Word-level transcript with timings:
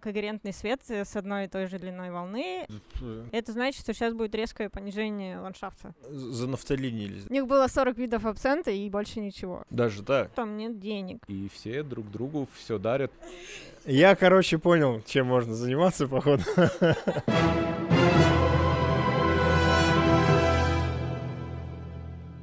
когерентный 0.00 0.54
свет 0.54 0.80
с 0.88 1.16
одной 1.16 1.44
и 1.44 1.48
той 1.48 1.66
же 1.66 1.78
длиной 1.78 2.10
волны. 2.10 2.66
Это 3.30 3.52
значит, 3.52 3.82
что 3.82 3.92
сейчас 3.92 4.14
будет 4.14 4.34
резкое 4.34 4.70
понижение 4.70 5.38
ландшафта. 5.38 5.94
За 6.08 6.46
нафталинились. 6.46 7.26
У 7.28 7.32
них 7.32 7.46
было 7.46 7.66
40 7.66 7.98
видов 7.98 8.24
абсента 8.24 8.70
и 8.70 8.88
больше 8.88 9.20
ничего. 9.20 9.64
Даже 9.68 10.02
так? 10.02 10.30
Там 10.32 10.56
нет 10.56 10.78
денег. 10.80 11.22
И 11.28 11.50
все 11.52 11.82
друг 11.82 12.10
другу 12.10 12.48
все 12.54 12.78
дарят. 12.78 13.12
Я, 13.84 14.16
короче, 14.16 14.56
понял, 14.56 15.02
чем 15.04 15.26
можно 15.26 15.54
заниматься, 15.54 16.08
походу. 16.08 16.42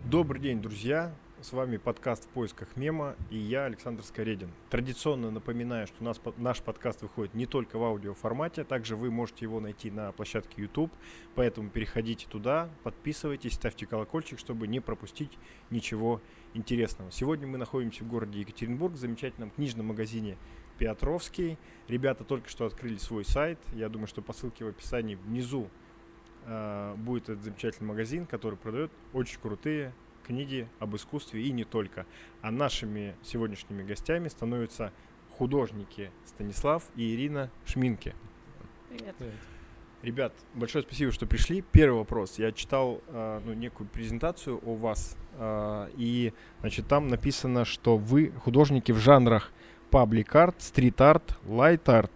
Добрый 0.06 0.42
день, 0.42 0.62
друзья. 0.62 1.12
С 1.42 1.54
вами 1.54 1.78
подкаст 1.78 2.26
«В 2.26 2.28
поисках 2.28 2.76
мема» 2.76 3.16
и 3.30 3.38
я, 3.38 3.64
Александр 3.64 4.04
Скоредин. 4.04 4.52
Традиционно 4.70 5.32
напоминаю, 5.32 5.88
что 5.88 6.04
нас, 6.04 6.20
наш 6.36 6.62
подкаст 6.62 7.02
выходит 7.02 7.34
не 7.34 7.46
только 7.46 7.80
в 7.80 7.84
аудиоформате, 7.86 8.66
также 8.66 8.98
вы 8.98 9.10
можете 9.10 9.46
его 9.46 9.62
найти 9.62 9.90
на 9.90 10.12
площадке 10.12 10.62
YouTube, 10.64 10.92
поэтому 11.36 11.70
переходите 11.70 12.28
туда, 12.28 12.70
подписывайтесь, 12.84 13.54
ставьте 13.54 13.86
колокольчик, 13.86 14.38
чтобы 14.38 14.68
не 14.68 14.82
пропустить 14.82 15.32
ничего 15.70 16.20
интересного. 16.54 17.10
Сегодня 17.10 17.48
мы 17.48 17.58
находимся 17.58 18.04
в 18.04 18.10
городе 18.10 18.42
Екатеринбург, 18.42 18.96
в 18.96 18.98
замечательном 18.98 19.52
книжном 19.52 19.86
магазине 19.86 20.38
Петровский. 20.78 21.58
Ребята 21.88 22.26
только 22.26 22.50
что 22.50 22.66
открыли 22.66 22.98
свой 22.98 23.24
сайт, 23.24 23.60
я 23.72 23.88
думаю, 23.88 24.08
что 24.08 24.22
по 24.22 24.34
ссылке 24.34 24.66
в 24.66 24.68
описании 24.68 25.16
внизу 25.16 25.70
э, 26.46 26.96
будет 26.98 27.30
этот 27.30 27.46
замечательный 27.46 27.88
магазин, 27.88 28.26
который 28.26 28.58
продает 28.58 28.92
очень 29.14 29.40
крутые 29.40 29.94
книги 30.30 30.68
об 30.78 30.96
искусстве 30.96 31.42
и 31.42 31.52
не 31.52 31.64
только. 31.64 32.06
А 32.44 32.52
нашими 32.52 33.16
сегодняшними 33.24 33.82
гостями 33.82 34.28
становятся 34.28 34.94
художники 35.32 36.12
Станислав 36.24 36.84
и 36.96 37.16
Ирина 37.16 37.50
Шминки. 37.66 38.14
Привет. 38.90 39.16
Ребят, 40.04 40.34
большое 40.54 40.84
спасибо, 40.84 41.12
что 41.12 41.26
пришли. 41.26 41.64
Первый 41.72 41.98
вопрос. 41.98 42.38
Я 42.38 42.52
читал 42.52 43.02
э, 43.08 43.42
ну, 43.44 43.54
некую 43.54 43.90
презентацию 43.90 44.62
о 44.64 44.76
вас, 44.76 45.18
э, 45.34 45.90
и 45.98 46.32
значит, 46.62 46.88
там 46.88 47.08
написано, 47.08 47.66
что 47.66 47.98
вы 47.98 48.32
художники 48.44 48.92
в 48.92 48.98
жанрах 48.98 49.52
паблик 49.90 50.36
арт, 50.36 50.62
стрит 50.62 51.02
арт, 51.02 51.38
лайт 51.48 51.90
арт 51.90 52.12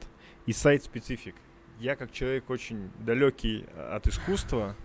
и 0.45 0.53
сайт 0.53 0.83
специфик. 0.83 1.35
Я 1.79 1.95
как 1.95 2.11
человек 2.11 2.49
очень 2.51 2.91
далекий 2.99 3.65
от 3.75 4.07
искусства, 4.07 4.75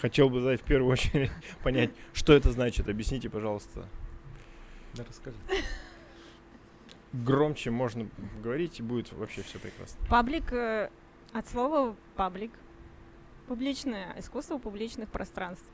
Хотел 0.00 0.30
бы 0.30 0.40
задать 0.40 0.60
в 0.60 0.64
первую 0.64 0.92
очередь 0.92 1.30
понять, 1.62 1.90
что 2.12 2.32
это 2.32 2.50
значит. 2.52 2.88
Объясните, 2.88 3.30
пожалуйста. 3.30 3.86
Да, 4.94 5.04
расскажи. 5.08 5.36
Громче 7.12 7.70
можно 7.70 8.08
говорить, 8.42 8.80
и 8.80 8.82
будет 8.82 9.12
вообще 9.12 9.42
все 9.42 9.58
прекрасно. 9.58 10.04
Паблик 10.08 10.52
э, 10.52 10.90
от 11.32 11.48
слова 11.48 11.96
паблик. 12.16 12.50
Публичное 13.46 14.14
искусство 14.18 14.58
публичных 14.58 15.08
пространств. 15.10 15.66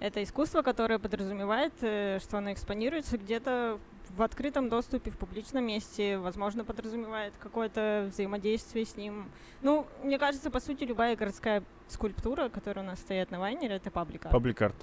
Это 0.00 0.22
искусство, 0.22 0.62
которое 0.62 0.98
подразумевает, 0.98 1.72
э, 1.80 2.18
что 2.20 2.38
оно 2.38 2.52
экспонируется 2.52 3.16
где-то 3.16 3.78
в 4.10 4.22
открытом 4.22 4.68
доступе, 4.68 5.10
в 5.10 5.16
публичном 5.16 5.64
месте, 5.64 6.18
возможно, 6.18 6.64
подразумевает 6.64 7.34
какое-то 7.38 8.08
взаимодействие 8.10 8.84
с 8.84 8.96
ним. 8.96 9.30
Ну, 9.62 9.86
мне 10.02 10.18
кажется, 10.18 10.50
по 10.50 10.60
сути, 10.60 10.84
любая 10.84 11.16
городская 11.16 11.62
скульптура, 11.88 12.48
которая 12.48 12.84
у 12.84 12.88
нас 12.88 13.00
стоит 13.00 13.30
на 13.30 13.38
Вайнере, 13.40 13.76
это 13.76 13.90
паблик-арт. 13.90 14.32
Паблик-арт. 14.32 14.76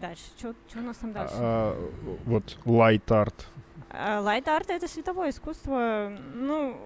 Дальше. 0.00 0.22
Что 0.36 0.54
у 0.76 0.80
нас 0.80 0.96
там 0.96 1.12
дальше? 1.12 1.34
А, 1.36 1.90
вот 2.24 2.58
light 2.64 3.11
art. 3.11 3.48
Лайт-арт— 3.92 4.70
это 4.70 4.88
световое 4.88 5.30
искусство. 5.30 6.16
Ну, 6.34 6.76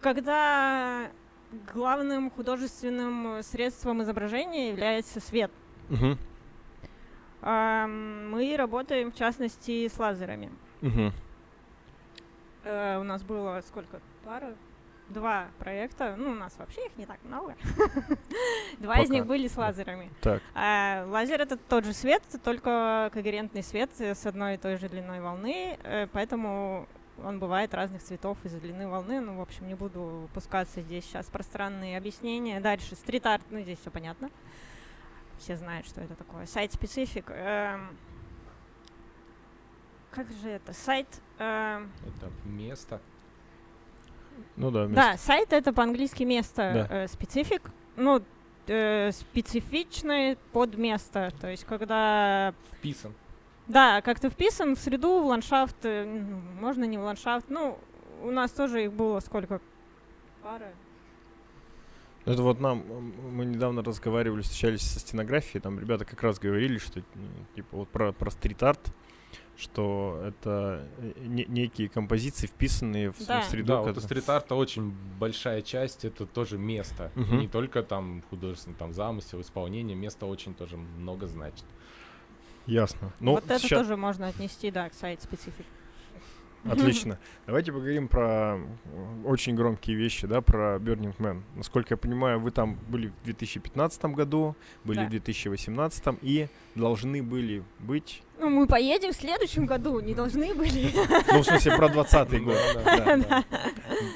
когда 0.00 1.10
главным 1.72 2.30
художественным 2.30 3.42
средством 3.42 4.02
изображения 4.02 4.70
является 4.70 5.20
свет. 5.20 5.50
Угу. 5.88 6.18
Мы 7.42 8.54
работаем, 8.56 9.12
в 9.12 9.14
частности, 9.14 9.88
с 9.88 9.98
лазерами. 9.98 10.50
Угу. 10.82 11.12
У 12.64 13.04
нас 13.04 13.22
было 13.22 13.62
сколько? 13.66 14.00
Пара? 14.24 14.54
Два 15.08 15.46
проекта. 15.60 16.16
Ну, 16.16 16.32
у 16.32 16.34
нас 16.34 16.56
вообще 16.58 16.86
их 16.86 16.96
не 16.96 17.06
так 17.06 17.18
много. 17.22 17.54
Два 18.78 18.98
из 18.98 19.08
них 19.08 19.24
были 19.24 19.46
с 19.46 19.56
лазерами. 19.56 20.10
Так. 20.20 20.42
А, 20.52 21.06
лазер 21.08 21.40
это 21.40 21.56
тот 21.56 21.84
же 21.84 21.92
свет, 21.92 22.22
только 22.42 23.10
когерентный 23.12 23.62
свет 23.62 23.90
с 24.00 24.26
одной 24.26 24.54
и 24.54 24.56
той 24.56 24.78
же 24.78 24.88
длиной 24.88 25.20
волны, 25.20 25.78
э, 25.84 26.08
поэтому 26.10 26.88
он 27.24 27.38
бывает 27.38 27.72
разных 27.72 28.02
цветов 28.02 28.36
из-за 28.42 28.58
длины 28.58 28.88
волны. 28.88 29.20
Ну, 29.20 29.36
в 29.36 29.40
общем, 29.40 29.68
не 29.68 29.74
буду 29.74 30.28
пускаться 30.34 30.80
здесь 30.80 31.04
сейчас 31.04 31.26
пространные 31.26 31.96
объяснения. 31.96 32.58
Дальше 32.60 32.96
стрит-арт, 32.96 33.44
ну, 33.50 33.60
здесь 33.60 33.78
все 33.78 33.90
понятно. 33.90 34.28
Все 35.38 35.56
знают, 35.56 35.86
что 35.86 36.00
это 36.00 36.14
такое. 36.14 36.46
Сайт-специфик. 36.46 37.26
Эм, 37.30 37.96
как 40.10 40.26
же 40.42 40.48
это? 40.48 40.72
Сайт... 40.72 41.06
Эм, 41.38 41.90
это 42.06 42.30
место. 42.44 43.00
Ну 44.56 44.70
да, 44.70 44.86
место. 44.86 44.94
Да, 44.94 45.16
сайт 45.16 45.52
это 45.52 45.72
по-английски 45.72 46.22
место. 46.22 46.86
Да. 46.88 47.04
Э, 47.04 47.08
специфик. 47.08 47.70
Ну, 47.96 48.22
э, 48.66 49.12
специфичное 49.12 50.36
под 50.52 50.76
место. 50.76 51.32
То 51.40 51.48
есть, 51.48 51.64
когда... 51.64 52.54
Вписан. 52.72 53.14
Да, 53.68 54.00
как 54.02 54.20
то 54.20 54.30
вписан 54.30 54.76
в 54.76 54.78
среду, 54.78 55.20
в 55.20 55.26
ландшафт, 55.26 55.76
э, 55.84 56.04
можно 56.60 56.84
не 56.84 56.98
в 56.98 57.02
ландшафт. 57.02 57.46
Ну, 57.48 57.78
у 58.22 58.30
нас 58.30 58.52
тоже 58.52 58.84
их 58.84 58.92
было 58.92 59.20
сколько? 59.20 59.60
Пара. 60.42 60.72
Это 62.26 62.42
вот 62.42 62.58
нам, 62.58 62.84
мы 63.30 63.44
недавно 63.44 63.84
разговаривали, 63.84 64.42
встречались 64.42 64.82
со 64.82 64.98
стенографией, 64.98 65.60
там 65.60 65.78
ребята 65.78 66.04
как 66.04 66.22
раз 66.24 66.40
говорили, 66.40 66.78
что 66.78 67.00
ну, 67.14 67.28
типа 67.54 67.76
вот 67.76 67.88
про, 67.88 68.12
про 68.12 68.30
стрит-арт, 68.32 68.92
что 69.56 70.20
это 70.26 70.88
э, 70.98 71.12
не, 71.24 71.44
некие 71.44 71.88
композиции, 71.88 72.48
вписанные 72.48 73.12
в, 73.12 73.24
да. 73.24 73.42
в 73.42 73.44
среду. 73.44 73.68
Да, 73.68 73.80
вот 73.80 73.96
у 73.96 74.00
стрит-арта 74.00 74.56
очень 74.56 74.90
большая 75.20 75.62
часть, 75.62 76.04
это 76.04 76.26
тоже 76.26 76.58
место. 76.58 77.12
Угу. 77.14 77.36
Не 77.36 77.46
только 77.46 77.84
там 77.84 78.24
художественный 78.28 78.76
там 78.76 78.92
замысел, 78.92 79.40
исполнение, 79.40 79.96
место 79.96 80.26
очень 80.26 80.52
тоже 80.52 80.76
много 80.76 81.28
значит. 81.28 81.64
Ясно. 82.66 83.12
Ну, 83.20 83.34
вот 83.34 83.44
это 83.44 83.60
сейчас... 83.60 83.82
тоже 83.82 83.96
можно 83.96 84.26
отнести, 84.26 84.72
да, 84.72 84.88
к 84.90 84.94
сайт-специфик. 84.94 85.66
Отлично. 86.64 87.18
Давайте 87.46 87.72
поговорим 87.72 88.08
про 88.08 88.58
очень 89.24 89.54
громкие 89.54 89.96
вещи, 89.96 90.26
да, 90.26 90.40
про 90.40 90.76
Burning 90.76 91.16
Man. 91.18 91.42
Насколько 91.54 91.94
я 91.94 91.96
понимаю, 91.96 92.40
вы 92.40 92.50
там 92.50 92.78
были 92.88 93.08
в 93.08 93.24
2015 93.24 94.04
году, 94.06 94.56
были 94.84 94.98
да. 94.98 95.06
в 95.06 95.10
2018 95.10 96.18
и 96.22 96.48
должны 96.74 97.22
были 97.22 97.62
быть... 97.78 98.22
Ну, 98.38 98.50
мы 98.50 98.66
поедем 98.66 99.12
в 99.12 99.16
следующем 99.16 99.66
году, 99.66 100.00
не 100.00 100.14
должны 100.14 100.54
были. 100.54 100.90
Ну, 101.32 101.42
в 101.42 101.44
смысле, 101.44 101.76
про 101.76 101.88
20 101.88 102.42
год. 102.42 102.58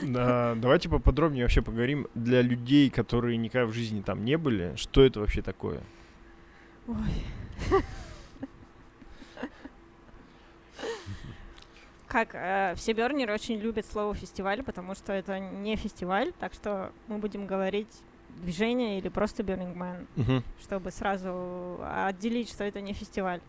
Давайте 0.03 0.89
поподробнее 0.89 1.45
вообще 1.45 1.63
поговорим 1.63 2.09
для 2.15 2.43
людей, 2.43 2.91
которые 2.91 3.37
никогда 3.37 3.67
в 3.67 3.73
жизни 3.73 4.03
там 4.03 4.25
не 4.25 4.37
были, 4.37 4.75
что 4.77 5.05
это 5.05 5.21
вообще 5.21 5.43
такое? 5.43 5.81
Ой. 6.87 6.97
как 12.11 12.31
э, 12.33 12.75
все 12.77 12.93
бернеры 12.93 13.33
очень 13.33 13.59
любят 13.59 13.87
слово 13.87 14.15
фестиваль, 14.15 14.65
потому 14.65 14.97
что 14.97 15.13
это 15.13 15.39
не 15.39 15.77
фестиваль, 15.77 16.33
так 16.41 16.53
что 16.53 16.91
мы 17.07 17.19
будем 17.19 17.47
говорить 17.47 17.89
движение 18.43 18.99
или 18.99 19.09
просто 19.09 19.45
Burning 19.45 19.77
Man, 19.77 20.07
угу. 20.17 20.43
чтобы 20.61 20.91
сразу 20.91 21.79
отделить, 21.83 22.51
что 22.51 22.65
это 22.65 22.81
не 22.81 22.95
фестиваль. 22.95 23.41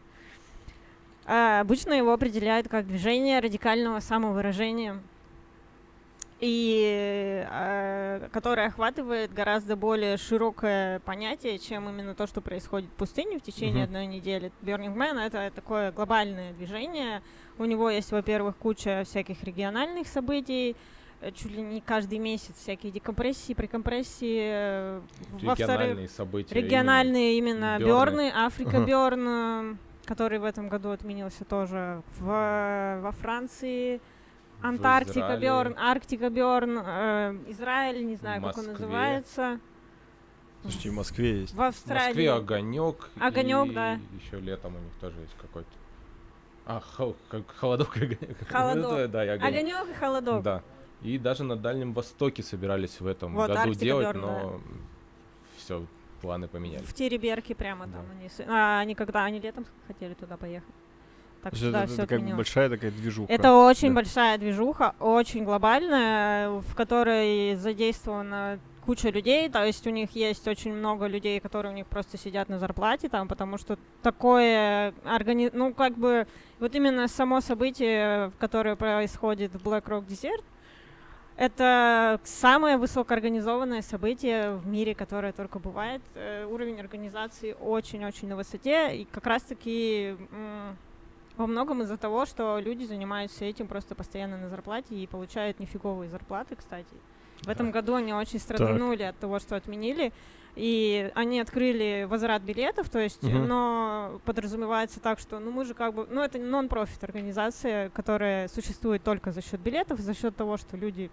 А, 1.26 1.62
обычно 1.62 1.94
его 1.94 2.14
определяют 2.14 2.68
как 2.68 2.88
движение 2.88 3.40
радикального 3.40 4.00
самовыражения, 4.00 5.02
и 6.42 7.46
э, 7.50 8.28
которое 8.34 8.68
охватывает 8.68 9.32
гораздо 9.32 9.76
более 9.76 10.18
широкое 10.18 11.00
понятие, 11.02 11.60
чем 11.60 11.88
именно 11.88 12.16
то, 12.16 12.26
что 12.26 12.42
происходит 12.42 12.90
в 12.90 12.94
пустыне 12.94 13.38
в 13.38 13.44
течение 13.44 13.84
Мгм. 13.86 13.96
одной 13.96 14.06
недели. 14.08 14.52
Burning 14.64 14.96
Man— 14.96 15.20
это 15.26 15.52
такое 15.54 15.92
глобальное 15.92 16.54
движение. 16.54 17.22
У 17.60 17.66
него 17.66 17.90
есть, 17.92 18.12
во-первых, 18.12 18.58
куча 18.58 19.04
всяких 19.06 19.44
региональных 19.44 20.08
событий, 20.08 20.76
э, 21.22 21.32
чуть 21.32 21.52
ли 21.52 21.62
не 21.62 21.80
каждый 21.80 22.18
месяц 22.18 22.56
всякие 22.58 22.92
декомпрессии, 22.92 23.54
прекомпрессии. 23.54 24.40
э, 24.44 25.02
Региональные 25.42 26.10
события. 26.10 26.56
региональные 26.56 27.38
именно 27.38 27.78
Бёрны. 27.78 27.86
Бёрны, 27.86 28.32
Африка 28.34 28.78
Ага. 28.78 28.86
Бёрн, 28.86 29.28
э, 29.28 29.76
который 30.06 30.40
в 30.40 30.44
этом 30.44 30.70
году 30.70 30.90
отменился 30.90 31.46
тоже 31.46 32.02
в, 32.18 33.00
во 33.04 33.12
Франции, 33.12 34.02
Антарктика. 34.64 35.38
Бёрн, 35.38 35.76
Арктика 35.78 36.30
Бёрн, 36.30 36.78
э, 36.84 37.38
Израиль, 37.48 38.06
не 38.06 38.16
знаю, 38.16 38.42
В 38.42 38.46
как 38.46 38.58
он 38.58 38.68
называется, 38.68 39.60
Слушайте, 40.62 40.90
в 40.90 40.94
Москве 40.94 41.40
есть. 41.42 41.54
в 41.54 41.58
В 41.58 41.62
Австралии. 41.62 42.06
Москве 42.08 42.32
огонек. 42.34 43.10
Огонёк, 43.20 43.70
и 43.70 43.74
да. 43.74 43.94
Еще 44.24 44.40
летом 44.40 44.76
у 44.76 44.80
них 44.80 44.94
тоже 45.00 45.20
есть 45.22 45.36
какой-то. 45.42 45.70
А, 46.68 46.80
хо- 46.80 47.16
как 47.30 47.50
холодок 47.56 47.98
и 47.98 48.02
огонек. 48.06 48.48
Холодок. 48.48 48.94
Это, 48.94 49.08
Да, 49.08 49.26
и 49.26 49.28
огонек. 49.30 49.56
Огонек 49.60 49.90
и 49.90 49.94
холодок. 50.00 50.44
Да. 50.44 50.62
И 51.02 51.18
даже 51.18 51.44
на 51.44 51.56
Дальнем 51.56 51.94
Востоке 51.94 52.44
собирались 52.44 53.00
в 53.00 53.08
этом 53.08 53.34
Вот, 53.34 53.48
году 53.48 53.60
Арктика 53.62 53.80
делать, 53.84 54.08
Бёрн, 54.08 54.22
но 54.22 54.62
все, 55.58 55.84
планы 56.22 56.48
поменялись. 56.48 56.86
В 56.86 56.94
Тереберке 56.94 57.56
прямо 57.56 57.88
Да. 57.88 57.94
там 57.94 58.06
они, 58.12 58.30
а, 58.48 58.80
они 58.82 58.94
когда 58.94 59.24
они 59.26 59.40
летом 59.40 59.66
хотели 59.88 60.14
туда 60.14 60.38
поехать. 60.38 60.70
Так 61.44 61.54
То 61.54 61.58
что 61.58 61.72
да, 61.72 61.84
это, 61.86 62.08
все 62.08 62.20
бы 62.20 62.36
большая 62.36 62.70
такая 62.70 62.92
движуха. 62.92 63.32
Это 63.32 63.54
очень 63.54 63.90
Да. 63.90 63.96
большая 63.96 64.38
движуха, 64.38 64.96
очень 65.00 65.44
глобальная, 65.44 66.50
в 66.50 66.76
которой 66.76 67.56
задействована 67.56 68.60
куча 68.86 69.10
людей, 69.10 69.50
то 69.50 69.64
есть 69.64 69.86
у 69.88 69.90
них 69.90 70.12
есть 70.16 70.48
очень 70.48 70.74
много 70.74 71.06
людей, 71.08 71.40
которые 71.40 71.72
у 71.72 71.76
них 71.76 71.88
просто 71.88 72.18
сидят 72.18 72.50
на 72.50 72.60
зарплате 72.60 73.10
там, 73.10 73.28
потому 73.28 73.58
что 73.58 73.78
такое 74.02 74.94
органи... 75.06 75.50
ну 75.54 75.74
как 75.74 75.98
бы 75.98 76.28
вот 76.60 76.76
именно 76.76 77.08
само 77.08 77.42
событие, 77.42 78.32
которое 78.40 78.76
происходит 78.76 79.54
в 79.54 79.68
Black 79.68 79.86
Rock 79.86 80.08
Desert, 80.08 80.44
это 81.38 82.20
самое 82.24 82.78
высокоорганизованное 82.78 83.82
событие 83.82 84.58
в 84.58 84.68
мире, 84.68 84.94
которое 84.94 85.32
только 85.32 85.60
бывает. 85.60 86.02
Э, 86.14 86.46
Уровень 86.46 86.80
организации 86.80 87.56
очень-очень 87.60 88.28
на 88.28 88.36
высоте, 88.36 88.96
и 88.96 89.06
как 89.06 89.26
раз-таки 89.26 90.16
во 91.42 91.48
многом 91.48 91.82
из-за 91.82 91.98
того, 91.98 92.26
что 92.26 92.60
люди 92.60 92.86
занимаются 92.86 93.44
этим 93.46 93.68
просто 93.68 93.96
постоянно 93.96 94.38
на 94.38 94.48
зарплате 94.50 94.96
и 94.96 95.08
получают 95.08 95.60
нифиговые 95.60 96.10
зарплаты, 96.10 96.56
кстати. 96.56 96.94
В 97.42 97.50
этом 97.50 97.72
году 97.72 97.96
они 97.96 98.14
очень 98.14 98.40
страданули 98.40 99.04
от 99.04 99.18
того, 99.18 99.40
что 99.40 99.56
отменили. 99.56 100.14
И 100.56 101.10
они 101.16 101.40
открыли 101.40 102.06
возврат 102.10 102.42
билетов, 102.42 102.90
то 102.90 103.00
есть, 103.00 103.24
Мгм. 103.24 103.48
но 103.48 104.22
подразумевается 104.26 105.00
так, 105.00 105.18
что 105.18 105.40
ну 105.40 105.50
мы 105.50 105.64
же 105.64 105.74
как 105.74 105.94
бы, 105.94 106.06
ну 106.10 106.22
это 106.22 106.40
нон-профит 106.40 107.02
организация, 107.06 107.90
которая 107.92 108.50
существует 108.50 109.02
только 109.02 109.32
за 109.32 109.42
счет 109.42 109.62
билетов, 109.62 110.00
за 110.02 110.14
счет 110.14 110.36
того, 110.36 110.58
что 110.58 110.76
люди 110.76 111.10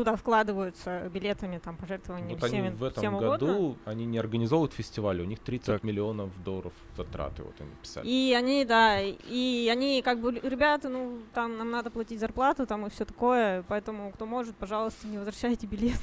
туда 0.00 0.16
вкладываются 0.16 1.10
билетами, 1.12 1.58
там, 1.58 1.76
пожертвованиями 1.76 2.32
Вот 2.34 2.44
они 2.44 2.52
всеми, 2.54 2.74
в 2.74 2.84
этом 2.84 3.00
всем 3.02 3.18
году, 3.18 3.46
угодно. 3.46 3.76
они 3.84 4.06
не 4.06 4.16
организовывают 4.18 4.72
фестиваль, 4.72 5.20
у 5.20 5.24
них 5.24 5.40
30 5.40 5.66
Так. 5.66 5.82
миллионов 5.84 6.30
долларов 6.42 6.72
затраты, 6.96 7.42
вот 7.42 7.54
они 7.60 7.70
писали. 7.82 8.06
И 8.08 8.32
они, 8.32 8.64
да, 8.64 8.98
и 9.02 9.68
они 9.70 10.00
как 10.02 10.20
бы, 10.20 10.32
ребята, 10.42 10.88
ну, 10.88 11.18
там 11.34 11.58
нам 11.58 11.70
надо 11.70 11.90
платить 11.90 12.18
зарплату, 12.18 12.66
там 12.66 12.86
и 12.86 12.90
все 12.90 13.04
такое, 13.04 13.62
поэтому 13.68 14.10
кто 14.12 14.24
может, 14.24 14.56
пожалуйста, 14.56 15.06
не 15.06 15.18
возвращайте 15.18 15.66
билеты. 15.66 15.98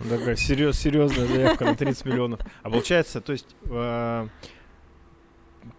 Ну, 0.00 0.08
Такая 0.08 0.36
серьез, 0.36 0.78
серьезная 0.78 1.26
заявка 1.26 1.64
на 1.64 1.76
30 1.76 2.04
миллионов. 2.04 2.40
А 2.62 2.70
получается, 2.70 3.20
то 3.20 3.32
есть 3.32 3.54
э, 3.64 4.28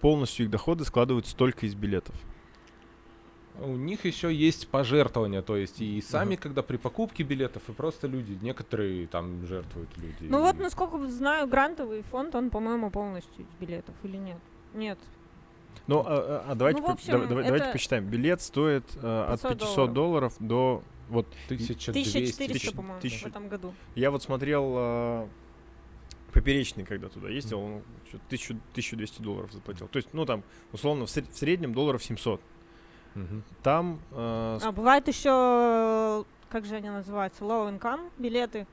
полностью 0.02 0.46
их 0.46 0.52
доходы 0.52 0.86
складываются 0.86 1.36
только 1.36 1.66
из 1.66 1.76
билетов. 1.76 2.16
У 3.62 3.76
них 3.78 4.06
еще 4.06 4.34
есть 4.34 4.68
пожертвования, 4.68 5.42
то 5.42 5.56
есть 5.56 5.80
и 5.82 6.02
сами, 6.02 6.34
Ага. 6.34 6.44
когда 6.44 6.62
при 6.62 6.78
покупке 6.78 7.24
билетов, 7.24 7.64
и 7.70 7.72
просто 7.74 8.08
люди, 8.08 8.38
некоторые 8.42 9.08
там 9.08 9.46
жертвуют 9.48 9.90
люди. 9.98 10.16
Ну 10.30 10.42
вот, 10.42 10.56
И- 10.56 10.60
насколько 10.62 10.98
знаю, 11.08 11.48
грантовый 11.48 12.02
фонд, 12.04 12.36
он, 12.36 12.50
по-моему, 12.50 12.90
полностью 12.92 13.46
из 13.46 13.48
билетов 13.60 13.96
или 14.04 14.18
нет? 14.18 14.38
Нет. 14.74 15.00
Ну, 15.88 16.00
а, 16.00 16.04
а- 16.48 16.52
а 16.52 16.56
давайте, 16.56 16.82
по- 16.82 16.92
общем, 16.92 17.12
давай- 17.28 17.28
давайте 17.46 17.58
это- 17.58 17.72
посчитаем. 17.72 18.06
Билет 18.06 18.42
стоит 18.42 18.84
э, 19.02 19.26
от 19.30 19.42
500 19.42 19.60
500 19.60 19.94
долларов 19.94 20.34
до... 20.40 20.84
Вот 21.10 21.28
1200. 21.48 21.92
1400, 21.92 22.48
тысяч- 22.48 22.74
по-моему, 22.76 23.00
тысяч- 23.00 23.22
в 23.22 23.28
этом 23.28 23.48
году. 23.48 23.74
я 23.94 24.10
вот 24.10 24.24
смотрел 24.24 24.74
э, 24.76 25.28
поперечный, 26.34 26.84
когда 26.84 27.08
туда 27.10 27.30
ездил, 27.30 27.60
он 27.60 27.82
чё-то 28.12 28.24
1000 28.28 28.56
1200 28.74 29.22
долларов 29.22 29.52
заплатил. 29.54 29.88
То 29.88 29.98
есть, 29.98 30.10
ну 30.14 30.26
там, 30.26 30.44
условно, 30.74 31.06
в, 31.06 31.10
сред- 31.10 31.32
в 31.32 31.38
среднем 31.38 31.74
долларов 31.74 32.04
700. 32.04 32.42
Мгм. 33.16 33.44
Там... 33.64 34.00
э, 34.12 34.60
А 34.64 34.72
бывает 34.72 35.08
еще, 35.08 36.26
как 36.50 36.66
же 36.66 36.76
они 36.76 36.90
называются, 36.90 37.44
low 37.44 37.68
income 37.80 38.10
билеты, 38.18 38.68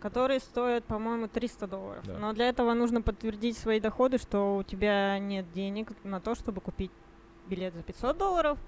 которые 0.00 0.40
стоят, 0.40 0.84
по-моему, 0.84 1.28
300 1.28 1.66
долларов. 1.66 2.04
Да. 2.06 2.16
Но 2.18 2.32
для 2.32 2.48
этого 2.48 2.72
нужно 2.72 3.02
подтвердить 3.02 3.58
свои 3.58 3.80
доходы, 3.80 4.18
что 4.18 4.56
у 4.56 4.62
тебя 4.62 5.18
нет 5.18 5.52
денег 5.52 5.88
на 6.04 6.20
то, 6.20 6.34
чтобы 6.34 6.60
купить 6.60 6.90
билет 7.48 7.74
за 7.74 7.82
500 7.82 8.16
долларов. 8.16 8.58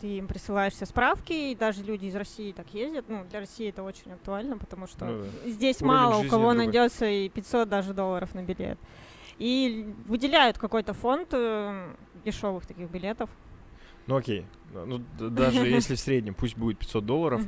Ты 0.00 0.08
им 0.18 0.26
присылаешь 0.26 0.72
все 0.72 0.86
справки, 0.86 1.32
и 1.32 1.54
даже 1.54 1.82
люди 1.84 2.06
из 2.06 2.16
России 2.16 2.52
так 2.52 2.66
ездят. 2.74 3.04
Ну, 3.08 3.24
для 3.30 3.40
России 3.40 3.68
это 3.68 3.82
очень 3.84 4.10
актуально, 4.12 4.58
потому 4.58 4.86
что 4.88 5.04
Ну 5.04 5.22
да. 5.44 5.50
здесь 5.50 5.80
Уровень 5.80 5.94
мало 5.94 6.16
у 6.16 6.22
кого 6.28 6.50
другой. 6.50 6.56
найдется 6.56 7.06
и 7.06 7.28
500 7.28 7.68
даже 7.68 7.94
долларов 7.94 8.34
на 8.34 8.42
билет. 8.42 8.78
И 9.38 9.94
выделяют 10.06 10.58
какой-то 10.58 10.94
фонд 10.94 11.28
дешевых 12.24 12.66
таких 12.66 12.90
билетов. 12.90 13.30
Ну 14.06 14.16
окей. 14.16 14.44
Ну, 14.72 14.98
д- 15.18 15.28
даже 15.30 15.58
если 15.66 15.94
в 15.94 16.00
среднем, 16.00 16.34
пусть 16.34 16.56
будет 16.56 16.78
500 16.78 17.06
долларов, 17.06 17.42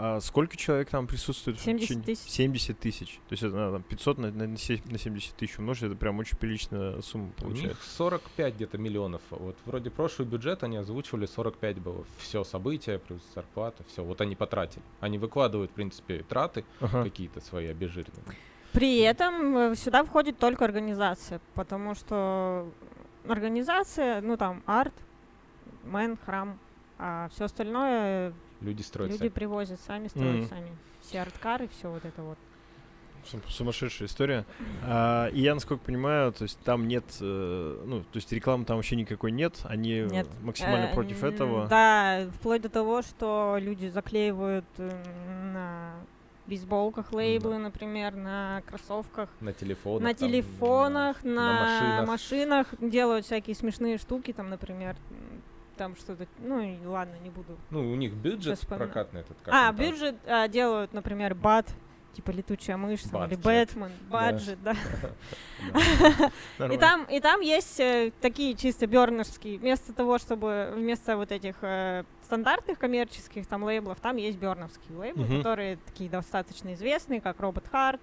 а 0.00 0.20
сколько 0.20 0.56
человек 0.56 0.90
там 0.90 1.06
присутствует? 1.08 1.58
в 1.58 1.62
70 1.62 1.88
течение- 1.88 2.04
тысяч. 2.04 2.30
70 2.30 2.78
тысяч. 2.78 3.14
То 3.28 3.32
есть 3.32 3.42
это 3.42 3.56
надо 3.56 3.72
там 3.72 3.82
500 3.82 4.18
на, 4.18 4.30
на, 4.30 4.46
на 4.46 4.56
се- 4.56 4.80
на 4.84 4.96
70 4.98 5.34
тысяч 5.34 5.58
умножить, 5.58 5.84
это 5.84 5.96
прям 5.96 6.18
очень 6.20 6.36
приличная 6.36 7.00
сумма 7.00 7.30
У 7.38 7.42
получается. 7.42 7.68
них 7.68 7.82
45 7.82 8.54
где-то 8.54 8.78
миллионов. 8.78 9.22
Вот 9.30 9.56
вроде 9.66 9.90
прошлый 9.90 10.28
бюджет 10.28 10.62
они 10.62 10.76
озвучивали 10.76 11.26
45 11.26 11.78
было. 11.80 12.04
Все 12.18 12.44
события 12.44 12.98
плюс 12.98 13.20
зарплата, 13.34 13.82
все. 13.88 14.04
Вот 14.04 14.20
они 14.20 14.36
потратили. 14.36 14.82
Они 15.00 15.18
выкладывают, 15.18 15.72
в 15.72 15.74
принципе, 15.74 16.22
траты 16.22 16.64
Ага. 16.80 17.02
какие-то 17.02 17.40
свои 17.40 17.66
обезжиренные. 17.66 18.22
При 18.72 18.98
этом 19.00 19.56
э, 19.56 19.74
сюда 19.74 20.04
входит 20.04 20.38
только 20.38 20.64
организация, 20.64 21.40
потому 21.54 21.94
что 21.96 22.70
организация, 23.26 24.20
ну 24.20 24.36
там 24.36 24.62
арт, 24.66 24.94
мэн, 25.88 26.16
храм, 26.24 26.58
а 26.98 27.28
все 27.32 27.44
остальное 27.46 28.32
Люди 28.60 28.82
строят 28.82 29.10
люди 29.12 29.18
сами. 29.20 29.28
привозят 29.28 29.80
сами, 29.80 30.08
строят 30.08 30.36
Мгм. 30.36 30.48
сами. 30.48 30.70
Все 31.00 31.20
арткары, 31.20 31.68
все 31.68 31.90
вот 31.90 32.04
это 32.04 32.22
вот. 32.22 32.38
Сум- 33.24 33.42
Сумасшедшая 33.48 34.08
история. 34.08 34.44
А, 34.84 35.26
и 35.28 35.40
я, 35.40 35.54
насколько 35.54 35.84
понимаю, 35.84 36.32
то 36.32 36.44
есть 36.44 36.58
там 36.60 36.86
нет, 36.88 37.04
э, 37.20 37.82
ну, 37.84 38.00
то 38.00 38.16
есть 38.16 38.32
рекламы 38.32 38.64
там 38.64 38.76
вообще 38.76 38.96
никакой 38.96 39.32
нет, 39.32 39.60
они 39.64 40.00
Нет. 40.10 40.28
максимально 40.42 40.86
Э, 40.86 40.94
против 40.94 41.22
этого. 41.24 41.66
Да, 41.68 42.26
вплоть 42.34 42.62
до 42.62 42.68
того, 42.68 43.02
что 43.02 43.56
люди 43.60 43.88
заклеивают 43.88 44.64
э, 44.78 44.90
на 45.52 45.92
бейсболках 46.46 47.12
лейблы, 47.12 47.58
например, 47.58 48.14
на 48.14 48.62
кроссовках, 48.66 49.28
На 49.40 49.52
телефонах. 49.52 50.02
на 50.02 50.14
там, 50.14 50.28
телефонах, 50.28 51.22
на, 51.24 51.34
на 51.34 51.60
машинах. 51.60 52.08
машинах 52.08 52.66
делают 52.80 53.26
всякие 53.26 53.54
смешные 53.54 53.98
штуки, 53.98 54.32
там, 54.32 54.48
например, 54.48 54.96
там 55.78 55.96
что-то, 55.96 56.26
ну 56.38 56.60
и 56.60 56.84
ладно, 56.84 57.14
не 57.22 57.30
буду. 57.30 57.56
Ну, 57.70 57.90
у 57.90 57.94
них 57.94 58.12
бюджет 58.12 58.60
прокатный 58.66 59.20
этот. 59.22 59.38
как 59.42 59.54
а, 59.54 59.72
бюджет 59.72 60.16
а, 60.26 60.48
делают, 60.48 60.92
например, 60.92 61.34
бат, 61.34 61.72
типа 62.12 62.32
летучая 62.32 62.76
мышь, 62.76 63.02
там, 63.02 63.26
или. 63.26 63.36
Бэтмен, 63.36 63.92
баджет, 64.10 64.58
да. 64.62 64.74
И 66.72 66.76
там, 66.76 67.04
и 67.04 67.20
там 67.20 67.40
есть 67.40 67.78
э, 67.80 68.12
такие 68.20 68.54
чисто 68.54 68.86
бернерские, 68.86 69.58
вместо 69.58 69.92
того, 69.92 70.18
чтобы 70.18 70.72
вместо 70.74 71.16
вот 71.16 71.30
этих 71.30 71.56
э, 71.62 72.04
стандартных 72.24 72.78
коммерческих 72.78 73.46
там 73.46 73.62
лейблов, 73.62 74.00
там 74.00 74.16
есть 74.16 74.38
берновские 74.38 74.98
лейблы, 74.98 75.38
которые 75.38 75.76
такие 75.86 76.10
достаточно 76.10 76.74
известные, 76.74 77.20
как 77.20 77.38
Робот 77.40 77.68
Харт, 77.68 78.00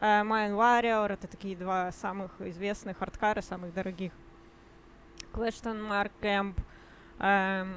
э, 0.00 0.04
Mind 0.22 0.54
Warrior, 0.54 1.12
это 1.12 1.26
такие 1.26 1.56
два 1.56 1.92
самых 1.92 2.32
известных 2.40 2.98
хардкара, 2.98 3.40
самых 3.40 3.72
дорогих. 3.72 4.12
Question 5.32 5.86
Mark 5.88 6.12
Camp. 6.20 6.54
Эм, 7.20 7.74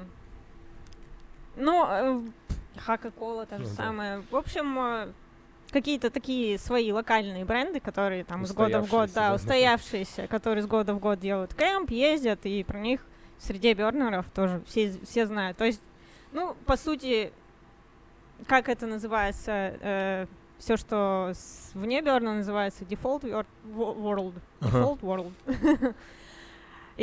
ну, 1.56 2.24
Хака-кола 2.76 3.46
та 3.46 3.58
же 3.58 3.64
Ну 3.64 3.68
да. 3.68 3.74
самое. 3.74 4.22
В 4.30 4.36
общем, 4.36 4.78
э, 4.78 5.08
какие-то 5.70 6.10
такие 6.10 6.58
свои 6.58 6.90
локальные 6.92 7.44
бренды, 7.44 7.80
которые 7.80 8.24
там 8.24 8.46
с 8.46 8.52
года 8.52 8.80
в 8.80 8.88
год, 8.88 9.10
да, 9.12 9.30
да. 9.30 9.34
устоявшиеся, 9.34 10.26
которые 10.26 10.62
с 10.64 10.66
года 10.66 10.94
в 10.94 10.98
год 10.98 11.20
делают 11.20 11.54
кемп, 11.54 11.90
ездят, 11.90 12.40
и 12.46 12.62
про 12.64 12.78
них 12.78 13.00
среди 13.38 13.72
бернеров 13.74 14.26
тоже 14.34 14.62
все, 14.66 14.96
все 15.04 15.26
знают. 15.26 15.56
То 15.58 15.64
есть, 15.64 15.80
ну, 16.32 16.54
по 16.66 16.76
сути, 16.76 17.32
как 18.46 18.68
это 18.68 18.86
называется, 18.86 20.26
все, 20.58 20.76
что 20.76 21.30
с- 21.34 21.70
вне 21.74 22.02
берна 22.02 22.34
называется 22.34 22.84
default 22.84 23.22
wor- 23.22 23.46
wo- 23.64 23.96
world. 23.96 24.34
Default 24.60 25.00
world. 25.00 25.94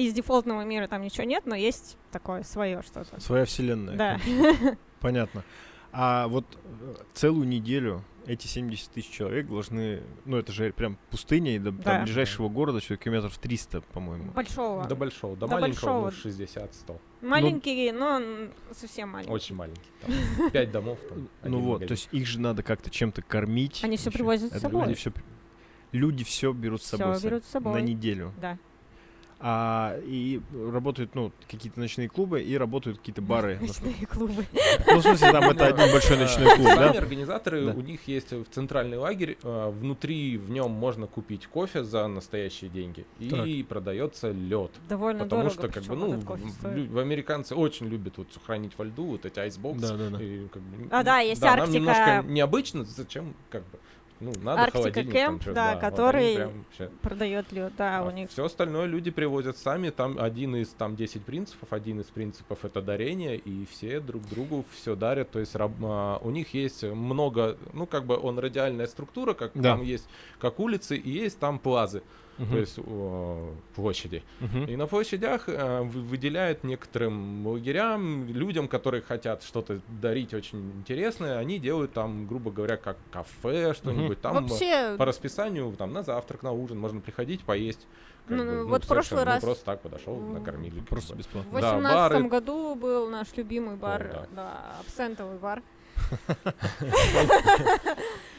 Из 0.01 0.13
дефолтного 0.13 0.61
мира 0.63 0.87
там 0.87 1.01
ничего 1.01 1.23
нет, 1.23 1.45
но 1.45 1.55
есть 1.55 1.97
такое 2.11 2.43
свое 2.43 2.81
что-то. 2.83 3.19
Своя 3.19 3.45
вселенная. 3.45 3.95
Да. 3.95 4.19
Понятно. 4.99 5.43
А 5.91 6.27
вот 6.27 6.45
э, 6.81 6.95
целую 7.13 7.47
неделю 7.47 8.03
эти 8.27 8.45
70 8.45 8.91
тысяч 8.91 9.09
человек 9.09 9.47
должны, 9.47 10.03
ну 10.25 10.37
это 10.37 10.51
же 10.51 10.71
прям 10.73 10.97
пустыня, 11.09 11.55
и 11.55 11.59
до 11.59 11.71
там 11.71 11.81
Да. 11.81 12.03
ближайшего 12.03 12.49
города 12.49 12.81
что 12.81 12.97
километров 12.97 13.37
300, 13.37 13.81
по-моему. 13.81 14.31
Большого. 14.33 14.85
До 14.85 14.95
большого, 14.95 15.35
до, 15.37 15.47
До 15.47 15.53
маленького, 15.53 16.01
большого. 16.03 16.05
ну, 16.05 16.11
60 16.11 16.75
100 16.75 17.01
Маленький, 17.21 17.91
но 17.93 18.17
м, 18.19 18.51
совсем 18.73 19.09
маленький. 19.09 19.31
Очень 19.31 19.55
маленький. 19.55 19.81
Там 20.01 20.51
5 20.51 20.71
домов. 20.71 20.99
Там, 21.09 21.29
Ну 21.45 21.59
вот, 21.59 21.65
магазин. 21.75 21.87
то 21.87 21.91
есть 21.93 22.09
их 22.11 22.27
же 22.27 22.39
надо 22.41 22.63
как-то 22.63 22.89
чем-то 22.89 23.21
кормить. 23.21 23.81
Они 23.83 23.95
всё 23.97 24.09
ещё. 24.09 24.17
привозят 24.19 24.53
с 24.53 24.59
собой. 24.59 24.83
Люди 24.87 24.95
все, 24.95 25.11
люди 25.93 26.23
все 26.25 26.51
берут 26.51 26.83
с 26.83 26.85
собой. 26.87 27.15
с- 27.15 27.23
берут 27.23 27.43
с 27.45 27.47
собой. 27.47 27.73
На 27.81 27.83
неделю. 27.83 28.33
Да. 28.39 28.57
А, 29.39 29.99
и 30.03 30.41
работают, 30.71 31.13
ну, 31.13 31.31
какие-то 31.47 31.79
ночные 31.79 32.09
клубы 32.09 32.41
и 32.41 32.57
работают 32.57 32.97
какие-то 32.97 33.21
бары. 33.21 33.59
Ночные 33.61 34.07
клубы. 34.07 34.45
Ну, 34.87 34.97
в 34.97 35.01
смысле, 35.03 35.31
там 35.31 35.43
это 35.43 35.67
один 35.67 35.91
большой 35.91 36.17
ночной 36.17 36.55
клуб, 36.55 36.67
да? 36.75 36.89
организаторы, 36.89 37.67
у 37.73 37.81
них 37.81 38.07
есть 38.07 38.31
в 38.31 38.45
центральный 38.45 38.97
лагерь, 38.97 39.37
э, 39.43 39.69
внутри 39.69 40.37
в 40.37 40.49
нем 40.49 40.71
можно 40.71 41.05
купить 41.05 41.45
кофе 41.45 41.83
за 41.83 42.07
настоящие 42.07 42.69
деньги 42.71 43.05
и 43.19 43.63
продается 43.67 44.31
лед. 44.31 44.71
Довольно 44.89 45.25
Потому 45.25 45.49
что, 45.51 45.67
как 45.67 45.83
бы, 45.83 45.95
ну, 45.95 46.19
в- 46.19 46.97
американцы 46.97 47.53
очень 47.53 47.87
любят 47.87 48.17
вот 48.17 48.27
хранить 48.45 48.73
во 48.77 48.85
льду 48.85 49.05
вот 49.05 49.25
эти 49.25 49.39
айсбоксы. 49.39 49.81
Да, 49.81 49.95
да, 49.97 50.09
да. 50.09 50.19
А, 50.89 51.03
да, 51.03 51.19
есть 51.19 51.41
нам 51.41 51.59
Арктика. 51.59 51.77
немножко 51.77 52.23
необычно, 52.27 52.83
зачем, 52.85 53.35
как 53.51 53.61
бы, 53.69 53.77
ну, 54.19 54.31
надо 54.41 54.61
Арктика 54.63 54.77
холодильник 54.79 55.13
там 55.13 55.25
Кэмп, 55.39 55.43
чё- 55.45 55.53
да, 55.53 55.65
вот 55.65 55.71
они 55.71 55.79
который 55.81 56.35
прям 56.35 56.51
вообще- 56.63 56.89
Продает 57.01 57.51
лед, 57.51 57.73
да, 57.77 58.03
у 58.03 58.11
них. 58.11 58.29
все 58.29 58.45
остальное 58.45 58.85
люди 58.85 59.11
привозят 59.11 59.57
сами. 59.57 59.89
Там 59.89 60.17
один 60.19 60.55
из 60.55 60.69
там 60.69 60.95
10 60.95 61.23
принципов, 61.23 61.71
один 61.73 62.01
из 62.01 62.05
принципов 62.07 62.65
это 62.65 62.81
дарение, 62.81 63.37
и 63.37 63.65
все 63.65 63.99
друг 63.99 64.27
другу 64.27 64.65
все 64.73 64.95
дарят. 64.95 65.29
То 65.31 65.39
есть 65.39 65.55
раб- 65.55 65.71
а, 65.81 66.19
у 66.23 66.29
них 66.31 66.53
есть 66.53 66.83
много, 66.83 67.57
ну 67.73 67.85
как 67.85 68.05
бы 68.05 68.17
он 68.17 68.39
радиальная 68.39 68.87
структура, 68.87 69.33
как 69.33 69.51
Да. 69.53 69.73
там 69.75 69.83
есть 69.83 70.07
как 70.39 70.59
улицы, 70.59 70.97
и 70.97 71.09
есть 71.09 71.39
там 71.39 71.59
плазы, 71.59 72.01
Мгм. 72.37 72.51
то 72.51 72.57
есть 72.57 72.79
о, 72.79 73.53
площади. 73.75 74.23
Мгм. 74.39 74.65
И 74.65 74.75
на 74.75 74.87
площадях 74.87 75.49
э, 75.49 75.81
вы- 75.81 76.01
выделяют 76.01 76.63
некоторым 76.63 77.45
лагерям, 77.47 78.25
людям, 78.27 78.67
которые 78.67 79.01
хотят 79.01 79.43
что-то 79.43 79.79
дарить 80.01 80.33
очень 80.33 80.71
интересное, 80.73 81.37
они 81.39 81.57
делают 81.59 81.93
там, 81.93 82.27
грубо 82.27 82.51
говоря, 82.51 82.77
как 82.77 82.97
кафе, 83.11 83.73
что-нибудь. 83.73 84.21
Там 84.21 84.37
э, 84.37 84.41
Вообще, 84.49 84.95
по 84.97 85.05
расписанию 85.05 85.71
там 85.77 85.93
на 85.93 86.03
завтрак, 86.03 86.43
на 86.43 86.51
ужин 86.51 86.77
можно 86.79 87.01
приходить, 87.01 87.41
поесть. 87.43 87.87
Как 88.27 88.37
Ну, 88.37 88.43
бы, 88.43 88.65
вот 88.65 88.83
совершенно, 88.83 88.93
прошлый 88.93 89.19
ну, 89.25 89.25
раз- 89.31 89.43
просто 89.43 89.65
так 89.65 89.81
подошел, 89.81 90.17
накормили. 90.19 90.81
Просто 90.81 91.15
бесплатно. 91.15 91.49
в 91.57 91.61
да, 91.61 91.71
восемнадцатом 91.73 92.27
бары. 92.27 92.29
году 92.41 92.75
был 92.75 93.09
наш 93.09 93.27
любимый 93.37 93.77
бар, 93.77 94.09
да. 94.11 94.27
да, 94.35 94.75
абсентовый 94.81 95.37
бар. 95.37 95.63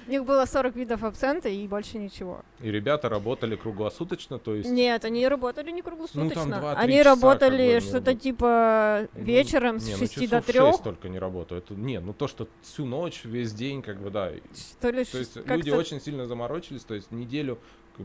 У 0.07 0.11
них 0.11 0.25
было 0.25 0.47
40 0.47 0.75
видов 0.75 1.05
абсента 1.05 1.51
и 1.51 1.69
больше 1.69 1.99
ничего. 1.99 2.41
И 2.61 2.71
ребята 2.71 3.11
работали 3.11 3.57
круглосуточно, 3.57 4.39
то 4.39 4.55
есть 4.55 4.71
Нет, 4.71 5.05
они 5.05 5.29
работали 5.29 5.71
не 5.71 5.83
круглосуточно. 5.83 6.45
Ну, 6.47 6.61
два-три 6.61 6.85
они 6.85 6.97
часа, 6.99 7.11
работали 7.11 7.51
как 7.51 7.59
бы, 7.59 7.65
они 7.73 7.81
что-то 7.81 7.95
работали. 7.97 8.17
типа 8.17 9.09
ну, 9.15 9.23
вечером 9.23 9.79
с 9.81 9.87
не, 9.87 9.93
ну, 9.93 9.99
6 9.99 10.15
часов 10.15 10.31
до 10.31 10.37
шесть 10.39 10.59
3. 10.59 10.83
только 10.83 11.09
не 11.11 11.19
работают. 11.19 11.71
Это- 11.71 11.75
Не, 11.79 12.01
ну 12.01 12.15
то, 12.15 12.27
что 12.27 12.49
всю 12.63 12.87
ночь, 12.87 13.21
весь 13.25 13.53
день, 13.53 13.83
как 13.83 14.01
бы, 14.01 14.09
да. 14.09 14.33
Что 14.57 14.91
ли, 14.91 15.05
То 15.05 15.19
есть 15.19 15.37
люди 15.37 15.71
очень 15.71 16.01
сильно 16.01 16.27
заморочились, 16.27 16.85
то 16.85 16.95
есть 16.95 17.13
неделю 17.13 17.59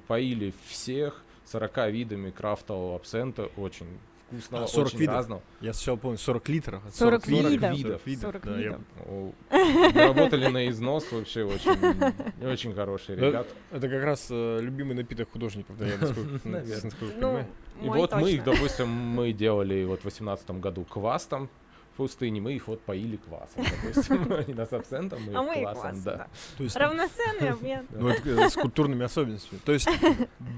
поили 0.07 0.53
всех 0.67 1.23
40 1.45 1.89
видами 1.89 2.31
крафтового 2.31 2.97
абсента, 2.97 3.49
очень 3.55 3.87
вкусного, 4.27 4.65
А, 4.65 4.67
40 4.67 4.87
очень 4.87 4.97
видов? 4.99 5.15
разного. 5.15 5.41
Я 5.61 5.73
сначала 5.73 5.95
помню 5.97 6.17
40 6.17 6.49
литров. 6.49 6.83
40 6.93 7.27
видов. 7.27 8.05
видов. 8.05 8.21
40 8.21 8.45
да, 8.45 8.51
я- 8.51 8.57
видов. 8.57 8.81
О, 9.05 9.31
мы 9.51 9.91
Работали 9.93 10.47
на 10.47 10.69
износ 10.69 11.11
вообще 11.11 11.43
очень, 11.43 12.47
очень 12.47 12.73
хорошие 12.73 13.17
Да, 13.17 13.27
ребята. 13.27 13.49
Это 13.71 13.89
как 13.89 14.03
раз 14.03 14.27
э, 14.29 14.59
любимый 14.61 14.93
напиток 14.95 15.31
художников, 15.31 15.77
да, 15.77 15.85
я 15.87 15.97
насколько, 15.97 16.39
ну, 16.45 16.51
понимаю. 17.21 17.47
И 17.81 17.89
вот 17.89 18.13
мы 18.15 18.31
их, 18.31 18.43
допустим, 18.43 18.87
мы 18.89 19.33
делали 19.33 19.83
вот 19.85 20.01
в 20.01 20.05
18 20.05 20.49
году 20.51 20.83
квас 20.85 21.25
там 21.25 21.49
в 21.93 21.97
пустыне, 21.97 22.41
мы 22.41 22.53
их 22.53 22.67
вот 22.67 22.81
поили 22.81 23.17
квасом, 23.17 23.63
допустим. 23.63 24.33
Они 24.47 24.53
нас 24.55 24.73
абсентом, 24.73 25.21
мы 25.23 25.33
А 25.35 25.53
их 25.53 25.61
квасом, 25.73 26.01
да. 26.03 26.15
да. 26.15 26.27
То 26.57 26.63
есть, 26.63 26.75
Равноценный 26.75 27.49
обмен. 27.51 27.85
ну, 27.91 28.07
это, 28.09 28.29
э, 28.29 28.49
с 28.49 28.53
культурными 28.55 29.05
особенностями. 29.05 29.59
То 29.63 29.73
есть 29.73 29.87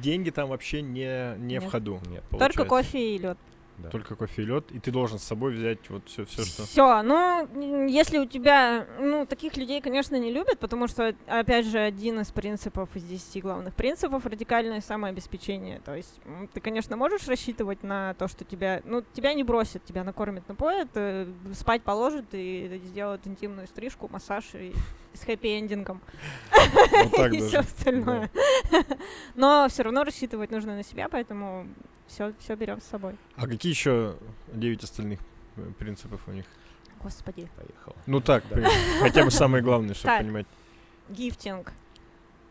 деньги 0.02 0.30
там 0.30 0.48
вообще 0.48 0.82
не, 0.82 1.36
не 1.40 1.60
в 1.60 1.66
ходу. 1.70 2.00
Нет, 2.08 2.24
Только 2.40 2.64
кофе 2.64 3.16
и 3.16 3.18
лед. 3.18 3.38
Да. 3.78 3.90
Только 3.90 4.16
кофе 4.16 4.44
и 4.44 4.46
лед, 4.46 4.72
и 4.72 4.80
ты 4.80 4.92
должен 4.92 5.20
с 5.20 5.24
собой 5.24 5.52
взять 5.52 5.90
вот 5.90 6.08
все, 6.08 6.26
все 6.26 6.46
что. 6.46 6.64
Все, 6.64 7.02
ну, 7.04 7.88
если 7.88 8.20
у 8.20 8.26
тебя, 8.26 8.88
ну, 9.00 9.26
таких 9.26 9.58
людей, 9.58 9.82
конечно, 9.82 10.16
не 10.16 10.32
любят, 10.32 10.60
потому 10.60 10.88
что, 10.88 11.14
опять 11.28 11.66
же, 11.66 11.80
один 11.80 12.22
из 12.22 12.32
принципов, 12.32 12.90
из 12.96 13.04
10 13.04 13.42
главных 13.42 13.74
принципов— 13.76 14.26
радикальное 14.26 14.80
самообеспечение. 14.80 15.82
То 15.84 15.94
есть 15.96 16.22
ты, 16.54 16.62
конечно, 16.62 16.96
можешь 16.96 17.28
рассчитывать 17.28 17.84
на 17.84 18.14
то, 18.14 18.30
что 18.30 18.46
тебя, 18.46 18.82
ну, 18.86 19.04
тебя 19.14 19.34
не 19.34 19.44
бросят, 19.44 19.84
тебя 19.84 20.04
накормят, 20.06 20.48
напоят, 20.48 20.90
э, 20.96 21.28
спать 21.54 21.84
положат 21.84 22.26
и 22.32 22.82
сделают 22.86 23.28
интимную 23.28 23.68
стрижку, 23.68 24.08
массаж 24.10 24.46
и 24.54 24.74
с 25.14 25.24
хэппи-эндингом 25.26 26.00
Вот 27.04 27.16
так 27.16 27.34
и 27.34 27.38
все 27.38 27.58
даже. 27.58 27.58
остальное. 27.60 28.32
Но 29.36 29.68
все 29.70 29.84
равно 29.84 30.04
рассчитывать 30.04 30.52
нужно 30.52 30.76
на 30.76 30.84
себя, 30.84 31.10
поэтому 31.10 31.68
все, 32.08 32.34
все 32.40 32.56
берем 32.56 32.80
с 32.82 32.86
собой. 32.86 33.16
А 33.36 33.48
какие 33.48 33.72
еще 33.72 34.18
9 34.54 34.84
остальных 34.84 35.20
э, 35.58 35.72
принципов 35.80 36.22
у 36.28 36.32
них? 36.32 36.46
Господи. 37.02 37.48
Поехал. 37.56 37.96
Ну 38.06 38.20
так, 38.22 38.44
Да. 38.50 38.70
хотя 39.00 39.24
бы 39.24 39.32
самые 39.32 39.62
главные, 39.62 39.94
чтобы 39.94 40.08
Так. 40.14 40.22
понимать. 40.22 40.48
Гифтинг, 41.10 41.72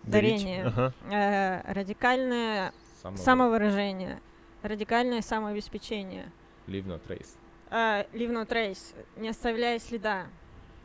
дарение. 0.05 0.65
Ага. 0.67 0.93
э, 1.11 1.73
радикальное 1.73 2.73
самовыражение, 3.17 4.21
радикальное 4.63 5.23
самообеспечение, 5.23 6.31
Leave 6.69 6.87
no 6.87 7.01
trace. 7.05 7.37
э, 7.71 8.07
leave 8.13 8.31
no 8.33 8.47
trace, 8.47 8.95
не 9.17 9.29
оставляя 9.29 9.79
следа, 9.81 10.27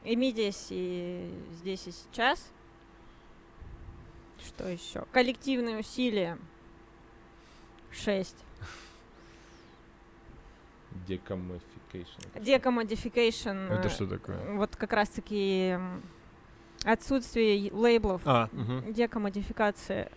immediacy 0.03 1.31
здесь 1.53 1.85
и 1.87 1.91
сейчас. 1.91 2.51
Что 4.43 4.67
еще? 4.67 5.05
Коллективные 5.11 5.77
усилия. 5.79 6.37
Шесть. 7.91 8.37
Decommification. 11.07 12.23
Decomodification. 12.35 13.71
Это 13.73 13.87
э, 13.87 13.89
что 13.91 14.07
такое? 14.07 14.37
Вот 14.55 14.75
как 14.75 14.93
раз-таки 14.93 15.77
отсутствие 16.83 17.71
лейблов. 17.73 18.21
А, 18.25 18.49
мгм. 18.51 18.93
Декомодификация. 18.93 20.09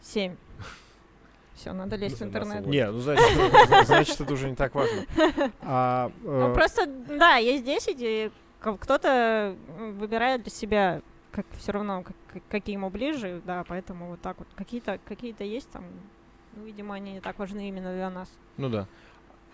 Семь. 0.00 0.36
Все, 1.54 1.72
надо 1.72 1.96
лезть 1.96 2.16
в 2.18 2.20
Ну, 2.22 2.26
интернет. 2.28 2.66
Не, 2.66 2.90
ну 2.90 2.98
значит, 3.00 3.24
это- 3.38 3.84
значит, 3.86 4.20
это 4.20 4.32
уже 4.32 4.48
не 4.50 4.56
так 4.56 4.74
важно. 4.74 5.06
А, 5.62 6.10
Ну, 6.22 6.50
э, 6.50 6.54
просто, 6.54 6.86
да, 6.86 7.36
есть 7.36 7.64
10, 7.64 7.96
и 8.00 8.30
кто-то 8.60 9.56
выбирает 9.98 10.42
для 10.42 10.50
себя, 10.50 11.02
как 11.30 11.46
все 11.58 11.72
равно, 11.72 12.02
как- 12.02 12.42
какие 12.48 12.74
ему 12.74 12.90
ближе, 12.90 13.42
да, 13.44 13.64
поэтому 13.66 14.08
вот 14.10 14.20
так 14.20 14.38
вот. 14.38 14.48
Какие-то 14.56 14.98
какие 15.04 15.34
есть 15.44 15.70
там, 15.70 15.84
ну, 16.56 16.64
видимо, 16.64 16.94
они 16.94 17.12
не 17.12 17.20
так 17.20 17.38
важны 17.38 17.68
именно 17.68 17.92
для 17.94 18.10
нас. 18.10 18.28
ну 18.56 18.68
да. 18.68 18.86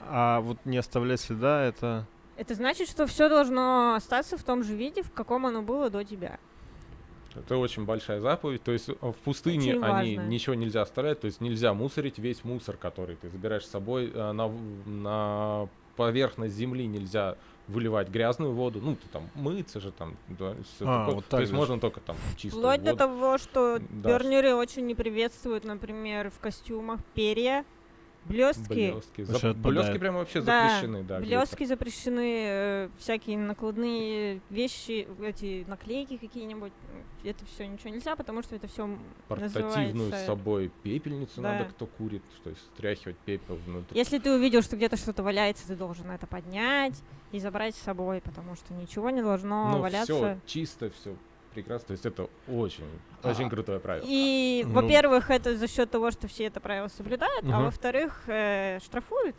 А 0.00 0.40
вот 0.40 0.58
не 0.64 0.78
оставлять 0.78 1.20
следа, 1.20 1.64
это... 1.64 2.06
Это 2.36 2.54
значит, 2.54 2.88
что 2.88 3.06
все 3.06 3.28
должно 3.28 3.94
остаться 3.96 4.38
в 4.38 4.44
том 4.44 4.62
же 4.62 4.76
виде, 4.76 5.02
в 5.02 5.10
каком 5.10 5.44
оно 5.46 5.60
было 5.62 5.90
до 5.90 6.04
тебя. 6.04 6.38
Это 7.34 7.56
очень 7.56 7.84
большая 7.84 8.20
заповедь. 8.20 8.62
То 8.62 8.72
есть 8.72 8.88
э, 8.88 8.94
в 9.00 9.12
пустыне 9.14 9.72
Очень 9.76 9.84
они 9.84 10.16
важно. 10.16 10.28
ничего 10.30 10.54
нельзя 10.54 10.82
оставлять, 10.82 11.20
то 11.20 11.26
есть 11.26 11.40
нельзя 11.40 11.74
мусорить 11.74 12.18
весь 12.18 12.44
мусор, 12.44 12.76
который 12.76 13.16
ты 13.16 13.28
забираешь 13.28 13.64
с 13.66 13.70
собой 13.70 14.10
э, 14.14 14.32
на, 14.32 14.48
на 14.86 15.68
поверхность 15.96 16.54
земли 16.54 16.86
нельзя 16.86 17.36
выливать 17.66 18.08
грязную 18.08 18.52
воду, 18.52 18.80
ну 18.82 18.94
ты 18.96 19.06
там 19.08 19.28
мыться 19.34 19.78
же 19.80 19.92
там, 19.92 20.16
да, 20.28 20.54
всё 20.76 20.86
А, 20.88 21.00
такое. 21.00 21.14
вот 21.16 21.24
то 21.26 21.30
так 21.32 21.40
есть 21.40 21.52
даже. 21.52 21.60
можно 21.60 21.78
только 21.80 22.00
там 22.00 22.16
чистую 22.36 22.62
Вплоть 22.62 22.82
до 22.82 22.92
воду. 22.92 22.98
того, 22.98 23.38
что 23.38 23.78
Да, 23.90 24.08
бернеры 24.08 24.54
очень 24.54 24.86
не 24.86 24.94
приветствуют, 24.94 25.64
например, 25.64 26.30
в 26.30 26.38
костюмах 26.38 27.00
перья, 27.14 27.64
блестки. 28.24 28.92
Блестки. 28.92 29.20
Вообще 29.22 29.46
Зап- 29.46 29.50
отпадает. 29.50 29.62
блестки 29.62 29.98
прямо 29.98 30.18
вообще 30.18 30.40
Да, 30.42 30.68
запрещены, 30.68 31.02
да. 31.04 31.20
где-то. 31.20 31.36
Блестки 31.40 31.64
запрещены, 31.64 32.44
э, 32.46 32.88
всякие 32.98 33.38
накладные 33.38 34.40
вещи, 34.50 35.06
эти 35.22 35.64
наклейки 35.68 36.16
какие-нибудь. 36.16 36.72
Это 37.24 37.44
все 37.46 37.66
ничего 37.66 37.90
нельзя, 37.90 38.14
потому 38.16 38.42
что 38.42 38.54
это 38.54 38.68
все 38.68 38.88
Портативную 39.28 39.70
с 39.72 39.92
называется... 39.94 40.26
собой 40.26 40.70
пепельницу 40.82 41.40
Да. 41.40 41.52
надо, 41.54 41.64
кто 41.70 41.86
курит, 41.86 42.22
то 42.44 42.50
есть 42.50 42.62
стряхивать 42.74 43.16
пепел 43.18 43.56
внутрь. 43.66 43.96
Если 43.96 44.18
ты 44.18 44.32
увидел, 44.32 44.62
что 44.62 44.76
где-то 44.76 44.96
что-то 44.96 45.22
валяется, 45.22 45.66
ты 45.66 45.74
должен 45.74 46.10
это 46.10 46.26
поднять 46.26 46.94
и 47.32 47.40
забрать 47.40 47.74
с 47.74 47.78
собой, 47.80 48.20
потому 48.20 48.54
что 48.56 48.72
ничего 48.74 49.10
не 49.10 49.20
должно 49.22 49.72
Ну, 49.72 49.80
валяться. 49.80 50.14
все 50.14 50.38
чисто, 50.46 50.90
все 50.90 51.16
прекрасно. 51.54 51.88
То 51.88 51.92
есть 51.92 52.06
это 52.06 52.28
очень, 52.48 52.84
очень 53.22 53.46
А, 53.46 53.50
крутое 53.50 53.80
правило. 53.80 54.04
И, 54.08 54.64
Ну. 54.66 54.74
во-первых, 54.74 55.30
это 55.30 55.56
за 55.56 55.68
счет 55.68 55.90
того, 55.90 56.10
что 56.10 56.28
все 56.28 56.44
это 56.44 56.60
правило 56.60 56.88
соблюдают, 56.88 57.44
а 57.44 57.48
Мгм. 57.48 57.64
во-вторых, 57.64 58.22
э, 58.26 58.78
штрафуют. 58.84 59.36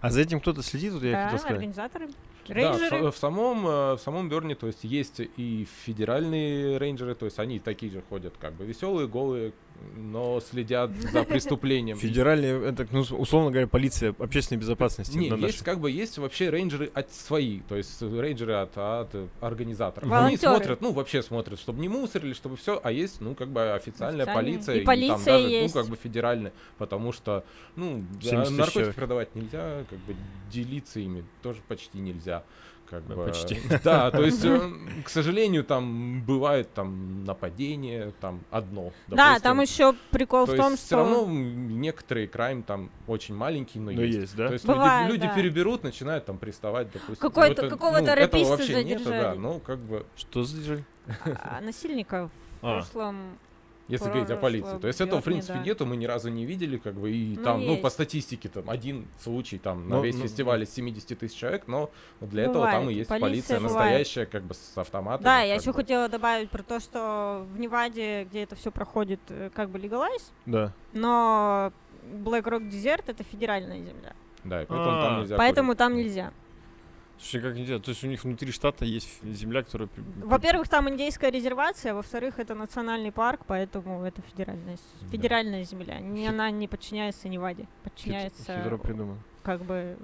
А 0.00 0.10
за 0.10 0.20
этим 0.20 0.40
кто-то 0.40 0.62
следит, 0.62 0.92
вот 0.92 1.02
я 1.02 1.12
да, 1.12 1.24
хотел 1.24 1.38
сказать. 1.38 1.56
организаторы, 1.56 2.06
Да, 2.08 2.12
в, 2.46 2.50
рейнджеры. 2.50 3.10
в 3.10 3.16
самом, 3.16 3.66
э, 3.66 3.94
в 3.94 3.98
самом 3.98 4.28
Burn'е, 4.28 4.54
то 4.54 4.66
есть 4.66 4.84
есть 4.84 5.20
и 5.36 5.66
федеральные 5.84 6.78
рейнджеры, 6.78 7.14
то 7.14 7.24
есть 7.24 7.38
они 7.38 7.58
такие 7.58 7.90
же 7.90 8.02
ходят, 8.08 8.34
как 8.38 8.52
бы 8.54 8.64
веселые, 8.66 9.08
голые, 9.08 9.52
но 9.96 10.40
следят 10.40 10.90
за 11.12 11.24
преступлением. 11.24 11.96
Федеральная, 11.98 12.60
это, 12.60 12.86
ну, 12.90 13.00
условно 13.00 13.50
говоря, 13.50 13.66
полиция 13.66 14.14
общественной 14.18 14.58
безопасности. 14.58 15.16
Не, 15.16 15.30
на 15.30 15.46
есть 15.46 15.62
как 15.62 15.80
бы 15.80 15.90
есть 15.90 16.18
вообще 16.18 16.50
рейнджеры 16.50 16.90
от 16.94 17.12
свои, 17.12 17.60
то 17.60 17.76
есть 17.76 18.00
рейнджеры 18.00 18.54
от, 18.54 18.76
от 18.76 19.14
организаторов. 19.40 20.08
Волонтёры. 20.08 20.28
Они 20.28 20.36
смотрят, 20.36 20.80
ну 20.80 20.92
вообще 20.92 21.22
смотрят, 21.22 21.58
чтобы 21.58 21.80
не 21.80 21.88
мусорили, 21.88 22.32
чтобы 22.32 22.56
все, 22.56 22.80
а 22.82 22.92
есть, 22.92 23.20
ну 23.20 23.34
как 23.34 23.48
бы 23.48 23.72
официальная 23.72 24.26
полиция 24.26 24.76
И 24.76 24.78
там 24.78 24.86
полиция 24.86 25.24
даже, 25.24 25.48
есть. 25.48 25.74
ну 25.74 25.80
как 25.80 25.90
бы 25.90 25.96
федеральная, 25.96 26.52
потому 26.78 27.12
что, 27.12 27.44
ну 27.74 28.04
да, 28.22 28.30
70 28.30 28.44
тысяч 28.46 28.58
наркотики 28.58 28.74
человек. 28.74 28.94
продавать 28.96 29.34
нельзя, 29.34 29.84
как 29.88 29.98
бы 30.00 30.16
делиться 30.50 31.00
ими 31.00 31.24
тоже 31.42 31.60
почти 31.66 31.98
нельзя. 31.98 32.44
Как 32.88 33.06
Да, 33.08 33.14
бы, 33.16 33.24
почти. 33.26 33.58
Да, 33.84 34.10
то 34.10 34.22
есть, 34.22 34.44
э, 34.44 34.70
к 35.04 35.08
сожалению, 35.08 35.64
там 35.64 36.22
бывает 36.22 36.72
там 36.72 37.24
нападение, 37.24 38.12
там 38.20 38.40
одно. 38.50 38.92
Да, 39.08 39.16
допустим. 39.16 39.42
там 39.42 39.60
еще 39.60 39.94
прикол 40.12 40.46
То 40.46 40.52
в 40.52 40.56
том, 40.56 40.72
есть 40.72 40.86
что... 40.86 40.86
все 40.86 40.96
равно 40.96 41.26
некоторые 41.28 42.28
крайм 42.28 42.62
там 42.62 42.90
очень 43.06 43.34
маленькие, 43.34 43.82
но, 43.82 43.90
Ну, 43.90 44.00
есть. 44.02 44.18
есть, 44.18 44.36
да? 44.36 44.46
То 44.48 44.52
есть 44.52 44.64
Бывает, 44.66 45.08
люди, 45.08 45.22
люди 45.22 45.28
да. 45.28 45.34
переберут, 45.34 45.82
начинают 45.82 46.26
там 46.26 46.38
приставать, 46.38 46.92
допустим. 46.92 47.16
Какой-то- 47.16 47.62
Ну, 47.62 47.68
это- 47.68 47.76
какого-то 47.76 48.04
ну, 48.04 48.12
этого 48.12 48.44
вообще 48.44 48.84
нету, 48.84 49.04
да, 49.04 49.10
задержали. 49.10 49.38
ну 49.38 49.58
как 49.60 49.78
бы, 49.80 50.06
Что 50.16 50.44
за 50.44 50.56
держи? 50.58 50.84
а, 51.24 51.60
насильника 51.60 52.28
в 52.60 52.66
А. 52.66 52.74
прошлом... 52.74 53.16
если 53.88 54.06
говорить 54.08 54.30
о 54.30 54.36
полиции. 54.36 54.78
То 54.78 54.86
есть 54.88 55.00
этого, 55.00 55.20
в 55.20 55.24
принципе, 55.24 55.54
да. 55.58 55.64
нету, 55.64 55.86
мы 55.86 55.96
ни 55.96 56.04
разу 56.06 56.28
не 56.28 56.44
видели, 56.44 56.76
как 56.76 56.94
бы, 56.94 57.10
и 57.12 57.36
Ну, 57.36 57.42
там, 57.44 57.60
ну, 57.64 57.76
по 57.76 57.86
есть. 57.86 57.94
статистике, 57.94 58.48
там, 58.48 58.68
один 58.68 59.06
случай, 59.20 59.58
там, 59.58 59.88
на 59.88 59.96
Ну, 59.96 60.02
весь 60.02 60.16
ну, 60.16 60.22
фестиваль 60.24 60.62
из 60.62 60.70
70 60.74 61.18
тысяч 61.18 61.36
человек, 61.36 61.64
но 61.68 61.90
для 62.20 62.44
этого 62.44 62.64
там 62.66 62.80
Бывает, 62.80 62.90
и 62.90 62.98
есть 62.98 63.08
полиция 63.08 63.28
полиция 63.30 63.60
бывает. 63.60 63.74
настоящая, 63.74 64.26
как 64.26 64.42
бы, 64.44 64.54
с 64.54 64.76
автоматом. 64.78 65.24
Да, 65.24 65.40
я 65.42 65.54
еще 65.54 65.72
хотела 65.72 66.08
добавить 66.08 66.50
про 66.50 66.62
то, 66.62 66.80
что 66.80 67.46
в 67.52 67.58
Неваде, 67.60 68.24
где 68.24 68.42
это 68.42 68.56
все 68.56 68.70
проходит, 68.70 69.20
э, 69.28 69.50
как 69.54 69.70
бы 69.70 69.78
легалайз, 69.78 70.32
Да. 70.46 70.72
но 70.92 71.72
Black 72.24 72.44
Rock 72.44 72.68
Desert 72.70 73.04
это 73.06 73.22
федеральная 73.24 73.78
земля. 73.78 74.14
Да, 74.44 74.62
и 74.62 74.66
поэтому 74.66 74.98
А, 74.98 75.02
там 75.02 75.20
нельзя 75.20 75.36
Поэтому 75.36 75.68
курить. 75.68 75.78
там 75.78 75.96
нельзя. 75.96 76.32
Слушай, 77.18 77.40
как 77.40 77.54
нельзя? 77.56 77.78
То 77.78 77.90
есть 77.90 78.04
у 78.04 78.06
них 78.08 78.24
внутри 78.24 78.52
штата 78.52 78.84
есть 78.84 79.22
земля, 79.24 79.62
которая... 79.62 79.88
Во-первых, 80.16 80.68
там 80.68 80.88
индейская 80.90 81.30
резервация, 81.30 81.94
во-вторых, 81.94 82.38
это 82.38 82.54
национальный 82.54 83.10
парк, 83.10 83.40
поэтому 83.46 84.04
это 84.04 84.20
федеральная, 84.22 84.76
Да. 85.00 85.08
федеральная 85.08 85.64
земля. 85.64 85.98
Не, 85.98 86.28
она 86.28 86.50
не 86.50 86.68
подчиняется 86.68 87.28
Неваде, 87.28 87.66
подчиняется 87.84 88.58
хитро 88.62 88.76
придумано. 88.76 89.18
как 89.42 89.62
бы 89.64 89.96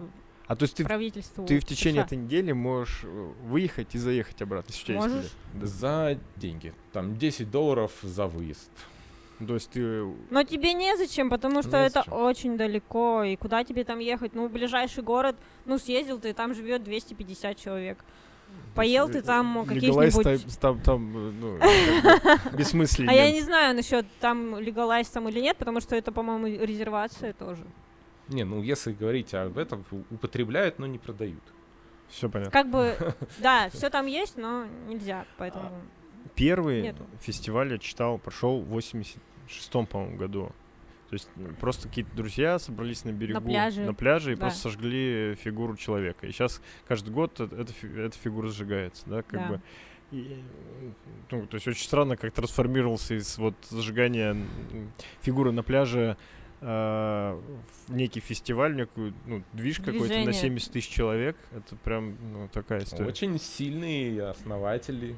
А 0.46 0.56
то 0.56 0.62
есть 0.64 0.74
ты, 0.76 0.84
правительству. 0.84 1.44
ты 1.46 1.58
в 1.60 1.64
течение 1.66 2.02
США. 2.02 2.06
этой 2.06 2.18
недели 2.18 2.52
можешь 2.52 3.02
э, 3.04 3.32
выехать 3.44 3.94
и 3.94 3.98
заехать 3.98 4.40
обратно, 4.42 4.72
если 4.72 4.82
у 4.82 4.86
тебя 4.86 4.94
есть 5.04 5.14
Можешь. 5.14 5.32
билет. 5.54 5.68
За 5.68 6.18
деньги. 6.36 6.74
Там 6.92 7.16
10 7.18 7.50
долларов 7.50 7.92
за 8.02 8.26
выезд. 8.26 8.70
Да. 9.40 9.46
То 9.46 9.54
есть 9.54 9.70
ты... 9.70 10.04
Но 10.30 10.44
тебе 10.44 10.72
незачем, 10.72 11.30
потому 11.30 11.62
что 11.62 11.76
это 11.76 12.00
Незачем. 12.00 12.12
очень 12.12 12.56
далеко. 12.56 13.24
И 13.24 13.36
куда 13.36 13.64
тебе 13.64 13.84
там 13.84 13.98
ехать? 13.98 14.34
Ну, 14.34 14.48
ближайший 14.48 15.02
город, 15.02 15.36
ну, 15.64 15.78
съездил 15.78 16.20
ты, 16.20 16.32
там 16.32 16.54
живет 16.54 16.84
250 16.84 17.56
человек. 17.56 17.98
Поел 18.74 19.08
ты 19.08 19.20
там 19.20 19.66
Легалайз 19.68 20.16
каких-нибудь... 20.16 20.58
там, 20.58 20.80
там, 20.80 21.16
э, 21.16 21.32
ну, 21.32 21.58
бессмысленно. 22.56 23.10
А 23.10 23.14
я 23.14 23.30
не 23.30 23.42
знаю 23.42 23.76
насчет 23.76 24.06
там 24.18 24.58
легалайз 24.58 25.08
там 25.08 25.28
или 25.28 25.40
нет, 25.40 25.58
потому 25.58 25.80
что 25.80 25.94
это, 25.94 26.10
по-моему, 26.10 26.46
резервация 26.46 27.34
тоже. 27.34 27.64
Не, 28.28 28.44
ну 28.44 28.62
если 28.62 28.92
говорить 28.92 29.34
об 29.34 29.58
этом, 29.58 29.84
употребляют, 30.10 30.78
но 30.78 30.86
не 30.86 30.98
продают. 30.98 31.42
Все 32.08 32.30
понятно. 32.30 32.50
Как 32.52 32.70
бы, 32.70 32.96
да, 33.38 33.68
все 33.70 33.90
там 33.90 34.06
есть, 34.06 34.36
но 34.38 34.66
нельзя, 34.86 35.26
поэтому... 35.36 35.70
Первый 36.34 36.82
Нету. 36.82 37.06
фестиваль 37.20 37.72
я 37.72 37.78
читал, 37.78 38.18
прошел 38.18 38.60
в 38.60 38.76
86-м, 38.76 39.86
по-моему, 39.86 40.16
году. 40.16 40.52
То 41.10 41.14
есть 41.14 41.28
просто 41.60 41.88
какие-то 41.88 42.16
друзья 42.16 42.58
собрались 42.58 43.04
на 43.04 43.10
берегу, 43.12 43.42
пляже. 43.42 43.82
на 43.82 43.92
пляже 43.92 44.32
и 44.32 44.34
Да. 44.34 44.42
просто 44.42 44.60
сожгли 44.60 45.34
фигуру 45.34 45.76
человека. 45.76 46.26
И 46.26 46.32
сейчас 46.32 46.62
каждый 46.88 47.10
год 47.12 47.38
эта, 47.38 47.54
эта 47.54 48.16
фигура 48.18 48.48
сжигается, 48.48 49.02
да, 49.06 49.22
как 49.22 49.40
Да. 49.40 49.48
бы. 49.48 49.60
И, 50.10 50.42
ну, 51.30 51.46
то 51.46 51.54
есть 51.56 51.68
очень 51.68 51.84
странно, 51.84 52.16
как 52.16 52.32
трансформировался 52.32 53.14
из 53.18 53.36
вот 53.38 53.54
зажигания 53.68 54.36
фигуры 55.20 55.52
на 55.52 55.62
пляже 55.62 56.16
э, 56.60 56.66
в 56.66 57.94
некий 57.94 58.20
фестиваль, 58.20 58.74
некую 58.76 59.12
ну, 59.26 59.42
движ 59.52 59.78
какой-то 59.78 60.00
на 60.00 60.08
Движение. 60.08 60.32
70 60.32 60.72
тысяч 60.72 60.88
человек. 60.88 61.36
Это 61.54 61.76
прям 61.76 62.16
ну, 62.32 62.48
такая 62.52 62.84
история. 62.84 63.06
Очень 63.06 63.38
сильные 63.38 64.28
основатели. 64.28 65.16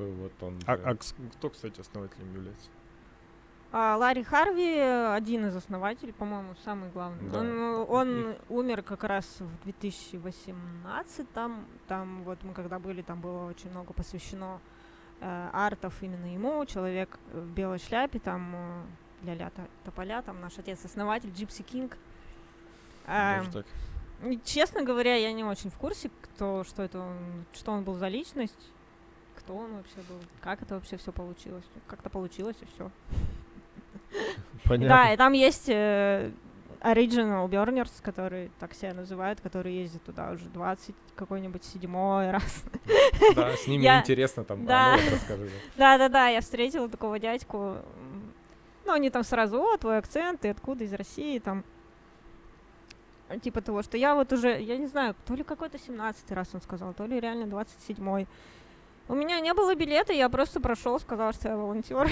Бы 0.00 0.12
Вот 0.14 0.32
он. 0.42 0.58
А, 0.66 0.72
а 0.72 0.96
кто, 1.36 1.50
кстати, 1.50 1.80
основателем 1.80 2.32
является? 2.34 2.70
А 3.72 3.96
Ларри 3.96 4.24
Харви 4.24 4.78
э, 4.78 5.14
один 5.14 5.46
из 5.46 5.54
основателей, 5.54 6.12
по-моему, 6.12 6.54
самый 6.64 6.90
главный. 6.90 7.30
Да. 7.30 7.38
Он, 7.38 7.46
э, 7.46 7.84
он 7.84 8.36
умер 8.48 8.82
как 8.82 9.04
раз 9.04 9.24
в 9.38 9.62
2018 9.62 11.32
там, 11.32 11.66
там 11.86 12.24
вот 12.24 12.42
мы 12.42 12.52
когда 12.52 12.80
были, 12.80 13.02
там 13.02 13.20
было 13.20 13.48
очень 13.48 13.70
много 13.70 13.92
посвящено 13.92 14.60
э, 15.20 15.50
артов 15.52 15.94
именно 16.00 16.34
ему, 16.34 16.64
человек 16.66 17.16
в 17.32 17.46
белой 17.52 17.78
шляпе, 17.78 18.18
там 18.18 18.52
э, 18.56 18.82
ля-ля 19.26 19.52
тополя, 19.84 20.22
там 20.22 20.40
наш 20.40 20.58
отец 20.58 20.84
основатель, 20.84 21.30
Джипси 21.30 21.62
Кинг. 21.62 21.96
Так. 23.06 23.64
и, 24.24 24.40
Честно 24.44 24.82
говоря, 24.82 25.14
я 25.14 25.32
не 25.32 25.44
очень 25.44 25.70
в 25.70 25.78
курсе, 25.78 26.10
кто, 26.22 26.64
что 26.64 26.82
это, 26.82 27.12
что 27.52 27.70
он 27.70 27.84
был 27.84 27.94
за 27.94 28.08
личность, 28.08 28.72
кто 29.50 29.58
он 29.58 29.74
вообще 29.74 29.96
был, 30.08 30.16
как 30.40 30.62
это 30.62 30.74
вообще 30.76 30.96
все 30.96 31.10
получилось. 31.10 31.64
Как-то 31.88 32.08
получилось 32.08 32.56
и 32.60 32.66
все. 32.66 32.90
Понятно. 34.64 34.88
Да, 34.88 35.12
и 35.12 35.16
там 35.16 35.32
есть 35.32 35.68
э, 35.68 36.30
Original 36.82 37.48
Burners, 37.48 37.90
которые 38.00 38.50
так 38.60 38.74
себя 38.74 38.94
называют, 38.94 39.40
которые 39.40 39.80
ездят 39.82 40.04
туда 40.04 40.30
уже 40.30 40.44
20 40.46 40.94
какой-нибудь 41.16 41.64
седьмой 41.64 42.30
раз. 42.30 42.64
Да, 43.34 43.56
с 43.56 43.66
ними 43.66 43.82
я- 43.82 44.00
интересно 44.00 44.44
там. 44.44 44.64
Да. 44.66 44.94
А 44.94 44.96
вот 44.96 45.12
расскажи. 45.12 45.50
Да-да-да, 45.76 46.28
я 46.28 46.40
встретила 46.40 46.88
такого 46.88 47.18
дядьку. 47.18 47.76
Ну, 48.86 48.92
они 48.92 49.10
там 49.10 49.24
сразу, 49.24 49.60
о, 49.60 49.76
твой 49.78 49.98
акцент, 49.98 50.40
ты 50.42 50.50
откуда, 50.50 50.84
из 50.84 50.92
России, 50.92 51.38
там. 51.40 51.64
А, 53.28 53.38
Типа 53.38 53.60
того, 53.62 53.82
что 53.82 53.96
я 53.96 54.14
вот 54.14 54.32
уже, 54.32 54.60
я 54.60 54.76
не 54.76 54.86
знаю, 54.86 55.16
то 55.26 55.34
ли 55.34 55.42
какой-то 55.42 55.78
17 55.78 56.30
раз 56.32 56.48
он 56.52 56.60
сказал, 56.60 56.94
то 56.94 57.04
ли 57.06 57.18
реально 57.18 57.44
27-й. 57.44 58.28
У 59.10 59.14
меня 59.16 59.40
не 59.40 59.52
было 59.54 59.74
билета, 59.74 60.12
я 60.12 60.28
просто 60.28 60.60
прошел, 60.60 61.00
сказал, 61.00 61.32
что 61.32 61.48
я 61.48 61.56
волонтер. 61.56 62.08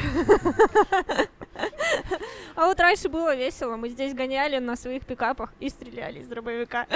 А 2.56 2.66
вот 2.66 2.80
раньше 2.80 3.08
было 3.08 3.36
весело. 3.36 3.76
Мы 3.76 3.88
здесь 3.88 4.14
гоняли 4.14 4.58
на 4.58 4.74
своих 4.74 5.06
пикапах 5.06 5.52
и 5.60 5.68
стреляли 5.68 6.18
из 6.18 6.26
дробовика. 6.26 6.88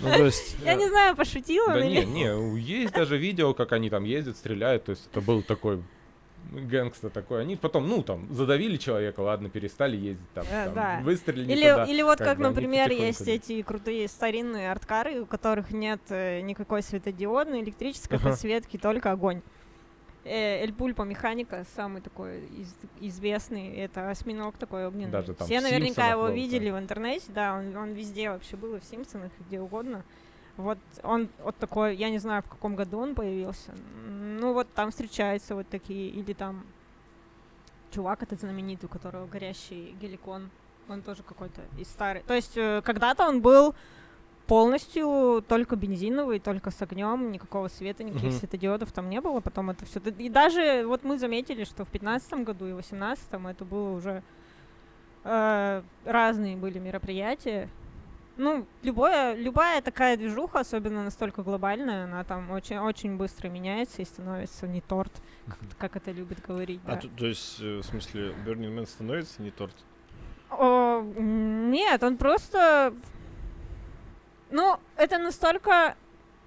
Ну, 0.00 0.10
то 0.10 0.26
есть, 0.26 0.56
Я 0.62 0.74
э, 0.74 0.76
не 0.76 0.88
знаю, 0.88 1.16
пошутила 1.16 1.68
Да 1.68 1.86
не, 1.86 2.04
не, 2.04 2.60
есть 2.60 2.92
даже 2.92 3.16
видео, 3.16 3.54
как 3.54 3.72
они 3.72 3.88
там 3.88 4.04
ездят, 4.04 4.36
стреляют, 4.36 4.84
то 4.84 4.90
есть 4.90 5.08
это 5.10 5.22
был 5.22 5.42
такой 5.42 5.82
гэнгста 6.54 7.10
такой. 7.10 7.42
Они 7.42 7.56
потом, 7.56 7.88
ну, 7.88 8.02
там, 8.02 8.32
задавили 8.32 8.76
человека, 8.76 9.20
ладно, 9.20 9.48
перестали 9.50 9.96
ездить, 9.96 10.28
там, 10.34 10.44
Э, 10.50 10.64
там, 10.66 10.74
да. 10.74 11.00
выстрелили 11.02 11.52
Или, 11.52 11.70
туда. 11.70 11.84
или 11.84 12.02
вот 12.02 12.18
как 12.18 12.26
как, 12.28 12.38
бы 12.38 12.44
например, 12.44 12.90
есть 12.90 13.26
эти 13.28 13.62
крутые 13.62 14.08
старинные 14.08 14.70
арткары, 14.70 15.20
у 15.22 15.26
которых 15.26 15.70
нет 15.72 16.00
э, 16.10 16.40
никакой 16.40 16.82
светодиодной, 16.82 17.62
электрической 17.62 18.18
Ага. 18.18 18.30
подсветки, 18.30 18.76
только 18.76 19.10
огонь. 19.12 19.42
Э, 20.24 20.62
Эль 20.62 20.72
Пульпо 20.72 21.02
механика, 21.02 21.66
самый 21.76 22.00
такой 22.00 22.40
из- 22.46 22.74
известный, 23.00 23.76
это 23.76 24.08
осьминог 24.10 24.56
такой 24.56 24.86
огненный. 24.86 25.10
Даже 25.12 25.34
там 25.34 25.46
Все 25.46 25.60
наверняка 25.60 25.86
«Симпсонах» 25.86 26.10
его 26.12 26.22
был, 26.22 26.28
да. 26.28 26.34
видели 26.34 26.70
в 26.70 26.78
интернете, 26.78 27.26
да, 27.28 27.54
он, 27.58 27.76
он 27.76 27.92
везде 27.92 28.30
вообще 28.30 28.56
был, 28.56 28.74
и 28.76 28.80
в 28.80 28.84
Симпсонах, 28.84 29.30
и 29.38 29.42
где 29.46 29.60
угодно. 29.60 30.02
Вот 30.56 30.78
он 31.02 31.28
вот 31.42 31.56
такой, 31.56 31.96
я 31.96 32.10
не 32.10 32.18
знаю, 32.18 32.42
в 32.42 32.48
каком 32.48 32.76
году 32.76 32.98
он 32.98 33.14
появился. 33.14 33.72
Ну 34.06 34.52
вот 34.52 34.72
там 34.74 34.90
встречаются 34.90 35.54
вот 35.54 35.68
такие, 35.68 36.08
или 36.10 36.32
там 36.32 36.64
чувак 37.90 38.22
этот 38.22 38.40
знаменитый, 38.40 38.88
у 38.88 38.92
которого 38.92 39.26
горящий 39.26 39.96
геликон, 40.00 40.50
он 40.88 41.02
тоже 41.02 41.22
какой-то 41.22 41.60
из 41.78 41.88
старый. 41.88 42.22
То 42.22 42.34
есть 42.34 42.56
э, 42.56 42.82
когда-то 42.84 43.28
он 43.28 43.40
был 43.40 43.74
полностью 44.46 45.42
только 45.48 45.74
бензиновый, 45.76 46.38
только 46.38 46.70
с 46.70 46.82
огнем, 46.82 47.30
никакого 47.30 47.68
света, 47.68 48.04
никаких 48.04 48.30
Мгм. 48.30 48.38
светодиодов 48.38 48.92
там 48.92 49.08
не 49.08 49.20
было, 49.20 49.40
потом 49.40 49.70
это 49.70 49.84
все. 49.86 50.00
И 50.00 50.28
даже 50.28 50.84
вот 50.86 51.02
мы 51.04 51.18
заметили, 51.18 51.64
что 51.64 51.84
в 51.84 51.88
15 51.88 52.44
году 52.44 52.66
и 52.66 52.72
в 52.72 52.76
18 52.76 53.24
это 53.50 53.64
было 53.64 53.90
уже 53.96 54.22
э, 55.24 55.82
разные 56.04 56.56
были 56.56 56.78
мероприятия. 56.78 57.68
Ну, 58.36 58.66
любое, 58.82 59.34
любая 59.34 59.80
такая 59.80 60.16
движуха, 60.16 60.60
особенно 60.60 61.04
настолько 61.04 61.42
глобальная, 61.42 62.04
она 62.04 62.24
там 62.24 62.50
очень, 62.50 62.78
очень 62.78 63.16
быстро 63.16 63.48
меняется 63.48 64.02
и 64.02 64.04
становится 64.04 64.66
не 64.66 64.80
торт, 64.80 65.12
как, 65.46 65.58
как 65.78 65.96
это 65.96 66.10
любят 66.10 66.44
говорить. 66.44 66.80
А 66.84 66.94
да. 66.94 67.00
то, 67.02 67.08
то 67.08 67.26
есть, 67.26 67.60
э, 67.60 67.78
в 67.78 67.82
смысле, 67.84 68.34
Burning 68.44 68.76
Man 68.76 68.86
становится 68.86 69.40
не 69.40 69.52
торт? 69.52 69.76
О, 70.50 71.02
нет, 71.16 72.02
он 72.02 72.16
просто... 72.16 72.94
Ну, 74.50 74.78
это 74.96 75.18
настолько 75.18 75.96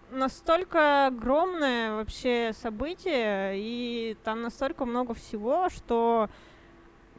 настолько 0.10 1.08
огромное 1.08 1.95
вообще 1.95 2.54
событие, 2.54 3.54
и 3.56 4.17
там 4.23 4.41
настолько 4.41 4.86
много 4.86 5.13
всего, 5.13 5.69
что 5.69 6.30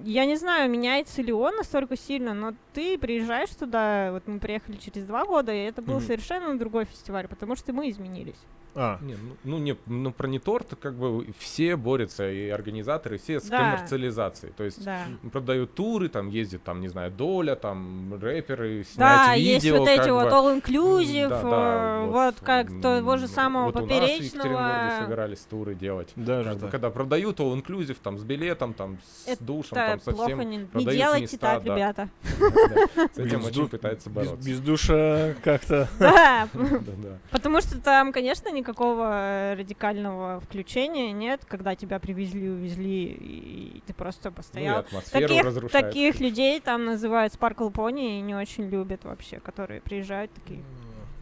я 0.05 0.25
не 0.27 0.37
знаю, 0.37 0.71
меняется 0.71 1.23
ли 1.23 1.33
он 1.33 1.57
настолько 1.57 1.97
сильно, 1.97 2.35
но 2.35 2.55
ты 2.73 2.99
приезжаешь 2.99 3.51
туда, 3.51 4.13
вот 4.13 4.27
мы 4.27 4.39
приехали 4.39 4.77
через 4.77 5.05
два 5.05 5.25
года, 5.25 5.53
и 5.53 5.59
это 5.65 5.83
был 5.83 5.95
Мгм. 5.97 6.03
совершенно 6.07 6.59
другой 6.59 6.85
фестиваль, 6.85 7.29
потому 7.29 7.57
что 7.57 7.73
мы 7.73 7.91
изменились. 7.91 8.39
А, 8.81 8.99
Не, 9.03 9.17
ну, 9.17 9.37
ну, 9.43 9.59
не, 9.59 9.77
ну 9.87 10.13
про 10.13 10.29
не 10.29 10.39
торт, 10.39 10.75
как 10.81 10.95
бы 10.95 11.27
все 11.37 11.75
борются, 11.75 12.31
и 12.31 12.49
организаторы, 12.49 13.19
все 13.19 13.41
с 13.41 13.49
Да. 13.49 13.59
коммерциализацией. 13.59 14.53
То 14.57 14.63
есть 14.63 14.85
Да. 14.85 15.01
продают 15.33 15.75
туры, 15.75 16.09
там 16.09 16.29
ездит, 16.29 16.63
там, 16.63 16.81
не 16.81 16.87
знаю, 16.87 17.11
Доля, 17.11 17.57
там, 17.57 18.15
рэперы, 18.23 18.85
снять 18.85 19.27
Да, 19.27 19.35
видео. 19.37 19.53
есть 19.55 19.71
вот 19.73 19.89
эти 19.89 20.11
вот 20.11 20.25
бы. 20.25 20.31
all 20.31 20.63
inclusive, 20.63 21.29
Да, 21.29 21.41
э, 21.41 21.43
да, 21.43 22.07
вот, 22.07 22.37
как 22.41 22.69
того 22.81 23.17
же 23.17 23.25
м, 23.25 23.29
самого 23.31 23.65
вот 23.65 23.77
у 23.77 23.81
нас 23.81 23.89
в 23.89 23.91
Екатеринбурге 23.91 24.29
поперечного. 24.39 25.03
собирались 25.03 25.41
туры 25.41 25.75
делать. 25.75 26.13
даже 26.15 26.51
Как 26.51 26.59
бы, 26.59 26.69
когда 26.69 26.91
продают 26.91 27.41
all 27.41 27.61
inclusive, 27.61 27.97
там, 28.01 28.17
с 28.17 28.23
билетом, 28.23 28.75
там, 28.75 28.99
с 29.25 29.27
Это 29.27 29.43
душем, 29.43 29.75
там, 29.75 30.01
со 30.01 30.13
плохо, 30.13 30.27
всем. 30.37 30.51
не, 30.51 30.57
не 30.59 30.85
делайте 30.85 31.23
места, 31.23 31.39
так, 31.39 31.65
да. 31.65 31.75
ребята. 31.75 32.09
Да, 32.39 33.09
С 33.13 33.19
этим 33.19 33.41
Без 33.41 33.47
очень 33.47 33.69
пытается 33.69 34.09
бороться. 34.11 34.49
без 34.49 34.61
душа 34.61 35.35
как-то. 35.43 35.89
Да, 35.99 36.49
потому 37.33 37.61
что 37.61 37.81
там, 37.81 38.13
конечно, 38.13 38.51
никакого 38.69 39.55
радикального 39.57 40.41
включения 40.41 41.13
нет, 41.13 41.45
когда 41.47 41.75
тебя 41.75 41.99
привезли, 41.99 42.51
увезли, 42.51 43.05
и 43.05 43.83
ты 43.87 43.95
просто 43.95 44.29
Ну 44.29 44.33
и 44.33 44.37
постоял. 44.37 44.79
атмосферу 44.81 45.29
Таких, 45.29 45.45
разрушает. 45.45 45.87
таких 45.87 46.21
людей 46.21 46.61
там 46.61 46.85
называют 46.85 47.33
Sparkle 47.33 47.73
Pony 47.73 48.19
и 48.19 48.21
не 48.21 48.35
очень 48.35 48.69
любят 48.69 49.05
вообще, 49.05 49.39
которые 49.41 49.81
приезжают 49.81 50.31
такие. 50.33 50.63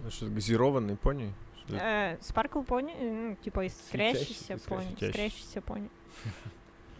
Ну, 0.02 0.10
что, 0.10 0.26
газированный 0.26 0.96
пони? 0.96 1.32
Что 1.66 1.76
это? 1.76 1.84
Э, 1.84 2.16
Sparkle 2.20 2.66
Pony, 2.66 2.92
э, 2.98 3.12
ну, 3.12 3.36
типа 3.36 3.66
искрящийся 3.66 4.58
пони, 4.58 4.96
искрящийся 5.00 5.60
пони. 5.60 5.88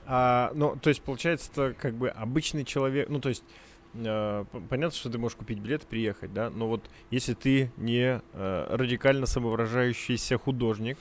А, 0.09 0.53
ну, 0.55 0.77
то 0.77 0.89
есть, 0.89 1.03
получается, 1.03 1.51
это 1.51 1.75
как 1.75 1.95
бы 1.95 2.09
обычный 2.09 2.65
человек, 2.65 3.09
ну, 3.09 3.21
то 3.21 3.29
есть, 3.29 3.43
э, 3.43 3.66
понятно, 4.69 4.97
что 4.97 5.11
ты 5.11 5.19
можешь 5.19 5.37
купить 5.37 5.59
билет 5.59 5.85
и 5.85 5.87
приехать, 5.87 6.33
да, 6.33 6.51
но 6.51 6.69
вот 6.69 6.83
если 7.11 7.35
ты 7.35 7.73
не 7.77 8.21
э, 8.33 8.67
радикально 8.71 9.27
самовыражающийся 9.27 10.39
художник, 10.39 10.99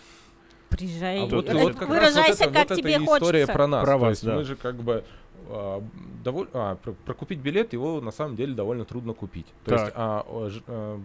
Приезжай, 0.70 1.20
А 1.20 1.26
вот, 1.26 1.32
вот 1.32 1.46
как 1.46 1.54
раз 1.54 1.70
вот 1.78 1.88
выражайся, 1.88 2.44
это, 2.46 2.54
как 2.54 2.70
вот 2.70 2.78
тебе 2.78 2.94
эта 2.96 3.04
история 3.04 3.22
хочется. 3.46 3.54
про 3.54 3.68
нас. 3.68 3.84
Про 3.86 3.94
То 3.94 3.98
вас, 4.00 4.10
есть 4.12 4.26
да. 4.26 4.36
мы 4.36 4.44
же 4.44 4.56
как 4.56 4.76
бы 4.76 5.04
а, 5.48 5.84
доволь- 6.24 6.50
а, 6.54 6.76
про- 6.76 6.94
прокупить 6.94 7.40
билет 7.40 7.74
его 7.74 8.02
на 8.02 8.12
самом 8.12 8.36
деле 8.36 8.54
довольно 8.54 8.86
трудно 8.86 9.14
купить. 9.14 9.48
То 9.66 9.72
Так. 9.72 9.80
есть 9.82 9.92
а, 9.96 10.50
ж- 10.50 10.62
а, 10.68 11.00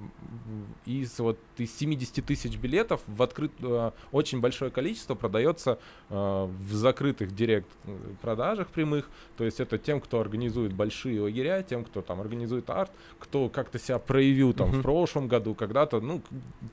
из 0.87 1.18
вот 1.18 1.38
из 1.59 1.76
70 1.76 2.24
тысяч 2.24 2.57
билетов 2.57 3.00
в 3.07 3.22
открыт 3.22 3.53
а, 3.62 3.92
очень 4.12 4.40
большое 4.40 4.70
количество 4.70 5.14
продается 5.14 5.79
а, 6.09 6.46
в 6.46 6.72
закрытых 6.72 7.35
директ 7.35 7.68
э, 7.85 7.96
продажах 8.22 8.68
прямых. 8.68 9.09
То 9.37 9.44
есть 9.44 9.61
это 9.61 9.79
тем, 9.79 10.00
кто 10.00 10.20
организует 10.20 10.72
большие 10.72 11.20
лагеря, 11.20 11.62
тем, 11.62 11.85
кто 11.85 12.03
там 12.03 12.20
организует 12.20 12.68
арт, 12.70 12.90
кто 13.18 13.48
как-то 13.48 13.79
себя 13.79 13.98
проявил 13.98 14.53
там 14.53 14.68
Мгм. 14.68 14.79
в 14.79 14.83
прошлом 14.83 15.29
году, 15.29 15.55
когда-то, 15.55 16.00
ну, 16.00 16.22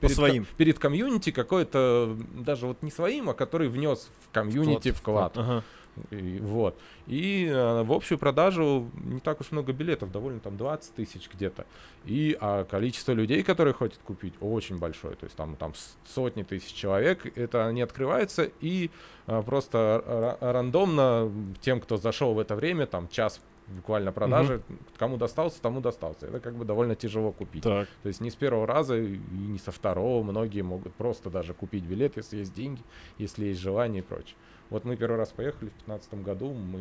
ко- 0.00 0.08
своим. 0.14 0.46
перед 0.56 0.78
комьюнити 0.78 1.30
какой-то, 1.30 2.16
даже 2.34 2.66
вот 2.66 2.82
не 2.82 2.90
своим, 2.90 3.30
а 3.30 3.34
который 3.34 3.68
внес 3.68 4.10
в 4.26 4.32
комьюнити 4.32 4.90
вклад. 4.92 5.36
Ага. 5.36 5.62
И, 6.10 6.38
вот. 6.40 6.78
И 7.06 7.46
э, 7.46 7.82
в 7.82 7.92
общую 7.92 8.18
продажу 8.18 8.90
не 8.94 9.20
так 9.20 9.40
уж 9.40 9.50
много 9.50 9.72
билетов, 9.72 10.10
довольно 10.12 10.40
там 10.40 10.56
20 10.56 10.94
тысяч 10.94 11.28
где-то. 11.32 11.66
И 12.04 12.36
а 12.40 12.64
количество 12.64 13.12
людей, 13.12 13.42
которые 13.42 13.74
хотят 13.74 14.00
купить, 14.04 14.34
очень 14.40 14.78
большое. 14.78 15.16
То 15.16 15.24
есть 15.24 15.36
там, 15.36 15.56
там 15.56 15.74
сотни 16.06 16.42
тысяч 16.42 16.72
человек. 16.72 17.26
Это 17.36 17.70
не 17.72 17.82
открывается. 17.82 18.50
И 18.60 18.90
а, 19.26 19.42
просто 19.42 20.02
ра- 20.06 20.52
рандомно 20.52 21.30
тем, 21.60 21.80
кто 21.80 21.96
зашел 21.96 22.34
в 22.34 22.38
это 22.38 22.56
время, 22.56 22.86
там 22.86 23.08
час 23.08 23.40
буквально 23.68 24.12
продажи, 24.12 24.62
кому 24.96 25.16
достался, 25.16 25.60
тому 25.60 25.80
достался. 25.80 26.26
Это 26.26 26.40
как 26.40 26.54
бы 26.54 26.64
довольно 26.64 26.94
тяжело 26.94 27.32
купить. 27.32 27.62
Так. 27.62 27.88
То 28.02 28.08
есть 28.08 28.20
не 28.20 28.30
с 28.30 28.34
первого 28.34 28.66
раза 28.66 28.96
и 28.96 29.18
не 29.30 29.58
со 29.58 29.70
второго. 29.70 30.22
Многие 30.22 30.62
могут 30.62 30.94
просто 30.94 31.30
даже 31.30 31.54
купить 31.54 31.84
билет, 31.84 32.16
если 32.16 32.38
есть 32.38 32.54
деньги, 32.54 32.82
если 33.18 33.46
есть 33.46 33.60
желание 33.60 34.02
и 34.02 34.04
прочее. 34.04 34.36
Вот 34.70 34.84
мы 34.84 34.96
первый 34.96 35.16
раз 35.16 35.30
поехали 35.30 35.70
в 35.70 35.86
2015 35.86 36.14
году, 36.22 36.52
мы 36.52 36.80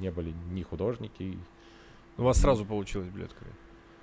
не 0.00 0.10
были 0.10 0.34
ни 0.50 0.62
художники. 0.62 1.38
У 2.16 2.22
вас 2.22 2.40
сразу 2.40 2.64
получилось 2.64 3.08
билет 3.08 3.32
купить? 3.32 3.52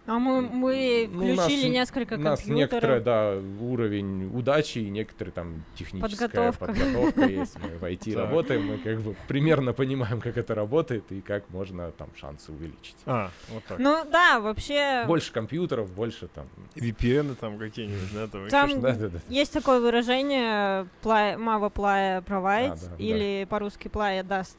А 0.05 0.19
мы, 0.19 0.41
мы 0.41 1.09
Ну, 1.09 1.33
нас 1.35 1.45
включили 1.45 1.67
н- 1.67 1.71
несколько 1.71 2.15
У 2.15 2.17
нас 2.17 2.39
компьютеров. 2.41 2.71
некоторый, 2.73 3.01
да, 3.01 3.35
уровень 3.61 4.37
удачи 4.37 4.79
и 4.79 4.89
некоторый 4.89 5.29
там 5.29 5.63
техническая 5.75 6.27
Подготовка. 6.27 6.65
подготовка, 6.65 7.21
есть. 7.25 7.57
Мы 7.59 7.77
в 7.77 7.83
IT 7.85 8.13
работаем, 8.17 8.65
мы 8.65 8.77
как 8.79 8.99
бы 9.01 9.15
примерно 9.29 9.71
понимаем, 9.71 10.19
как 10.19 10.35
это 10.37 10.55
работает 10.55 11.09
и 11.13 11.21
как 11.21 11.49
можно 11.51 11.91
там 11.93 12.09
шансы 12.19 12.51
увеличить. 12.51 12.97
А, 13.05 13.31
вот 13.47 13.63
так. 13.63 13.79
Ну 13.79 14.03
да, 14.11 14.41
вообще 14.41 15.05
Больше 15.07 15.31
компьютеров, 15.31 15.89
больше 15.93 16.27
там. 16.27 16.47
VPN 16.75 17.35
там 17.35 17.57
какие-нибудь, 17.57 18.13
да, 18.13 18.27
там 18.27 18.49
Там 18.49 18.69
что-то. 18.71 18.81
Да, 18.81 18.95
да, 18.95 19.07
да. 19.07 19.19
есть 19.29 19.53
такое 19.53 19.79
выражение 19.79 20.85
Playa 21.01 21.37
provides 22.25 22.85
А, 22.85 22.89
да. 22.89 22.95
или 22.97 23.47
по-русски 23.49 23.87
Playa 23.87 24.23
даст. 24.23 24.57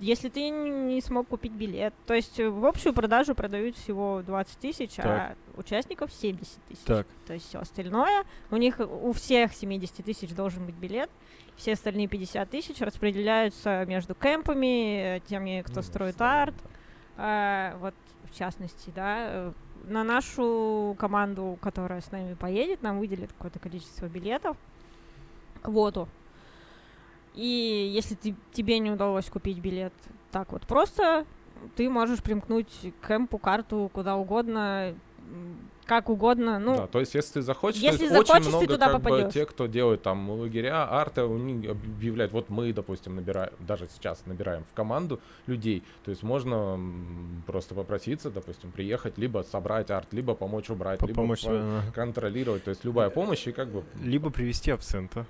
Если 0.00 0.28
ты 0.28 0.50
не 0.50 1.00
смог 1.00 1.28
купить 1.28 1.52
билет, 1.52 1.94
то 2.06 2.14
есть 2.14 2.40
э, 2.40 2.48
в 2.48 2.66
общую 2.66 2.92
продажу 2.92 3.34
продают 3.34 3.76
всего 3.76 4.22
20 4.26 4.58
тысяч, 4.58 4.98
а 4.98 5.36
участников 5.56 6.12
70 6.12 6.62
тысяч. 6.68 6.82
Так. 6.84 7.06
То 7.26 7.34
есть 7.34 7.48
все 7.48 7.58
остальное, 7.58 8.24
у 8.50 8.56
них 8.56 8.80
у 8.80 9.12
всех 9.12 9.52
70 9.52 10.04
тысяч 10.04 10.34
должен 10.34 10.66
быть 10.66 10.74
билет, 10.74 11.10
все 11.56 11.74
остальные 11.74 12.08
50 12.08 12.50
тысяч 12.50 12.80
распределяются 12.80 13.84
между 13.86 14.14
кемпами, 14.14 15.16
э, 15.16 15.20
теми, 15.28 15.62
кто 15.62 15.76
Ну, 15.76 15.82
строит 15.82 16.20
арт, 16.20 16.54
а, 17.16 17.76
вот 17.78 17.94
в 18.30 18.36
частности, 18.36 18.92
да, 18.94 19.16
э, 19.28 19.52
на 19.84 20.02
нашу 20.02 20.96
команду, 20.98 21.56
которая 21.60 22.00
с 22.00 22.10
нами 22.10 22.34
поедет, 22.34 22.82
нам 22.82 22.98
выделят 22.98 23.32
какое-то 23.32 23.58
количество 23.58 24.06
билетов, 24.06 24.56
квоту. 25.62 26.08
И 27.34 27.90
если 27.94 28.14
ты, 28.14 28.34
тебе 28.52 28.78
не 28.78 28.90
удалось 28.90 29.26
купить 29.26 29.58
билет 29.58 29.92
так 30.30 30.52
вот 30.52 30.62
просто, 30.62 31.24
ты 31.76 31.88
можешь 31.88 32.22
примкнуть 32.22 32.68
к 33.00 33.06
кемпу, 33.08 33.38
карту 33.38 33.90
куда 33.92 34.16
угодно, 34.16 34.94
как 35.86 36.08
угодно. 36.08 36.58
Ну, 36.58 36.76
да, 36.76 36.86
то 36.86 37.00
есть, 37.00 37.14
если 37.14 37.34
ты 37.34 37.42
захочешь, 37.42 37.80
если 37.80 37.98
то 37.98 38.04
есть 38.04 38.14
захочешь, 38.14 38.46
очень 38.46 38.50
ты 38.50 38.50
много 38.50 38.66
туда 38.66 38.86
как 38.86 38.96
бы 38.96 39.02
попадёшь. 39.02 39.32
те, 39.32 39.46
кто 39.46 39.66
делает 39.66 40.02
там 40.02 40.30
лагеря, 40.30 40.88
арта, 40.90 41.26
у 41.26 41.36
них 41.36 41.70
объявляют, 41.70 42.32
вот 42.32 42.48
мы, 42.48 42.72
допустим, 42.72 43.16
набираем, 43.16 43.50
даже 43.60 43.86
сейчас 43.88 44.24
набираем 44.26 44.64
в 44.64 44.74
команду 44.74 45.20
людей, 45.46 45.82
то 46.04 46.10
есть 46.10 46.22
можно 46.22 46.80
просто 47.46 47.74
попроситься, 47.74 48.30
допустим, 48.30 48.70
приехать, 48.70 49.18
либо 49.18 49.42
собрать 49.42 49.90
арт, 49.90 50.12
либо 50.12 50.34
помочь 50.34 50.70
убрать, 50.70 51.00
По- 51.00 51.06
либо 51.06 51.22
Помочь 51.22 51.44
по- 51.44 51.82
контролировать, 51.94 52.64
то 52.64 52.70
есть 52.70 52.84
любая 52.84 53.10
помощь 53.10 53.46
и 53.46 53.52
как 53.52 53.68
бы... 53.68 53.84
Либо 54.02 54.30
привести 54.30 54.70
абсента. 54.70 55.26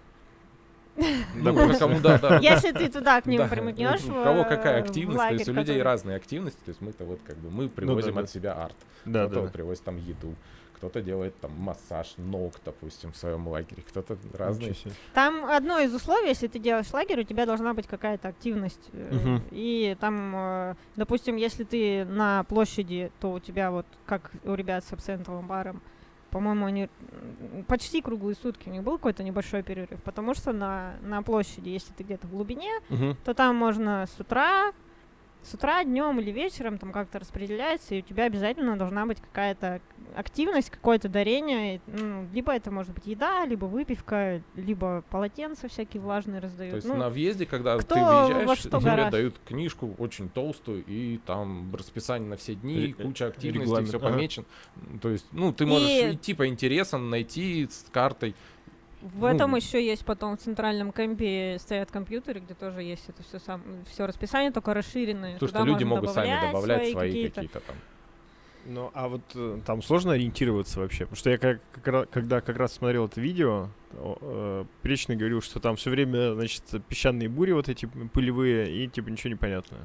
Ну, 0.97 1.59
это 1.59 1.79
кому, 1.79 2.01
да, 2.01 2.19
да. 2.19 2.39
если 2.39 2.73
ты 2.73 2.89
туда 2.89 3.21
к 3.21 3.27
ним 3.27 3.39
Да, 3.39 3.49
примкнешь, 3.49 4.05
У 4.05 4.13
кого 4.25 4.45
в- 4.45 4.49
какая 4.49 4.81
активность, 4.83 5.19
то 5.21 5.35
есть 5.35 5.49
у 5.49 5.53
людей 5.53 5.77
который- 5.79 5.83
разные 5.83 6.17
активности, 6.17 6.61
то 6.65 6.69
есть 6.71 6.81
мы-то 6.81 7.05
вот 7.05 7.21
как 7.27 7.37
бы 7.39 7.51
мы 7.51 7.69
привозим 7.69 8.11
Ну 8.11 8.15
да, 8.17 8.21
от 8.21 8.27
да. 8.27 8.33
себя 8.33 8.53
арт, 8.55 8.77
Да, 9.05 9.25
кто-то 9.27 9.41
да, 9.41 9.47
да. 9.47 9.53
привозит 9.53 9.83
там 9.85 9.97
еду, 9.97 10.35
кто-то 10.77 11.01
делает 11.03 11.39
там 11.41 11.53
массаж 11.59 12.15
ног, 12.17 12.55
допустим, 12.65 13.11
в 13.13 13.17
своем 13.17 13.49
лагере, 13.49 13.83
кто-то 13.89 14.17
разные. 14.35 14.75
Там 15.15 15.45
одно 15.47 15.79
из 15.81 15.93
условий, 15.95 16.29
если 16.29 16.47
ты 16.47 16.59
делаешь 16.59 16.93
лагерь, 16.93 17.21
у 17.21 17.25
тебя 17.25 17.47
должна 17.47 17.75
быть 17.75 17.87
какая-то 17.87 18.29
активность. 18.29 18.91
э, 18.93 19.15
Мгм. 19.15 19.43
И 19.51 19.97
там, 20.01 20.33
э, 20.37 20.75
допустим, 20.97 21.37
если 21.37 21.65
ты 21.65 22.05
на 22.05 22.45
площади, 22.45 23.11
то 23.21 23.33
у 23.33 23.41
тебя 23.41 23.71
вот, 23.71 23.87
как 24.07 24.31
у 24.45 24.55
ребят 24.55 24.85
с 24.85 24.93
абсентовым 24.93 25.47
баром, 25.47 25.81
по-моему, 26.35 26.67
они 26.67 26.89
почти 27.69 28.03
круглые 28.03 28.35
сутки, 28.35 28.69
у 28.69 28.73
них 28.73 28.83
был 28.83 28.97
какой-то 28.99 29.23
небольшой 29.23 29.63
перерыв, 29.63 30.03
потому 30.03 30.35
что 30.35 30.53
на, 30.53 30.97
на 31.01 31.23
площади, 31.23 31.69
если 31.69 31.93
ты 31.93 32.03
где-то 32.03 32.27
в 32.27 32.31
глубине, 32.33 32.73
Мгм. 32.89 33.17
то 33.25 33.35
там 33.35 33.55
можно 33.55 34.05
с 34.13 34.19
утра, 34.21 34.73
с 35.45 35.55
утра, 35.55 35.85
днем 35.85 36.19
или 36.21 36.31
вечером 36.31 36.79
там 36.79 36.91
как-то 36.93 37.19
распределяется, 37.19 37.95
и 37.95 37.99
у 37.99 38.03
тебя 38.03 38.25
обязательно 38.25 38.77
должна 38.79 39.05
быть 39.07 39.21
какая-то 39.21 39.81
активность, 40.17 40.71
какое-то 40.71 41.09
дарение. 41.09 41.81
Ну, 41.87 42.27
либо 42.33 42.53
это 42.55 42.71
может 42.71 42.95
быть 42.95 43.07
еда, 43.07 43.45
либо 43.45 43.67
выпивка, 43.67 44.41
либо 44.55 45.03
полотенца 45.11 45.69
всякие 45.69 46.01
влажные 46.01 46.41
раздают. 46.41 46.71
То 46.73 46.77
есть 46.77 46.89
Ну, 46.89 46.97
на 46.97 47.11
въезде, 47.11 47.47
когда 47.47 47.77
кто 47.79 47.95
ты 47.95 48.01
въезжаешь, 48.01 48.63
тебе 48.63 48.81
гораст. 48.81 49.11
дают 49.13 49.35
книжку 49.45 49.95
очень 49.99 50.29
толстую, 50.29 50.85
и 50.87 51.19
там 51.27 51.75
расписание 51.75 52.29
на 52.29 52.37
все 52.37 52.55
дни, 52.55 52.87
Ре- 52.87 52.93
куча 52.95 53.27
активностей, 53.27 53.85
все 53.85 53.97
ага. 53.99 54.09
помечено. 54.11 54.47
То 55.03 55.11
есть, 55.11 55.27
ну, 55.33 55.53
ты 55.53 55.67
можешь 55.67 55.89
И- 55.91 56.13
идти 56.13 56.35
по 56.35 56.47
интересам, 56.47 57.11
найти 57.11 57.69
с 57.71 57.85
картой. 57.93 58.35
В 59.05 59.21
ну, 59.21 59.27
этом 59.27 59.55
еще 59.55 59.85
есть 59.85 60.03
потом 60.07 60.35
в 60.35 60.41
центральном 60.41 60.91
кемпе 60.91 61.59
стоят 61.61 61.91
компьютеры, 61.91 62.41
где 62.41 62.55
тоже 62.55 62.83
есть 62.83 63.07
это 63.07 63.23
все 63.23 63.39
сам 63.39 63.63
все 63.87 64.07
расписание, 64.07 64.51
только 64.51 64.73
расширенное. 64.73 65.39
Туда 65.39 65.59
что 65.59 65.65
люди 65.65 65.85
можно 65.85 66.07
могут 66.07 66.15
сами 66.15 66.47
добавлять 66.47 66.91
свои 66.91 67.11
какие-то. 67.11 67.35
какие-то 67.35 67.61
там. 67.61 67.77
Ну, 68.67 68.91
а 68.95 69.09
вот 69.09 69.23
э, 69.35 69.61
там 69.67 69.83
сложно 69.83 70.13
ориентироваться 70.13 70.81
вообще? 70.81 71.05
Потому 71.05 71.17
что 71.17 71.31
я 71.31 71.39
как, 71.39 71.61
как 71.83 72.11
когда 72.11 72.41
как 72.41 72.57
раз 72.57 72.73
смотрел 72.73 73.07
это 73.07 73.21
видео, 73.21 73.69
э, 73.93 74.65
Пречный 74.83 75.17
говорил, 75.17 75.43
что 75.43 75.61
там 75.61 75.77
все 75.77 75.91
время, 75.91 76.35
значит, 76.35 76.63
песчаные 76.89 77.29
бури 77.29 77.53
вот 77.53 77.69
эти 77.69 77.87
пылевые, 77.87 78.71
и 78.85 78.89
типа 78.89 79.09
ничего 79.11 79.31
не 79.31 79.37
понятно. 79.37 79.77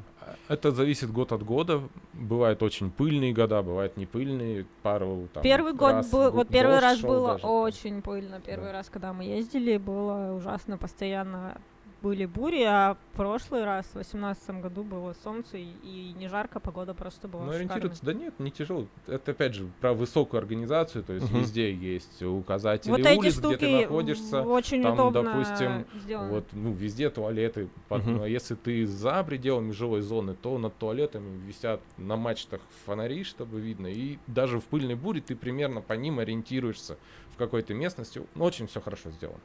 Это 0.47 0.71
зависит 0.71 1.11
год 1.11 1.31
от 1.31 1.43
года. 1.43 1.81
Бывают 2.13 2.63
очень 2.63 2.91
пыльные 2.91 3.33
года, 3.33 3.61
бывают 3.61 3.97
не 3.97 4.05
пыльные. 4.05 4.65
Пару 4.81 5.27
там 5.33 5.43
Первый 5.43 5.73
год 5.73 6.05
был, 6.11 6.31
вот 6.31 6.47
первый 6.47 6.79
раз 6.79 7.01
было 7.01 7.33
даже. 7.33 7.45
очень 7.47 8.01
пыльно. 8.01 8.39
Первый 8.39 8.67
Да. 8.67 8.73
раз, 8.73 8.89
когда 8.89 9.11
мы 9.13 9.25
ездили, 9.25 9.77
было 9.77 10.33
ужасно 10.33 10.77
постоянно 10.77 11.59
были 12.01 12.25
бури, 12.25 12.63
а 12.63 12.95
в 13.13 13.17
прошлый 13.17 13.65
раз, 13.65 13.85
в 13.87 13.93
2018 13.93 14.61
году, 14.61 14.83
было 14.83 15.13
солнце 15.23 15.57
и, 15.57 15.67
и 15.83 16.13
не 16.17 16.27
жарко, 16.29 16.59
погода 16.59 16.93
просто 16.93 17.27
была 17.27 17.45
Ну, 17.45 17.51
ориентироваться, 17.51 18.05
да 18.05 18.13
нет, 18.13 18.33
не 18.39 18.51
тяжело. 18.51 18.87
Это, 19.07 19.31
опять 19.31 19.53
же, 19.53 19.69
про 19.81 19.93
высокую 19.93 20.39
организацию, 20.39 21.03
то 21.03 21.13
есть 21.13 21.29
Мгм. 21.29 21.41
везде 21.41 21.73
есть 21.73 22.21
указатели 22.23 22.91
Вот 22.91 22.99
эти 23.01 23.17
улиц, 23.17 23.39
где 23.39 23.57
ты 23.57 23.81
находишься. 23.81 24.41
очень 24.43 24.81
Там, 24.81 24.93
удобно 24.93 25.23
допустим, 25.23 25.85
сделаны. 25.93 26.29
Вот, 26.29 26.45
ну, 26.53 26.71
везде 26.71 27.09
туалеты. 27.09 27.67
Под- 27.89 28.03
Мгм. 28.05 28.13
ну, 28.17 28.23
а 28.23 28.27
если 28.29 28.55
ты 28.55 28.85
за 28.85 29.23
пределами 29.23 29.71
жилой 29.71 30.01
зоны, 30.01 30.35
то 30.41 30.57
над 30.57 30.77
туалетами 30.77 31.39
висят 31.45 31.81
на 31.97 32.15
мачтах 32.15 32.61
фонари, 32.85 33.23
чтобы 33.23 33.59
видно. 33.59 33.87
И 33.87 34.19
даже 34.27 34.59
в 34.59 34.65
пыльной 34.65 34.95
буре 34.95 35.19
ты 35.21 35.35
примерно 35.35 35.81
по 35.81 35.93
ним 35.93 36.19
ориентируешься 36.19 36.97
какой-то 37.39 37.73
местности. 37.73 38.21
Ну, 38.35 38.43
очень 38.43 38.67
все 38.67 38.79
хорошо 38.79 39.09
сделано. 39.11 39.39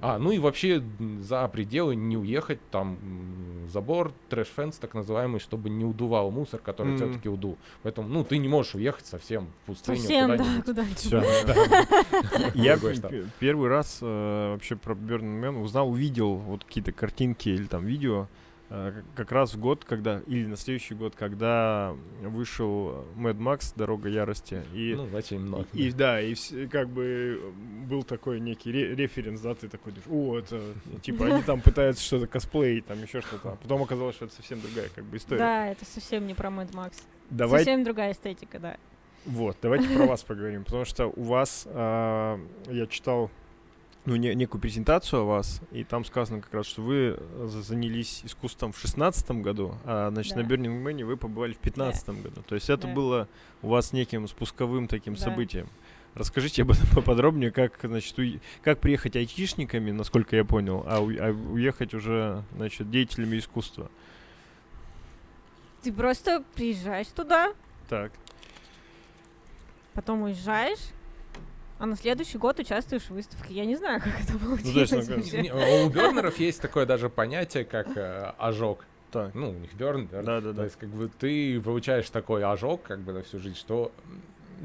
А, 0.00 0.18
ну 0.18 0.30
и 0.30 0.38
вообще 0.38 0.82
за 1.20 1.46
пределы 1.48 1.94
не 1.94 2.16
уехать, 2.16 2.58
там 2.70 2.98
забор, 3.68 4.12
trash 4.30 4.54
fence 4.54 4.78
так 4.80 4.94
называемый, 4.94 5.40
чтобы 5.40 5.68
не 5.68 5.84
удувал 5.84 6.30
мусор, 6.30 6.60
который 6.60 6.92
М. 6.92 6.96
все-таки 6.96 7.28
удул. 7.28 7.58
Поэтому, 7.82 8.08
ну, 8.08 8.24
ты 8.24 8.38
не 8.38 8.48
можешь 8.48 8.74
уехать 8.74 9.04
совсем 9.04 9.48
в 9.64 9.66
пустыню 9.66 9.98
Совсем, 9.98 10.36
да, 10.36 10.62
куда-нибудь. 10.64 11.04
Я 12.54 12.78
первый 13.38 13.68
раз 13.68 13.98
э, 14.00 14.52
вообще 14.52 14.76
про 14.76 14.94
Burning 14.94 15.40
Man 15.42 15.60
узнал, 15.60 15.90
увидел 15.90 16.34
вот 16.36 16.64
какие-то 16.64 16.92
картинки 16.92 17.48
или 17.50 17.66
там 17.66 17.84
видео 17.84 18.28
как- 18.72 19.04
как 19.14 19.32
раз 19.32 19.54
в 19.54 19.60
год, 19.60 19.84
когда, 19.84 20.20
или 20.26 20.46
на 20.46 20.56
следующий 20.56 20.94
год, 20.94 21.14
когда 21.14 21.94
вышел 22.22 23.04
Mad 23.16 23.36
Max 23.36 23.72
«Дорога 23.76 24.08
ярости». 24.08 24.62
И, 24.72 24.94
Ну, 24.94 25.08
очень 25.16 25.40
много. 25.40 25.66
и, 25.74 25.90
да, 25.92 26.20
и 26.20 26.34
как 26.70 26.88
бы 26.88 27.40
был 27.86 28.02
такой 28.02 28.40
некий 28.40 28.72
ре- 28.72 28.94
референс, 28.94 29.40
да, 29.40 29.54
ты 29.54 29.68
такой 29.68 29.92
думаешь, 29.92 30.08
о, 30.10 30.38
это, 30.38 30.60
типа, 31.02 31.26
они 31.26 31.42
там 31.42 31.60
пытаются 31.60 32.02
что-то 32.02 32.26
косплеить, 32.26 32.86
там 32.86 33.02
еще 33.02 33.20
что-то. 33.20 33.52
А 33.52 33.56
потом 33.56 33.82
оказалось, 33.82 34.16
что 34.16 34.24
это 34.24 34.34
совсем 34.34 34.60
другая 34.60 34.88
как 34.94 35.04
бы 35.04 35.16
история. 35.18 35.38
Да, 35.40 35.68
это 35.68 35.84
совсем 35.84 36.26
не 36.26 36.34
про 36.34 36.48
Mad 36.48 36.72
Max. 36.72 36.94
Давай, 37.30 37.60
Совсем 37.60 37.84
другая 37.84 38.12
эстетика, 38.12 38.58
да. 38.58 38.76
Вот, 39.24 39.56
давайте 39.62 39.88
про 39.94 40.06
вас 40.06 40.22
поговорим, 40.24 40.64
потому 40.64 40.84
что 40.84 41.06
у 41.06 41.22
вас, 41.22 41.66
а, 41.70 42.40
я 42.68 42.86
читал 42.86 43.30
ну, 44.04 44.16
не- 44.16 44.34
некую 44.34 44.60
презентацию 44.60 45.22
о 45.22 45.24
вас, 45.24 45.60
и 45.70 45.84
там 45.84 46.04
сказано 46.04 46.40
как 46.40 46.52
раз, 46.54 46.66
что 46.66 46.82
вы 46.82 47.16
э, 47.18 47.46
за- 47.48 47.62
занялись 47.62 48.22
искусством 48.24 48.72
в 48.72 48.78
шестнадцатом 48.78 49.42
году, 49.42 49.76
а, 49.84 50.10
значит, 50.10 50.34
на 50.36 50.42
Да. 50.42 50.54
Burning 50.54 50.82
Man 50.82 51.04
вы 51.04 51.16
побывали 51.16 51.52
в 51.52 51.58
пятнадцатом 51.58 52.20
году. 52.22 52.42
То 52.42 52.54
есть 52.56 52.68
это 52.68 52.88
Да. 52.88 52.92
было 52.94 53.28
у 53.62 53.68
вас 53.68 53.92
неким 53.92 54.26
спусковым 54.26 54.88
таким 54.88 55.14
Да. 55.14 55.20
событием. 55.20 55.68
Расскажите 56.14 56.62
об 56.62 56.72
этом 56.72 56.86
поподробнее, 56.94 57.50
как, 57.52 57.78
значит, 57.82 58.18
уе- 58.18 58.40
как 58.62 58.80
приехать 58.80 59.14
айтишниками, 59.16 59.92
насколько 59.92 60.34
я 60.36 60.44
понял, 60.44 60.84
а, 60.86 61.00
у- 61.00 61.10
а 61.18 61.30
уехать 61.30 61.94
уже, 61.94 62.42
значит, 62.56 62.90
деятелями 62.90 63.38
искусства. 63.38 63.88
Ты 65.82 65.92
просто 65.92 66.44
приезжаешь 66.54 67.06
туда, 67.08 67.52
Так. 67.88 68.12
потом 69.94 70.22
уезжаешь, 70.22 70.78
а 71.82 71.86
на 71.86 71.96
следующий 71.96 72.38
год 72.38 72.60
участвуешь 72.60 73.02
в 73.02 73.10
выставке. 73.10 73.54
Я 73.54 73.64
не 73.64 73.74
знаю, 73.74 74.00
как 74.00 74.12
это 74.20 74.38
то 74.38 74.54
есть, 74.54 74.62
получилось. 74.62 75.08
ну, 75.08 75.16
вообще. 75.16 75.42
Не, 75.42 75.50
У 75.84 75.90
бернеров 75.90 76.38
есть 76.38 76.62
такое 76.62 76.86
даже 76.86 77.10
понятие, 77.10 77.64
как 77.64 77.96
э, 77.96 78.34
ожог. 78.38 78.84
Так. 79.10 79.34
Ну, 79.34 79.50
у 79.50 79.54
них 79.54 79.74
берн, 79.74 80.06
берн. 80.06 80.24
Да, 80.24 80.40
да, 80.40 80.50
То 80.50 80.54
да. 80.58 80.64
есть, 80.64 80.76
как 80.76 80.90
бы 80.90 81.08
ты 81.08 81.60
получаешь 81.60 82.08
такой 82.08 82.44
ожог, 82.44 82.84
как 82.84 83.00
бы 83.00 83.12
на 83.12 83.22
всю 83.24 83.40
жизнь, 83.40 83.56
что 83.56 83.90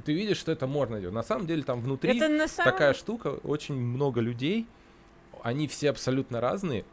ты 0.05 0.13
видишь, 0.13 0.37
что 0.37 0.51
это 0.51 0.67
можно 0.67 0.99
делать. 0.99 1.15
На 1.15 1.23
самом 1.23 1.47
деле, 1.47 1.63
там 1.63 1.81
внутри 1.81 2.15
Это 2.15 2.29
на 2.29 2.47
самом 2.47 2.71
такая 2.71 2.93
штука, 2.93 3.29
очень 3.29 3.73
много 3.73 4.21
людей, 4.21 4.67
они 5.41 5.67
все 5.67 5.89
абсолютно 5.89 6.39
разные, 6.39 6.85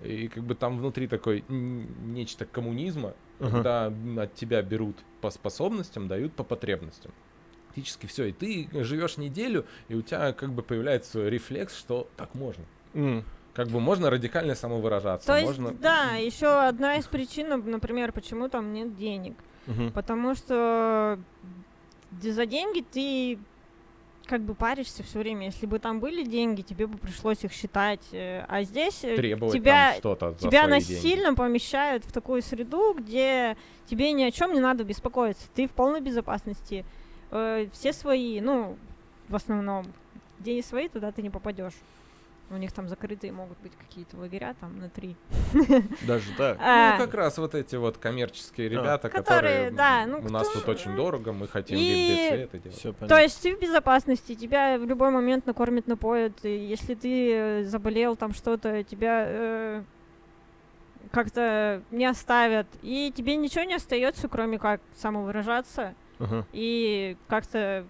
и 0.00 0.28
как 0.28 0.44
бы 0.44 0.54
там 0.54 0.78
внутри 0.78 1.08
такой 1.08 1.44
нечто 1.48 2.44
коммунизма, 2.46 3.14
Ага. 3.40 3.50
когда 3.50 4.22
от 4.22 4.34
тебя 4.34 4.62
берут 4.62 4.96
по 5.20 5.30
способностям, 5.30 6.06
дают 6.06 6.34
по 6.34 6.44
потребностям. 6.44 7.10
Практически 7.74 8.06
все. 8.06 8.26
И 8.26 8.32
ты 8.32 8.68
живешь 8.84 9.16
неделю, 9.16 9.64
и 9.88 9.94
у 9.94 10.02
тебя 10.02 10.32
как 10.34 10.52
бы 10.52 10.62
появляется 10.62 11.26
рефлекс, 11.28 11.74
что 11.76 12.06
так 12.16 12.34
можно. 12.34 12.64
М, 12.94 13.24
Как 13.54 13.68
бы 13.68 13.80
можно 13.80 14.10
радикально 14.10 14.54
самовыражаться. 14.54 15.26
То 15.26 15.36
есть, 15.36 15.46
можно... 15.58 15.72
да, 15.72 16.14
еще 16.16 16.46
одна 16.68 16.96
из 16.96 17.06
причин, 17.06 17.46
нап- 17.52 17.68
например, 17.68 18.12
почему 18.12 18.48
там 18.48 18.72
нет 18.74 18.94
денег. 18.96 19.34
мгм. 19.66 19.92
Потому 19.92 20.34
что 20.34 21.18
д- 22.10 22.32
за 22.32 22.44
деньги 22.46 22.82
ты 22.90 23.38
как 24.26 24.40
бы 24.42 24.54
паришься 24.54 25.02
все 25.02 25.18
время. 25.18 25.46
Если 25.46 25.66
бы 25.66 25.78
там 25.78 25.98
были 26.00 26.24
деньги, 26.24 26.62
тебе 26.62 26.86
бы 26.86 26.96
пришлось 26.98 27.42
их 27.44 27.52
считать. 27.52 28.00
э, 28.12 28.44
А 28.48 28.62
здесь 28.64 29.02
э, 29.04 29.16
требовать 29.16 29.54
тебя, 29.54 29.94
что-то 29.98 30.32
за 30.32 30.38
тебя 30.48 30.66
свои 30.66 30.80
деньги. 30.80 30.92
насильно 30.94 31.34
помещают 31.34 32.04
в 32.04 32.12
такую 32.12 32.42
среду, 32.42 32.94
где 32.94 33.56
тебе 33.86 34.12
ни 34.12 34.22
о 34.24 34.30
чем 34.30 34.52
не 34.54 34.60
надо 34.60 34.84
беспокоиться. 34.84 35.46
Ты 35.54 35.66
в 35.68 35.72
полной 35.72 36.00
безопасности. 36.00 36.84
Э, 37.32 37.66
все 37.72 37.92
свои, 37.92 38.40
ну, 38.40 38.76
в 39.28 39.34
основном, 39.34 39.86
где 40.38 40.54
не 40.54 40.62
свои, 40.62 40.88
туда 40.88 41.10
ты 41.12 41.22
не 41.22 41.30
попадешь. 41.30 41.72
У 42.50 42.56
них 42.58 42.70
там 42.72 42.86
закрытые 42.86 43.32
могут 43.32 43.56
быть 43.60 43.72
какие-то 43.78 44.18
лагеря 44.18 44.54
там 44.60 44.78
на 44.78 44.90
три. 44.90 45.16
Даже 46.06 46.30
так. 46.36 46.58
А, 46.60 46.98
Ну, 46.98 47.04
как 47.06 47.14
раз 47.14 47.38
вот 47.38 47.54
эти 47.54 47.76
вот 47.76 47.96
коммерческие 47.96 48.68
ребята, 48.68 49.08
Которые, 49.08 49.68
которые, 49.68 49.70
да, 49.70 50.04
ну, 50.06 50.18
у 50.18 50.28
нас 50.30 50.46
кто- 50.46 50.60
тут 50.60 50.68
очень 50.68 50.94
дорого, 50.94 51.32
мы 51.32 51.48
хотим 51.48 51.78
И- 51.78 52.28
света 52.28 52.58
делать. 52.58 52.82
Понятно. 52.82 53.08
То 53.08 53.18
есть 53.18 53.40
ты 53.40 53.56
в 53.56 53.60
безопасности, 53.60 54.34
тебя 54.34 54.76
в 54.76 54.84
любой 54.84 55.10
момент 55.10 55.46
накормят, 55.46 55.86
напоят. 55.86 56.44
И 56.44 56.54
если 56.66 56.94
ты 56.94 57.32
э, 57.32 57.62
заболел, 57.64 58.16
там 58.16 58.34
что-то, 58.34 58.84
тебя 58.84 59.24
э, 59.26 59.82
как-то 61.10 61.82
не 61.90 62.04
оставят. 62.04 62.66
И 62.82 63.10
тебе 63.16 63.36
ничего 63.36 63.64
не 63.64 63.74
остается, 63.74 64.28
кроме 64.28 64.58
как 64.58 64.82
самовыражаться 64.96 65.94
Ага. 66.18 66.46
и 66.52 67.16
как-то 67.28 67.84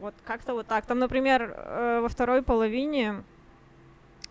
вот 0.00 0.14
как-то 0.24 0.54
вот 0.54 0.66
так. 0.66 0.86
Там, 0.86 0.98
например, 0.98 1.54
э, 1.56 2.00
во 2.00 2.08
второй 2.08 2.42
половине 2.42 3.22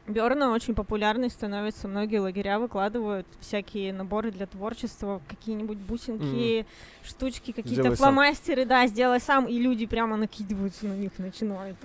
Берна 0.08 0.54
очень 0.54 0.74
популярной 0.74 1.30
становится. 1.30 1.88
Многие 1.88 2.20
лагеря 2.20 2.60
выкладывают 2.60 3.28
всякие 3.42 3.92
наборы 3.92 4.32
для 4.32 4.46
творчества, 4.46 5.22
какие-нибудь 5.28 5.78
бусинки, 5.78 6.66
штучки, 7.04 7.52
какие-то 7.52 7.82
Сделай 7.82 7.98
сам. 7.98 8.14
фломастеры, 8.14 8.66
да, 8.66 8.88
сделай 8.88 9.20
сам, 9.20 9.46
и 9.48 9.60
люди 9.60 9.86
прямо 9.86 10.16
накидываются 10.16 10.86
на 10.86 10.94
них, 10.94 11.12
начинают. 11.18 11.78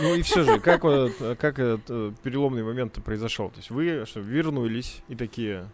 Ну 0.00 0.14
и 0.14 0.22
все 0.22 0.42
же, 0.42 0.58
как 0.58 0.80
как 0.80 1.58
этот 1.58 1.82
э, 1.90 2.12
переломный 2.22 2.62
момент 2.62 2.94
произошел? 3.04 3.50
То 3.50 3.58
есть 3.58 3.68
вы 3.68 4.06
что, 4.06 4.20
вернулись 4.20 5.02
и 5.08 5.14
такие, 5.14 5.66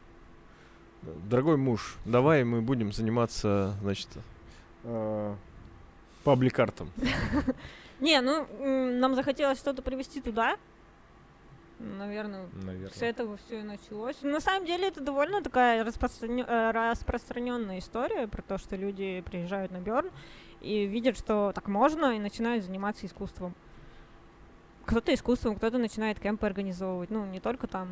дорогой 1.29 1.57
муж, 1.57 1.97
давай 2.05 2.45
мы 2.45 2.63
будем 2.63 2.93
заниматься, 2.93 3.75
значит, 3.81 4.09
э, 4.85 5.35
паблик-артом. 6.25 6.91
Не, 8.01 8.21
ну, 8.21 8.47
нам 8.99 9.15
захотелось 9.15 9.59
что-то 9.59 9.83
привезти 9.83 10.21
туда. 10.21 10.57
Наверное, 11.79 12.47
Наверное. 12.53 12.91
С 12.91 13.03
этого 13.03 13.37
все 13.37 13.61
и 13.61 13.63
началось. 13.63 14.17
На 14.23 14.41
самом 14.41 14.67
деле 14.67 14.89
это 14.89 15.01
довольно 15.03 15.43
такая 15.43 15.85
распространё- 15.85 16.47
э, 16.47 16.71
распространенная 16.71 17.79
история 17.81 18.27
про 18.29 18.41
то, 18.43 18.57
что 18.57 18.77
люди 18.77 19.23
приезжают 19.27 19.73
на 19.73 19.81
Берн 19.81 20.11
и 20.63 20.87
видят, 20.87 21.19
что 21.19 21.53
так 21.55 21.69
можно, 21.69 22.17
и 22.17 22.19
начинают 22.19 22.65
заниматься 22.65 23.05
искусством. 23.05 23.55
Кто-то 24.87 25.13
искусством, 25.13 25.57
кто-то 25.57 25.79
начинает 25.79 26.21
кемпы 26.21 26.47
организовывать. 26.47 27.11
Ну, 27.11 27.27
не 27.27 27.41
только 27.41 27.67
там, 27.67 27.89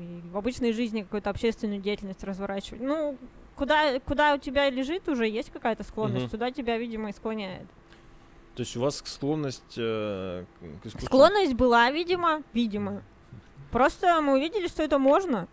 и 0.00 0.28
в 0.28 0.36
обычной 0.36 0.72
жизни 0.72 1.02
какую-то 1.02 1.30
общественную 1.30 1.80
деятельность 1.80 2.22
разворачивать. 2.24 2.82
Ну, 2.82 3.16
куда, 3.54 4.00
куда 4.00 4.34
у 4.34 4.38
тебя 4.38 4.68
лежит, 4.68 5.08
уже 5.08 5.28
есть 5.28 5.50
какая-то 5.50 5.84
склонность, 5.84 6.24
Мгм. 6.24 6.30
туда 6.30 6.50
тебя, 6.50 6.76
видимо, 6.78 7.10
и 7.10 7.12
склоняет. 7.12 7.66
То 8.56 8.60
есть 8.60 8.76
у 8.76 8.80
вас 8.80 9.02
склонность 9.04 9.74
э, 9.78 10.44
к 10.60 10.86
искусству? 10.86 11.06
Склонность 11.06 11.54
была, 11.54 11.90
видимо, 11.90 12.42
видимо. 12.52 13.02
Просто 13.70 14.20
мы 14.20 14.34
увидели, 14.34 14.66
что 14.66 14.82
это 14.82 14.98
можно. 14.98 15.48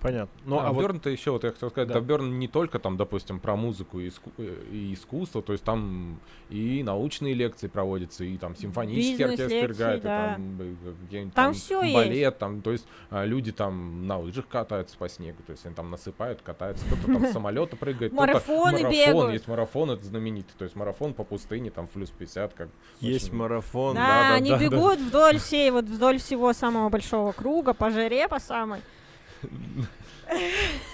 Понятно. 0.00 0.30
Ну, 0.44 0.58
а 0.60 0.68
а 0.68 0.72
вот 0.72 0.84
Burn-то 0.84 1.10
еще, 1.10 1.32
вот 1.32 1.42
я 1.42 1.50
хотел 1.50 1.70
сказать, 1.70 1.88
Да. 1.88 2.00
да. 2.00 2.18
Не 2.18 2.46
только 2.46 2.78
там, 2.78 2.96
допустим, 2.96 3.40
про 3.40 3.56
музыку 3.56 3.98
и, 3.98 4.08
иску- 4.08 4.30
и 4.70 4.94
искусство, 4.94 5.42
то 5.42 5.52
есть 5.52 5.64
там 5.64 6.20
и 6.50 6.82
научные 6.84 7.34
лекции 7.34 7.66
проводятся, 7.66 8.22
и 8.24 8.36
там 8.36 8.54
симфонический 8.54 9.24
оркестр 9.24 9.72
играет, 9.72 10.02
да. 10.02 10.32
и 10.32 10.34
там, 10.36 10.58
где-нибудь 11.08 11.34
Там 11.34 11.52
там 11.52 11.82
есть. 11.84 11.94
балет, 11.94 12.38
там, 12.38 12.62
то 12.62 12.70
есть 12.70 12.86
а, 13.10 13.24
люди 13.24 13.50
там 13.50 14.06
на 14.06 14.18
лыжах 14.18 14.46
катаются 14.46 14.96
по 14.96 15.08
снегу, 15.08 15.42
то 15.44 15.52
есть 15.52 15.66
они 15.66 15.74
там 15.74 15.90
насыпают, 15.90 16.42
катаются, 16.42 16.84
кто-то 16.86 17.02
там 17.06 17.26
с 17.26 17.32
самолета 17.32 17.74
прыгает, 17.76 18.12
Марафоны 18.12 18.82
марафон, 18.82 18.90
бегают. 18.90 19.32
есть 19.32 19.48
марафон, 19.48 19.90
это 19.90 20.04
знаменитый, 20.04 20.54
то 20.56 20.64
есть 20.64 20.76
марафон 20.76 21.12
по 21.12 21.24
пустыне, 21.24 21.70
там 21.70 21.88
в 21.88 21.90
плюс 21.90 22.10
50, 22.10 22.54
как 22.54 22.68
есть 23.00 23.32
марафон. 23.32 23.96
Да, 23.96 24.34
они 24.34 24.54
бегут 24.56 25.00
вдоль 25.00 25.38
всей, 25.38 25.70
вот 25.72 25.86
вдоль 25.86 26.18
всего 26.18 26.52
самого 26.52 26.88
большого 26.88 27.32
круга, 27.32 27.74
по 27.74 27.90
жаре, 27.90 28.28
по 28.28 28.38
самой. 28.38 28.80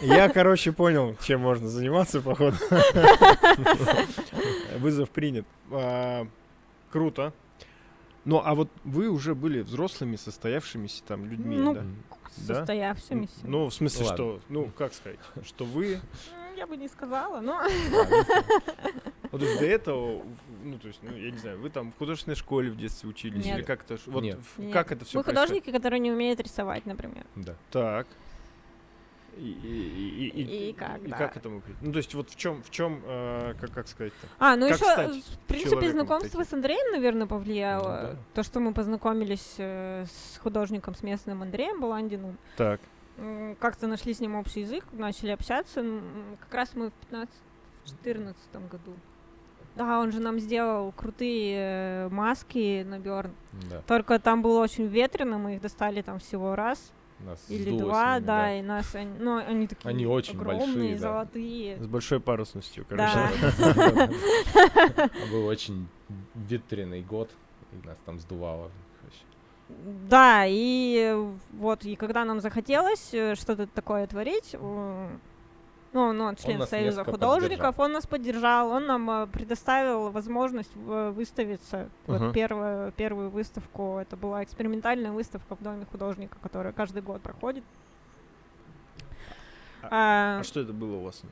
Я, 0.00 0.28
короче, 0.28 0.72
понял, 0.72 1.16
чем 1.22 1.40
можно 1.40 1.68
заниматься, 1.68 2.20
походу. 2.20 2.56
Вызов 4.78 5.10
принят. 5.10 5.46
А, 5.70 6.26
Круто. 6.90 7.32
Ну, 8.24 8.40
а 8.44 8.54
вот 8.54 8.70
вы 8.84 9.08
уже 9.10 9.34
были 9.34 9.60
взрослыми, 9.60 10.16
состоявшившими 10.16 10.88
там 11.06 11.26
людьми, 11.26 11.56
Ну, 11.56 11.74
да? 11.74 11.82
Да? 12.48 12.54
Состоявшимися. 12.54 13.34
Ну, 13.42 13.66
в 13.66 13.74
смысле, 13.74 14.06
Ладно. 14.06 14.16
что, 14.16 14.40
ну, 14.48 14.70
как 14.78 14.94
сказать, 14.94 15.18
что 15.44 15.64
вы, 15.64 16.00
Я 16.56 16.66
бы 16.66 16.76
не 16.76 16.88
сказала, 16.88 17.40
но... 17.40 17.60
вот 19.30 19.40
то 19.40 19.46
есть 19.46 19.58
до 19.60 19.66
этого, 19.66 20.22
ну, 20.62 20.78
то 20.78 20.88
есть, 20.88 21.00
ну, 21.02 21.14
я 21.14 21.30
не 21.32 21.38
знаю, 21.38 21.60
вы 21.60 21.68
там 21.68 21.92
в 21.92 21.98
художественной 21.98 22.36
школе 22.36 22.70
в 22.70 22.76
детстве 22.76 23.10
учились, 23.10 23.44
Нет. 23.44 23.58
или 23.58 23.64
как 23.64 23.82
это, 23.84 23.98
ж- 23.98 24.06
вот 24.06 24.22
Нет. 24.22 24.38
как 24.72 24.90
это 24.92 25.04
все 25.04 25.18
Мы 25.18 25.24
художники, 25.24 25.70
которые 25.70 26.00
не 26.00 26.10
умеют 26.12 26.40
рисовать, 26.40 26.86
например. 26.86 27.26
Да. 27.36 27.54
Так. 27.70 28.06
И, 29.36 29.50
и, 29.50 30.28
и, 30.28 30.42
и, 30.42 30.70
И 30.70 30.72
как, 30.72 31.02
и 31.02 31.08
да. 31.08 31.16
как 31.16 31.36
этому? 31.36 31.62
Ну, 31.80 31.92
то 31.92 31.98
есть, 31.98 32.14
вот 32.14 32.30
в 32.30 32.36
чем, 32.36 32.62
в 32.62 32.70
чем, 32.70 33.02
как, 33.60 33.72
как 33.72 33.88
сказать-то? 33.88 34.26
А, 34.38 34.56
ну 34.56 34.68
Как 34.68 34.76
еще, 34.76 34.90
стать 34.92 35.16
в 35.16 35.38
принципе, 35.46 35.90
знакомство 35.90 36.40
таким? 36.40 36.44
с 36.44 36.52
Андреем, 36.52 36.92
наверное, 36.92 37.26
повлияло. 37.26 38.00
Ну 38.02 38.08
да. 38.08 38.16
То, 38.34 38.42
что 38.42 38.60
мы 38.60 38.72
познакомились 38.72 39.54
э, 39.58 40.06
с 40.06 40.38
художником, 40.38 40.94
с 40.94 41.02
местным 41.02 41.42
Андреем 41.42 41.80
Баландиным. 41.80 42.38
Так. 42.56 42.80
Как-то 43.60 43.86
нашли 43.86 44.12
с 44.12 44.20
ним 44.20 44.34
общий 44.34 44.60
язык, 44.60 44.84
начали 44.92 45.30
общаться. 45.30 45.84
Как 46.40 46.54
раз 46.54 46.74
мы 46.74 46.90
в 46.90 46.92
15-14 48.04 48.34
году. 48.68 48.94
Да, 49.76 49.98
он 49.98 50.12
же 50.12 50.20
нам 50.20 50.38
сделал 50.38 50.92
крутые 50.92 51.56
э, 51.58 52.08
маски 52.08 52.84
на 52.84 52.98
Бёрн. 52.98 53.32
Да. 53.70 53.82
Только 53.86 54.18
там 54.20 54.40
было 54.40 54.60
очень 54.60 54.86
ветрено, 54.86 55.38
мы 55.38 55.56
их 55.56 55.60
достали 55.62 56.00
там 56.02 56.20
всего 56.20 56.54
раз 56.54 56.92
Нас 57.24 57.44
или 57.48 57.70
сдуло 57.70 57.78
с 57.78 57.82
два, 57.84 58.14
ними, 58.16 58.26
да, 58.26 58.58
и 58.58 58.62
нас, 58.62 58.94
они, 58.94 59.18
ну, 59.18 59.36
они 59.38 59.66
такие 59.66 59.88
Они 59.88 60.06
очень 60.06 60.36
огромные, 60.36 60.66
большие, 60.66 60.92
да. 60.92 60.98
золотые. 60.98 61.78
С 61.78 61.86
большой 61.86 62.20
парусностью, 62.20 62.84
короче. 62.86 63.18
Да. 63.58 65.10
Был 65.32 65.46
очень 65.46 65.88
ветреный 66.34 67.02
год, 67.02 67.30
и 67.72 67.86
нас 67.86 67.96
там 68.04 68.18
сдувало. 68.18 68.70
Да, 70.08 70.44
и 70.46 71.16
вот, 71.52 71.84
и 71.84 71.96
когда 71.96 72.26
нам 72.26 72.40
захотелось 72.40 73.14
э, 73.14 73.34
что-то 73.34 73.66
такое 73.66 74.06
творить, 74.06 74.54
ну, 75.94 76.12
ну, 76.12 76.24
он 76.24 76.34
член 76.34 76.58
нас 76.58 76.70
Союза 76.70 77.04
художников, 77.04 77.78
он 77.78 77.92
нас 77.92 78.04
поддержал, 78.04 78.70
он 78.70 78.86
нам 78.86 79.08
э, 79.08 79.26
предоставил 79.28 80.10
возможность 80.10 80.72
э, 80.74 81.12
выставиться. 81.14 81.88
Ага. 82.08 82.24
Вот 82.26 82.34
первую, 82.34 82.92
первую 82.92 83.30
выставку, 83.30 83.98
это 83.98 84.16
была 84.16 84.42
экспериментальная 84.42 85.12
выставка 85.12 85.54
в 85.54 85.62
Доме 85.62 85.86
художника, 85.90 86.36
которая 86.42 86.72
каждый 86.72 87.00
год 87.00 87.22
проходит. 87.22 87.62
А, 89.82 90.40
А 90.40 90.42
что 90.42 90.60
это 90.60 90.72
было 90.72 90.96
у 90.96 91.02
вас? 91.04 91.22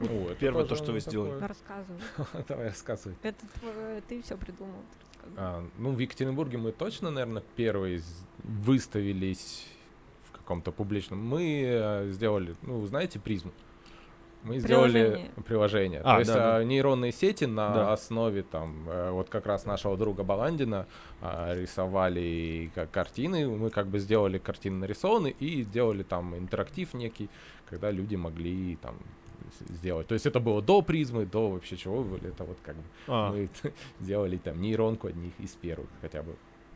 О, 0.00 0.04
это 0.04 0.34
первое 0.34 0.64
то, 0.64 0.74
что 0.74 0.90
вы 0.90 0.98
сделали. 0.98 1.40
рассказывай. 1.40 2.00
Давай 2.48 2.68
рассказывай. 2.68 3.16
Это 3.22 3.38
ты 4.08 4.22
все 4.22 4.36
придумал. 4.36 4.82
А, 5.36 5.64
ну, 5.78 5.92
в 5.92 5.98
Екатеринбурге 6.00 6.58
мы 6.58 6.72
точно, 6.72 7.12
наверное, 7.12 7.44
первые 7.54 8.02
выставились 8.42 9.68
в 10.28 10.32
каком-то 10.32 10.72
публичном. 10.72 11.24
Мы 11.24 11.62
э, 11.64 12.10
сделали, 12.10 12.56
ну, 12.62 12.84
знаете, 12.86 13.20
призму. 13.20 13.52
Мы 14.44 14.58
сделали 14.58 14.92
Приложение. 14.92 15.30
приложение. 15.46 16.00
А, 16.04 16.12
То 16.14 16.18
есть 16.20 16.32
да, 16.32 16.38
да. 16.38 16.56
а, 16.58 16.64
нейронные 16.64 17.12
сети 17.12 17.44
на 17.46 17.74
Да. 17.74 17.92
основе 17.94 18.42
там 18.42 18.88
э, 18.88 19.10
вот 19.10 19.30
как 19.30 19.46
раз 19.46 19.64
нашего 19.64 19.96
друга 19.96 20.22
Баландина 20.22 20.86
а, 21.22 21.54
рисовали 21.54 22.70
ка- 22.74 22.86
картины. 22.86 23.48
Мы 23.48 23.70
как 23.70 23.86
бы 23.88 23.98
сделали 23.98 24.38
картины 24.38 24.76
нарисованы 24.76 25.34
и 25.40 25.62
сделали 25.62 26.02
там 26.02 26.36
интерактив 26.36 26.92
некий, 26.94 27.28
когда 27.70 27.90
люди 27.90 28.16
могли 28.16 28.76
там 28.76 28.96
сделать. 29.70 30.06
То 30.08 30.14
есть 30.14 30.26
это 30.26 30.40
было 30.40 30.60
до 30.62 30.82
призмы, 30.82 31.26
до 31.26 31.50
вообще 31.50 31.76
чего. 31.76 32.06
Это 32.22 32.44
вот 32.44 32.58
как 32.62 32.76
бы 32.76 32.82
А, 33.08 33.30
мы 33.32 33.48
сделали 34.00 34.36
там 34.36 34.60
нейронку 34.60 35.06
одних 35.08 35.32
из 35.40 35.50
первых 35.52 35.88
хотя 36.00 36.22
бы. 36.22 36.34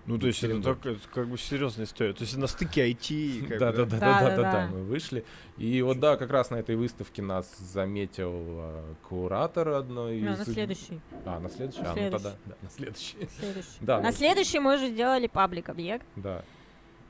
Ну 0.09 0.19
то 0.19 0.27
есть 0.27 0.43
это 0.43 0.63
так, 0.63 0.87
это 0.87 1.01
как 1.13 1.29
бы 1.29 1.37
серьезная 1.37 1.85
история. 1.85 2.15
То 2.15 2.23
есть 2.23 2.35
на 2.37 2.47
стыке 2.47 2.91
IT, 2.91 3.59
Да, 3.59 3.73
да, 3.73 3.85
да, 3.85 3.99
Да, 3.99 4.37
да, 4.37 4.37
да, 4.37 4.69
мы 4.73 4.83
вышли. 4.83 5.23
И 5.59 5.83
вот 5.83 6.01
да, 6.01 6.17
как 6.17 6.31
раз 6.31 6.49
на 6.49 6.57
этой 6.57 6.77
выставке 6.77 7.21
нас 7.21 7.59
заметил 7.59 8.33
э, 8.33 8.95
куратор 9.07 9.69
одной 9.69 10.21
Ну, 10.21 10.33
из... 10.33 10.39
на 10.39 10.45
следующий. 10.47 11.01
А, 11.27 11.39
на 11.39 11.51
следующий? 11.51 11.83
А, 11.83 11.95
ну 11.95 12.11
тогда, 12.11 12.35
да, 12.47 12.55
на 12.63 12.71
следующий. 12.71 13.17
следующий. 13.39 13.69
Да, 13.83 14.01
На 14.01 14.13
следующий 14.13 14.59
мы 14.61 14.77
уже 14.77 14.89
сделали 14.89 15.27
паблик 15.27 15.69
объект. 15.69 16.07
Да. 16.17 16.43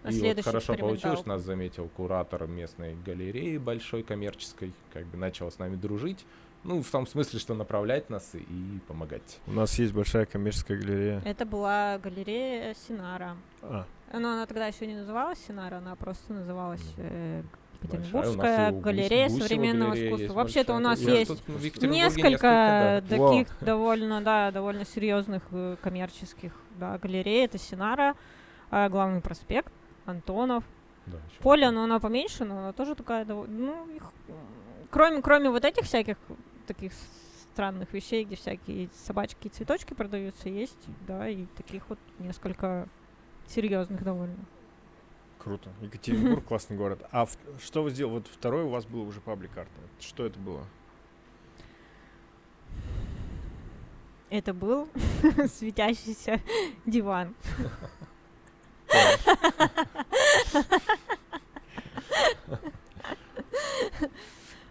На 0.03 0.09
И 0.09 0.13
вот 0.13 0.21
следующий 0.21 0.49
хорошо 0.49 0.75
получилось, 0.75 1.25
нас 1.25 1.43
заметил 1.43 1.89
куратор 1.97 2.49
местной 2.49 2.97
галереи 3.07 3.59
большой 3.59 4.03
коммерческой, 4.03 4.73
как 4.93 5.07
бы 5.07 5.19
начал 5.19 5.53
с 5.53 5.59
нами 5.61 5.77
дружить. 5.77 6.25
Ну, 6.69 6.83
в 6.83 6.91
том 6.91 7.07
смысле, 7.07 7.39
что 7.39 7.55
направлять 7.55 8.11
нас 8.11 8.35
и, 8.35 8.79
помогать. 8.87 9.41
У 9.47 9.53
нас 9.53 9.79
есть 9.79 9.95
большая 9.95 10.27
коммерческая 10.27 10.77
галерея. 10.79 11.23
Это 11.25 11.47
была 11.47 11.97
галерея 11.97 12.75
Синара. 12.87 13.39
А, 13.63 13.87
Но 14.13 14.33
она 14.35 14.45
тогда 14.45 14.67
еще 14.67 14.87
не 14.87 14.95
называлась 14.95 15.39
Синара, 15.49 15.77
она 15.77 15.97
просто 15.97 16.35
называлась 16.35 16.85
э, 16.99 17.43
Большая. 17.81 18.01
У 18.01 18.03
нас 18.03 18.07
Екатеринбургская 18.11 18.73
галерея 18.73 19.29
Гусева 19.29 19.43
современного 19.47 19.91
галерея 19.93 20.09
искусства. 20.11 20.35
Вообще-то 20.35 20.75
у 20.75 20.79
нас 20.79 21.01
Я 21.01 21.19
есть 21.21 21.31
Екатеринбурге 21.31 21.89
несколько 21.89 23.03
да. 23.09 23.17
Вау. 23.17 23.31
таких 23.31 23.57
довольно, 23.61 24.21
да, 24.21 24.51
довольно 24.51 24.85
серьезных 24.85 25.45
э, 25.53 25.77
коммерческих 25.81 26.53
да, 26.79 26.99
галерей. 26.99 27.47
Это 27.47 27.57
Синара, 27.57 28.15
э, 28.71 28.91
главный 28.91 29.23
проспект, 29.23 29.73
Антонов. 30.05 30.65
Да. 31.07 31.17
Поле, 31.41 31.71
но 31.71 31.85
она 31.85 31.99
поменьше, 31.99 32.45
но 32.45 32.59
она 32.59 32.73
тоже 32.75 32.95
такая, 32.95 33.25
ну, 33.25 33.89
их, 33.95 34.03
кроме, 34.91 35.23
кроме 35.23 35.49
вот 35.49 35.65
этих 35.65 35.85
всяких 35.85 36.17
таких 36.69 36.93
странных 37.53 37.93
вещей, 37.93 38.25
где 38.25 38.37
всякие 38.37 38.89
собачки 38.95 39.49
и 39.49 39.51
цветочки 39.51 39.95
продаются, 39.95 40.49
есть, 40.49 40.79
да, 41.09 41.29
и 41.29 41.47
таких 41.57 41.89
вот 41.89 41.99
несколько 42.21 42.89
серьезных 43.49 44.05
довольно. 44.05 44.37
круто. 45.39 45.71
Екатеринбург 45.81 46.45
классный 46.45 46.77
город. 46.77 47.05
А 47.11 47.25
в- 47.27 47.37
что 47.61 47.83
вы 47.83 47.91
сделали? 47.91 48.15
Вот 48.15 48.29
второй 48.29 48.63
у 48.65 48.69
вас 48.69 48.85
был 48.87 49.03
уже 49.09 49.21
паблик 49.21 49.57
арт. 49.59 49.69
Что 49.99 50.25
это 50.27 50.39
было? 50.39 50.65
Это 54.31 54.53
был 54.53 54.89
светящийся 55.49 56.41
диван. 56.85 57.35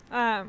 А, 0.10 0.48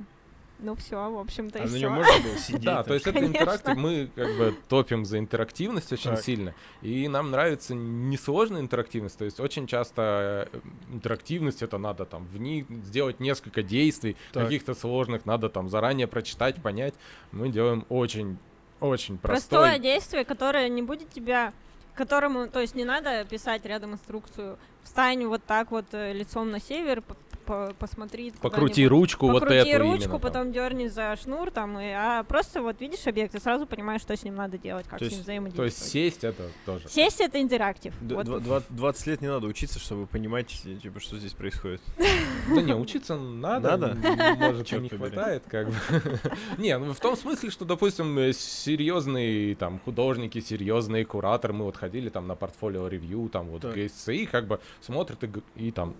ну 0.58 0.74
все, 0.74 1.10
в 1.10 1.18
общем-то, 1.18 1.60
А 1.60 1.64
и 1.64 1.68
на 1.68 1.76
нем 1.76 1.92
всё. 1.94 2.02
можно 2.02 2.22
было 2.28 2.38
сидеть? 2.38 2.62
Да, 2.62 2.82
то 2.82 2.94
есть 2.94 3.06
это 3.06 3.24
интерактив, 3.24 3.76
мы 3.76 4.10
как 4.14 4.36
бы 4.36 4.54
топим 4.68 5.04
за 5.04 5.18
интерактивность 5.18 5.92
очень 5.92 6.10
Так. 6.10 6.20
сильно, 6.20 6.54
и 6.82 7.08
нам 7.08 7.30
нравится 7.30 7.74
несложная 7.74 8.60
интерактивность, 8.60 9.18
то 9.18 9.24
есть 9.24 9.40
очень 9.40 9.66
часто 9.66 10.48
э, 10.52 10.58
интерактивность 10.92 11.62
это 11.62 11.78
надо 11.78 12.04
там 12.04 12.26
в 12.26 12.38
ней 12.38 12.66
сделать 12.84 13.20
несколько 13.20 13.62
действий, 13.62 14.16
Так. 14.32 14.44
каких-то 14.44 14.74
сложных, 14.74 15.26
надо 15.26 15.48
там 15.48 15.68
заранее 15.68 16.06
прочитать, 16.06 16.60
понять. 16.62 16.94
Мы 17.32 17.48
делаем 17.50 17.84
очень, 17.88 18.38
очень 18.80 19.18
простой. 19.18 19.58
Простое 19.58 19.78
действие, 19.78 20.24
которое 20.24 20.68
не 20.68 20.82
будет 20.82 21.10
тебя 21.10 21.52
которому, 21.94 22.46
то 22.46 22.60
есть 22.60 22.76
не 22.76 22.84
надо 22.84 23.24
писать 23.24 23.66
рядом 23.66 23.94
инструкцию. 23.94 24.56
Встань 24.84 25.24
вот 25.26 25.42
так 25.44 25.70
вот 25.70 25.84
э, 25.92 26.12
лицом 26.12 26.50
на 26.50 26.60
север, 26.60 27.02
п- 27.02 27.14
п- 27.46 27.74
посмотри. 27.78 28.30
Покрути 28.42 28.86
ручку, 28.86 29.26
вот 29.28 29.40
покрути 29.40 29.68
эту 29.70 29.82
ручку, 29.82 29.96
именно 30.04 30.10
там. 30.12 30.20
потом 30.20 30.52
дерни 30.52 30.88
за 30.88 31.14
шнур 31.16 31.50
там, 31.50 31.78
и, 31.78 31.86
а 31.90 32.22
просто 32.24 32.62
вот 32.62 32.80
видишь 32.80 33.06
объект 33.06 33.34
и 33.34 33.40
сразу 33.40 33.66
понимаешь, 33.66 34.00
что 34.02 34.16
с 34.16 34.22
ним 34.22 34.34
надо 34.34 34.58
делать, 34.58 34.86
как 34.88 34.98
То 34.98 35.04
с 35.06 35.10
ним 35.10 35.18
есть- 35.18 35.26
То 35.26 35.32
есть 35.32 35.46
взаимодействовать. 35.46 35.74
сесть 35.74 36.24
это 36.24 36.48
тоже. 36.66 36.88
Сесть 36.88 37.20
это 37.20 37.40
интерактив. 37.40 37.94
Д- 38.00 38.14
Вот. 38.16 38.24
два- 38.26 38.40
два- 38.40 38.62
20 38.70 39.06
лет 39.06 39.20
не 39.22 39.28
надо 39.28 39.46
учиться, 39.46 39.78
чтобы 39.78 40.06
понимать, 40.06 40.48
типа, 40.48 41.00
что 41.00 41.16
здесь 41.18 41.32
происходит. 41.32 41.80
Да 42.54 42.62
не, 42.62 42.74
учиться 42.74 43.16
надо. 43.16 43.76
Надо? 43.76 43.94
Может, 44.38 44.72
и 44.72 44.78
не 44.78 44.88
хватает, 44.88 45.42
как 45.48 45.68
бы. 45.68 45.74
Не, 46.58 46.76
ну 46.78 46.94
в 46.94 47.00
том 47.00 47.14
смысле, 47.16 47.50
что, 47.50 47.64
допустим, 47.66 48.18
э, 48.18 48.32
серьезные 48.32 49.54
там 49.54 49.78
художники, 49.80 50.40
серьезные 50.40 51.04
кураторы, 51.04 51.52
мы 51.52 51.64
вот 51.66 51.76
ходили 51.76 52.08
там 52.08 52.26
на 52.26 52.34
портфолио 52.34 52.88
ревью, 52.88 53.28
там 53.28 53.48
вот. 53.48 53.64
ГСЦИ, 53.64 54.26
как 54.26 54.46
бы 54.46 54.60
смотрят 54.80 55.22
и, 55.24 55.30
и 55.56 55.70
там 55.70 55.94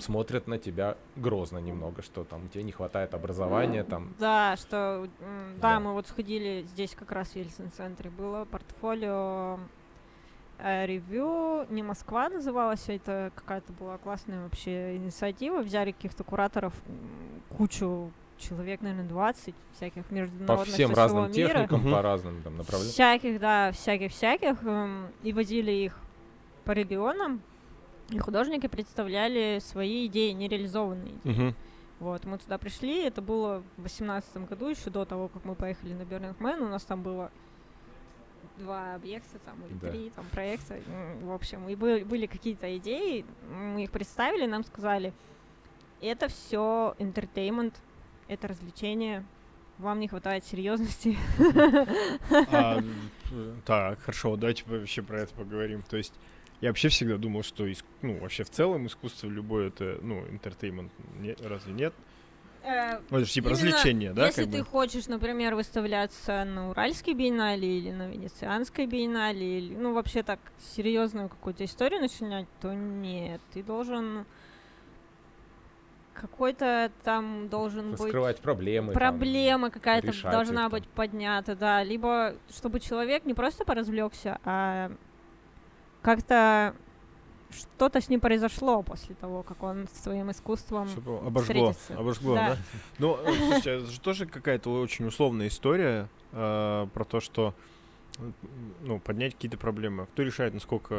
смотрят 0.00 0.46
на 0.48 0.58
тебя 0.58 0.96
грозно 1.16 1.58
немного, 1.58 2.02
что 2.02 2.24
там 2.24 2.48
тебе 2.48 2.62
не 2.64 2.72
хватает 2.72 3.14
образования, 3.14 3.84
там. 3.84 4.14
Да, 4.18 4.56
что, 4.56 5.08
да, 5.20 5.74
Да. 5.74 5.80
мы 5.80 5.92
вот 5.92 6.06
сходили 6.08 6.64
здесь 6.68 6.94
как 6.94 7.12
раз 7.12 7.28
в 7.30 7.36
Ельцин-центре, 7.36 8.10
было 8.10 8.44
портфолио 8.44 9.58
э, 10.58 10.86
ревью, 10.86 11.66
не 11.70 11.82
Москва 11.82 12.28
называлась, 12.28 12.88
а 12.88 12.92
это 12.92 13.30
какая-то 13.34 13.72
была 13.72 13.96
классная 13.98 14.42
вообще 14.42 14.96
инициатива, 14.96 15.60
взяли 15.62 15.92
каких-то 15.92 16.24
кураторов, 16.24 16.74
кучу 17.56 18.10
человек, 18.36 18.80
наверное, 18.82 19.08
20 19.08 19.54
всяких 19.76 20.04
По 20.06 20.14
международных 20.14 20.68
всем 20.74 20.90
со 20.90 20.96
разным 20.96 21.24
мира. 21.30 21.32
техникам, 21.48 21.80
Мгм. 21.80 21.92
по 21.92 22.02
разным 22.02 22.42
там 22.42 22.56
направлениям. 22.56 22.92
Всяких, 22.92 23.40
да, 23.40 23.72
всяких-всяких. 23.72 24.62
эм, 24.64 25.06
И 25.22 25.32
возили 25.32 25.70
их 25.72 25.98
по 26.64 26.72
регионам. 26.72 27.40
И 28.10 28.18
художники 28.18 28.66
представляли 28.66 29.58
свои 29.60 30.06
идеи, 30.06 30.32
нереализованные 30.32 31.14
идеи. 31.24 31.32
Мгм. 31.34 31.54
Вот, 32.00 32.24
мы 32.24 32.38
туда 32.38 32.58
пришли, 32.58 33.02
это 33.02 33.20
было 33.20 33.62
в 33.76 33.82
восемнадцатом 33.82 34.46
году, 34.46 34.68
еще 34.68 34.88
до 34.88 35.04
того, 35.04 35.28
как 35.28 35.44
мы 35.44 35.54
поехали 35.56 35.94
на 35.94 36.02
Burning 36.02 36.36
Man, 36.38 36.60
у 36.60 36.68
нас 36.68 36.84
там 36.84 37.02
было 37.02 37.32
два 38.56 38.94
объекта 38.94 39.38
там 39.40 39.56
или 39.66 39.74
Да. 39.80 39.90
три 39.90 40.10
там 40.10 40.24
проекта, 40.30 40.78
в 41.22 41.32
общем, 41.32 41.68
и 41.68 41.74
были, 41.74 42.04
были 42.04 42.26
какие-то 42.26 42.76
идеи, 42.78 43.24
мы 43.50 43.84
их 43.84 43.90
представили, 43.90 44.46
нам 44.46 44.64
сказали, 44.64 45.12
это 46.00 46.28
все 46.28 46.94
entertainment, 46.98 47.74
это 48.28 48.46
развлечение, 48.48 49.24
вам 49.78 49.98
не 50.00 50.08
хватает 50.08 50.44
серьезности. 50.44 51.16
А, 52.52 52.80
так, 53.64 54.00
хорошо, 54.00 54.36
давайте 54.36 54.64
вообще 54.66 55.02
про 55.02 55.20
это 55.20 55.34
поговорим. 55.34 55.82
То 55.82 55.96
есть 55.96 56.14
я 56.60 56.70
вообще 56.70 56.88
всегда 56.88 57.16
думал, 57.16 57.42
что 57.42 57.66
иск- 57.66 57.84
ну, 58.02 58.18
вообще 58.18 58.44
в 58.44 58.50
целом 58.50 58.86
искусство 58.86 59.28
любое 59.28 59.68
это, 59.68 59.98
ну, 60.02 60.24
entertainment, 60.26 60.90
не- 61.20 61.36
разве 61.46 61.72
нет? 61.72 61.94
Э, 62.64 62.98
Ну, 63.10 63.18
это 63.18 63.24
же 63.26 63.32
типа 63.32 63.46
Именно 63.48 63.52
развлечение, 63.56 64.12
да, 64.12 64.26
Если 64.26 64.42
как 64.42 64.52
ты 64.52 64.58
бы? 64.58 64.64
хочешь, 64.64 65.06
например, 65.06 65.54
выставляться 65.54 66.44
на 66.44 66.70
Уральской 66.70 67.14
биеннале 67.14 67.78
или 67.78 67.92
на 67.92 68.08
Венецианской 68.10 68.86
биеннале, 68.86 69.58
или, 69.58 69.74
ну, 69.76 69.94
вообще 69.94 70.22
так 70.22 70.40
серьезную 70.74 71.28
какую-то 71.28 71.64
историю 71.64 72.00
начинать, 72.00 72.46
то 72.60 72.74
нет, 72.74 73.40
ты 73.54 73.62
должен 73.62 74.26
какой-то 76.14 76.90
там 77.04 77.48
должен 77.48 77.92
быть 77.92 78.00
Раскрывать 78.00 78.40
проблемы. 78.40 78.88
там, 78.88 78.94
проблема 78.94 79.70
какая-то 79.70 80.10
должна 80.22 80.64
их 80.64 80.70
там. 80.70 80.70
быть 80.72 80.88
поднята, 80.88 81.54
да, 81.54 81.84
либо 81.84 82.34
чтобы 82.50 82.80
человек 82.80 83.24
не 83.24 83.34
просто 83.34 83.64
поразвлекся, 83.64 84.38
а 84.44 84.90
как-то 86.02 86.74
что-то 87.50 88.00
с 88.00 88.08
ним 88.08 88.20
произошло 88.20 88.82
после 88.82 89.14
того, 89.14 89.42
как 89.42 89.62
он 89.62 89.88
своим 90.02 90.30
искусством 90.30 90.86
Чтобы 90.88 91.18
обожгло, 91.18 91.72
встретиться. 91.72 91.98
обожгло, 91.98 92.34
Да. 92.34 92.48
да? 92.50 92.56
Ну, 92.98 93.16
э, 93.24 93.32
слушайте, 93.38 93.70
это 93.70 93.86
же 93.86 94.00
тоже 94.00 94.26
какая-то 94.26 94.70
очень 94.80 95.06
условная 95.06 95.48
история 95.48 96.08
э, 96.32 96.86
про 96.92 97.04
то, 97.04 97.20
что 97.20 97.54
ну, 98.82 98.98
поднять 99.00 99.34
какие-то 99.34 99.58
проблемы. 99.58 100.06
Кто 100.06 100.22
решает, 100.22 100.54
насколько 100.54 100.94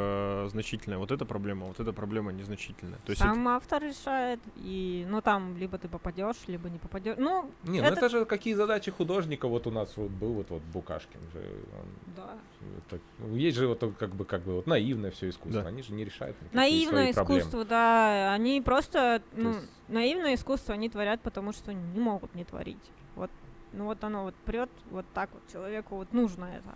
э, 0.46 0.48
значительная 0.50 0.98
вот 0.98 1.12
эта 1.12 1.26
проблема, 1.26 1.66
а 1.66 1.68
вот 1.70 1.80
эта 1.80 1.92
проблема 1.94 2.32
незначительная? 2.32 2.98
То 3.06 3.12
есть 3.12 3.22
это- 3.22 3.34
Сам 3.34 3.48
автор 3.48 3.84
решает, 3.84 4.40
и, 4.56 5.06
ну, 5.10 5.22
там, 5.22 5.58
либо 5.58 5.78
ты 5.78 5.88
попадешь, 5.90 6.38
либо 6.48 6.70
не 6.70 6.80
попадешь. 6.80 7.16
Ну, 7.18 7.52
Не, 7.64 7.82
ну 7.82 7.88
это- 7.88 7.98
это 8.06 8.10
же 8.10 8.26
какие 8.26 8.54
задачи 8.54 8.92
художника. 8.92 9.48
Вот 9.48 9.68
у 9.68 9.72
нас 9.72 9.96
вот 9.98 10.10
был 10.12 10.34
вот, 10.34 10.50
вот 10.50 10.62
Букашкин 10.74 11.20
же. 11.34 11.40
он- 11.80 12.14
да. 12.16 12.38
это- 12.88 13.00
ну, 13.20 13.36
есть 13.36 13.58
же 13.58 13.68
вот 13.68 13.80
как 13.98 14.16
бы 14.16 14.26
как 14.26 14.42
бы 14.42 14.54
вот 14.56 14.68
наивное 14.68 15.12
все 15.12 15.30
искусство. 15.30 15.64
Да. 15.64 15.70
Они 15.70 15.82
же 15.84 15.94
не 15.94 16.06
решают 16.06 16.36
Наивное 16.54 17.04
свои 17.06 17.14
проблемы. 17.14 17.40
искусство, 17.40 17.66
да, 17.66 18.34
они 18.34 18.62
просто, 18.62 19.22
ну, 19.34 19.50
есть- 19.54 19.72
наивное 19.88 20.36
искусство 20.36 20.74
они 20.74 20.90
творят, 20.90 21.22
потому 21.22 21.54
что 21.54 21.74
не 21.74 22.00
могут 22.00 22.34
не 22.36 22.44
творить. 22.44 22.92
Вот, 23.16 23.30
ну 23.74 23.86
вот 23.86 24.04
оно 24.04 24.24
вот 24.24 24.36
прет, 24.46 24.70
вот 24.92 25.06
так 25.14 25.30
вот 25.34 25.42
человеку 25.52 25.96
вот 25.96 26.14
нужно 26.14 26.46
это. 26.46 26.76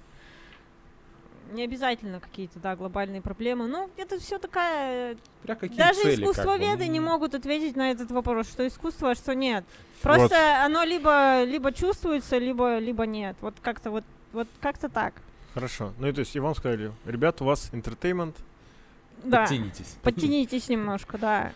Не 1.51 1.63
обязательно 1.63 2.19
какие-то, 2.19 2.59
да, 2.59 2.75
глобальные 2.75 3.21
проблемы. 3.21 3.67
Ну, 3.67 3.89
это 3.97 4.19
все 4.19 4.39
такая... 4.39 5.17
Пря 5.43 5.55
какие 5.55 5.77
Даже 5.77 6.01
цели, 6.01 6.15
как 6.15 6.25
бы, 6.25 6.31
искусствоведы 6.31 6.87
не 6.87 6.99
могут 6.99 7.35
ответить 7.35 7.75
на 7.75 7.91
этот 7.91 8.09
вопрос, 8.11 8.47
что 8.47 8.67
искусство, 8.67 9.11
а 9.11 9.15
что 9.15 9.35
нет. 9.35 9.63
Просто 10.01 10.63
оно 10.65 10.83
либо, 10.83 11.43
либо 11.43 11.71
чувствуется, 11.71 12.37
либо, 12.37 12.77
либо 12.79 13.05
нет. 13.05 13.35
Вот 13.41 13.55
как-то 13.61 13.91
вот, 13.91 14.03
вот 14.31 14.47
как-то 14.61 14.89
так. 14.89 15.13
Хорошо. 15.53 15.93
Ну 15.99 16.07
и 16.07 16.11
то 16.11 16.19
есть 16.21 16.35
и 16.35 16.39
вам 16.39 16.55
сказали, 16.55 16.91
ребята, 17.05 17.43
у 17.43 17.47
вас 17.47 17.69
entertainment, 17.71 18.35
Да. 19.23 19.41
Подтянитесь. 19.41 19.95
Подтянитесь 20.01 20.69
немножко, 20.69 21.17
да. 21.17 21.53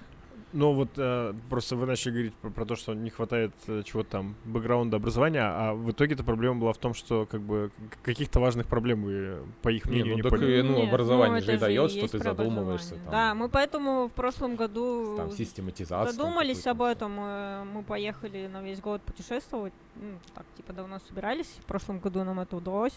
Но 0.58 0.74
вот 0.74 0.89
э, 0.97 1.34
просто 1.49 1.76
вы 1.76 1.86
начали 1.86 2.12
говорить 2.12 2.34
про, 2.34 2.49
про 2.49 2.66
то, 2.66 2.76
что 2.76 2.93
не 2.95 3.10
хватает 3.12 3.51
э, 3.68 3.84
чего-то 3.86 4.10
там, 4.10 4.36
бэкграунда, 4.45 4.97
образования, 4.97 5.41
а 5.43 5.74
в 5.76 5.91
итоге-то 5.91 6.24
проблема 6.24 6.60
была 6.60 6.74
в 6.74 6.78
том, 6.80 6.93
что 6.95 7.26
как 7.26 7.41
бы 7.41 7.70
каких-то 8.03 8.39
важных 8.39 8.66
проблем 8.68 9.03
вы, 9.03 9.38
по 9.62 9.70
их 9.70 9.86
Не, 9.86 9.91
мнению, 9.91 10.12
ну 10.12 10.16
не 10.18 10.22
так 10.24 10.32
поняли. 10.32 10.60
и, 10.60 10.62
ну, 10.64 10.78
Нет, 10.78 10.89
образование 10.89 11.38
это 11.38 11.45
же 11.51 11.55
и 11.55 11.60
дает, 11.60 11.91
что 11.91 12.08
ты 12.08 12.18
задумываешься 12.20 12.95
там. 12.95 13.12
Да, 13.12 13.36
мы 13.36 13.49
поэтому 13.49 14.08
в 14.08 14.12
прошлом 14.14 14.55
году 14.55 15.16
Там 15.16 15.32
систематизация. 15.32 16.12
задумались 16.14 16.66
об 16.66 16.82
этом. 16.82 17.16
э, 17.20 17.64
Мы 17.74 17.84
поехали 17.84 18.47
на 18.47 18.62
весь 18.64 18.80
год 18.80 19.01
путешествовать. 19.03 19.74
Ну, 19.99 20.19
так, 20.33 20.45
типа, 20.55 20.73
давно 20.73 20.99
собирались. 21.07 21.47
В 21.61 21.65
прошлом 21.65 21.99
году 21.99 22.23
нам 22.23 22.39
это 22.39 22.55
удалось. 22.55 22.93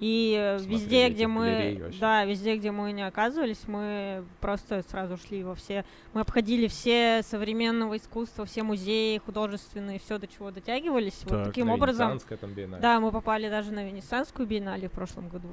И 0.00 0.56
Смотрели 0.58 0.74
везде, 0.74 1.08
где 1.08 1.26
мы, 1.26 1.92
да, 2.00 2.24
везде, 2.24 2.56
где 2.56 2.72
мы 2.72 2.90
не 2.92 3.06
оказывались, 3.06 3.62
мы 3.68 4.24
просто 4.40 4.82
сразу 4.90 5.16
шли 5.16 5.44
во 5.44 5.54
все, 5.54 5.84
мы 6.12 6.22
обходили 6.22 6.66
все 6.66 7.22
современного 7.22 7.96
искусства, 7.96 8.44
все 8.44 8.64
музеи 8.64 9.18
художественные, 9.18 10.00
все 10.00 10.18
до 10.18 10.26
чего 10.26 10.50
дотягивались. 10.50 11.14
Так, 11.14 11.30
вот 11.30 11.44
таким 11.44 11.70
образом, 11.70 12.18
там 12.18 12.52
биеннале 12.52 12.82
да, 12.82 12.98
мы 12.98 13.12
попали 13.12 13.48
даже 13.48 13.70
на 13.70 13.84
Венецианскую 13.84 14.48
биеннале 14.48 14.88
в 14.88 14.92
прошлом 14.92 15.28
году 15.28 15.48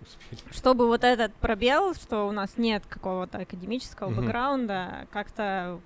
успели. 0.00 0.40
чтобы 0.52 0.86
вот 0.86 1.04
этот 1.04 1.34
пробел, 1.34 1.94
что 1.94 2.26
у 2.28 2.32
нас 2.32 2.56
нет 2.56 2.84
какого-то 2.86 3.38
академического 3.38 4.10
бэкграунда, 4.10 5.06
как-то 5.10 5.80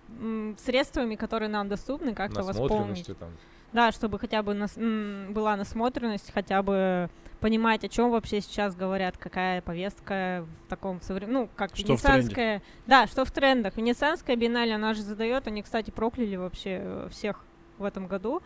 средствами, 0.58 1.14
которые 1.14 1.48
нам 1.48 1.68
доступны, 1.68 2.14
как-то 2.14 2.42
восполнить. 2.42 3.06
Там. 3.18 3.30
Да, 3.74 3.90
чтобы 3.92 4.18
хотя 4.20 4.42
бы 4.42 4.54
нас- 4.54 4.76
м, 4.76 5.32
была 5.34 5.56
насмотренность, 5.56 6.32
хотя 6.32 6.62
бы 6.62 7.10
понимать, 7.40 7.82
о 7.84 7.88
чем 7.88 8.10
вообще 8.12 8.40
сейчас 8.40 8.74
говорят, 8.76 9.16
какая 9.18 9.60
повестка 9.62 10.46
в 10.64 10.68
таком 10.70 11.00
современном, 11.02 11.42
ну, 11.42 11.48
как 11.56 11.70
Что 11.70 11.82
в 11.82 11.84
тренде. 11.84 11.92
венецианская, 11.92 12.62
да, 12.86 13.06
что 13.08 13.24
в 13.24 13.30
трендах. 13.32 13.76
Венецианская 13.76 14.36
биеннале, 14.36 14.76
она 14.76 14.94
же 14.94 15.02
задает, 15.02 15.48
они, 15.48 15.62
кстати, 15.62 15.90
прокляли 15.90 16.36
вообще 16.36 16.80
э, 16.82 17.08
всех 17.10 17.44
в 17.78 17.84
этом 17.84 18.06
году. 18.06 18.42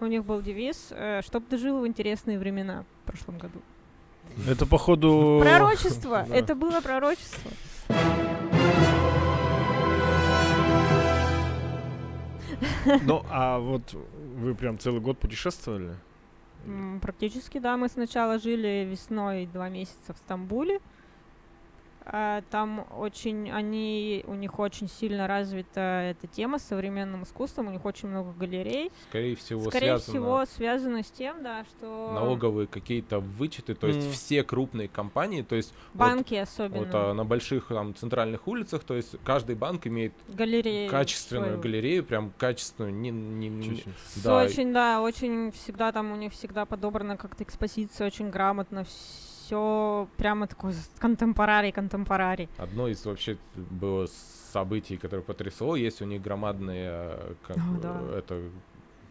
У 0.00 0.06
них 0.06 0.24
был 0.24 0.42
девиз, 0.42 0.88
э, 0.90 1.22
чтоб 1.24 1.46
ты 1.46 1.56
жил 1.58 1.78
в 1.80 1.86
интересные 1.86 2.36
времена 2.38 2.84
в 3.04 3.06
прошлом 3.06 3.38
году. 3.38 3.62
Это 4.48 4.66
походу... 4.66 5.38
Пророчество! 5.42 6.26
Это 6.32 6.56
было 6.56 6.80
пророчество. 6.80 7.52
Ну, 13.04 13.22
а 13.30 13.58
вот 13.58 13.82
вы 14.42 14.54
прям 14.54 14.78
целый 14.78 15.00
год 15.00 15.18
путешествовали? 15.18 15.96
Практически, 17.00 17.58
да. 17.58 17.76
Мы 17.76 17.88
сначала 17.88 18.38
жили 18.38 18.86
весной 18.88 19.46
два 19.46 19.68
месяца 19.68 20.12
в 20.12 20.18
Стамбуле. 20.18 20.80
А, 22.04 22.42
Там 22.50 22.86
очень, 22.98 23.50
они, 23.50 24.24
у 24.26 24.34
них 24.34 24.58
очень 24.58 24.88
сильно 24.88 25.26
развита 25.26 25.80
эта 25.80 26.26
тема 26.26 26.58
с 26.58 26.64
современным 26.64 27.22
искусством, 27.22 27.68
у 27.68 27.70
них 27.70 27.84
очень 27.84 28.08
много 28.08 28.32
галерей. 28.32 28.90
Скорее 29.08 29.36
всего, 29.36 29.68
Скорее 29.70 29.98
связано 29.98 30.12
всего, 30.12 30.46
связано 30.46 31.02
с 31.02 31.10
тем, 31.10 31.42
да, 31.42 31.64
что 31.64 32.12
налоговые 32.14 32.66
какие-то 32.66 33.20
вычеты, 33.20 33.74
то 33.74 33.86
есть 33.86 34.00
Мгм. 34.00 34.12
все 34.12 34.42
крупные 34.42 34.88
компании, 34.88 35.42
то 35.42 35.54
есть 35.54 35.72
вот- 35.94 35.98
банки 36.08 36.34
особенно, 36.34 36.78
вот, 36.84 36.88
а, 36.92 37.14
на 37.14 37.24
больших 37.24 37.68
там 37.68 37.94
центральных 37.94 38.46
улицах, 38.48 38.84
то 38.84 38.94
есть 38.94 39.16
каждый 39.24 39.54
банк 39.54 39.86
имеет 39.86 40.12
галереи. 40.28 40.88
качественную 40.88 41.46
свою. 41.52 41.62
галерею, 41.62 42.04
прям 42.04 42.32
качественную, 42.38 42.92
не, 42.94 43.10
не- 43.10 43.48
не- 43.48 43.84
Да, 44.16 44.42
очень, 44.44 44.72
да, 44.72 45.00
очень 45.00 45.52
всегда 45.52 45.92
там 45.92 46.12
у 46.12 46.16
них 46.16 46.32
всегда 46.32 46.64
подобрана 46.66 47.16
как-то 47.16 47.44
экспозиция, 47.44 48.06
очень 48.06 48.30
грамотно, 48.30 48.84
все 48.84 49.31
прямо 50.16 50.46
такой 50.46 50.74
контемпорари, 50.98 51.70
контемпорари. 51.70 52.48
Одно 52.58 52.88
из 52.88 53.04
вообще 53.04 53.36
было 53.54 54.06
событий, 54.52 54.96
которое 54.96 55.22
потрясло, 55.22 55.76
есть 55.76 56.02
у 56.02 56.04
них 56.04 56.22
громадные, 56.22 56.90
э, 56.92 57.34
как, 57.46 57.56
О, 57.56 57.80
да. 57.80 58.00
это 58.16 58.42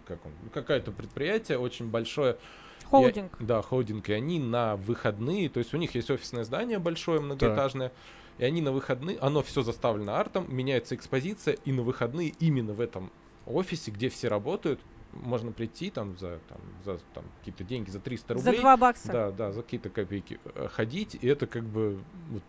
как 0.07 0.25
он, 0.25 0.31
какое-то 0.53 0.91
предприятие 0.91 1.57
очень 1.57 1.87
большое, 1.89 2.37
Холдинг. 2.85 3.37
И- 3.39 3.45
да, 3.45 3.61
холдинг, 3.61 4.09
и 4.09 4.13
они 4.13 4.39
на 4.39 4.75
выходные, 4.75 5.49
то 5.49 5.59
есть 5.59 5.73
у 5.73 5.77
них 5.77 5.95
есть 5.95 6.09
офисное 6.11 6.43
здание 6.43 6.77
большое, 6.79 7.21
многоэтажное, 7.21 7.91
и 8.37 8.43
они 8.43 8.61
на 8.61 8.71
выходные, 8.71 9.17
оно 9.19 9.41
все 9.43 9.61
заставлено 9.61 10.15
артом, 10.15 10.45
меняется 10.49 10.95
экспозиция, 10.95 11.53
и 11.65 11.71
на 11.71 11.83
выходные 11.83 12.29
именно 12.39 12.73
в 12.73 12.81
этом 12.81 13.11
офисе, 13.45 13.91
где 13.91 14.09
все 14.09 14.27
работают, 14.27 14.79
можно 15.14 15.51
прийти 15.51 15.89
там 15.89 16.18
за, 16.18 16.39
там, 16.49 16.57
за 16.86 16.97
там, 17.14 17.24
какие-то 17.39 17.64
деньги, 17.64 17.89
за 17.89 17.99
300 17.99 18.38
За 18.38 18.45
рублей. 18.45 18.62
два 18.62 18.78
бакса. 18.78 19.12
Да, 19.12 19.32
да, 19.32 19.51
за 19.51 19.62
какие-то 19.64 19.89
копейки 19.89 20.39
э, 20.55 20.68
ходить, 20.72 21.18
и 21.20 21.28
это 21.28 21.47
как 21.47 21.64
бы 21.64 21.99
вот 22.30 22.43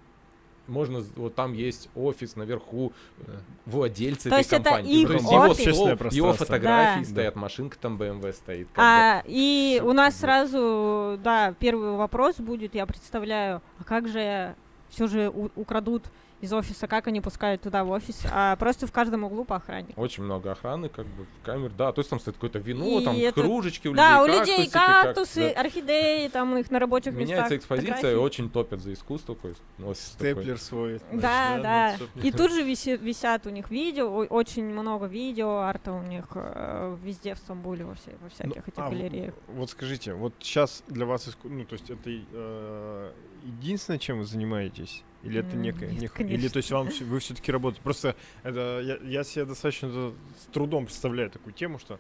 можно, 0.69 1.01
вот 1.17 1.35
там 1.35 1.55
есть 1.55 1.91
офис 1.97 2.37
наверху, 2.37 2.93
Да. 3.19 3.33
владельца 3.67 4.29
То 4.31 4.37
этой 4.37 4.39
есть 4.39 4.53
это 4.53 4.63
компании. 4.63 5.01
их 5.03 5.09
То 5.09 5.15
есть 5.15 5.27
офис? 5.27 5.67
его 5.67 5.75
стол, 5.97 6.09
его 6.13 6.33
фотографии 6.35 7.01
Да. 7.05 7.11
стоят, 7.11 7.37
машинка 7.37 7.77
там 7.79 7.97
BMW 8.01 8.33
стоит. 8.33 8.69
бы. 8.69 8.73
А, 8.77 9.23
и 9.27 9.83
у 9.85 9.93
нас 9.93 10.15
бы. 10.15 10.21
сразу, 10.21 11.19
да, 11.23 11.53
первый 11.59 11.97
вопрос 11.97 12.37
будет, 12.37 12.75
я 12.77 12.87
представляю, 12.87 13.61
а 13.81 13.85
как 13.85 14.07
же 14.09 14.55
все 14.89 15.09
же 15.09 15.31
у- 15.35 15.51
украдут 15.57 16.05
из 16.43 16.53
офиса, 16.53 16.87
как 16.89 17.07
они 17.07 17.21
пускают 17.21 17.63
туда 17.63 17.85
в 17.85 17.91
офис, 17.91 18.21
а 18.31 18.57
просто 18.57 18.87
в 18.87 18.93
каждом 18.93 19.25
углу 19.25 19.45
по 19.45 19.57
охране. 19.57 19.89
Очень 19.97 20.25
много 20.25 20.51
охраны, 20.53 20.89
как 20.89 21.07
бы, 21.07 21.25
камер, 21.45 21.71
да, 21.71 21.93
то 21.93 22.01
есть 22.01 22.11
там 22.11 22.19
стоит 22.21 22.35
какое-то 22.37 22.59
вино, 22.59 23.01
И 23.01 23.05
там 23.05 23.17
это- 23.17 23.41
кружечки 23.41 23.87
у 23.89 23.95
да, 23.95 24.23
у 24.23 24.27
людей, 24.27 24.41
людей 24.59 24.71
как- 24.71 25.05
кактусы, 25.07 25.53
да. 25.55 25.61
орхидеи, 25.61 26.29
там 26.29 26.57
их 26.59 26.71
на 26.71 26.79
рабочих 26.81 27.15
Меняется 27.15 27.35
местах. 27.45 27.59
экспозиция, 27.59 27.95
фотографии. 27.95 28.17
очень 28.19 28.51
топят 28.51 28.81
за 28.81 28.93
искусство, 28.93 29.37
то 29.37 29.49
есть 29.49 29.61
такой. 29.79 29.95
Степлер 29.95 30.59
свой. 30.59 31.01
Да, 31.13 31.59
значит, 31.61 31.63
да. 31.63 31.97
ну, 32.17 32.23
И 32.23 32.33
тут 32.33 32.53
же 32.53 32.63
виси- 32.63 32.99
висят 32.99 33.47
у 33.47 33.51
них 33.51 33.71
видео, 33.71 34.13
очень 34.13 34.65
много 34.65 35.07
видео, 35.07 35.59
арта 35.59 35.93
у 35.93 36.03
них 36.03 36.25
э, 36.35 36.97
везде 37.05 37.35
в 37.37 37.39
Стамбуле, 37.39 37.85
во, 37.85 37.95
все- 37.95 38.17
во 38.21 38.29
всяких 38.31 38.67
этих 38.69 38.79
а, 38.79 38.91
галереях. 38.91 39.35
Вот 39.47 39.71
скажите, 39.71 40.15
вот 40.15 40.35
сейчас 40.41 40.83
для 40.89 41.07
вас, 41.07 41.29
иску- 41.29 41.49
ну, 41.49 41.65
то 41.65 41.75
есть 41.75 41.89
это 41.89 42.11
э, 42.33 43.13
единственное, 43.45 43.99
чем 43.99 44.19
вы 44.19 44.25
занимаетесь? 44.25 45.05
Или 45.23 45.41
это 45.41 45.57
некое... 45.57 45.91
нет, 45.91 46.03
нек- 46.05 46.09
конечно. 46.15 46.35
Или 46.41 46.49
то 46.49 46.57
есть 46.57 46.71
вам 46.73 46.89
вы 47.01 47.19
все-таки 47.21 47.53
работаете? 47.53 47.83
Просто 47.83 48.17
это, 48.43 48.81
я, 48.83 48.97
я 49.09 49.25
себе 49.25 49.45
достаточно 49.45 49.89
с 49.91 50.47
трудом 50.53 50.87
представляю 50.87 51.31
такую 51.31 51.53
тему, 51.53 51.79
что 51.79 51.99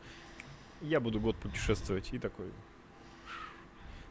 я 0.80 0.98
буду 1.00 1.20
год 1.20 1.36
путешествовать 1.36 2.08
и 2.12 2.18
такой... 2.18 2.46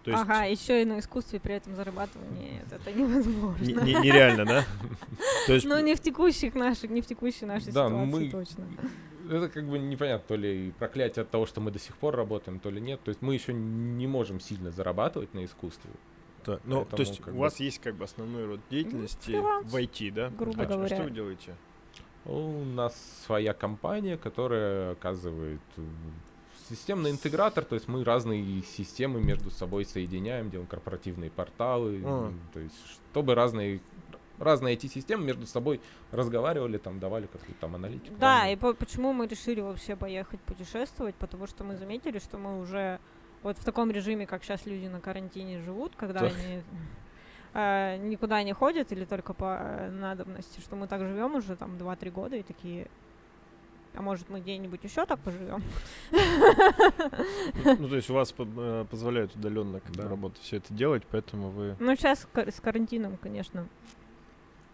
То 0.04 0.12
есть 0.12 0.24
Ага, 0.24 0.46
еще 0.46 0.82
и 0.82 0.86
на 0.86 1.00
искусстве 1.00 1.40
при 1.40 1.54
этом 1.56 1.76
зарабатывать. 1.76 2.28
Нет, 2.32 2.66
это 2.72 2.92
невозможно. 2.92 3.64
не- 3.64 3.74
не- 3.74 3.94
нереально, 4.02 4.46
да? 4.46 4.66
То 5.48 5.54
есть 5.54 5.66
Ну, 5.68 5.80
не 5.80 5.94
в 5.96 6.00
текущих 6.00 6.56
наших, 6.56 6.90
не 6.90 7.02
в 7.02 7.06
текущей 7.06 7.46
нашей 7.46 7.72
Да, 7.72 7.88
ситуации 7.88 8.06
мы- 8.06 8.30
точно. 8.32 8.66
Это 9.30 9.48
как 9.50 9.68
бы 9.70 9.78
непонятно, 9.78 10.26
то 10.28 10.36
ли 10.36 10.72
проклятие 10.80 11.22
от 11.24 11.30
того, 11.30 11.46
что 11.46 11.62
мы 11.62 11.70
до 11.72 11.78
сих 11.80 11.96
пор 11.98 12.16
работаем, 12.16 12.60
то 12.60 12.70
ли 12.72 12.82
нет. 12.82 13.00
То 13.04 13.10
есть 13.10 13.22
мы 13.22 13.34
еще 13.36 13.54
не 13.54 14.08
можем 14.08 14.40
сильно 14.40 14.72
зарабатывать 14.72 15.34
на 15.36 15.46
искусстве. 15.46 15.92
Да, 16.46 16.60
ну, 16.66 16.80
то 16.86 16.86
Поэтому 16.92 17.00
есть 17.08 17.20
как 17.20 17.28
у 17.28 17.32
бы- 17.32 17.40
вас 17.40 17.60
есть 17.60 17.80
как 17.80 17.96
бы 17.96 18.04
основной 18.06 18.46
род 18.46 18.60
деятельности 18.70 19.26
фриланс, 19.32 19.72
в 19.72 19.76
IT, 19.76 20.12
да? 20.12 20.30
грубо 20.30 20.64
А 20.64 20.66
говоря. 20.66 20.96
Что 20.96 21.04
вы 21.06 21.12
делаете? 21.12 21.56
У 22.26 22.64
нас 22.66 22.96
своя 23.26 23.54
компания, 23.54 24.18
которая 24.18 24.92
оказывает 24.92 25.60
э, 25.78 25.82
системный 26.70 27.10
интегратор, 27.12 27.64
то 27.66 27.76
есть 27.76 27.88
мы 27.88 28.04
разные 28.04 28.62
системы 28.64 29.22
между 29.22 29.50
собой 29.50 29.86
соединяем, 29.86 30.50
делаем 30.52 30.68
корпоративные 30.68 31.32
порталы, 31.32 32.02
А. 32.06 32.34
то 32.54 32.60
есть 32.60 32.76
чтобы 33.12 33.34
разные 33.36 33.82
разные 34.38 34.76
IT-системы 34.76 35.24
между 35.24 35.46
собой 35.46 35.80
разговаривали, 36.12 36.80
там 36.80 37.00
давали 37.00 37.28
какую-то 37.28 37.60
там 37.62 37.76
аналитику. 37.76 38.16
Да, 38.20 38.50
и 38.50 38.56
по- 38.56 38.74
почему 38.74 39.14
мы 39.14 39.28
решили 39.28 39.62
вообще 39.62 39.96
поехать 39.96 40.40
путешествовать, 40.42 41.14
потому 41.16 41.46
что 41.46 41.64
мы 41.64 41.76
заметили, 41.76 42.18
что 42.18 42.40
мы 42.40 42.60
уже 42.60 43.00
вот 43.44 43.58
в 43.58 43.64
таком 43.64 43.92
режиме, 43.92 44.26
как 44.28 44.44
сейчас 44.44 44.66
люди 44.66 44.88
на 44.88 45.00
карантине 45.00 45.62
живут, 45.62 45.94
когда 45.96 46.20
Да. 46.22 46.26
они 46.28 46.62
э, 47.54 47.98
никуда 47.98 48.42
не 48.44 48.54
ходят 48.54 48.92
или 48.92 49.06
только 49.06 49.34
по 49.34 49.58
э, 49.60 49.90
надобности, 49.90 50.60
что 50.62 50.76
мы 50.76 50.88
так 50.88 51.02
живем 51.02 51.36
уже 51.36 51.56
там 51.56 51.72
2-3 51.78 52.12
года 52.12 52.36
и 52.36 52.44
такие, 52.44 52.88
а 53.94 54.02
может 54.02 54.30
мы 54.30 54.40
где-нибудь 54.40 54.84
еще 54.84 55.06
так 55.06 55.20
поживем? 55.20 55.62
Ну, 56.12 57.88
то 57.90 57.96
есть 57.96 58.10
у 58.10 58.14
вас 58.14 58.34
э, 58.38 58.86
позволяют 58.90 59.36
удаленно 59.36 59.80
как 59.80 59.92
Да. 59.96 60.08
работать, 60.08 60.42
все 60.42 60.58
это 60.58 60.74
делать, 60.74 61.04
поэтому 61.10 61.50
вы... 61.50 61.76
Ну, 61.80 61.96
сейчас 61.96 62.28
с 62.36 62.60
карантином, 62.62 63.18
конечно, 63.18 63.68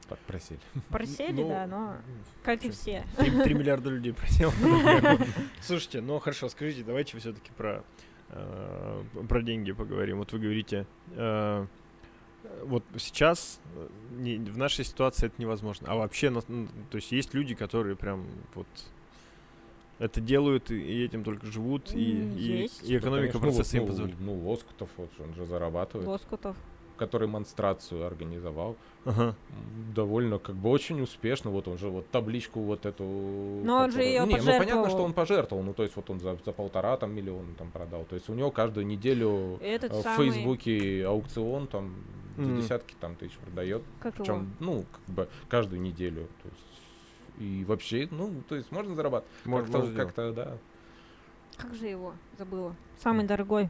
Так 0.08 0.20
просили. 0.20 0.60
просели, 0.90 1.42
Ну, 1.42 1.50
да, 1.50 1.66
но 1.68 1.96
как 2.44 2.64
и 2.64 2.70
все. 2.70 3.04
3, 3.18 3.54
миллиарда 3.54 3.90
людей 3.90 4.14
просел. 4.14 4.52
Слушайте, 5.62 6.02
ну 6.02 6.20
хорошо, 6.20 6.48
скажите, 6.50 6.84
давайте 6.84 7.18
все-таки 7.18 7.52
про, 7.58 7.84
э, 8.30 9.04
про 9.28 9.42
деньги 9.42 9.72
поговорим. 9.72 10.18
Вот 10.18 10.32
вы 10.34 10.40
говорите, 10.40 10.86
э, 11.12 11.66
вот 12.64 12.84
сейчас 12.98 13.60
э, 13.76 13.88
не- 14.12 14.38
в 14.38 14.58
нашей 14.58 14.86
ситуации 14.86 15.28
это 15.28 15.36
невозможно. 15.42 15.88
А 15.90 15.96
вообще, 15.96 16.30
ну, 16.30 16.42
то 16.42 16.96
есть 16.98 17.12
есть 17.12 17.34
люди, 17.34 17.56
которые 17.56 17.96
прям 17.96 18.26
вот 18.56 18.68
это 20.00 20.22
делают 20.22 20.70
и, 20.72 21.04
этим 21.04 21.24
только 21.24 21.48
живут, 21.48 21.94
и, 21.94 22.22
М, 22.22 22.38
и- 22.38 22.42
есть. 22.42 22.84
и 22.90 22.98
экономика 22.98 23.34
ну, 23.36 23.40
процесса 23.42 23.78
им 23.78 23.84
вот, 23.84 23.88
ну, 23.90 23.94
позволяет. 23.94 24.20
Ну, 24.22 24.50
Лоскутов, 24.50 24.90
вот, 24.98 25.10
он 25.20 25.34
же 25.34 25.46
зарабатывает, 25.46 26.08
Лоскутов. 26.08 26.56
Который 26.98 27.28
монстрацию 27.28 28.06
организовал. 28.06 28.76
Ага. 29.06 29.36
Довольно 29.96 30.38
как 30.40 30.56
бы 30.56 30.70
очень 30.70 31.02
успешно. 31.02 31.50
Вот 31.52 31.68
он 31.68 31.78
же 31.78 31.88
вот 31.90 32.10
табличку 32.10 32.60
вот 32.62 32.86
эту. 32.86 33.04
Но 33.06 33.84
он 33.84 33.92
же 33.92 34.02
её 34.04 34.26
Не, 34.26 34.36
ну 34.36 34.44
понятно, 34.44 34.60
пожертвовал. 34.60 34.90
что 34.90 35.04
он 35.04 35.14
пожертвовал. 35.14 35.64
Ну 35.64 35.74
то 35.74 35.84
есть 35.84 35.96
вот 35.96 36.10
он 36.10 36.20
за, 36.20 36.38
за 36.46 36.52
полтора 36.52 36.98
там 36.98 37.14
миллиона 37.16 37.54
там 37.58 37.72
продал. 37.72 38.04
То 38.06 38.16
есть 38.16 38.30
у 38.30 38.34
него 38.34 38.52
каждую 38.52 38.86
неделю 38.86 39.60
Этот 39.62 39.94
э, 39.94 40.00
в 40.00 40.02
самый, 40.02 40.30
Фейсбуке 40.32 41.06
аукцион 41.08 41.68
там 41.68 41.96
Мгм. 42.36 42.58
десятки 42.62 42.96
там 43.00 43.16
тысяч 43.16 43.36
продает. 43.38 43.82
как 44.00 44.14
его? 44.16 44.24
Причем, 44.26 44.54
ну, 44.60 44.86
как 44.92 45.16
бы 45.16 45.28
каждую 45.50 45.82
неделю. 45.82 46.28
То 46.44 46.50
есть 46.50 47.40
и 47.40 47.64
вообще, 47.66 48.08
ну, 48.12 48.32
то 48.50 48.56
есть 48.56 48.72
можно 48.72 48.94
зарабатывать. 48.94 49.32
Мож- 49.46 49.62
Как-то, 49.62 49.78
можно 49.78 49.94
делать. 49.96 49.96
как-то, 50.14 50.34
да. 50.34 50.58
Как 51.56 51.74
же 51.74 51.88
его? 51.88 52.14
Забыла. 52.38 52.76
Самый 53.02 53.26
дорогой 53.26 53.70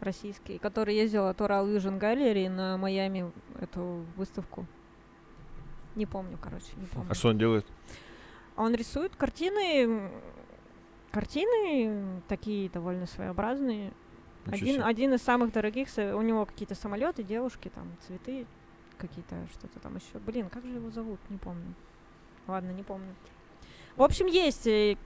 российский, 0.00 0.58
который 0.58 0.94
ездил 0.94 1.26
от 1.26 1.40
Oral 1.40 1.66
Vision 1.66 1.98
Gallery 1.98 2.48
на 2.48 2.76
Майами 2.76 3.30
эту 3.60 4.04
выставку. 4.16 4.66
Не 5.94 6.06
помню, 6.06 6.38
короче, 6.40 6.72
не 6.76 6.86
помню. 6.86 7.10
А 7.10 7.14
что 7.14 7.28
он 7.28 7.38
делает? 7.38 7.66
Он 8.56 8.74
рисует 8.74 9.14
картины, 9.16 10.10
картины 11.10 12.22
такие 12.28 12.68
довольно 12.68 13.06
своеобразные. 13.06 13.92
Ничего 14.46 14.54
Один, 14.56 14.74
себе. 14.74 14.84
один 14.84 15.14
из 15.14 15.22
самых 15.22 15.52
дорогих, 15.52 15.88
у 15.96 16.22
него 16.22 16.44
какие-то 16.44 16.74
самолеты, 16.74 17.22
девушки, 17.22 17.70
там, 17.74 17.86
цветы, 18.06 18.46
какие-то, 18.98 19.36
что-то 19.52 19.80
там 19.80 19.96
еще. 19.96 20.18
Блин, 20.18 20.50
как 20.50 20.64
же 20.66 20.74
его 20.74 20.90
зовут? 20.90 21.18
Не 21.30 21.38
помню. 21.38 21.74
Ладно, 22.46 22.70
не 22.72 22.82
помню. 22.82 23.14
В 23.96 24.02
общем, 24.02 24.26
есть, 24.26 24.66
э, 24.66 24.96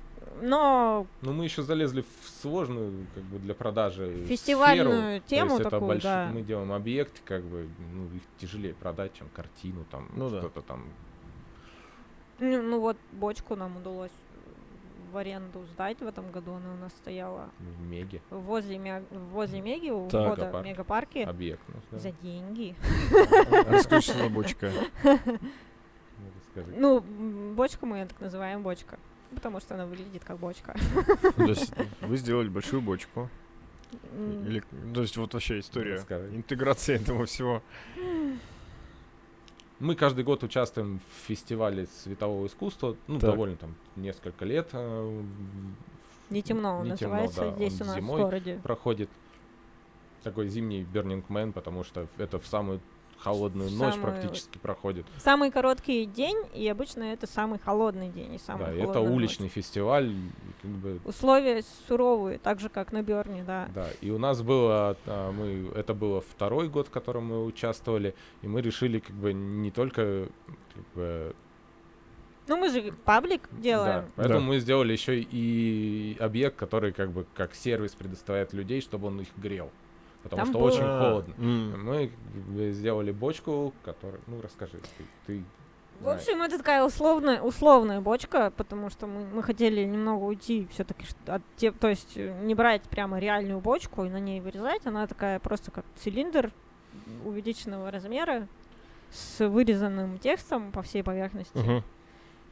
но 0.43 1.07
Ну, 1.23 1.33
мы 1.33 1.45
еще 1.45 1.63
залезли 1.63 2.03
в 2.03 2.29
сложную, 2.43 3.07
как 3.15 3.25
бы, 3.25 3.39
для 3.39 3.55
продажи 3.55 4.25
фестивальную 4.29 5.21
сферу. 5.23 5.25
тему 5.27 5.49
То 5.49 5.55
есть 5.55 5.61
это 5.63 5.71
такую, 5.71 5.93
больш- 5.99 6.03
да. 6.03 6.31
Мы 6.33 6.43
делаем 6.43 6.73
объекты, 6.73 7.21
как 7.25 7.43
бы, 7.45 7.69
ну, 7.93 8.07
их 8.15 8.23
тяжелее 8.39 8.75
продать, 8.75 9.13
чем 9.15 9.29
картину, 9.31 9.85
там, 9.91 10.09
Ну 10.15 10.31
да. 10.31 10.39
что-то 10.41 10.63
там. 10.63 10.85
Ну, 12.41 12.63
ну 12.63 12.81
вот 12.81 12.97
бочку 13.13 13.57
нам 13.57 13.77
удалось 13.77 14.13
в 15.13 15.17
аренду 15.17 15.65
сдать 15.73 15.99
в 16.01 16.07
этом 16.07 16.31
году. 16.31 16.53
Она 16.53 16.75
у 16.75 16.77
нас 16.77 16.93
стояла 16.93 17.49
в 17.59 17.83
меге 17.83 18.21
возле, 18.31 19.03
возле 19.33 19.61
Меги, 19.63 19.91
у 19.91 20.09
Так. 20.09 20.27
входа 20.27 20.43
в 20.43 20.47
Мегапарк. 20.47 20.67
мегапарке. 20.67 21.25
объект. 21.25 21.63
Ну, 21.69 21.75
да. 21.91 21.99
За 21.99 22.13
деньги. 22.13 22.77
За 24.19 24.29
бочка. 24.29 24.71
Ну. 25.05 25.39
Ну, 26.77 27.55
бочку 27.55 27.87
мы 27.87 28.05
так 28.07 28.21
называем 28.21 28.63
бочка. 28.63 28.99
Потому 29.35 29.61
что 29.61 29.75
она 29.75 29.87
выглядит 29.87 30.25
как 30.25 30.39
бочка. 30.39 30.75
То 31.37 31.45
есть 31.45 31.73
вы 32.01 32.17
сделали 32.17 32.49
большую 32.49 32.81
бочку. 32.83 33.29
Или, 34.47 34.63
то 34.95 35.01
есть 35.03 35.17
вот 35.17 35.33
вообще 35.35 35.61
история 35.61 35.97
интеграции 36.35 36.95
этого 36.97 37.25
всего. 37.27 37.63
Мы 39.81 39.95
каждый 39.95 40.25
год 40.25 40.43
участвуем 40.43 40.99
в 40.99 41.27
фестивале 41.29 41.87
светового 41.87 42.47
искусства. 42.47 42.97
Ну, 43.07 43.21
Так. 43.21 43.31
довольно 43.31 43.57
там 43.57 43.75
несколько 43.97 44.45
лет. 44.45 44.71
э, 44.73 45.23
Не 46.31 46.43
темно, 46.43 46.79
он 46.81 46.89
Не 46.89 46.97
темно, 46.97 47.15
называется 47.17 47.41
да, 47.43 47.55
здесь 47.55 47.81
он 47.81 47.89
у 47.89 47.91
нас 47.93 48.03
в 48.03 48.07
городе. 48.07 48.61
проходит 48.63 49.09
такой 50.25 50.49
зимний 50.49 50.83
Burning 50.83 51.25
Man, 51.29 51.53
потому 51.53 51.85
что 51.85 52.09
это 52.19 52.39
в 52.41 52.47
самую 52.47 52.81
холодную 53.19 53.71
ночь 53.71 53.97
практически 54.01 54.59
проходит. 54.59 55.07
Самый 55.19 55.51
короткий 55.51 56.05
день, 56.07 56.37
и 56.55 56.67
обычно 56.69 57.03
это 57.03 57.27
самый 57.27 57.59
холодный 57.59 58.09
день 58.09 58.35
и 58.35 58.39
самая 58.39 58.75
да, 58.75 58.83
это 58.85 59.01
уличный 59.01 59.45
ночь. 59.47 59.53
фестиваль, 59.53 60.13
как 60.63 60.71
бы 60.71 61.01
Условия 61.05 61.63
суровые, 61.89 62.39
так 62.39 62.61
же, 62.61 62.69
как 62.69 62.93
на 62.93 63.03
Берне, 63.03 63.43
да. 63.45 63.69
Да, 63.75 63.89
и 64.01 64.11
у 64.11 64.19
нас 64.19 64.43
было, 64.43 64.97
а, 65.07 65.33
мы, 65.33 65.71
это 65.75 65.95
было 65.95 66.21
второй 66.21 66.69
год, 66.69 66.89
в 66.89 66.91
котором 66.91 67.27
мы 67.27 67.45
участвовали, 67.45 68.15
и 68.43 68.49
мы 68.49 68.61
решили 68.63 68.99
как 69.01 69.17
бы 69.17 69.33
не 69.33 69.71
только 69.71 70.29
как 70.75 70.85
бы, 70.95 71.35
Ну, 72.47 72.57
мы 72.57 72.71
же 72.71 72.93
паблик 73.05 73.49
делаем. 73.53 74.05
да, 74.05 74.09
поэтому 74.17 74.41
Да. 74.41 74.47
мы 74.47 74.59
сделали 74.61 74.93
еще 74.93 75.21
и 75.21 76.17
объект, 76.21 76.57
который 76.57 76.93
как 76.93 77.11
бы 77.11 77.27
как 77.35 77.55
сервис 77.55 77.93
предоставляет 77.95 78.53
людей, 78.53 78.81
чтобы 78.81 79.09
он 79.09 79.21
их 79.21 79.29
грел, 79.37 79.71
потому 80.23 80.43
Там 80.43 80.49
что 80.51 80.59
был- 80.59 80.67
очень 80.67 80.83
холодно. 80.83 81.35
м. 81.39 81.85
Мы 81.87 82.11
сделали 82.73 83.13
бочку, 83.13 83.73
которая, 83.85 84.21
ну 84.27 84.41
расскажи, 84.43 84.79
ты, 84.97 85.05
ты 85.27 85.45
В 86.01 86.09
общем, 86.09 86.43
это 86.43 86.59
такая 86.59 86.85
условная, 86.85 87.41
условная 87.43 88.01
бочка, 88.01 88.53
потому 88.57 88.89
что 88.91 89.07
мы, 89.07 89.27
мы 89.27 89.43
хотели 89.43 89.85
немного 89.85 90.25
уйти 90.25 90.69
все-таки 90.73 91.07
от 91.27 91.43
те, 91.57 91.73
то 91.73 91.89
есть 91.89 92.13
э, 92.17 92.39
не 92.45 92.55
брать 92.55 92.83
прямо 92.83 93.19
реальную 93.19 93.61
бочку 93.61 94.05
и 94.05 94.09
на 94.09 94.21
ней 94.21 94.41
вырезать. 94.41 94.87
Она 94.87 95.07
такая 95.07 95.41
просто 95.41 95.71
как 95.71 95.85
цилиндр 95.97 96.53
увеличенного 97.25 97.91
размера. 97.91 98.47
с 99.11 99.49
вырезанным 99.49 100.19
текстом 100.19 100.71
по 100.71 100.83
всей 100.83 101.03
поверхности. 101.03 101.57
Мгм. 101.57 101.83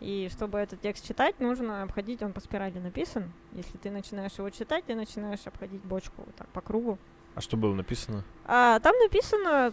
И 0.00 0.28
чтобы 0.32 0.58
этот 0.58 0.80
текст 0.80 1.06
читать, 1.06 1.38
нужно 1.38 1.82
обходить, 1.82 2.22
он 2.22 2.32
по 2.32 2.40
спирали 2.40 2.78
написан. 2.78 3.30
Если 3.52 3.76
ты 3.76 3.90
начинаешь 3.90 4.32
его 4.38 4.48
читать, 4.48 4.84
ты 4.86 4.94
начинаешь 4.94 5.40
обходить 5.46 5.82
бочку 5.82 6.22
вот 6.24 6.34
так 6.34 6.48
по 6.48 6.62
кругу. 6.62 6.98
А 7.37 7.41
что 7.41 7.57
было 7.57 7.74
написано? 7.74 8.24
А 8.47 8.80
там 8.80 8.97
написано, 8.99 9.72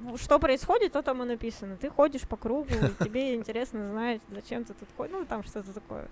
в- 0.00 0.16
что 0.16 0.38
происходит, 0.38 0.92
то 0.92 1.02
там 1.02 1.22
и 1.22 1.26
написано. 1.26 1.76
Ты 1.76 1.90
ходишь 1.90 2.22
по 2.22 2.36
кругу, 2.36 2.68
и 2.72 3.04
тебе 3.04 3.34
интересно 3.34 3.84
знать, 3.86 4.22
зачем 4.30 4.64
ты 4.64 4.72
тут 4.74 4.88
ходишь. 4.96 5.12
Ну, 5.14 5.26
там 5.26 5.42
что-то 5.44 5.72
такое. 5.74 6.08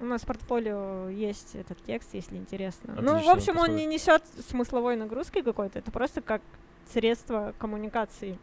У 0.00 0.04
нас 0.04 0.22
в 0.22 0.26
портфолио 0.26 1.08
есть 1.10 1.54
этот 1.54 1.82
текст, 1.84 2.14
если 2.14 2.36
интересно. 2.36 2.94
ну, 2.96 3.12
в 3.12 3.28
Отлично, 3.28 3.32
общем, 3.32 3.58
он 3.58 3.76
не 3.76 3.84
несет 3.86 4.22
смысловой 4.48 4.96
нагрузки 4.96 5.42
какой-то. 5.42 5.78
Это 5.80 5.90
просто 5.90 6.22
как 6.22 6.40
средство 6.92 7.52
коммуникации. 7.58 8.38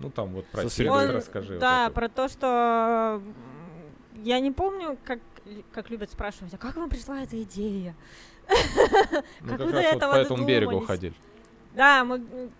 Ну 0.00 0.10
там 0.10 0.28
вот 0.32 0.46
про 0.46 0.62
Он- 0.62 1.10
расскажи. 1.10 1.52
вот 1.54 1.60
Да, 1.60 1.86
это. 1.86 1.94
про 1.94 2.08
то, 2.08 2.28
что 2.28 3.22
я 4.22 4.40
не 4.40 4.50
помню, 4.50 4.98
как, 5.04 5.20
как 5.72 5.90
любят 5.90 6.10
спрашивать, 6.10 6.54
а 6.54 6.58
как 6.58 6.76
вам 6.76 6.88
пришла 6.88 7.20
эта 7.20 7.40
идея? 7.42 7.94
Ну, 9.40 9.48
как 9.48 9.58
как 9.58 9.60
вы 9.60 9.72
до 9.72 9.82
раз 9.82 9.84
вот 9.84 9.96
этого 9.96 10.12
по 10.12 10.16
этому 10.16 10.46
берегу 10.46 10.80
ходили. 10.80 11.14
Да, 11.74 12.04
мы 12.04 12.50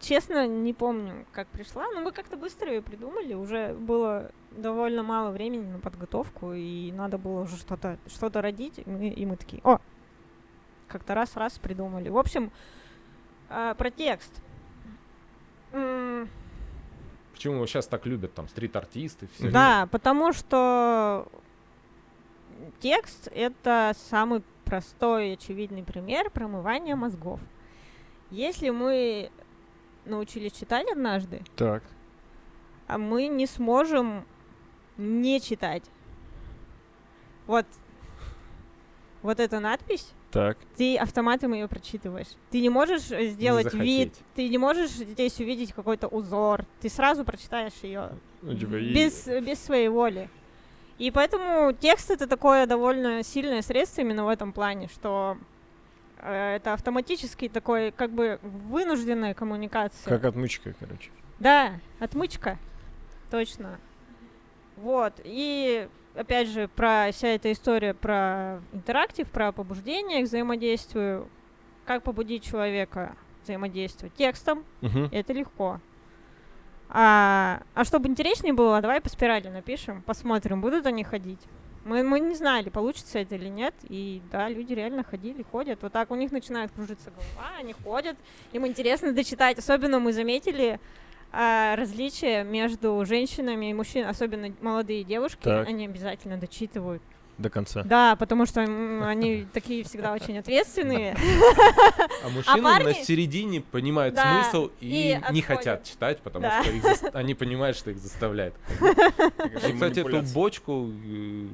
честно 0.00 0.46
не 0.46 0.72
помню, 0.72 1.26
как 1.32 1.48
пришла, 1.48 1.88
но 1.90 2.00
мы 2.00 2.12
как-то 2.12 2.36
быстро 2.36 2.70
ее 2.72 2.82
придумали. 2.82 3.34
Уже 3.34 3.74
было 3.74 4.30
довольно 4.50 5.02
мало 5.02 5.30
времени 5.30 5.66
на 5.70 5.78
подготовку, 5.78 6.52
и 6.52 6.92
надо 6.92 7.18
было 7.18 7.42
уже 7.42 7.56
что-то 7.56 7.98
что 8.06 8.30
родить. 8.40 8.78
И 8.78 8.88
мы, 8.88 9.08
и 9.08 9.26
мы 9.26 9.36
такие, 9.36 9.62
о, 9.64 9.78
как-то 10.88 11.14
раз-раз 11.14 11.58
придумали. 11.58 12.08
В 12.08 12.18
общем, 12.18 12.52
а, 13.48 13.74
про 13.74 13.90
текст. 13.90 14.42
М, 15.72 16.28
Почему 17.32 17.54
его 17.54 17.66
сейчас 17.66 17.86
так 17.86 18.04
любят, 18.06 18.34
там, 18.34 18.48
стрит-артисты, 18.48 19.28
все. 19.34 19.50
Да, 19.50 19.88
потому 19.90 20.32
что 20.32 21.26
текст— 22.80 23.28
это 23.34 23.92
самый 24.10 24.42
простой 24.64 25.30
и 25.30 25.32
очевидный 25.32 25.82
пример 25.82 26.30
промывания 26.30 26.94
мозгов. 26.96 27.40
Если 28.30 28.70
мы 28.70 29.30
научились 30.04 30.52
читать 30.52 30.90
однажды, 30.90 31.42
Так. 31.56 31.82
а 32.86 32.96
мы 32.98 33.26
не 33.26 33.46
сможем 33.46 34.24
не 34.96 35.40
читать. 35.40 35.82
Вот, 37.46 37.66
вот 39.22 39.40
эта 39.40 39.58
надпись, 39.60 40.12
Так. 40.30 40.56
ты 40.76 40.96
автоматом 40.96 41.52
ее 41.52 41.66
прочитываешь. 41.66 42.28
Ты 42.50 42.60
не 42.60 42.68
можешь 42.70 43.02
сделать 43.02 43.74
вид, 43.74 44.14
захотеть. 44.14 44.24
ты 44.36 44.48
не 44.48 44.58
можешь 44.58 44.90
здесь 44.90 45.38
увидеть 45.40 45.72
какой-то 45.72 46.06
узор. 46.06 46.64
Ты 46.80 46.88
сразу 46.88 47.24
прочитаешь 47.24 47.74
ее 47.82 48.10
Ну, 48.42 48.54
типа, 48.56 48.76
и- 48.76 48.94
без, 48.94 49.26
без 49.26 49.58
своей 49.58 49.88
воли. 49.88 50.30
И 51.00 51.10
поэтому 51.10 51.72
текст 51.72 52.10
это 52.10 52.26
такое 52.26 52.66
довольно 52.66 53.22
сильное 53.22 53.62
средство 53.62 54.02
именно 54.02 54.26
в 54.26 54.28
этом 54.28 54.52
плане, 54.52 54.86
что 54.88 55.38
э, 56.18 56.56
это 56.56 56.74
автоматически 56.74 57.48
такой 57.48 57.90
как 57.90 58.10
бы 58.10 58.38
вынужденная 58.42 59.32
коммуникация. 59.32 60.10
Как 60.10 60.22
отмычка, 60.26 60.74
короче. 60.78 61.10
Да, 61.38 61.80
отмычка. 62.00 62.58
Точно. 63.30 63.80
Вот. 64.76 65.14
И 65.24 65.88
опять 66.14 66.48
же, 66.48 66.68
про 66.68 67.10
вся 67.12 67.28
эта 67.28 67.50
история 67.50 67.94
про 67.94 68.60
интерактив, 68.74 69.26
про 69.30 69.52
побуждение 69.52 70.22
к 70.22 70.26
взаимодействию. 70.26 71.28
Как 71.86 72.02
побудить 72.02 72.44
человека 72.44 73.16
взаимодействовать 73.44 74.14
текстом, 74.16 74.66
Мгм. 74.82 75.08
это 75.12 75.32
легко. 75.32 75.80
А, 76.92 77.62
а 77.74 77.84
чтобы 77.84 78.08
интереснее 78.08 78.52
было, 78.52 78.80
давай 78.80 79.00
по 79.00 79.08
спирали 79.08 79.48
напишем, 79.48 80.02
посмотрим, 80.02 80.60
будут 80.60 80.86
они 80.86 81.04
ходить. 81.04 81.40
Мы, 81.84 82.02
мы 82.02 82.20
не 82.20 82.34
знали, 82.34 82.68
получится 82.68 83.20
это 83.20 83.36
или 83.36 83.48
нет. 83.48 83.74
И 83.88 84.20
да, 84.30 84.48
люди 84.48 84.74
реально 84.74 85.02
ходили, 85.02 85.42
ходят. 85.42 85.82
Вот 85.82 85.92
так 85.92 86.10
у 86.10 86.14
них 86.14 86.30
начинает 86.30 86.70
кружиться 86.72 87.10
голова, 87.10 87.56
они 87.58 87.72
ходят. 87.72 88.16
Им 88.52 88.66
интересно 88.66 89.12
дочитать. 89.12 89.58
Особенно 89.58 89.98
мы 89.98 90.12
заметили 90.12 90.78
а, 91.32 91.76
различия 91.76 92.42
между 92.42 93.02
женщинами 93.06 93.70
и 93.70 93.74
мужчинами, 93.74 94.10
особенно 94.10 94.54
молодые 94.60 95.04
девушки, 95.04 95.44
Так. 95.44 95.68
они 95.68 95.86
обязательно 95.86 96.36
дочитывают. 96.36 97.02
До 97.40 97.48
конца. 97.48 97.82
Да, 97.84 98.16
потому 98.16 98.44
что 98.44 98.60
они 98.60 99.46
такие 99.54 99.82
всегда 99.84 100.12
очень 100.12 100.36
ответственные. 100.38 101.16
А 102.22 102.28
мужчины 102.28 102.62
парни- 102.62 102.84
на 102.84 102.94
середине 102.94 103.62
понимают 103.62 104.14
смысл 104.18 104.70
и, 104.80 105.18
не 105.30 105.40
хотят 105.40 105.84
читать, 105.84 106.18
потому 106.20 106.46
что 106.46 107.10
они 107.14 107.34
понимают, 107.34 107.76
что 107.78 107.90
их 107.90 107.98
заставляют. 107.98 108.54
Кстати, 108.78 110.00
эту 110.00 110.22
бочку, 110.34 110.90
э, 111.04 111.46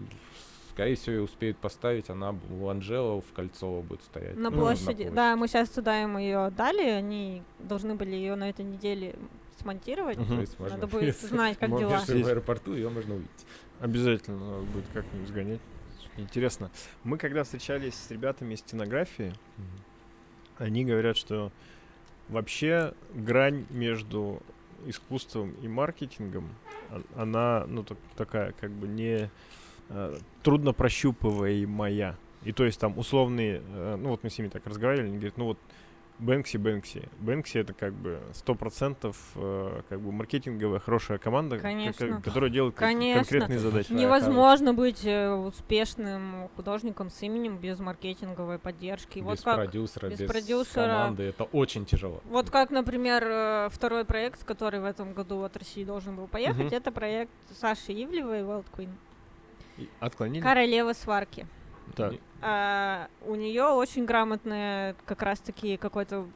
скорее 0.72 0.96
всего, 0.96 1.24
успеют 1.24 1.56
поставить. 1.58 2.10
Она 2.10 2.34
у 2.50 2.68
Анжела 2.68 3.20
в 3.20 3.32
Кольцово 3.32 3.82
будет 3.82 4.02
стоять. 4.02 4.36
На 4.36 4.50
Ну, 4.50 4.56
площади. 4.58 5.08
Да, 5.12 5.36
мы 5.36 5.46
сейчас 5.46 5.68
туда 5.68 6.02
им 6.02 6.18
ее 6.18 6.52
дали, 6.56 6.82
они 6.82 7.42
должны 7.60 7.94
были 7.94 8.10
ее 8.16 8.34
на 8.34 8.48
этой 8.50 8.64
неделе 8.64 9.14
смонтировать. 9.60 10.18
То 10.18 10.34
есть 10.40 10.58
можно, 10.58 10.76
Надо 10.76 10.88
будет 10.88 11.16
знать, 11.20 11.58
как 11.58 11.68
можно 11.68 11.88
дела. 11.88 12.00
если 12.00 12.22
в 12.22 12.26
аэропорту, 12.26 12.74
ее 12.74 12.88
можно 12.88 13.14
увидеть. 13.14 13.30
Обязательно 13.80 14.38
надо 14.38 14.62
будет 14.64 14.84
как-нибудь 14.92 15.28
сгонять. 15.28 15.60
Интересно. 16.16 16.70
Мы 17.04 17.18
когда 17.18 17.44
встречались 17.44 17.94
с 17.94 18.10
ребятами 18.10 18.54
из 18.54 18.60
стенографии, 18.60 19.32
они 20.58 20.84
говорят, 20.84 21.16
что 21.16 21.52
вообще 22.28 22.94
грань 23.14 23.66
между 23.70 24.42
искусством 24.86 25.50
и 25.62 25.68
маркетингом, 25.68 26.48
она, 27.16 27.64
ну, 27.66 27.82
так- 27.82 27.98
такая, 28.16 28.52
как 28.52 28.70
бы 28.70 28.86
не 28.88 29.30
э, 29.88 30.18
трудно 30.42 30.72
прощупываемая. 30.72 32.16
И 32.44 32.52
то 32.52 32.64
есть 32.64 32.80
там 32.80 32.98
условные, 32.98 33.62
э, 33.64 33.96
ну 33.96 34.10
вот 34.10 34.24
мы 34.24 34.30
с 34.30 34.38
ними 34.38 34.48
так 34.48 34.66
разговаривали, 34.66 35.06
они 35.08 35.16
говорят, 35.18 35.36
ну 35.36 35.44
вот 35.44 35.58
Бэнкси, 36.18 36.56
Бэнкси. 36.56 37.08
Бэнкси 37.20 37.58
это 37.58 37.74
как 37.74 37.92
бы 37.92 38.20
сто 38.32 38.54
процентов 38.54 39.18
э, 39.34 39.82
как 39.88 40.00
бы 40.00 40.12
маркетинговая 40.12 40.78
хорошая 40.80 41.18
команда, 41.18 41.58
Конечно. 41.58 42.22
которая 42.22 42.48
делает 42.48 42.74
кон- 42.74 42.88
Конечно. 42.88 43.20
конкретные 43.22 43.58
задачи. 43.58 43.88
Да, 43.92 44.00
Невозможно 44.00 44.72
быть 44.72 45.04
э, 45.04 45.30
успешным 45.30 46.48
художником 46.56 47.10
с 47.10 47.20
именем 47.22 47.58
без 47.58 47.78
маркетинговой 47.80 48.58
поддержки. 48.58 49.18
без 49.18 49.24
вот 49.26 49.40
как 49.42 49.56
продюсера, 49.56 50.08
без 50.08 50.20
без, 50.20 50.30
продюсера. 50.30 50.86
команды. 50.88 51.22
Это 51.24 51.44
очень 51.44 51.84
тяжело. 51.84 52.22
Вот 52.24 52.48
как, 52.50 52.70
например, 52.70 53.22
э, 53.26 53.68
второй 53.70 54.06
проект, 54.06 54.42
который 54.44 54.80
в 54.80 54.84
этом 54.86 55.12
году 55.12 55.42
от 55.42 55.54
России 55.58 55.84
должен 55.84 56.16
был 56.16 56.28
поехать, 56.28 56.66
Мгм. 56.66 56.74
это 56.74 56.92
проект 56.92 57.30
Саши 57.60 57.92
Ивлевой 57.92 58.40
Wild 58.40 58.64
Queen. 58.74 58.90
И 59.76 59.86
Отклонили? 60.00 60.42
Королева 60.42 60.94
сварки. 60.94 61.46
Так. 61.94 62.14
А, 62.48 63.08
у 63.26 63.34
нее 63.34 63.64
очень 63.64 64.04
грамотный 64.04 64.94
как 65.04 65.22
раз-таки 65.22 65.76
какой-то 65.76 66.26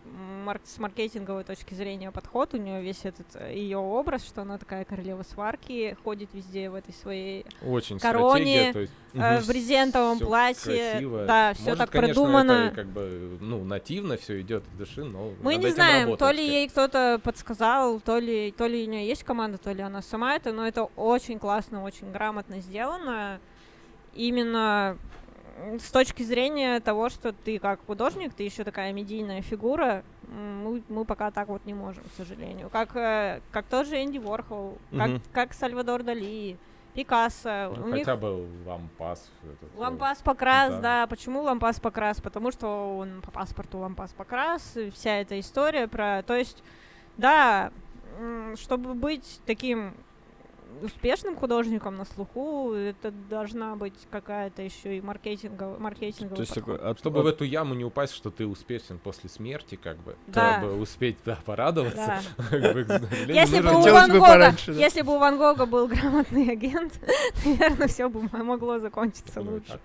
мар- 0.45 0.61
с 0.65 0.77
маркетинговой 0.79 1.45
точки 1.45 1.73
зрения 1.75 2.11
подход. 2.11 2.53
У 2.53 2.57
нее 2.57 2.83
весь 2.83 3.05
этот 3.05 3.27
ее 3.53 3.79
образ, 3.79 4.27
что 4.27 4.43
она 4.43 4.59
такая 4.59 4.85
королева 4.85 5.23
сварки, 5.23 5.97
ходит 6.03 6.31
везде 6.33 6.69
в 6.69 6.75
этой 6.75 6.93
своей 6.95 7.47
Очень 7.65 8.01
Короне, 8.01 8.73
то 8.73 8.81
есть 8.81 8.93
э, 9.15 9.35
Мгм. 9.37 9.43
в 9.45 9.47
брезентовом 9.47 10.19
платье. 10.19 10.91
красиво. 10.93 11.25
Да, 11.27 11.55
все 11.55 11.77
так 11.77 11.91
конечно. 11.91 12.21
Это 12.67 12.75
как 12.75 12.87
бы, 12.87 13.39
ну, 13.41 13.63
нативно 13.63 14.17
все 14.17 14.41
идет 14.41 14.65
от 14.67 14.79
души, 14.79 15.05
но 15.05 15.31
Мы 15.43 15.55
не 15.57 15.69
знаем, 15.71 16.07
работать 16.07 16.19
то 16.19 16.31
ли 16.33 16.45
ей 16.45 16.69
кто-то 16.69 17.21
подсказал, 17.23 18.01
то 18.01 18.19
ли, 18.19 18.51
то 18.51 18.67
ли 18.67 18.85
у 18.85 18.91
нее 18.91 19.07
есть 19.07 19.23
команда, 19.23 19.59
то 19.59 19.71
ли 19.71 19.81
она 19.81 20.03
сама 20.03 20.35
это, 20.35 20.53
но 20.53 20.67
это 20.67 20.89
очень 20.97 21.39
классно, 21.39 21.85
очень 21.85 22.11
грамотно 22.11 22.61
сделано. 22.61 23.39
Именно 24.13 24.99
с 25.79 25.91
точки 25.91 26.23
зрения 26.23 26.81
того, 26.81 27.09
что 27.09 27.33
ты 27.33 27.59
как 27.59 27.81
художник, 27.87 28.35
ты 28.35 28.43
еще 28.45 28.65
такая 28.65 28.93
медийная 28.93 29.43
фигура, 29.43 30.03
мы, 30.29 30.83
мы 30.89 31.05
пока 31.05 31.31
так 31.31 31.49
вот 31.49 31.65
не 31.67 31.75
можем, 31.75 32.05
к 32.05 32.13
сожалению. 32.17 32.71
Как, 32.71 32.95
э, 32.97 33.41
как 33.51 33.67
тоже 33.67 34.03
Энди 34.03 34.19
Ворхол, 34.19 34.79
как, 34.97 35.09
Мгм. 35.09 35.23
как 35.33 35.53
Сальвадор 35.53 36.03
Дали, 36.03 36.57
Пикассо. 36.95 37.73
Ну, 37.77 37.85
у 37.85 37.89
них 37.89 38.05
хотя 38.05 38.17
бы 38.17 38.47
лампас. 38.67 39.31
этот, 39.45 39.75
э, 39.75 39.79
Лампас 39.79 40.19
Покрас, 40.23 40.71
Да. 40.75 40.81
да. 40.81 41.07
Почему 41.07 41.43
Лампас 41.43 41.79
Покрас? 41.79 42.21
Потому 42.21 42.51
что 42.51 42.99
он 42.99 43.21
по 43.23 43.31
паспорту 43.31 43.79
Лампас 43.79 44.13
Покрас, 44.13 44.77
и 44.77 44.91
вся 44.91 45.19
эта 45.21 45.39
история 45.39 45.87
про... 45.87 46.23
То 46.25 46.35
есть, 46.35 46.63
да, 47.17 47.71
чтобы 48.57 48.95
быть 48.95 49.41
таким 49.47 49.95
успешным 50.83 51.37
художником 51.37 51.97
на 51.97 52.05
слуху, 52.05 52.73
это 52.73 53.11
должна 53.11 53.77
быть 53.77 53.95
какая-то 54.11 54.63
еще 54.63 54.97
и 54.97 55.01
маркетинговая, 55.01 55.79
маркетинговая. 55.79 56.37
То 56.37 56.43
есть 56.43 56.55
такой, 56.55 56.79
от- 56.79 56.99
Чтобы 56.99 57.21
от- 57.21 57.25
в 57.25 57.29
эту 57.29 57.45
яму 57.45 57.75
не 57.75 57.85
упасть, 57.85 58.15
что 58.15 58.31
ты 58.31 58.47
успешен 58.47 58.99
после 58.99 59.29
смерти, 59.31 59.75
как 59.83 59.99
бы, 59.99 60.17
Да. 60.27 60.59
чтобы 60.61 60.81
успеть, 60.81 61.19
да, 61.25 61.39
порадоваться. 61.45 62.21
Если 63.29 63.61
бы, 63.61 63.71
у 63.75 63.81
Ван 63.93 64.11
бы 64.11 64.19
Гога, 64.19 64.39
да. 64.67 64.73
если 64.73 65.03
бы 65.03 65.15
у 65.15 65.19
Ван 65.19 65.39
Гога 65.39 65.67
был 65.67 65.87
грамотный 65.89 66.51
агент, 66.51 67.01
наверное, 67.45 67.89
все 67.89 68.09
бы 68.09 68.23
могло 68.33 68.79
закончиться 68.79 69.41
Ну, 69.41 69.53
лучше. 69.53 69.79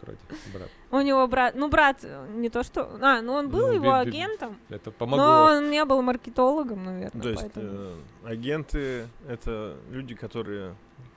У 0.91 1.01
него 1.01 1.27
брат, 1.27 1.55
ну 1.55 1.67
брат, 1.69 2.05
не 2.35 2.49
то 2.49 2.63
что, 2.63 2.89
а, 3.01 3.21
ну 3.21 3.33
он 3.33 3.49
был 3.49 3.67
Ну, 3.67 3.73
его 3.73 3.93
агентом, 3.93 4.57
Это 4.69 4.89
но 4.89 4.91
помогло. 4.91 5.25
он 5.57 5.69
не 5.69 5.83
был 5.85 6.01
маркетологом, 6.01 6.85
наверное, 6.85 7.21
То 7.21 7.29
есть 7.29 7.41
поэтому. 7.41 7.67
э, 7.71 7.95
агенты 8.25 9.07
это 9.27 9.75
люди, 9.91 10.15
которые 10.15 10.75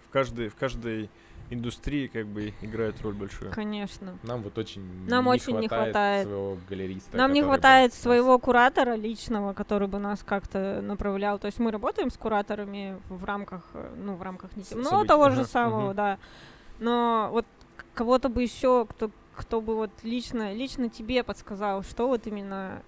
в 0.08 0.12
каждой 0.12 0.48
в 0.48 0.56
каждой 0.56 1.10
индустрии 1.50 2.08
как 2.08 2.26
бы 2.26 2.52
играют 2.60 3.00
роль 3.00 3.14
большую. 3.14 3.50
Конечно. 3.52 4.18
Нам 4.22 4.42
вот 4.42 4.58
очень 4.58 4.82
Нам 5.08 5.24
не 5.24 5.30
очень 5.30 5.58
не 5.58 5.68
хватает. 5.68 6.26
своего 6.26 6.58
галериста. 6.68 7.16
Нам 7.16 7.32
не 7.32 7.40
бы 7.40 7.46
хватает 7.46 7.92
нас- 7.92 8.00
своего 8.02 8.38
куратора 8.38 8.96
личного, 8.96 9.54
который 9.54 9.88
бы 9.88 9.98
нас 9.98 10.22
как-то 10.22 10.80
направлял. 10.82 11.38
То 11.38 11.46
есть 11.46 11.58
мы 11.58 11.70
работаем 11.70 12.10
с 12.10 12.18
кураторами 12.18 13.00
в 13.08 13.24
рамках, 13.24 13.62
э, 13.72 13.94
ну, 13.96 14.14
в 14.16 14.22
рамках 14.22 14.54
не 14.56 14.62
С- 14.62 14.68
темно 14.68 14.90
событий. 14.90 15.08
того 15.08 15.30
же 15.30 15.44
самого, 15.46 15.94
да. 15.94 16.18
Но 16.80 17.30
вот 17.32 17.46
кого-то 17.94 18.28
бы 18.28 18.42
еще, 18.42 18.84
кто, 18.86 19.10
кто 19.34 19.60
бы 19.62 19.74
вот 19.74 19.90
лично, 20.02 20.52
лично 20.52 20.90
тебе 20.90 21.22
подсказал, 21.24 21.82
что 21.82 22.08
вот 22.08 22.26
именно, 22.26 22.82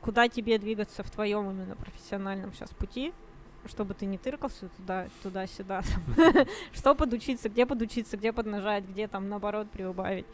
куда 0.00 0.28
тебе 0.28 0.58
двигаться 0.58 1.02
в 1.02 1.10
твоем 1.10 1.50
именно 1.50 1.76
профессиональном 1.76 2.54
сейчас 2.54 2.70
пути, 2.70 3.12
чтобы 3.68 3.94
ты 3.94 4.06
не 4.06 4.18
тыркался 4.18 4.68
туда, 4.76 5.08
туда-сюда, 5.22 5.82
что 6.72 6.94
подучиться, 6.94 7.48
где 7.48 7.66
подучиться, 7.66 8.16
где 8.16 8.32
поднажать, 8.32 8.84
где 8.84 9.08
там 9.08 9.28
наоборот 9.28 9.70
приубавить. 9.70 10.26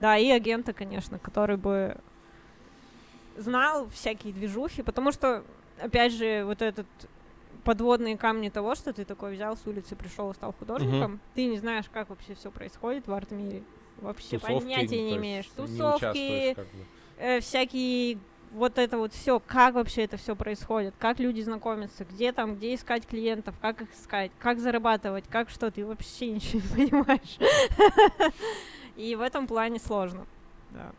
Да, 0.00 0.16
и 0.16 0.30
агента, 0.30 0.72
конечно, 0.72 1.18
который 1.18 1.56
бы 1.56 1.96
знал 3.36 3.88
всякие 3.88 4.32
движухи, 4.32 4.82
потому 4.82 5.12
что, 5.12 5.44
опять 5.80 6.12
же, 6.12 6.44
вот 6.44 6.60
этот 6.60 6.86
подводные 7.64 8.16
камни 8.16 8.48
того, 8.48 8.74
что 8.74 8.92
ты 8.92 9.04
такой 9.04 9.34
взял 9.34 9.56
с 9.56 9.66
улицы, 9.66 9.94
пришел 9.94 10.30
и 10.30 10.34
стал 10.34 10.52
художником, 10.58 11.20
ты 11.34 11.46
не 11.46 11.58
знаешь, 11.58 11.84
как 11.92 12.10
вообще 12.10 12.34
все 12.34 12.50
происходит 12.50 13.06
в 13.06 13.12
арт-мире. 13.12 13.62
Вообще 14.00 14.38
Тусовки, 14.38 14.64
понятия 14.64 15.00
не 15.00 15.16
имеешь. 15.16 15.46
Тусовки, 15.56 15.96
участвуешь, 16.04 16.56
как 16.56 16.66
бы. 16.66 16.86
э, 17.18 17.40
всякие 17.40 18.18
вот 18.52 18.78
это 18.78 18.98
вот 18.98 19.12
все, 19.12 19.40
как 19.40 19.74
вообще 19.74 20.04
это 20.04 20.16
все 20.16 20.36
происходит, 20.36 20.94
как 20.98 21.18
люди 21.18 21.40
знакомятся, 21.40 22.04
где 22.04 22.32
там, 22.32 22.56
где 22.56 22.74
искать 22.74 23.06
клиентов, 23.06 23.54
как 23.60 23.82
их 23.82 23.92
искать, 23.94 24.30
как 24.38 24.58
зарабатывать, 24.58 25.24
как 25.28 25.50
что, 25.50 25.70
ты 25.70 25.84
вообще 25.84 26.30
ничего 26.32 26.60
не 26.60 26.88
понимаешь. 26.90 27.38
И 28.96 29.14
в 29.16 29.20
этом 29.20 29.46
плане 29.46 29.78
сложно. 29.78 30.26
Да. 30.70 30.92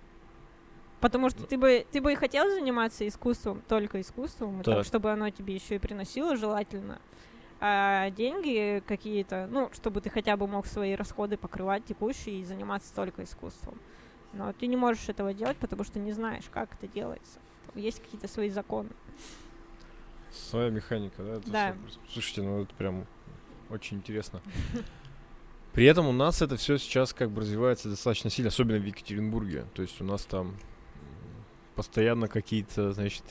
Потому 0.99 1.29
что 1.29 1.43
ты 1.45 1.57
бы, 1.57 1.85
ты 1.91 2.01
бы 2.01 2.13
и 2.13 2.15
хотел 2.15 2.49
заниматься 2.49 3.05
искусством, 3.05 3.61
только 3.67 3.99
искусством, 3.99 4.63
так, 4.63 4.75
Так. 4.77 4.85
чтобы 4.85 5.11
оно 5.11 5.29
тебе 5.29 5.53
еще 5.53 5.75
и 5.75 5.79
приносило 5.79 6.37
желательно. 6.37 6.99
А 7.59 8.09
деньги 8.11 8.81
какие-то, 8.87 9.47
ну, 9.51 9.69
чтобы 9.73 9.99
ты 10.01 10.09
хотя 10.09 10.37
бы 10.37 10.47
мог 10.47 10.65
свои 10.65 10.95
расходы 10.95 11.37
покрывать 11.37 11.85
текущие 11.85 12.39
и 12.39 12.43
заниматься 12.45 12.95
только 12.95 13.23
искусством. 13.23 13.77
Но 14.33 14.51
ты 14.53 14.67
не 14.67 14.75
можешь 14.75 15.09
этого 15.09 15.33
делать, 15.33 15.57
потому 15.57 15.83
что 15.83 15.99
не 15.99 16.11
знаешь, 16.11 16.45
как 16.51 16.73
это 16.73 16.87
делается. 16.87 17.39
Есть 17.75 18.01
какие-то 18.01 18.27
свои 18.27 18.49
законы. 18.49 18.89
Своя 20.31 20.69
механика, 20.69 21.23
да? 21.23 21.33
это 21.33 21.51
Да. 21.51 21.73
супер. 21.73 21.99
Слушайте, 22.11 22.41
ну 22.41 22.63
это 22.63 22.73
прям 22.75 23.05
очень 23.69 23.97
интересно. 23.97 24.41
При 25.73 25.85
этом 25.85 26.07
у 26.07 26.11
нас 26.11 26.41
это 26.41 26.55
все 26.55 26.77
сейчас 26.77 27.13
как 27.13 27.31
бы 27.31 27.41
развивается 27.41 27.89
достаточно 27.89 28.29
сильно, 28.29 28.49
особенно 28.49 28.77
в 28.77 28.85
Екатеринбурге. 28.85 29.65
То 29.73 29.81
есть 29.81 29.99
у 30.01 30.03
нас 30.03 30.23
там 30.25 30.55
постоянно 31.75 32.27
какие-то, 32.27 32.91
значит, 32.93 33.23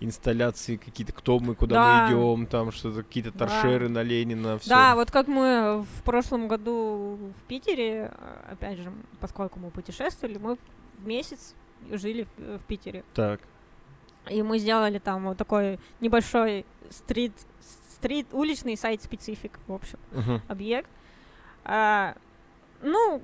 инсталляции, 0.00 0.76
какие-то, 0.76 1.12
кто 1.12 1.38
мы, 1.40 1.54
куда 1.54 1.74
Да. 1.74 2.06
мы 2.06 2.12
идем, 2.12 2.46
там 2.46 2.70
что-то, 2.72 3.02
какие-то 3.02 3.32
Да. 3.32 3.46
торшеры 3.46 3.88
на 3.88 4.02
Ленина, 4.02 4.58
все. 4.58 4.68
Да, 4.70 4.94
вот 4.94 5.10
как 5.10 5.26
мы 5.26 5.82
в 5.82 6.02
прошлом 6.04 6.46
году 6.48 7.18
в 7.36 7.42
Питере, 7.48 8.12
э, 8.16 8.52
опять 8.52 8.78
же, 8.78 8.92
поскольку 9.20 9.58
мы 9.58 9.70
путешествовали, 9.70 10.38
мы 10.38 10.56
в 10.98 11.06
месяц 11.06 11.54
жили 11.90 12.24
в, 12.36 12.40
э, 12.40 12.58
в 12.58 12.64
Питере. 12.64 13.04
Так. 13.14 13.40
И 14.30 14.42
мы 14.42 14.58
сделали 14.58 14.98
там 14.98 15.24
вот 15.24 15.36
такой 15.38 15.78
небольшой 16.00 16.64
стрит, 16.90 17.32
стрит 17.94 18.26
уличный 18.32 18.76
сайт-специфик, 18.76 19.58
в 19.66 19.72
общем. 19.72 19.98
Мгм. 20.12 20.42
объект. 20.48 20.90
А, 21.64 22.14
ну, 22.82 23.20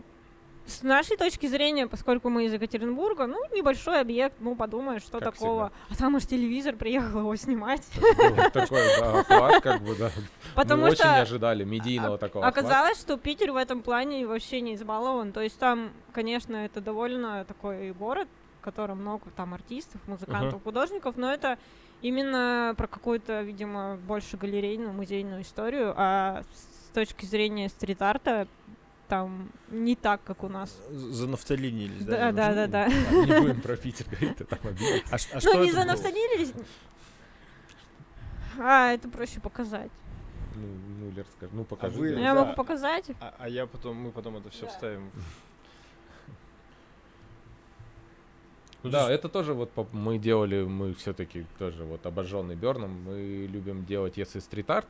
с 0.66 0.82
нашей 0.82 1.16
точки 1.16 1.46
зрения, 1.46 1.86
поскольку 1.86 2.30
мы 2.30 2.46
из 2.46 2.52
Екатеринбурга, 2.52 3.26
ну, 3.26 3.38
небольшой 3.54 4.00
объект, 4.00 4.36
ну, 4.40 4.56
подумаешь, 4.56 5.02
что 5.02 5.18
Как 5.20 5.34
такого. 5.34 5.72
А 5.90 5.94
там 5.94 6.16
аж 6.16 6.26
телевизор 6.26 6.74
приехал 6.74 7.20
его 7.20 7.36
снимать. 7.36 7.82
Такой, 8.52 8.96
охват, 8.98 9.62
как 9.62 9.82
бы, 9.82 9.94
да. 9.94 10.10
Потому 10.54 10.82
Мы 10.82 10.88
очень 10.88 10.98
что 10.98 11.20
ожидали 11.20 11.64
медийного 11.64 12.18
такого 12.18 12.46
оказалось, 12.46 12.98
что 12.98 13.16
Питер 13.16 13.52
в 13.52 13.56
этом 13.56 13.82
плане 13.82 14.26
вообще 14.26 14.60
не 14.60 14.74
избалован. 14.74 15.32
То 15.32 15.40
есть 15.40 15.58
там, 15.58 15.90
конечно, 16.12 16.56
это 16.56 16.80
довольно 16.80 17.44
такой 17.44 17.92
город, 17.92 18.28
в 18.60 18.64
котором 18.64 19.00
много 19.00 19.30
там 19.36 19.52
артистов, 19.54 20.00
музыкантов, 20.06 20.62
художников, 20.62 21.16
но 21.16 21.32
это 21.32 21.58
именно 22.00 22.74
про 22.76 22.86
какую-то, 22.86 23.42
видимо, 23.42 23.96
больше 24.06 24.36
галерейную, 24.36 24.92
музейную 24.92 25.42
историю, 25.42 25.94
а 25.96 26.42
с 26.54 26.94
точки 26.94 27.26
зрения 27.26 27.68
стрит-арта 27.68 28.46
там 29.08 29.50
не 29.70 29.96
так, 29.96 30.22
как 30.24 30.42
у 30.44 30.48
нас. 30.48 30.76
Занафталинились, 30.90 32.04
Да, 32.04 32.32
да? 32.32 32.52
да, 32.52 32.54
да, 32.54 32.66
да. 32.66 32.88
Не 32.88 33.40
будем 33.40 33.60
про 33.60 33.76
Питер 33.76 34.06
говорить, 34.06 34.32
это 34.40 34.44
там 34.44 34.58
обидно. 34.62 35.00
А, 35.10 35.16
а 35.16 35.38
Ну, 35.42 35.64
не 35.64 35.72
занафталились. 35.72 36.52
А, 38.58 38.92
это 38.92 39.08
проще 39.08 39.40
показать. 39.40 39.90
Ну, 40.54 40.66
ну, 41.00 41.10
Лер, 41.10 41.26
скажи, 41.36 41.52
ну 41.54 41.64
покажи. 41.64 41.98
вы- 41.98 42.14
да. 42.14 42.20
Я 42.20 42.34
да. 42.34 42.44
могу 42.44 42.54
показать. 42.54 43.10
А, 43.20 43.34
а 43.38 43.48
я 43.48 43.66
потом, 43.66 43.96
мы 43.96 44.10
потом 44.12 44.36
это 44.36 44.50
все 44.50 44.66
Да. 44.66 44.68
вставим. 44.68 45.10
Ну, 48.82 48.90
Да, 48.90 49.10
это 49.10 49.28
тоже 49.28 49.54
вот 49.54 49.70
мы 49.92 50.18
делали, 50.18 50.62
мы 50.62 50.92
все-таки 50.94 51.46
тоже 51.58 51.84
вот 51.84 52.04
обожженный 52.04 52.54
Берном, 52.54 52.90
мы 53.02 53.48
любим 53.50 53.84
делать, 53.86 54.18
если 54.18 54.40
стрит-арт, 54.40 54.88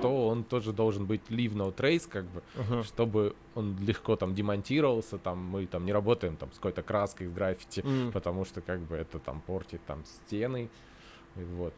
то 0.00 0.28
он 0.28 0.44
тоже 0.44 0.72
должен 0.72 1.06
быть 1.06 1.22
leave 1.28 1.54
no 1.54 1.74
trace, 1.74 2.08
как 2.08 2.24
бы, 2.26 2.42
Ага. 2.56 2.82
чтобы 2.84 3.34
он 3.54 3.76
легко 3.78 4.16
там 4.16 4.34
демонтировался, 4.34 5.18
там 5.18 5.38
мы 5.38 5.66
там 5.66 5.84
не 5.84 5.92
работаем 5.92 6.36
там 6.36 6.50
с 6.52 6.56
какой-то 6.56 6.82
краской, 6.82 7.26
с 7.26 7.30
граффити, 7.30 7.80
М. 7.84 8.12
потому 8.12 8.44
что 8.44 8.60
как 8.60 8.80
бы 8.80 8.96
это 8.96 9.18
там 9.18 9.40
портит 9.40 9.80
там 9.86 10.04
стены, 10.04 10.68
и 11.36 11.42
вот. 11.42 11.74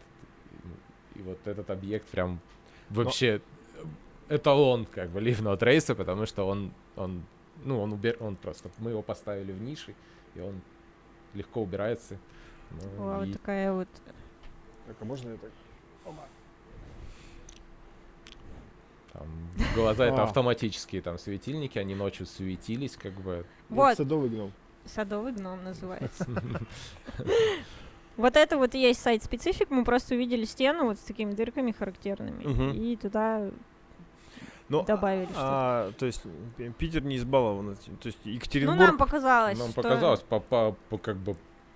И 1.15 1.23
вот 1.23 1.47
этот 1.47 1.71
объект 1.71 2.07
прям 2.09 2.41
вообще 2.89 3.41
эталон 4.29 4.87
как 4.87 5.11
бы 5.11 5.21
leave 5.21 5.43
no 5.43 5.59
trace, 5.59 5.95
потому 5.95 6.27
что 6.27 6.47
он, 6.47 6.73
он, 6.97 7.23
ну, 7.65 7.81
он 7.81 7.93
убер, 7.93 8.17
он 8.21 8.37
просто, 8.37 8.71
мы 8.79 8.91
его 8.91 9.03
поставили 9.03 9.53
в 9.53 9.61
ниши, 9.61 9.95
и 10.35 10.41
он 10.41 10.61
легко 11.35 11.63
убирается. 11.63 12.19
Ну, 12.71 13.05
Вау, 13.05 13.25
и 13.25 13.33
такая 13.33 13.73
вот. 13.73 13.89
Так, 14.87 14.97
а 15.01 15.05
можно 15.05 15.31
я 15.31 15.37
так? 15.37 15.51
Там 19.21 19.29
глаза 19.75 20.07
это 20.07 20.23
А. 20.23 20.25
автоматические 20.25 21.03
там 21.03 21.19
светильники, 21.19 21.79
они 21.79 21.95
ночью 21.95 22.27
светились, 22.27 22.97
как 22.97 23.13
бы. 23.13 23.45
Вот, 23.69 23.97
Садовый 23.97 24.31
гном. 24.31 24.53
садовый 24.87 25.33
гном 25.33 25.63
называется. 25.65 26.27
Вот 28.17 28.37
это 28.37 28.59
вот 28.59 28.75
и 28.75 28.79
есть 28.79 29.01
сайт-специфик. 29.01 29.71
Мы 29.71 29.83
просто 29.85 30.15
увидели 30.15 30.45
стену 30.45 30.85
вот 30.87 30.99
с 30.99 31.03
такими 31.03 31.33
дырками 31.33 31.73
характерными. 31.73 32.75
И 32.75 32.97
туда 32.97 33.49
Ну, 34.69 34.83
добавили 34.85 35.25
что-то. 35.27 35.41
а, 35.43 35.93
то 35.93 36.05
есть 36.07 36.23
П- 36.57 36.71
Питер 36.77 37.03
не 37.03 37.17
избалован 37.17 37.71
этим. 37.73 37.97
То 37.97 38.09
есть 38.09 38.19
Ну, 38.25 38.31
Екатеринбург... 38.33 38.79
нам 38.79 38.99
показалось, 38.99 39.59
Нам 39.59 39.71
что... 39.71 39.83
показалось 39.83 40.21
по, 40.21 40.39
по, 40.41 40.77
по 40.91 40.99
как 40.99 41.17
бы 41.17 41.35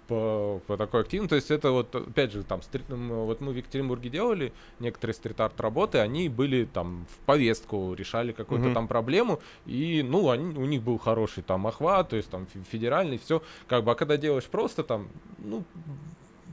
по, 0.09 0.61
по 0.67 0.77
такой 0.77 1.01
активности. 1.03 1.31
То 1.31 1.37
есть 1.37 1.51
это 1.51 1.71
вот, 1.71 1.95
опять 1.95 2.33
же, 2.33 2.43
там, 2.43 2.61
стрит- 2.61 2.89
вот 2.89 3.41
мы 3.41 3.53
в 3.53 3.57
Екатеринбурге 3.57 4.11
делали 4.11 4.53
некоторые 4.81 5.15
стрит-арт 5.15 5.61
работы, 5.61 5.99
они 5.99 6.29
были 6.29 6.65
там 6.65 7.07
в 7.11 7.19
повестку, 7.27 7.95
решали 7.95 8.33
какую-то 8.33 8.67
Мгм. 8.67 8.75
там 8.75 8.89
проблему, 8.89 9.41
и, 9.67 10.03
ну, 10.07 10.31
они, 10.31 10.55
у 10.57 10.65
них 10.65 10.83
был 10.83 10.99
хороший 10.99 11.43
там 11.43 11.67
охват, 11.67 12.11
то 12.11 12.17
есть 12.17 12.31
там 12.31 12.47
фе- 12.55 12.63
федеральный, 12.71 13.19
все. 13.19 13.43
Как 13.67 13.85
бы, 13.85 13.93
а 13.93 13.95
когда 13.95 14.17
делаешь 14.17 14.45
просто 14.47 14.83
там, 14.85 15.09
ну, 15.39 15.65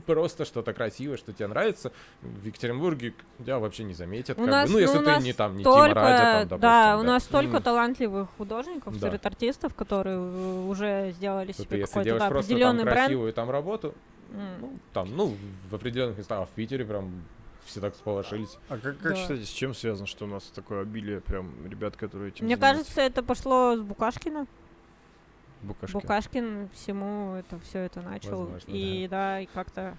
просто 0.06 0.44
что-то 0.44 0.72
красивое, 0.72 1.16
что 1.16 1.32
тебе 1.32 1.46
нравится, 1.48 1.92
в 2.22 2.44
Екатеринбурге 2.44 3.14
тебя 3.38 3.58
вообще 3.58 3.84
не 3.84 3.94
заметят. 3.94 4.38
У 4.38 4.42
бы. 4.42 4.46
нас- 4.48 4.70
ну, 4.70 4.78
если 4.78 4.98
ну, 4.98 5.04
ты 5.04 5.22
не 5.22 5.32
там, 5.32 5.56
не 5.56 5.64
Тима 5.64 5.74
Только, 5.74 5.94
Радя, 5.94 6.18
там, 6.18 6.48
допустим, 6.48 6.60
да, 6.60 6.98
у 6.98 7.02
нас 7.02 7.24
столько 7.24 7.54
Мгм. 7.54 7.62
талантливых 7.62 8.28
художников, 8.36 8.98
Да. 8.98 9.08
стрит-артистов, 9.08 9.74
которые 9.74 10.18
уже 10.66 11.12
сделали 11.12 11.52
Что 11.52 11.62
себе 11.64 11.78
если 11.80 11.86
какой-то 11.90 12.04
делаешь 12.04 12.22
да, 12.22 12.28
просто 12.28 12.48
там 12.48 12.56
определенный 12.56 12.84
бренд. 12.84 12.98
красивую 12.98 13.32
там 13.32 13.50
работу, 13.50 13.94
М. 14.32 14.38
ну, 14.60 14.78
там, 14.92 15.16
ну, 15.16 15.36
в 15.70 15.74
определенных 15.74 16.18
местах, 16.18 16.40
а 16.40 16.44
в 16.46 16.50
Питере 16.50 16.84
прям 16.84 17.22
все 17.64 17.80
так 17.80 17.94
сполошились. 17.94 18.58
А 18.68 18.76
как, 18.78 18.98
как 18.98 19.12
Да. 19.12 19.16
считаете, 19.16 19.44
с 19.44 19.50
чем 19.50 19.72
связано, 19.74 20.06
что 20.06 20.24
у 20.24 20.28
нас 20.28 20.42
такое 20.54 20.82
обилие 20.82 21.20
прям 21.20 21.52
ребят, 21.68 21.96
которые 21.96 22.30
этим 22.32 22.44
Мне 22.46 22.56
занимаются? 22.56 22.84
кажется, 22.94 23.00
это 23.02 23.22
пошло 23.22 23.76
с 23.76 23.80
Букашкина. 23.80 24.46
Букашки. 25.62 25.94
Букашкин 25.94 26.68
всему 26.74 27.34
это 27.34 27.58
все 27.60 27.80
это 27.80 28.00
начал. 28.00 28.40
Возможно, 28.40 28.70
и 28.70 29.08
да, 29.08 29.40
и 29.40 29.46
как-то 29.46 29.96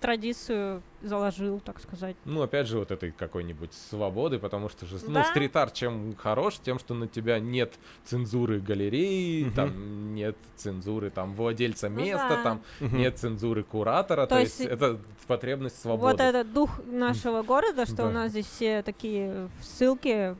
традицию 0.00 0.82
заложил, 1.00 1.60
так 1.60 1.80
сказать. 1.80 2.14
Ну, 2.26 2.42
опять 2.42 2.66
же, 2.66 2.78
вот 2.78 2.90
этой 2.90 3.10
какой-нибудь 3.10 3.72
свободы, 3.72 4.38
потому 4.38 4.68
что 4.68 4.84
же, 4.84 4.98
ну, 5.06 5.14
Да. 5.14 5.24
стрит-арт 5.24 5.72
чем 5.72 6.14
хорош, 6.16 6.58
тем, 6.58 6.78
что 6.78 6.92
на 6.92 7.08
тебя 7.08 7.38
нет 7.38 7.72
цензуры 8.04 8.60
галереи, 8.60 9.44
Мгм. 9.44 9.52
там 9.54 10.14
нет 10.14 10.36
цензуры 10.56 11.08
там 11.08 11.32
владельца 11.34 11.88
Ну 11.88 12.00
места, 12.02 12.28
да. 12.28 12.42
там 12.42 12.62
Мгм. 12.80 12.98
нет 12.98 13.18
цензуры 13.18 13.62
куратора, 13.62 14.26
то, 14.26 14.34
То 14.34 14.40
есть 14.40 14.58
есть 14.60 14.70
это 14.70 15.00
потребность 15.26 15.80
свободы. 15.80 16.12
Вот 16.12 16.20
этот 16.20 16.52
дух 16.52 16.80
нашего 16.84 17.42
города, 17.42 17.86
что 17.86 18.02
у 18.04 18.08
Да. 18.08 18.10
нас 18.10 18.30
здесь 18.32 18.46
все 18.46 18.82
такие 18.82 19.48
ссылки, 19.62 20.36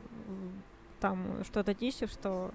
там 0.99 1.43
что-то 1.43 1.73
тише, 1.73 2.05
что, 2.05 2.51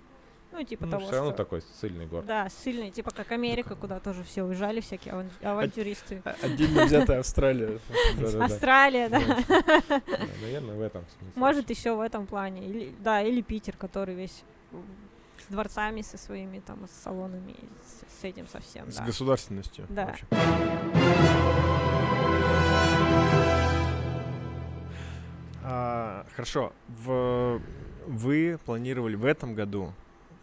ну, 0.53 0.63
типа 0.65 0.87
ну, 0.87 0.91
того, 0.93 1.07
все 1.07 1.13
равно 1.17 1.31
что... 1.31 1.37
такой 1.37 1.63
сильный 1.81 2.07
город. 2.07 2.27
Да, 2.27 2.49
сильный, 2.49 2.91
типа 2.91 3.11
как 3.13 3.31
Америка, 3.33 3.77
куда 3.77 4.01
тоже 4.01 4.25
все 4.25 4.43
уезжали, 4.43 4.81
всякие 4.81 5.15
аван- 5.15 5.31
авантюристы. 5.43 6.23
А- 6.25 6.35
Отдельно 6.43 6.85
взятая 6.87 7.21
Австралия. 7.21 7.79
Австралия, 8.41 9.09
да. 9.09 9.21
Наверное, 10.43 10.77
в 10.77 10.83
этом 10.83 11.05
смысле. 11.19 11.33
Может, 11.35 11.71
еще 11.71 11.95
в 11.95 12.01
этом 12.01 12.27
плане. 12.27 12.67
Или, 12.67 12.95
да, 12.99 13.23
или 13.23 13.41
Питер, 13.43 13.77
который 13.77 14.15
весь 14.15 14.43
с 15.49 15.53
дворцами, 15.53 16.03
со 16.03 16.19
своими 16.19 16.61
там 16.61 16.87
с 16.87 17.03
салонами, 17.03 17.55
с, 17.85 18.21
с 18.21 18.25
этим 18.25 18.47
совсем, 18.47 18.91
С 18.91 18.97
да. 18.97 19.05
государственностью. 19.05 19.87
Да. 19.89 20.07
вообще. 20.07 20.27
А, 25.63 26.27
хорошо. 26.35 26.73
В, 26.89 27.61
вы 28.07 28.59
планировали 28.65 29.15
в 29.15 29.25
этом 29.25 29.55
году, 29.55 29.93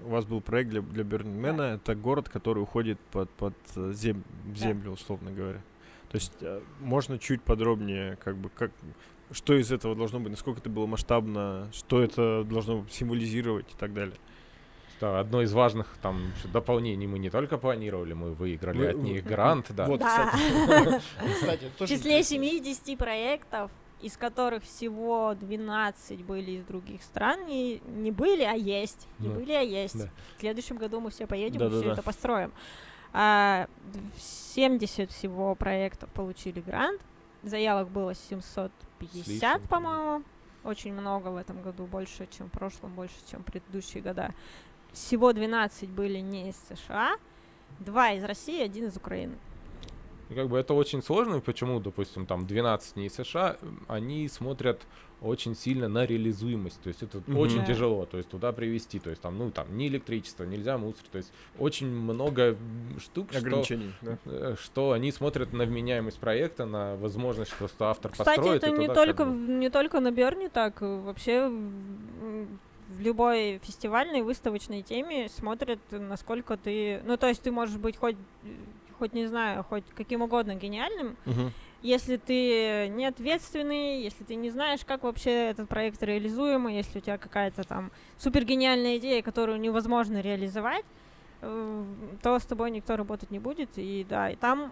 у 0.03 0.09
вас 0.09 0.25
был 0.25 0.41
проект 0.41 0.69
для, 0.69 0.81
для 0.81 1.03
Бернмена, 1.03 1.61
это 1.75 1.95
город, 1.95 2.29
который 2.29 2.59
уходит 2.63 2.99
под, 3.11 3.29
под 3.31 3.53
э, 3.75 3.91
зем- 3.93 4.23
Да. 4.45 4.55
землю, 4.55 4.91
условно 4.91 5.31
говоря. 5.31 5.61
То 6.09 6.15
есть 6.17 6.33
э, 6.41 6.61
можно 6.79 7.17
чуть 7.19 7.41
подробнее, 7.41 8.15
как 8.23 8.37
бы, 8.37 8.49
как, 8.49 8.71
что 9.31 9.53
из 9.55 9.71
этого 9.71 9.95
должно 9.95 10.19
быть, 10.19 10.29
насколько 10.31 10.59
это 10.61 10.69
было 10.69 10.85
масштабно, 10.85 11.69
что 11.73 12.01
это 12.01 12.43
должно 12.43 12.85
символизировать 12.89 13.65
и 13.73 13.77
так 13.77 13.93
далее. 13.93 14.15
Да, 15.01 15.19
одно 15.19 15.43
из 15.43 15.53
важных 15.53 15.95
там 16.01 16.31
дополнений 16.51 17.05
мы 17.05 17.19
не 17.19 17.29
только 17.29 17.57
планировали, 17.59 18.13
мы 18.13 18.33
выиграли 18.33 18.77
Вы- 18.79 18.87
от 18.87 18.95
вы- 18.95 19.03
них 19.03 19.23
грант, 19.25 19.67
да. 19.69 19.85
Вот, 19.85 19.99
Да. 19.99 20.31
кстати. 20.31 21.01
Кстати, 21.35 21.65
В 21.75 21.79
числе 21.81 21.95
интересно. 22.19 22.23
70 22.23 22.97
проектов, 22.97 23.69
из 24.01 24.15
которых 24.17 24.63
всего 24.63 25.33
12 25.39 26.23
были 26.23 26.51
из 26.51 26.63
других 26.65 27.01
стран, 27.03 27.45
не, 27.45 27.79
не 27.79 28.11
были, 28.11 28.43
а 28.43 28.53
есть. 28.53 29.07
Не 29.19 29.29
Да. 29.29 29.35
были, 29.35 29.51
а 29.53 29.61
есть. 29.61 29.97
Да. 29.97 30.09
В 30.37 30.39
следующем 30.39 30.77
году 30.77 30.99
мы 30.99 31.09
все 31.09 31.25
поедем 31.27 31.61
и 31.61 31.67
все 31.67 31.69
Да-да-да. 31.69 31.93
это 31.93 32.03
построим. 32.03 32.51
А, 33.13 33.67
д- 33.93 33.99
70 34.19 35.09
всего 35.11 35.55
проектов 35.55 36.09
получили 36.11 36.59
грант. 36.61 37.01
Заявок 37.43 37.89
было 37.89 38.13
750, 38.13 39.25
С 39.25 39.27
лишним, 39.27 39.67
по-моему. 39.67 40.23
Очень 40.63 40.93
много 40.93 41.29
в 41.29 41.37
этом 41.37 41.61
году, 41.61 41.85
больше, 41.85 42.27
чем 42.29 42.47
в 42.49 42.51
прошлом, 42.51 42.93
больше, 42.93 43.15
чем 43.31 43.41
в 43.41 43.45
предыдущие 43.45 44.03
года. 44.03 44.33
Всего 44.91 45.31
12 45.33 45.89
были 45.89 46.17
не 46.19 46.49
из 46.49 46.55
США, 46.69 47.15
два 47.79 48.11
из 48.11 48.23
России, 48.23 48.61
один 48.61 48.87
из 48.87 48.97
Украины. 48.97 49.37
И 50.30 50.34
как 50.34 50.49
бы 50.49 50.57
это 50.57 50.73
очень 50.73 51.01
сложно, 51.01 51.39
почему, 51.39 51.80
допустим, 51.80 52.25
там 52.25 52.45
12 52.45 52.95
не 52.97 53.05
из 53.05 53.13
США, 53.15 53.57
они 53.88 54.28
смотрят 54.28 54.82
очень 55.21 55.55
сильно 55.55 55.88
на 55.88 56.05
реализуемость, 56.05 56.80
то 56.82 56.89
есть 56.89 57.01
это 57.01 57.23
Мгм. 57.25 57.38
очень 57.38 57.65
тяжело, 57.65 58.05
то 58.05 58.17
есть 58.17 58.30
туда 58.30 58.51
привести, 58.51 58.99
то 58.99 59.09
есть 59.09 59.21
там, 59.21 59.38
ну, 59.38 59.49
там, 59.49 59.75
ни 59.75 59.88
электричество, 59.88 60.43
нельзя 60.43 60.78
мусор, 60.78 61.05
то 61.11 61.17
есть 61.17 61.32
очень 61.57 61.88
много 61.88 62.55
штук, 62.99 63.30
что, 63.32 63.39
ограничений. 63.39 63.93
да. 64.01 64.17
э, 64.25 64.55
что 64.61 64.91
они 64.91 65.11
смотрят 65.11 65.53
на 65.53 65.63
вменяемость 65.63 66.19
проекта, 66.19 66.65
на 66.65 66.95
возможность, 66.97 67.51
что 67.51 67.67
что 67.67 67.86
автор 67.88 68.11
Кстати, 68.11 68.36
построит. 68.36 68.63
это 68.63 68.67
и 68.75 68.78
не 68.78 68.88
туда 68.88 68.93
как 68.93 69.05
только, 69.05 69.25
бы- 69.25 69.32
не 69.53 69.69
только 69.69 69.99
на 70.01 70.11
Берне 70.11 70.49
так. 70.49 70.82
э, 70.82 71.01
Вообще 71.01 71.47
в, 71.47 72.45
в 72.89 72.99
любой 72.99 73.59
фестивальной 73.63 74.21
выставочной 74.21 74.82
теме 74.84 75.30
смотрят, 75.30 75.80
насколько 75.91 76.57
ты... 76.57 77.01
Ну, 77.05 77.17
то 77.17 77.28
есть 77.28 77.41
ты 77.41 77.49
можешь 77.51 77.78
быть 77.78 77.97
хоть, 77.97 78.15
э, 78.43 78.47
хоть 78.99 79.13
не 79.13 79.27
знаю, 79.27 79.63
хоть 79.63 79.83
каким 79.95 80.21
угодно 80.21 80.55
гениальным, 80.55 81.15
Мгм. 81.25 81.51
если 81.81 82.17
ты 82.17 82.87
не 82.89 83.05
ответственный, 83.05 84.01
если 84.01 84.23
ты 84.23 84.35
не 84.35 84.49
знаешь, 84.49 84.83
как 84.85 85.03
вообще 85.03 85.49
этот 85.49 85.69
проект 85.69 86.01
реализуемый, 86.03 86.75
если 86.75 86.99
у 86.99 87.01
тебя 87.01 87.17
какая-то 87.17 87.63
там 87.63 87.91
супер 88.17 88.43
гениальная 88.45 88.97
идея, 88.97 89.21
которую 89.21 89.59
невозможно 89.59 90.21
реализовать, 90.21 90.85
э, 91.41 91.85
то 92.23 92.39
с 92.39 92.45
тобой 92.45 92.71
никто 92.71 92.95
работать 92.97 93.31
не 93.31 93.39
будет. 93.39 93.69
И 93.75 94.05
да, 94.09 94.29
и 94.31 94.35
там, 94.35 94.71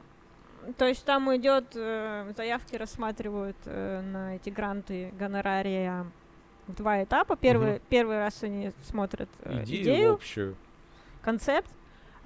то 0.78 0.86
есть 0.86 1.05
там 1.05 1.34
идет, 1.36 1.65
э, 1.76 2.32
заявки 2.36 2.76
рассматривают 2.76 3.57
э, 3.65 4.01
на 4.01 4.36
эти 4.38 4.49
гранты 4.49 5.11
гонорария 5.19 6.07
в 6.67 6.73
два 6.73 7.03
этапа. 7.03 7.36
Первый, 7.36 7.73
Мгм. 7.73 7.82
первый 7.89 8.17
раз 8.17 8.41
они 8.41 8.71
смотрят 8.84 9.30
э, 9.43 9.61
идею, 9.63 9.84
идею, 9.84 10.13
общую. 10.15 10.55
концепт, 11.21 11.69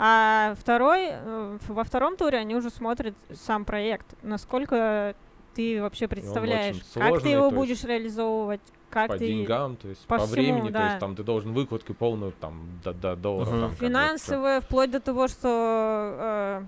а 0.02 0.56
второй, 0.58 1.10
э, 1.12 1.58
во 1.68 1.84
втором 1.84 2.16
туре 2.16 2.38
они 2.38 2.56
уже 2.56 2.70
смотрят 2.70 3.16
сам 3.34 3.66
проект, 3.66 4.06
насколько 4.22 5.14
ты 5.54 5.82
вообще 5.82 6.08
представляешь, 6.08 6.78
как 6.78 6.86
ты 6.86 7.10
сложный, 7.10 7.32
его 7.32 7.50
то 7.50 7.56
будешь 7.56 7.84
реализовывать, 7.84 8.62
как 8.89 9.10
по 9.10 9.18
ты 9.18 9.28
деньгам, 9.28 9.76
то 9.76 9.89
есть 9.89 10.06
по 10.08 10.18
по, 10.18 10.24
всему, 10.26 10.41
времени, 10.41 10.68
то 10.68 10.74
да. 10.74 10.88
есть 10.88 11.00
там 11.00 11.18
ты 11.18 11.24
должен 11.24 11.52
выкладку 11.52 11.93
полную 11.93 12.32
там 12.32 12.80
до, 12.82 12.93
до 12.93 13.18
доллара. 13.18 13.50
Мгм. 13.50 13.60
там, 13.60 13.76
финансовые, 13.76 14.62
вплоть 14.62 14.89
до 14.89 15.02
того, 15.02 15.28
что 15.28 16.16
э, 16.18 16.64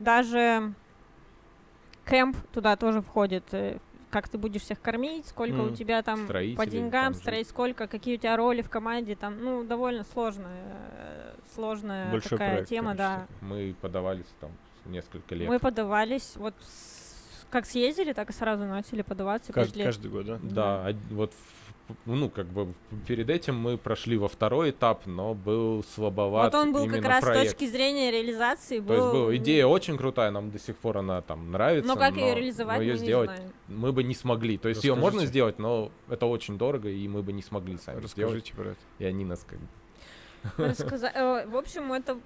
даже 0.00 0.74
кемп 2.04 2.36
туда 2.52 2.76
тоже 2.76 3.00
входит. 3.00 3.44
Как 4.14 4.28
ты 4.28 4.38
будешь 4.38 4.62
всех 4.62 4.80
кормить, 4.80 5.26
сколько 5.26 5.56
у 5.56 5.64
Мгм. 5.64 5.74
тебя 5.74 6.00
там 6.02 6.28
по 6.28 6.66
деньгам 6.66 7.12
там 7.12 7.14
строить, 7.14 7.48
сколько, 7.48 7.88
какие 7.88 8.14
у 8.14 8.18
тебя 8.20 8.36
роли 8.36 8.62
в 8.62 8.70
команде, 8.70 9.16
там, 9.16 9.42
ну, 9.42 9.64
довольно 9.64 10.04
сложная, 10.04 11.34
сложная 11.52 12.12
Большой 12.12 12.30
такая 12.30 12.50
проект, 12.52 12.68
тема, 12.68 12.92
конечно. 12.94 13.26
да. 13.40 13.46
Мы 13.46 13.74
подавались 13.80 14.32
там 14.40 14.52
несколько 14.86 15.34
лет. 15.34 15.48
Мы 15.48 15.58
подавались, 15.58 16.34
вот 16.36 16.54
с- 16.62 17.44
как 17.50 17.66
съездили, 17.66 18.12
так 18.12 18.30
и 18.30 18.32
сразу 18.32 18.64
начали 18.66 19.02
подаваться. 19.02 19.52
пять 19.52 19.72
Каждый, 19.76 20.10
год, 20.12 20.26
да? 20.26 20.38
Да, 20.42 20.86
од- 20.90 21.10
вот 21.10 21.32
ну 22.06 22.30
как 22.30 22.46
бы 22.46 22.72
перед 23.06 23.28
этим 23.28 23.56
мы 23.56 23.76
прошли 23.76 24.16
во 24.16 24.28
второй 24.28 24.70
этап, 24.70 25.06
но 25.06 25.34
был 25.34 25.84
слабоват. 25.94 26.52
Вот 26.52 26.60
он 26.60 26.72
был 26.72 26.88
как 26.88 27.04
раз 27.04 27.18
с 27.22 27.26
проект. 27.26 27.50
точки 27.50 27.70
зрения 27.70 28.10
реализации. 28.10 28.80
То 28.80 28.92
есть 28.94 29.04
был, 29.06 29.12
была 29.12 29.36
идея 29.36 29.66
очень 29.66 29.96
крутая, 29.98 30.30
нам 30.30 30.50
до 30.50 30.58
сих 30.58 30.76
пор 30.76 30.98
она 30.98 31.20
там 31.20 31.50
нравится. 31.50 31.86
Но 31.88 31.96
как 31.96 32.16
ее 32.16 32.34
реализовать, 32.34 32.78
но 32.78 32.82
её 32.82 32.94
мы 32.94 32.98
не 32.98 33.04
сделать 33.04 33.30
знаем. 33.30 33.52
мы 33.68 33.92
бы 33.92 34.02
не 34.02 34.14
смогли. 34.14 34.56
То 34.58 34.68
есть 34.68 34.82
ее 34.84 34.94
можно 34.94 35.06
Расскажите. 35.22 35.30
сделать, 35.30 35.58
но 35.58 35.90
это 36.08 36.26
очень 36.26 36.56
дорого, 36.56 36.88
и 36.88 37.06
мы 37.06 37.22
бы 37.22 37.32
не 37.32 37.42
смогли 37.42 37.76
сами 37.76 37.98
сделать. 38.06 38.34
Расскажите 38.34 38.54
про 38.54 38.70
это. 38.70 38.80
И 38.98 39.04
они 39.04 39.24
нас 39.24 39.44
как 39.46 39.58
бы 39.58 39.66
Рассказа- 40.58 41.10
э, 41.14 41.46
В 41.48 41.56
общем, 41.56 41.92
это 41.92 42.18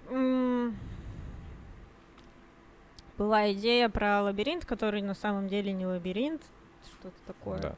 была 3.17 3.53
идея 3.53 3.89
про 3.89 4.23
лабиринт, 4.23 4.65
который 4.65 5.03
на 5.03 5.15
самом 5.15 5.49
деле 5.49 5.73
не 5.73 5.87
лабиринт, 5.87 6.43
что-то 6.85 7.17
такое. 7.27 7.59
Да. 7.59 7.75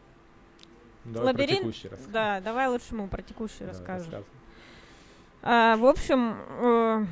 Давай 1.05 1.34
про 1.34 1.42
Лабиринт. 1.42 1.74
Да, 2.12 2.40
давай 2.40 2.68
лучше 2.68 2.94
мы 2.94 3.09
про 3.09 3.22
текущий 3.22 3.61
Да, 3.61 3.66
расскажем. 3.68 4.05
рассказывай. 4.12 4.24
А, 5.42 5.76
в 5.76 5.86
общем, 5.86 6.36
э, 6.61 7.07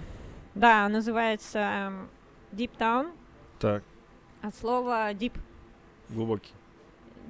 да, 0.55 0.89
называется 0.89 1.59
эм, 1.59 2.09
Deep 2.53 2.71
Town 2.79 3.11
Так, 3.59 3.83
от 4.43 4.55
слова 4.57 5.13
deep. 5.15 5.33
глубокий. 6.11 6.53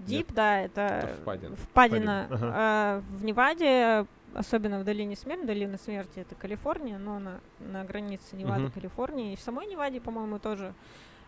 Deep, 0.06 0.32
да, 0.34 0.61
это 0.61 0.80
Это 0.80 1.16
впадина. 1.22 1.56
впадина. 1.56 2.24
Впадина, 2.28 2.52
А, 2.54 3.02
в 3.11 3.24
Неваде, 3.24 4.06
особенно 4.34 4.80
в 4.80 4.84
долине 4.84 5.14
смерти, 5.16 5.44
долина 5.44 5.78
смерти 5.78 6.18
это 6.20 6.34
Калифорния, 6.34 6.98
но 6.98 7.18
на, 7.20 7.40
на 7.61 7.84
границе 7.84 8.34
Невады, 8.36 8.62
Мгм. 8.64 8.72
Калифорнии, 8.72 9.32
и 9.32 9.36
в 9.36 9.40
самой 9.40 9.66
Неваде, 9.66 10.00
по-моему, 10.00 10.38
тоже. 10.38 10.74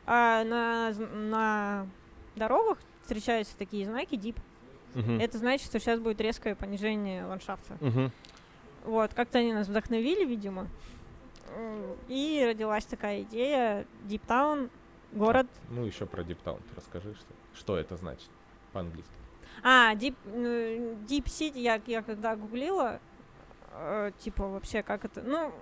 А 0.06 0.42
на, 0.44 0.92
на 1.14 1.86
дорогах 2.36 2.78
встречаются 3.02 3.56
такие 3.56 3.86
знаки 3.86 4.14
deep. 4.14 4.36
Мгм. 4.95 5.20
Это 5.20 5.38
значит, 5.38 5.66
что 5.66 5.78
сейчас 5.78 6.01
будет 6.01 6.20
резкое 6.20 6.55
понижение 6.55 7.24
ландшафта. 7.24 7.76
Мгм. 7.80 8.11
Вот, 8.84 9.12
как-то 9.14 9.38
они 9.38 9.53
нас 9.53 9.68
вдохновили, 9.68 10.24
видимо. 10.24 10.66
И 12.09 12.45
родилась 12.47 12.84
такая 12.84 13.22
идея 13.22 13.84
Deep 14.09 14.22
Town, 14.26 14.70
город. 15.12 15.47
Ну, 15.68 15.84
еще 15.84 16.07
про 16.07 16.22
Диптаун 16.22 16.61
расскажи, 16.76 17.14
что, 17.14 17.34
что 17.55 17.76
это 17.76 17.97
значит 17.97 18.28
по-английски. 18.72 19.11
А, 19.62 19.95
Deep, 19.95 20.14
э, 20.26 20.95
Deep 21.09 21.24
City, 21.24 21.59
я, 21.61 21.80
я 21.86 22.03
когда 22.03 22.36
гуглила, 22.36 23.01
э, 23.72 24.12
типа 24.20 24.47
вообще 24.47 24.82
как 24.84 25.05
это, 25.05 25.22
ну, 25.22 25.53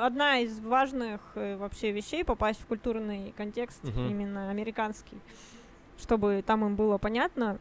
одна 0.00 0.38
из 0.38 0.58
важных 0.60 1.20
э, 1.34 1.56
вообще 1.56 1.92
вещей 1.92 2.24
попасть 2.24 2.60
в 2.60 2.66
культурный 2.66 3.32
контекст, 3.36 3.84
Мгм. 3.84 4.08
именно 4.08 4.50
американский. 4.50 5.18
чтобы 5.98 6.42
там 6.46 6.62
им 6.64 6.76
было 6.76 6.98
понятно, 6.98 7.58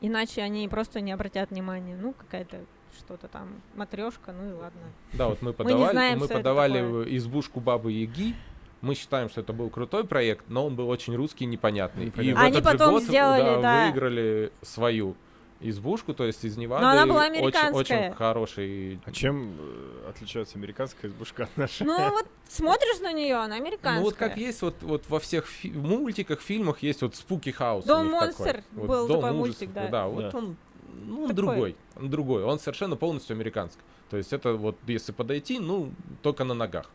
иначе 0.00 0.42
они 0.42 0.68
просто 0.68 1.00
не 1.00 1.12
обратят 1.12 1.50
внимания. 1.50 1.96
Ну, 2.00 2.12
какая-то 2.12 2.58
что-то 2.96 3.28
там, 3.28 3.62
матрешка, 3.74 4.32
ну 4.32 4.50
и 4.50 4.52
ладно. 4.52 4.80
Да, 5.12 5.28
вот 5.28 5.42
мы 5.42 5.52
подавали, 5.52 5.92
знаем, 5.92 6.18
мы 6.18 6.24
что 6.26 6.34
это 6.34 6.42
подавали 6.42 7.16
избушку 7.16 7.60
Бабы 7.60 7.92
Яги. 7.92 8.34
Мы 8.80 8.94
считаем, 8.94 9.28
что 9.28 9.42
это 9.42 9.52
был 9.52 9.68
крутой 9.68 10.04
проект, 10.06 10.46
но 10.48 10.66
он 10.66 10.74
был 10.74 10.88
очень 10.88 11.14
русский 11.14 11.44
и 11.44 11.46
непонятный. 11.46 12.06
И 12.06 12.10
в 12.10 12.18
Они 12.18 12.32
этот 12.32 12.54
же 12.54 12.62
потом 12.62 12.94
год, 12.94 13.02
сделали, 13.02 13.60
да. 13.60 13.84
выиграли 13.84 14.52
свою 14.62 15.16
избушку, 15.60 16.14
то 16.14 16.24
есть 16.24 16.44
из 16.44 16.56
Невады. 16.56 16.84
она 16.84 17.06
была 17.06 17.22
очень, 17.26 17.38
американская. 17.38 18.08
очень 18.08 18.14
хороший. 18.16 19.00
А 19.04 19.12
чем 19.12 19.54
э, 19.58 20.08
отличается 20.08 20.58
американская 20.58 21.10
избушка 21.10 21.44
от 21.44 21.56
нашей? 21.56 21.86
Ну, 21.86 22.10
вот 22.10 22.26
смотришь 22.48 23.00
на 23.00 23.12
нее, 23.12 23.36
она 23.36 23.56
американская. 23.56 23.96
Ну 23.98 24.02
вот 24.04 24.14
как 24.14 24.36
есть 24.36 24.62
вот, 24.62 24.74
вот 24.82 25.04
во 25.08 25.20
всех 25.20 25.46
фи- 25.46 25.70
мультиках, 25.70 26.40
фильмах 26.40 26.82
есть 26.82 27.02
вот 27.02 27.14
Спуки 27.14 27.50
Хаус. 27.50 27.84
Дом 27.84 28.08
них 28.08 28.12
такой. 28.20 28.26
монстр 28.28 28.62
Вот 28.72 28.86
был 28.88 29.06
Дом 29.08 29.20
такой 29.20 29.38
ужасов, 29.38 29.60
мультик, 29.60 29.72
да. 29.74 29.88
Да, 29.88 30.06
вот 30.08 30.30
Да. 30.30 30.38
он, 30.38 30.56
ну, 31.04 31.22
он 31.22 31.28
Такой. 31.28 31.34
другой, 31.34 31.76
он 31.96 32.10
другой, 32.10 32.44
он 32.44 32.58
совершенно 32.58 32.96
полностью 32.96 33.34
американский. 33.34 33.82
То 34.08 34.16
есть 34.16 34.32
это 34.32 34.54
вот 34.54 34.76
если 34.86 35.12
подойти, 35.12 35.58
ну 35.58 35.92
только 36.22 36.44
на 36.44 36.54
ногах. 36.54 36.90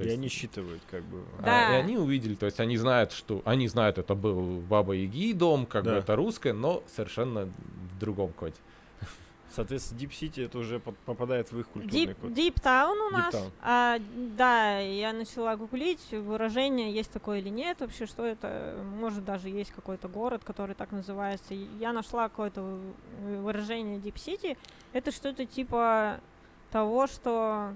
То 0.00 0.04
И 0.04 0.06
есть- 0.06 0.18
они 0.18 0.28
считывают, 0.28 0.80
как 0.90 1.02
бы. 1.04 1.22
А, 1.40 1.42
Да. 1.42 1.76
и 1.76 1.80
они 1.82 1.98
увидели, 1.98 2.34
то 2.34 2.46
есть 2.46 2.58
они 2.58 2.78
знают, 2.78 3.12
что 3.12 3.42
они 3.44 3.68
знают, 3.68 3.98
это 3.98 4.14
был 4.14 4.60
Баба 4.62 4.94
Яги 4.94 5.34
дом, 5.34 5.66
как 5.66 5.84
бы 5.84 5.90
Да. 5.90 5.98
это 5.98 6.16
русское, 6.16 6.54
но 6.54 6.82
совершенно 6.86 7.44
в 7.44 7.98
другом 7.98 8.32
коде. 8.32 8.54
Соответственно, 9.54 9.98
Deep 9.98 10.10
City 10.12 10.44
это 10.46 10.58
уже 10.58 10.78
под- 10.78 10.96
попадает 10.98 11.50
в 11.50 11.58
их 11.58 11.66
культурный 11.68 12.06
Deep, 12.06 12.14
код. 12.14 12.30
Deep 12.30 12.54
Town 12.62 12.96
у 13.08 13.10
нас. 13.10 13.34
Town. 13.34 13.50
А, 13.60 13.98
да, 14.38 14.78
я 14.78 15.12
начала 15.12 15.56
гуглить 15.56 16.12
выражение, 16.12 16.92
есть 16.94 17.10
такое 17.10 17.40
или 17.40 17.48
нет, 17.48 17.80
вообще, 17.80 18.06
что 18.06 18.24
это. 18.24 18.76
Может, 19.00 19.24
даже 19.24 19.48
есть 19.48 19.72
какой-то 19.72 20.06
город, 20.08 20.42
который 20.44 20.76
так 20.76 20.92
называется. 20.92 21.52
Я 21.52 21.92
нашла 21.92 22.28
какое-то 22.28 22.62
вы- 22.62 23.36
выражение 23.38 23.98
Deep 23.98 24.14
City. 24.14 24.56
Это 24.92 25.10
что-то 25.10 25.44
типа 25.44 26.20
того, 26.70 27.08
что 27.08 27.72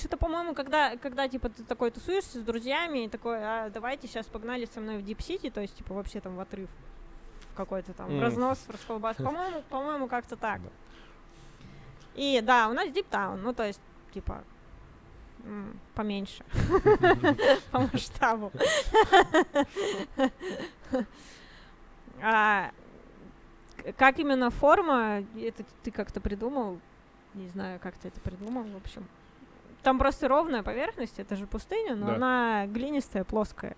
что-то, 0.00 0.16
по-моему, 0.16 0.54
когда, 0.54 0.96
когда, 0.96 1.28
типа, 1.28 1.48
ты 1.50 1.62
такой 1.62 1.90
тусуешься 1.90 2.40
с 2.40 2.42
друзьями 2.42 3.04
и 3.04 3.08
такой, 3.08 3.38
а 3.38 3.70
давайте 3.70 4.08
сейчас 4.08 4.26
погнали 4.26 4.64
со 4.66 4.80
мной 4.80 4.98
в 4.98 5.06
City, 5.06 5.50
то 5.50 5.60
есть, 5.60 5.76
типа, 5.76 5.94
вообще 5.94 6.20
там 6.20 6.36
в 6.36 6.40
отрыв 6.40 6.68
в 7.50 7.54
какой-то 7.54 7.92
там 7.92 8.10
М. 8.10 8.20
разнос, 8.22 8.64
расколбас. 8.68 9.16
По-моему, 9.16 9.62
по-моему, 9.68 10.08
как-то 10.08 10.36
так. 10.36 10.62
Да. 10.62 10.68
И 12.14 12.40
да, 12.40 12.68
у 12.68 12.72
нас 12.72 12.88
Deep 12.88 13.06
Town, 13.10 13.36
ну 13.36 13.52
то 13.52 13.66
есть, 13.66 13.80
типа, 14.12 14.42
поменьше. 15.94 16.44
По 17.70 17.80
масштабу. 17.80 18.52
А, 22.22 22.70
Как 23.96 24.18
именно 24.18 24.50
форма, 24.50 25.24
это 25.36 25.64
ты 25.82 25.90
как-то 25.90 26.20
придумал? 26.20 26.78
Не 27.34 27.48
знаю, 27.48 27.80
как 27.80 27.96
ты 27.96 28.08
это 28.08 28.20
придумал, 28.20 28.64
в 28.64 28.76
общем. 28.76 29.06
Там 29.82 29.98
просто 29.98 30.28
ровная 30.28 30.62
поверхность, 30.62 31.18
это 31.18 31.36
же 31.36 31.46
пустыня, 31.46 31.94
но 31.96 32.06
Да. 32.08 32.14
она 32.16 32.66
глинистая, 32.66 33.24
плоская. 33.24 33.76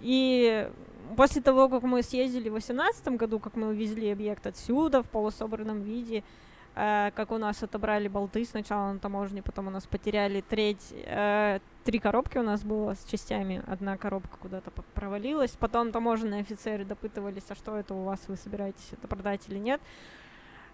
И 0.00 0.68
после 1.16 1.42
того, 1.42 1.68
как 1.68 1.82
мы 1.82 2.02
съездили 2.02 2.48
в 2.48 2.52
2018 2.52 3.16
году, 3.16 3.38
как 3.38 3.56
мы 3.56 3.68
увезли 3.68 4.10
объект 4.10 4.46
отсюда 4.46 5.02
в 5.02 5.08
полусобранном 5.08 5.82
виде, 5.82 6.24
э, 6.74 7.10
как 7.14 7.30
у 7.30 7.38
нас 7.38 7.62
отобрали 7.62 8.08
болты 8.08 8.44
сначала 8.46 8.92
на 8.92 8.98
таможне, 8.98 9.42
потом 9.42 9.66
у 9.68 9.70
нас 9.70 9.86
потеряли 9.86 10.40
треть, 10.40 10.92
э, 10.92 11.60
три 11.84 11.98
коробки 11.98 12.38
у 12.38 12.42
нас 12.42 12.62
было 12.64 12.94
с 12.94 13.04
частями, 13.04 13.62
одна 13.66 13.96
коробка 13.98 14.36
куда-то 14.40 14.70
провалилась, 14.94 15.50
потом 15.50 15.92
таможенные 15.92 16.40
офицеры 16.40 16.84
допытывались, 16.84 17.44
а 17.50 17.54
что 17.54 17.76
это 17.76 17.94
у 17.94 18.04
вас, 18.04 18.20
вы 18.28 18.36
собираетесь 18.36 18.88
это 18.92 19.06
продать 19.06 19.46
или 19.48 19.58
нет. 19.58 19.80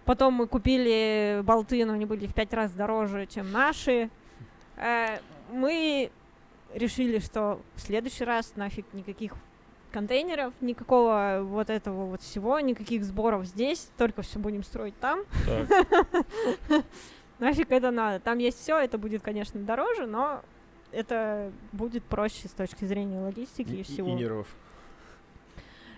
Потом 0.05 0.33
мы 0.33 0.47
купили 0.47 1.41
болты, 1.43 1.85
но 1.85 1.93
они 1.93 2.05
были 2.05 2.25
в 2.27 2.33
пять 2.33 2.53
раз 2.53 2.71
дороже, 2.71 3.25
чем 3.27 3.51
наши. 3.51 4.09
Э, 4.77 5.19
мы 5.51 6.11
решили, 6.73 7.19
что 7.19 7.61
в 7.75 7.81
следующий 7.81 8.23
раз 8.23 8.53
нафиг 8.55 8.85
никаких 8.93 9.33
контейнеров, 9.91 10.53
никакого 10.61 11.39
вот 11.43 11.69
этого 11.69 12.05
вот 12.05 12.21
всего, 12.21 12.59
никаких 12.59 13.03
сборов 13.03 13.45
здесь, 13.45 13.89
только 13.97 14.21
все 14.21 14.39
будем 14.39 14.63
строить 14.63 14.97
там. 14.99 15.21
Нафиг 17.39 17.71
это 17.71 17.91
надо. 17.91 18.19
Там 18.19 18.37
есть 18.37 18.59
все, 18.61 18.77
это 18.77 18.97
будет, 18.97 19.21
конечно, 19.21 19.59
дороже, 19.59 20.05
но 20.05 20.41
это 20.91 21.51
будет 21.71 22.03
проще 22.03 22.47
с 22.47 22.51
точки 22.51 22.85
зрения 22.85 23.19
логистики 23.19 23.71
и, 23.71 23.79
И- 23.79 23.83
всего. 23.83 24.09
И 24.09 24.13
нервов. 24.13 24.47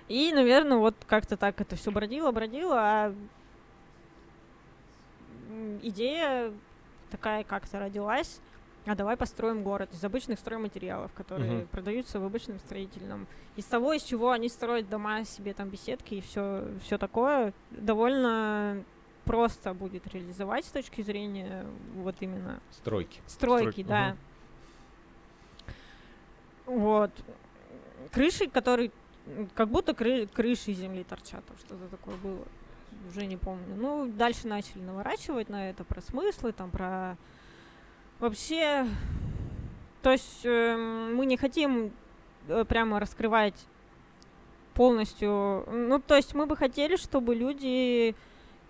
И, 0.07 0.31
наверное, 0.33 0.77
вот 0.77 0.95
как-то 1.07 1.37
так 1.37 1.59
это 1.61 1.75
все 1.75 1.89
бродило, 1.89 2.31
бродило, 2.31 2.75
а 2.77 3.15
идея 5.81 6.53
такая 7.09 7.43
как-то 7.43 7.79
родилась. 7.79 8.39
А 8.87 8.95
давай 8.95 9.15
построим 9.15 9.61
город 9.61 9.93
из 9.93 10.03
обычных 10.03 10.39
стройматериалов, 10.39 11.13
которые 11.13 11.51
Мгм. 11.51 11.67
продаются 11.67 12.19
в 12.19 12.23
обычном 12.25 12.57
строительном. 12.57 13.27
Из 13.55 13.65
того, 13.65 13.93
из 13.93 14.01
чего 14.01 14.31
они 14.31 14.49
строят 14.49 14.89
дома 14.89 15.23
себе, 15.23 15.53
там 15.53 15.69
беседки 15.69 16.15
и 16.15 16.21
все, 16.21 16.67
все 16.83 16.97
такое, 16.97 17.53
довольно 17.69 18.83
просто 19.23 19.75
будет 19.75 20.07
реализовать 20.07 20.65
с 20.65 20.71
точки 20.71 21.01
зрения 21.03 21.63
вот 21.93 22.15
именно 22.21 22.59
Стройки. 22.71 23.19
стройки, 23.27 23.69
Стройки, 23.71 23.83
да. 23.83 24.17
Вот. 26.65 27.11
Крыши, 28.11 28.47
которые 28.49 28.91
как 29.53 29.69
будто 29.69 29.91
кры- 29.91 30.27
крыши 30.27 30.73
земли 30.73 31.03
торчат, 31.03 31.45
там 31.45 31.57
что-то 31.57 31.87
такое 31.87 32.15
было. 32.17 32.45
Уже 33.09 33.25
не 33.25 33.37
помню. 33.37 33.75
Ну, 33.75 34.07
дальше 34.07 34.47
начали 34.47 34.81
наворачивать 34.81 35.49
на 35.49 35.69
это 35.69 35.83
про 35.83 36.01
смыслы, 36.01 36.51
там 36.51 36.71
про 36.71 37.17
вообще. 38.19 38.85
То 40.01 40.11
есть 40.11 40.41
эм, 40.45 41.15
мы 41.15 41.25
не 41.25 41.37
хотим 41.37 41.91
э, 42.47 42.65
прямо 42.65 42.99
раскрывать 42.99 43.55
полностью. 44.73 45.65
Ну, 45.69 45.99
то 45.99 46.15
есть 46.15 46.33
мы 46.33 46.45
бы 46.45 46.55
хотели, 46.55 46.95
чтобы 46.95 47.35
люди 47.35 48.15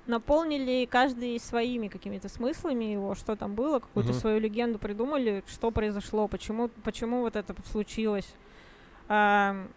наполнили 0.08 0.86
каждый 0.90 1.40
своими 1.40 1.88
какими-то 1.88 2.28
смыслами 2.28 2.86
его, 2.86 3.14
что 3.16 3.36
там 3.36 3.54
было, 3.54 3.80
какую-то 3.80 4.12
Мгм. 4.12 4.20
свою 4.20 4.40
легенду 4.40 4.80
придумали, 4.80 5.44
что 5.48 5.72
произошло, 5.72 6.28
почему, 6.28 6.70
почему 6.84 7.22
вот 7.22 7.36
это 7.36 7.56
случилось, 7.70 8.34
ам, 9.08 9.68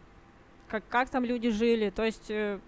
как, 0.68 0.82
как 0.88 1.11
там 1.11 1.24
люди 1.24 1.51
жили. 1.51 1.90
То 1.90 2.05
есть 2.05 2.30
э, 2.30 2.59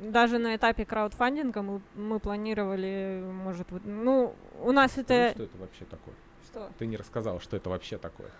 даже 0.00 0.38
на 0.38 0.56
этапе 0.56 0.84
краудфандинга 0.84 1.62
мы, 1.62 1.80
мы 1.94 2.20
планировали, 2.20 3.22
может, 3.44 3.70
вот, 3.70 3.82
ну, 3.84 4.34
у 4.60 4.72
нас 4.72 4.98
это... 4.98 5.30
Что 5.30 5.42
это 5.44 5.58
вообще 5.58 5.84
такое? 5.84 6.14
Что? 6.44 6.70
Ты 6.78 6.86
не 6.86 6.96
рассказал, 6.96 7.40
что 7.40 7.56
это 7.56 7.70
вообще 7.70 7.98
такое. 7.98 8.30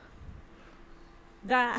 Да. 1.43 1.77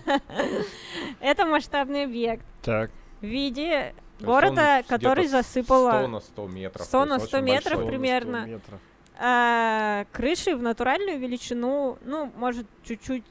Это 1.20 1.46
масштабный 1.46 2.04
объект 2.04 2.44
Так. 2.62 2.90
в 3.20 3.24
виде 3.24 3.64
То 3.68 3.76
есть 3.76 4.24
города, 4.24 4.82
который 4.88 5.28
засыпало 5.28 5.90
100 6.00 6.08
на 6.08 6.20
100 6.20 6.46
метров. 6.48 6.86
100 6.86 6.90
то 6.90 6.98
есть 6.98 7.08
на 7.08 7.16
очень 7.16 7.26
100 7.28 7.40
метров 7.40 7.74
большой. 7.74 7.88
Примерно. 7.88 8.40
100 8.40 8.46
метров. 8.48 8.80
А, 9.18 10.04
крыши 10.12 10.56
в 10.56 10.62
натуральную 10.62 11.18
величину, 11.18 11.98
ну, 12.02 12.32
может, 12.36 12.66
чуть-чуть 12.82 13.24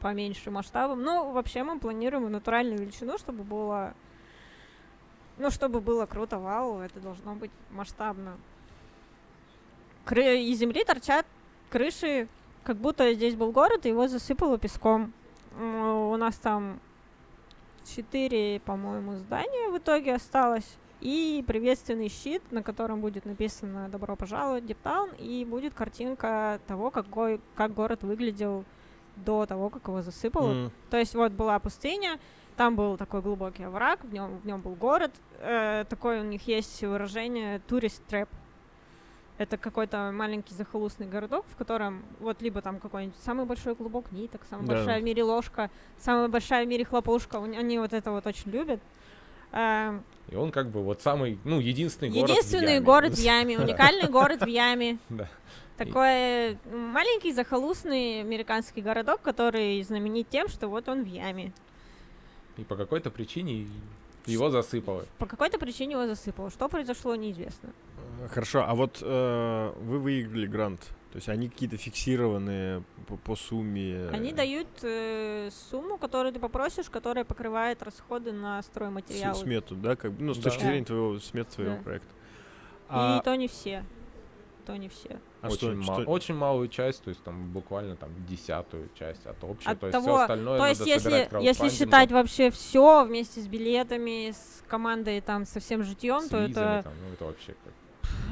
поменьше 0.00 0.50
масштабом. 0.50 1.02
Ну, 1.02 1.30
вообще 1.30 1.62
мы 1.62 1.78
планируем 1.78 2.26
в 2.26 2.30
натуральную 2.30 2.78
величину, 2.78 3.16
чтобы 3.16 3.44
было... 3.44 3.94
Ну, 5.40 5.50
чтобы 5.50 5.80
было 5.80 6.04
круто, 6.04 6.38
вау, 6.38 6.80
это 6.80 7.00
должно 7.00 7.34
быть 7.34 7.50
масштабно. 7.70 8.36
Кры- 10.04 10.42
из 10.42 10.58
земли 10.58 10.84
торчат 10.84 11.24
крыши, 11.70 12.28
как 12.62 12.76
будто 12.76 13.10
здесь 13.14 13.36
был 13.36 13.50
город, 13.50 13.86
и 13.86 13.88
его 13.88 14.06
засыпало 14.06 14.58
песком. 14.58 15.14
У 15.58 16.14
нас 16.18 16.36
там 16.36 16.78
четыре, 17.86 18.60
по-моему, 18.60 19.16
здания 19.16 19.70
в 19.70 19.78
итоге 19.78 20.14
осталось. 20.14 20.76
И 21.00 21.42
приветственный 21.46 22.10
щит, 22.10 22.42
на 22.50 22.62
котором 22.62 23.00
будет 23.00 23.24
написано 23.24 23.88
«Добро 23.88 24.16
пожаловать, 24.16 24.66
Диптаун», 24.66 25.08
и 25.18 25.46
будет 25.46 25.72
картинка 25.72 26.60
того, 26.66 26.90
какой, 26.90 27.40
как 27.54 27.72
город 27.72 28.02
выглядел 28.02 28.66
до 29.16 29.46
того, 29.46 29.70
как 29.70 29.88
его 29.88 30.02
засыпало. 30.02 30.52
М. 30.52 30.72
То 30.90 30.98
есть 30.98 31.14
вот 31.14 31.32
была 31.32 31.58
пустыня, 31.58 32.20
там 32.60 32.76
был 32.76 32.98
такой 32.98 33.22
глубокий 33.22 33.62
овраг, 33.62 34.04
в 34.04 34.12
нем, 34.12 34.36
в 34.36 34.44
нем 34.46 34.60
был 34.60 34.74
город. 34.74 35.12
Э, 35.38 35.86
такое 35.88 36.20
у 36.20 36.24
них 36.24 36.46
есть 36.46 36.82
выражение 36.82 37.60
«турист 37.60 38.04
трэп». 38.04 38.28
Это 39.38 39.56
какой-то 39.56 40.12
маленький 40.12 40.52
захолустный 40.52 41.06
городок, 41.06 41.46
в 41.48 41.56
котором 41.56 42.02
вот 42.18 42.42
либо 42.42 42.60
там 42.60 42.78
какой-нибудь 42.78 43.16
самый 43.24 43.46
большой 43.46 43.74
клубок 43.74 44.12
ниток, 44.12 44.42
самая 44.50 44.66
Да. 44.66 44.74
большая 44.74 45.00
в 45.00 45.02
мире 45.04 45.24
ложка, 45.24 45.70
самая 45.96 46.28
большая 46.28 46.66
в 46.66 46.68
мире 46.68 46.84
хлопушка. 46.84 47.42
Они 47.42 47.78
вот 47.78 47.94
это 47.94 48.10
вот 48.10 48.26
очень 48.26 48.50
любят. 48.50 48.80
Эм, 49.52 50.04
И 50.28 50.36
он 50.36 50.52
как 50.52 50.68
бы 50.68 50.82
вот 50.82 51.00
самый, 51.00 51.38
ну, 51.44 51.60
единственный 51.60 52.10
город 52.10 52.28
в 52.28 52.30
Единственный 52.30 52.74
Яме. 52.74 52.84
город 52.84 53.12
в 53.14 53.18
Яме, 53.18 53.58
уникальный 53.58 54.10
город 54.10 54.42
в 54.42 54.46
Яме. 54.48 54.98
Да. 55.08 55.28
Такой 55.78 56.58
маленький 56.70 57.32
захолустный 57.32 58.20
американский 58.20 58.82
городок, 58.82 59.22
который 59.22 59.82
знаменит 59.82 60.28
тем, 60.28 60.48
что 60.48 60.68
вот 60.68 60.90
он 60.90 61.04
в 61.04 61.06
яме. 61.06 61.54
И 62.60 62.64
по 62.64 62.76
какой-то 62.76 63.10
причине 63.10 63.66
его 64.26 64.50
засыпало. 64.50 65.04
По 65.18 65.26
какой-то 65.26 65.58
причине 65.58 65.92
его 65.92 66.06
засыпало. 66.06 66.50
Что 66.50 66.68
произошло, 66.68 67.14
неизвестно. 67.16 67.70
Э, 68.20 68.28
Хорошо, 68.28 68.64
а 68.66 68.74
вот 68.74 68.98
э, 69.02 69.72
вы 69.80 69.98
выиграли 69.98 70.46
грант. 70.46 70.80
То 71.12 71.16
есть 71.16 71.28
они 71.28 71.48
какие-то 71.48 71.76
фиксированные 71.76 72.84
по, 73.08 73.16
по 73.16 73.34
сумме. 73.34 74.08
Они 74.12 74.32
дают 74.32 74.68
э, 74.82 75.48
сумму, 75.70 75.96
которую 75.98 76.32
ты 76.32 76.38
попросишь, 76.38 76.88
которая 76.90 77.24
покрывает 77.24 77.82
расходы 77.82 78.30
на 78.32 78.62
с- 78.62 78.66
стройматериалы. 78.66 79.34
смету, 79.34 79.74
да, 79.74 79.96
как 79.96 80.12
бы, 80.12 80.22
ну, 80.22 80.34
с 80.34 80.36
Да. 80.38 80.44
точки 80.50 80.62
зрения 80.64 80.84
твоего 80.84 81.18
смет 81.18 81.50
своего 81.50 81.76
Да. 81.76 81.82
проекта. 81.82 82.08
И 82.08 82.92
А, 82.92 83.20
то 83.22 83.34
не 83.36 83.48
все. 83.48 83.84
То 84.70 84.76
не 84.78 84.88
все. 84.88 85.18
а 85.42 85.48
очень, 85.48 85.56
что, 85.58 85.72
ма- 85.92 86.00
что- 86.00 86.10
очень 86.10 86.34
малую 86.34 86.68
часть, 86.68 87.02
то 87.02 87.08
есть 87.10 87.22
там 87.22 87.50
буквально 87.50 87.96
там 87.96 88.10
десятую 88.28 88.88
часть 88.98 89.26
от 89.26 89.42
общей. 89.44 89.68
От 89.68 89.80
то 89.80 89.86
есть 89.86 89.92
того- 89.98 90.06
все 90.16 90.22
остальное 90.22 90.58
То 90.58 90.64
надо 90.64 90.68
есть, 90.70 90.86
если, 90.86 91.10
собирать 91.10 91.44
если 91.44 91.68
считать 91.70 92.12
вообще 92.12 92.50
все 92.50 93.04
вместе 93.04 93.40
с 93.40 93.46
билетами, 93.48 94.30
с 94.30 94.62
командой 94.68 95.20
там 95.20 95.44
со 95.46 95.60
всем 95.60 95.82
житьем, 95.82 96.28
то 96.28 96.38
визами 96.46 96.50
это, 96.50 96.80
там, 96.84 96.92
ну, 97.06 97.12
это 97.14 97.24
вообще 97.24 97.54
как 97.64 97.72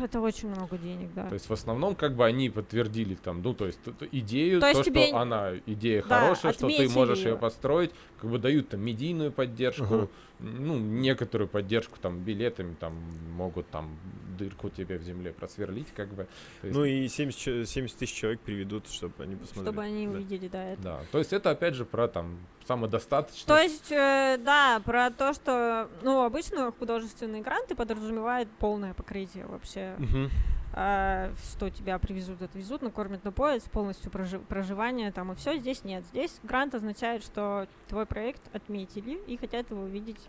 это 0.02 0.20
очень 0.20 0.48
много 0.48 0.76
денег, 0.78 1.12
да. 1.14 1.26
То 1.28 1.34
есть 1.34 1.48
в 1.48 1.52
основном 1.52 1.94
как 1.94 2.14
бы 2.14 2.24
они 2.24 2.50
подтвердили 2.50 3.14
там, 3.14 3.42
ну 3.42 3.54
то 3.54 3.66
есть 3.66 3.78
идею, 4.12 4.60
То 4.60 4.66
то, 4.66 4.68
есть 4.70 4.80
что 4.82 4.90
тебе- 4.90 5.12
она 5.12 5.52
идея 5.66 6.02
Да, 6.02 6.20
хорошая, 6.20 6.52
что 6.52 6.68
ты 6.68 6.88
можешь 6.88 7.18
ее 7.18 7.30
её. 7.30 7.36
построить, 7.38 7.90
как 8.20 8.30
бы 8.30 8.38
дают 8.38 8.68
там 8.70 8.80
медийную 8.80 9.32
поддержку, 9.32 9.84
Ага. 9.84 10.08
Ну 10.40 10.78
некоторую 10.78 11.48
поддержку 11.48 11.98
там 12.00 12.20
билетами 12.20 12.74
там 12.74 12.94
могут 13.36 13.68
там 13.70 13.96
дырку 14.38 14.68
тебе 14.70 14.98
в 14.98 15.02
земле 15.02 15.32
просверлить 15.32 15.88
как 15.96 16.08
бы. 16.14 16.28
То 16.60 16.66
есть, 16.68 16.78
Ну 16.78 16.84
и 16.84 17.08
70, 17.08 17.38
че- 17.40 17.66
70 17.66 17.98
тысяч 17.98 18.14
человек 18.14 18.40
приведут, 18.40 18.88
чтобы 18.88 19.14
они 19.24 19.34
посмотрели. 19.34 19.64
чтобы 19.66 19.82
они 19.82 20.06
Да. 20.06 20.12
увидели, 20.12 20.48
да, 20.48 20.64
это. 20.64 20.82
да, 20.82 21.00
то 21.10 21.18
есть 21.18 21.32
это 21.32 21.50
опять 21.50 21.74
же 21.74 21.84
про 21.84 22.06
там 22.08 22.38
самодостаточность. 22.66 23.46
То 23.46 23.58
есть, 23.58 23.90
э, 23.90 24.38
да, 24.44 24.80
про 24.84 25.10
то, 25.10 25.32
что, 25.32 25.88
ну, 26.02 26.22
обычно 26.22 26.70
художественные 26.78 27.42
гранты 27.42 27.74
подразумевают 27.74 28.48
полное 28.58 28.94
покрытие 28.94 29.46
вообще. 29.46 29.94
Мгм. 29.98 30.30
А, 30.74 31.32
что 31.52 31.70
тебя 31.70 31.98
привезут, 31.98 32.42
отвезут, 32.42 32.82
накормят, 32.82 33.24
напоят, 33.24 33.62
полностью 33.64 34.10
прожи- 34.10 34.38
проживание 34.48 35.10
там 35.10 35.32
и 35.32 35.34
все. 35.34 35.56
Здесь 35.58 35.82
нет. 35.84 36.04
Здесь 36.12 36.38
грант 36.42 36.74
означает, 36.74 37.22
что 37.24 37.66
твой 37.88 38.06
проект 38.06 38.42
отметили 38.54 39.18
и 39.26 39.36
хотят 39.36 39.70
его 39.70 39.86
видеть 39.86 40.20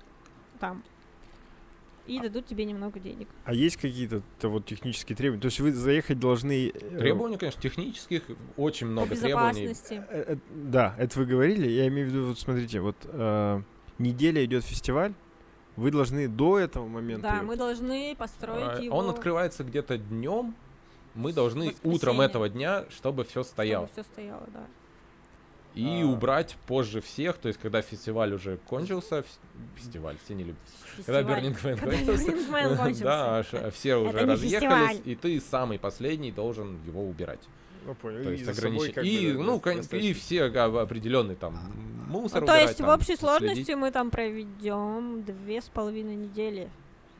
там. 0.59 0.83
И 2.07 2.19
дадут 2.19 2.47
тебе 2.47 2.65
немного 2.65 2.99
денег. 2.99 3.27
А 3.45 3.53
есть 3.53 3.77
какие-то 3.77 4.23
то 4.39 4.49
вот 4.49 4.65
технические 4.65 5.15
требования? 5.15 5.41
То 5.41 5.47
есть 5.47 5.59
вы 5.59 5.71
заехать 5.73 6.19
должны... 6.19 6.69
э, 6.69 6.97
Требований, 6.97 7.37
конечно, 7.37 7.61
технических 7.61 8.23
очень 8.57 8.87
По 8.87 8.91
много 8.93 9.15
требований. 9.15 9.67
безопасности. 9.67 10.03
э, 10.09 10.33
э, 10.33 10.37
Да, 10.49 10.95
это 10.97 11.19
вы 11.19 11.25
говорили. 11.27 11.67
Я 11.69 11.87
имею 11.89 12.07
в 12.07 12.09
виду, 12.09 12.25
вот 12.29 12.39
смотрите, 12.39 12.79
вот 12.79 12.95
э, 13.03 13.61
неделя 13.99 14.43
идет 14.43 14.63
фестиваль, 14.63 15.13
вы 15.79 15.91
должны 15.91 16.27
до 16.27 16.59
этого 16.59 16.87
момента... 16.87 17.23
Да, 17.29 17.41
мы 17.41 17.55
должны 17.55 18.15
построить 18.17 18.79
А, 18.79 18.81
его. 18.81 18.97
Он 18.97 19.09
открывается 19.09 19.63
где-то 19.63 19.97
днем. 19.97 20.55
Мы 21.15 21.33
должны 21.33 21.73
утром 21.83 22.21
этого 22.21 22.49
дня, 22.49 22.85
чтобы 22.89 23.23
все 23.23 23.43
стояло. 23.43 23.87
все 23.93 24.03
стояло, 24.03 24.43
да. 24.53 24.65
И 25.75 26.01
А. 26.01 26.05
убрать 26.05 26.57
позже 26.67 26.99
всех, 26.99 27.37
то 27.37 27.47
есть 27.47 27.59
когда 27.59 27.81
фестиваль 27.81 28.33
уже 28.33 28.57
кончился, 28.67 29.19
фес- 29.19 29.39
фестиваль, 29.75 30.17
все 30.25 30.33
не 30.35 30.43
любят. 30.43 30.59
Когда 31.05 31.21
Фестиваль. 31.21 31.43
Burning 31.45 31.55
Man 31.63 31.79
Когда 31.79 31.95
кончился, 31.97 32.31
Burning 32.31 32.49
Man 32.51 32.77
кончился. 32.77 33.03
да, 33.03 33.43
ш- 33.43 33.71
все 33.71 33.95
уже 33.95 34.25
разъехались, 34.25 35.01
и 35.05 35.15
ты 35.15 35.39
самый 35.39 35.79
последний 35.79 36.31
должен 36.31 36.77
его 36.85 37.07
убирать. 37.07 37.39
Ну, 37.85 37.95
понял. 37.95 38.23
То 38.23 38.29
И 38.31 38.37
есть 38.37 38.47
ограничить. 38.49 38.93
как 38.93 39.03
бы, 39.03 39.09
И, 39.09 39.33
да, 39.33 39.39
ну, 39.43 39.53
да, 39.55 39.59
кон- 39.73 39.99
и 39.99 40.13
все 40.13 40.43
а, 40.45 40.81
определенный 40.81 41.35
там 41.35 41.57
мусор 42.07 42.41
Ну, 42.41 42.47
то 42.47 42.53
убирать, 42.53 42.69
есть 42.69 42.79
в 42.81 42.83
там, 42.83 42.89
общей 42.89 43.05
следить. 43.05 43.19
сложности 43.21 43.71
мы 43.71 43.91
там 43.91 44.09
проведем 44.11 45.23
две 45.23 45.61
с 45.61 45.69
половиной 45.69 46.15
недели, 46.15 46.69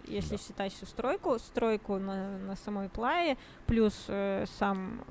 если 0.08 0.36
Да. 0.36 0.44
считать 0.44 0.74
всю 0.74 0.86
стройку, 0.86 1.38
стройку 1.40 1.98
на, 1.98 2.38
на 2.40 2.56
самой 2.56 2.90
плае, 2.90 3.38
плюс 3.68 4.06
э, 4.08 4.46
сам 4.58 5.04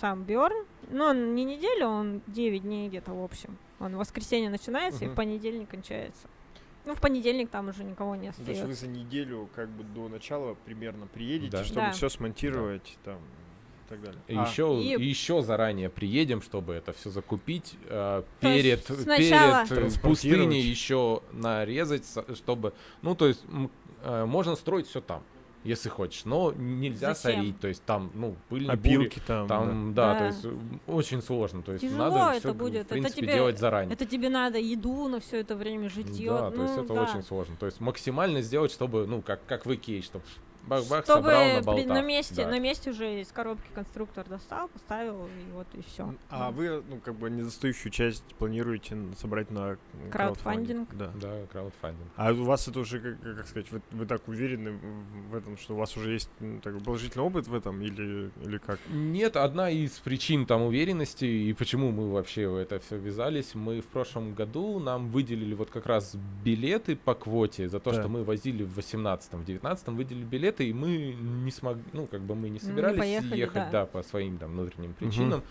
сам 0.00 0.22
Бёрн. 0.24 0.66
Ну, 0.90 1.04
он 1.04 1.34
не 1.34 1.44
неделю, 1.44 1.86
он 1.86 2.20
9 2.26 2.62
дней 2.62 2.88
где-то 2.88 3.14
в 3.14 3.22
общем. 3.24 3.56
Он 3.80 3.94
в 3.94 3.98
воскресенье 3.98 4.50
начинается 4.50 5.02
и 5.04 5.06
Мгм. 5.06 5.14
в 5.14 5.16
понедельник 5.16 5.70
кончается. 5.70 6.28
Ну, 6.84 6.94
в 6.94 7.00
понедельник 7.00 7.48
там 7.48 7.68
уже 7.68 7.84
никого 7.84 8.14
не 8.14 8.28
Ну, 8.28 8.32
То 8.44 8.50
есть 8.50 8.62
вы 8.62 8.70
остается. 8.72 8.84
за 8.86 8.90
неделю 8.90 9.48
как 9.54 9.68
бы 9.70 9.84
до 9.84 10.08
начала 10.08 10.54
примерно 10.66 11.06
приедете, 11.06 11.52
Да. 11.58 11.64
чтобы 11.64 11.80
Да. 11.80 11.90
все 11.92 12.08
смонтировать 12.10 12.98
там 13.04 13.16
и 13.16 13.37
так 13.88 14.00
далее. 14.02 14.20
И 14.28 14.34
А, 14.36 14.46
еще, 14.46 14.80
И- 14.82 15.02
еще 15.04 15.42
заранее 15.42 15.88
приедем, 15.88 16.42
чтобы 16.42 16.74
это 16.74 16.92
все 16.92 17.10
закупить 17.10 17.74
э, 17.86 18.22
перед, 18.40 18.84
перед 18.86 19.70
э, 19.72 20.00
пустыней 20.02 20.60
еще 20.60 21.22
нарезать, 21.32 22.04
чтобы, 22.34 22.72
ну 23.02 23.14
то 23.14 23.26
есть 23.26 23.44
э, 24.04 24.24
можно 24.24 24.56
строить 24.56 24.86
все 24.88 25.00
там, 25.00 25.22
если 25.64 25.88
хочешь, 25.88 26.24
но 26.24 26.52
нельзя 26.56 27.14
Зачем? 27.14 27.40
сорить, 27.40 27.60
то 27.60 27.68
есть 27.68 27.82
там, 27.84 28.10
ну 28.14 28.36
пыльные 28.48 28.76
бури, 28.76 28.94
опилки 28.96 29.20
там. 29.26 29.46
да. 29.46 29.58
там, 29.58 29.94
да, 29.94 30.12
Да. 30.12 30.18
то 30.20 30.24
есть 30.26 30.44
м, 30.44 30.80
очень 30.86 31.20
сложно, 31.20 31.62
то 31.62 31.72
есть 31.72 31.82
Тяжело 31.82 31.98
надо 32.10 32.30
это 32.36 32.48
всё, 32.48 32.54
будет, 32.54 32.72
в 32.74 32.80
это 32.86 32.88
принципе 32.94 33.22
тебе- 33.22 33.34
делать 33.34 33.58
заранее. 33.58 33.92
Это 33.92 34.06
тебе 34.06 34.28
надо 34.28 34.58
еду 34.58 35.08
на 35.08 35.18
все 35.20 35.40
это 35.40 35.56
время, 35.56 35.88
житье. 35.90 36.30
да, 36.30 36.50
то 36.50 36.62
есть 36.62 36.76
ну, 36.76 36.84
это 36.84 36.94
да. 36.94 37.02
очень 37.02 37.22
сложно. 37.22 37.56
То 37.56 37.66
есть 37.66 37.80
максимально 37.80 38.40
сделать, 38.42 38.70
чтобы, 38.70 39.06
ну, 39.06 39.20
как, 39.20 39.44
как 39.46 39.66
в 39.66 39.74
Икее, 39.74 40.00
чтобы 40.02 40.24
бах-бах 40.66 41.04
Чтобы 41.04 41.30
собрал 41.30 41.62
на 41.62 41.94
на 41.94 42.02
месте, 42.02 42.44
да. 42.44 42.48
на 42.50 42.58
месте 42.58 42.90
уже 42.90 43.20
из 43.20 43.28
коробки 43.28 43.68
конструктор 43.74 44.26
достал, 44.28 44.68
поставил, 44.68 45.26
и 45.26 45.52
вот 45.52 45.66
и 45.74 45.82
все. 45.82 46.14
А 46.30 46.50
вы, 46.50 46.82
ну, 46.88 46.98
как 46.98 47.14
бы 47.14 47.30
недостающую 47.30 47.90
часть 47.92 48.24
планируете 48.38 48.96
собрать 49.20 49.50
на 49.50 49.70
м, 49.70 49.78
Краудфандинг. 50.10 50.94
Да. 50.94 51.10
Да, 51.20 51.46
краудфандинг. 51.52 52.08
А 52.16 52.32
у 52.32 52.44
вас 52.44 52.68
это 52.68 52.80
уже, 52.80 53.00
как, 53.00 53.36
как 53.36 53.46
сказать, 53.46 53.70
вы, 53.70 53.80
вы 53.92 54.06
так 54.06 54.26
уверены 54.28 54.78
в, 55.28 55.34
этом, 55.34 55.56
что 55.58 55.74
у 55.74 55.78
вас 55.78 55.96
уже 55.96 56.12
есть 56.12 56.30
ну, 56.40 56.60
такой 56.60 56.80
положительный 56.80 57.24
опыт 57.24 57.46
в 57.48 57.54
этом, 57.54 57.80
или, 57.82 58.30
или 58.42 58.58
как? 58.58 58.78
Нет, 58.88 59.36
одна 59.36 59.70
из 59.70 59.92
причин 59.98 60.46
там 60.46 60.62
уверенности 60.62 61.24
и 61.24 61.52
почему 61.52 61.90
мы 61.90 62.10
вообще 62.10 62.48
в 62.48 62.56
это 62.56 62.78
все 62.78 62.96
ввязались, 62.96 63.54
мы 63.54 63.80
в 63.80 63.86
прошлом 63.86 64.34
году 64.34 64.78
нам 64.78 65.10
выделили 65.10 65.54
вот 65.54 65.70
как 65.70 65.86
раз 65.86 66.14
билеты 66.44 66.96
по 66.96 67.14
квоте 67.14 67.68
за 67.68 67.80
то, 67.80 67.90
Да. 67.92 68.00
что 68.00 68.08
мы 68.08 68.24
возили 68.24 68.64
в 68.64 68.78
18-м, 68.78 69.44
в 69.44 69.48
19-м 69.48 69.96
выделили 69.96 70.24
билеты, 70.24 70.47
и 70.60 70.72
мы 70.72 71.14
не 71.44 71.50
смогли, 71.50 71.82
ну 71.92 72.06
как 72.06 72.20
бы 72.22 72.34
мы 72.34 72.48
не 72.48 72.60
собирались 72.60 72.98
поехали, 72.98 73.36
ехать, 73.36 73.54
да. 73.54 73.70
да. 73.70 73.86
по 73.86 74.02
своим 74.02 74.38
там 74.38 74.52
внутренним 74.52 74.94
причинам, 74.94 75.42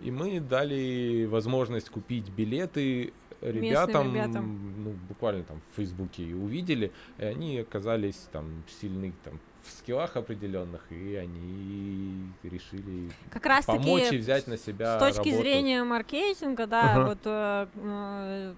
и 0.00 0.10
мы 0.10 0.40
дали 0.40 1.26
возможность 1.30 1.88
купить 1.90 2.28
билеты 2.30 3.12
ребятам, 3.40 4.14
ребятам. 4.14 4.84
ну 4.84 4.94
буквально 5.08 5.42
там 5.44 5.60
в 5.72 5.76
Фейсбуке 5.76 6.22
и 6.24 6.32
увидели, 6.32 6.92
и 7.18 7.24
они 7.24 7.58
оказались 7.58 8.28
там 8.32 8.62
сильны 8.80 9.12
там 9.24 9.40
в 9.62 9.70
скиллах 9.70 10.16
определенных, 10.16 10.80
и 10.90 11.14
они 11.14 12.32
решили 12.42 13.10
Как 13.30 13.46
раз 13.46 13.64
помочь 13.64 14.02
и 14.02 14.04
таки 14.04 14.18
взять 14.18 14.46
на 14.46 14.56
себя 14.56 14.96
с 14.96 15.00
точки 15.00 15.28
работу. 15.28 15.42
зрения 15.42 15.84
маркетинга, 15.84 16.66
да, 16.66 16.92
Ага. 16.92 17.06
вот 17.06 17.18
э, 17.24 17.66
э, 17.76 18.54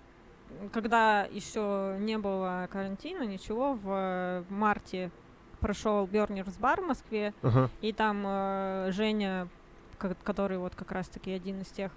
когда 0.72 1.24
еще 1.24 1.96
не 2.00 2.16
было 2.18 2.68
карантина, 2.70 3.24
ничего, 3.24 3.74
в 3.74 4.44
марте 4.48 5.10
прошел 5.64 6.06
Бернерс 6.06 6.56
бар 6.58 6.82
в 6.82 6.84
Москве, 6.86 7.32
Ага. 7.42 7.70
и 7.80 7.92
там 7.94 8.22
э, 8.26 8.90
Женя, 8.92 9.48
ко- 9.96 10.14
который 10.22 10.58
вот 10.58 10.74
как 10.74 10.92
раз 10.92 11.08
таки 11.08 11.32
один 11.32 11.62
из 11.62 11.68
тех, 11.68 11.90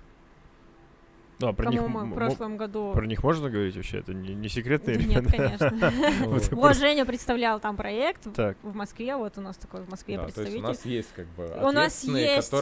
а 1.41 1.51
про 1.51 1.69
них, 1.69 1.81
кому 1.81 1.93
мы 1.93 2.01
м- 2.03 2.11
в 2.11 2.15
прошлом 2.15 2.55
году... 2.55 2.93
про 2.93 3.05
них 3.05 3.21
можно 3.23 3.49
говорить 3.49 3.75
вообще? 3.75 3.99
Это 3.99 4.13
не, 4.13 4.33
не 4.33 4.47
секретные 4.47 4.97
Да 4.97 5.03
Нет, 5.03 5.31
ребята? 5.33 5.37
конечно. 5.37 5.93
Ну, 6.21 6.39
Вот. 6.61 6.77
Женя 6.77 7.05
представлял 7.05 7.59
там 7.59 7.75
проект 7.75 8.25
в 8.63 8.73
Москве, 8.73 9.17
вот 9.17 9.37
у 9.37 9.41
нас 9.41 9.57
такой 9.57 9.81
в 9.81 9.89
Москве 9.89 10.17
представитель. 10.17 10.59
у 10.59 10.61
нас 10.61 10.85
есть 10.85 11.09
как 11.13 11.27
бы 11.35 11.45
У 11.61 11.71
нас 11.71 12.03
есть 12.05 12.53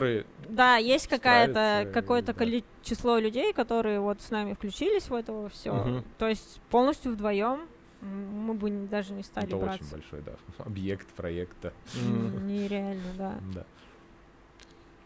Да, 0.49 0.77
есть 0.77 1.07
какая-то 1.07 1.89
какое-то 1.93 2.33
число 2.81 3.19
людей, 3.19 3.53
которые 3.53 3.99
вот 3.99 4.21
с 4.21 4.31
нами 4.31 4.53
включились 4.53 5.07
в 5.07 5.13
это 5.13 5.47
все. 5.49 6.03
То 6.17 6.27
есть 6.27 6.59
полностью 6.71 7.11
вдвоем 7.13 7.61
мы 8.01 8.53
бы 8.53 8.69
даже 8.69 9.13
не 9.13 9.23
стали 9.23 9.47
это 9.47 9.57
очень 9.57 9.65
браться. 9.65 9.91
большой, 9.91 10.21
да, 10.21 10.33
объект 10.63 11.07
проекта. 11.13 11.73
Нереально, 11.95 13.13
да. 13.17 13.39
Да. 13.53 13.65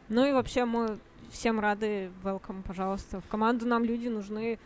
Ну 0.10 0.26
и 0.26 0.32
вообще 0.34 0.66
мы 0.66 0.98
всем 1.32 1.60
рады, 1.60 2.12
welcome, 2.24 2.64
пожалуйста. 2.64 3.22
В 3.22 3.28
команду 3.28 3.66
нам 3.68 3.84
люди 3.84 4.08
нужны 4.08 4.60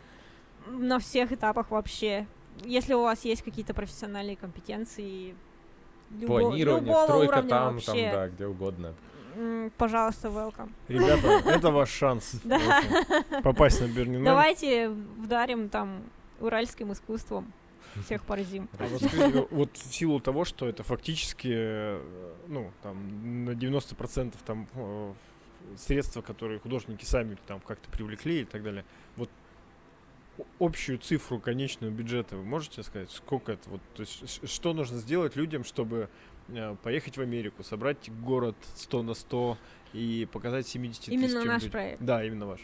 на 0.66 0.98
всех 0.98 1.32
этапах 1.32 1.70
вообще. 1.70 2.26
Если 2.64 2.94
у 2.94 3.02
вас 3.02 3.24
есть 3.24 3.42
какие-то 3.42 3.74
профессиональные 3.74 4.36
компетенции, 4.36 5.34
любо- 6.10 6.26
Планирование, 6.40 6.86
любого 6.86 7.04
стройка 7.04 7.32
уровня 7.32 7.48
там, 7.50 7.58
там, 7.66 7.74
вообще, 7.74 8.10
да, 8.12 8.28
где 8.28 8.46
угодно. 8.46 8.94
пожалуйста, 9.76 10.28
welcome. 10.28 10.70
Ребята, 10.88 11.26
это 11.50 11.70
ваш 11.70 11.90
шанс 11.90 12.40
попасть 13.42 13.80
на 13.80 13.84
Man. 13.86 14.24
Давайте 14.24 14.88
вдарим 14.88 15.68
там 15.68 16.02
уральским 16.40 16.92
искусством. 16.92 17.52
Всех 18.02 18.24
поразим. 18.24 18.68
А 18.78 18.86
вот, 18.86 19.02
скажите, 19.02 19.46
вот 19.50 19.76
в 19.76 19.94
силу 19.94 20.20
того, 20.20 20.44
что 20.44 20.68
это 20.68 20.82
фактически, 20.82 21.48
э, 21.50 22.32
ну, 22.48 22.72
там, 22.82 23.44
на 23.44 23.50
90% 23.50 24.34
там 24.44 24.68
э, 24.74 25.12
средства, 25.76 26.22
которые 26.22 26.60
художники 26.60 27.04
сами 27.04 27.36
там 27.46 27.60
как-то 27.60 27.90
привлекли 27.90 28.42
и 28.42 28.44
так 28.44 28.62
далее, 28.62 28.84
вот 29.16 29.30
общую 30.58 30.98
цифру 30.98 31.38
конечного 31.38 31.90
бюджета 31.90 32.36
вы 32.36 32.44
можете 32.44 32.82
сказать, 32.82 33.10
сколько 33.10 33.52
это, 33.52 33.68
вот, 33.70 33.80
то 33.94 34.00
есть 34.00 34.48
что 34.48 34.72
нужно 34.72 34.98
сделать 34.98 35.36
людям, 35.36 35.64
чтобы 35.64 36.08
э, 36.48 36.76
поехать 36.82 37.16
в 37.16 37.20
Америку, 37.20 37.62
собрать 37.62 38.10
город 38.22 38.56
100 38.76 39.02
на 39.02 39.14
100 39.14 39.58
и 39.92 40.28
показать 40.32 40.66
70 40.66 41.08
Именно 41.08 41.26
тысячам 41.26 41.46
наш 41.46 41.62
людям? 41.62 41.72
проект. 41.72 42.02
Да, 42.02 42.24
именно 42.24 42.46
ваш. 42.46 42.60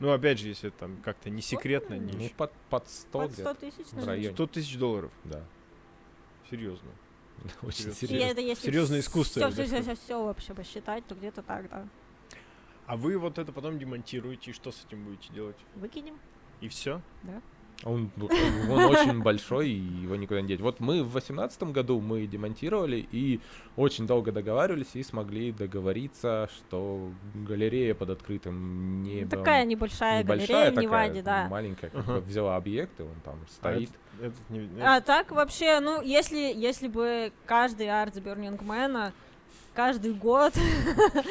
Ну, 0.00 0.10
опять 0.12 0.38
же, 0.38 0.48
если 0.48 0.68
это 0.70 0.78
там 0.78 0.96
как-то 1.02 1.28
не 1.30 1.42
секретно, 1.42 1.94
не 1.94 2.12
Ну, 2.28 2.30
под, 2.36 2.52
под 2.70 2.88
100 2.88 3.18
Под 3.18 3.32
100 3.32 3.42
где-то. 3.42 3.54
тысяч, 3.54 3.92
наверное. 3.92 4.06
районе. 4.06 4.34
100 4.34 4.46
тысяч 4.46 4.76
долларов, 4.78 5.12
Да. 5.24 5.42
серьезно. 6.50 6.88
Очень 7.62 7.92
Серьезно. 7.92 8.54
Серьезное 8.56 9.00
искусство, 9.00 9.50
Все, 9.50 9.64
все, 9.64 9.82
все, 9.82 9.94
все 9.94 10.24
вообще 10.24 10.54
посчитать, 10.54 11.06
то 11.06 11.14
где-то 11.14 11.42
так, 11.42 11.68
да. 11.70 11.86
А 12.86 12.96
вы 12.96 13.16
вот 13.18 13.38
это 13.38 13.52
потом 13.52 13.78
демонтируете, 13.78 14.50
и 14.50 14.54
что 14.54 14.72
с 14.72 14.84
этим 14.84 15.04
будете 15.04 15.32
делать? 15.32 15.56
Выкинем. 15.76 16.18
И 16.60 16.68
все? 16.68 17.00
Он, 17.84 18.10
он 18.18 18.84
очень 18.84 19.22
большой, 19.22 19.70
и 19.70 19.78
его 20.02 20.14
никуда 20.16 20.42
не 20.42 20.48
деть. 20.48 20.60
Вот 20.60 20.80
мы 20.80 21.02
в 21.02 21.12
восемнадцатом 21.12 21.72
году 21.72 22.00
мы 22.00 22.26
демонтировали 22.26 23.06
и 23.10 23.40
очень 23.76 24.06
долго 24.06 24.32
договаривались 24.32 24.90
и 24.94 25.02
смогли 25.02 25.50
договориться, 25.50 26.50
что 26.56 27.10
галерея 27.34 27.94
под 27.94 28.10
открытым 28.10 29.02
небом. 29.02 29.30
Такая 29.30 29.64
небольшая, 29.64 30.22
галерея 30.24 30.70
в 30.70 30.74
такая, 30.74 30.82
Неваде, 30.82 31.22
да. 31.22 31.48
маленькая, 31.48 31.88
как 31.90 32.04
бы 32.04 32.20
взяла 32.20 32.56
объект, 32.56 33.00
и 33.00 33.02
он 33.02 33.14
там 33.24 33.38
стоит. 33.48 33.88
А 34.20 34.26
это, 34.26 34.26
этот 34.26 34.50
не- 34.50 34.82
А 34.82 35.00
так 35.00 35.30
вообще, 35.30 35.80
ну, 35.80 36.02
если, 36.02 36.52
если 36.54 36.86
бы 36.88 37.32
каждый 37.46 37.88
арт 37.88 38.16
Burning 38.16 38.58
Man 38.62 39.12
каждый 39.80 40.12
год 40.12 40.52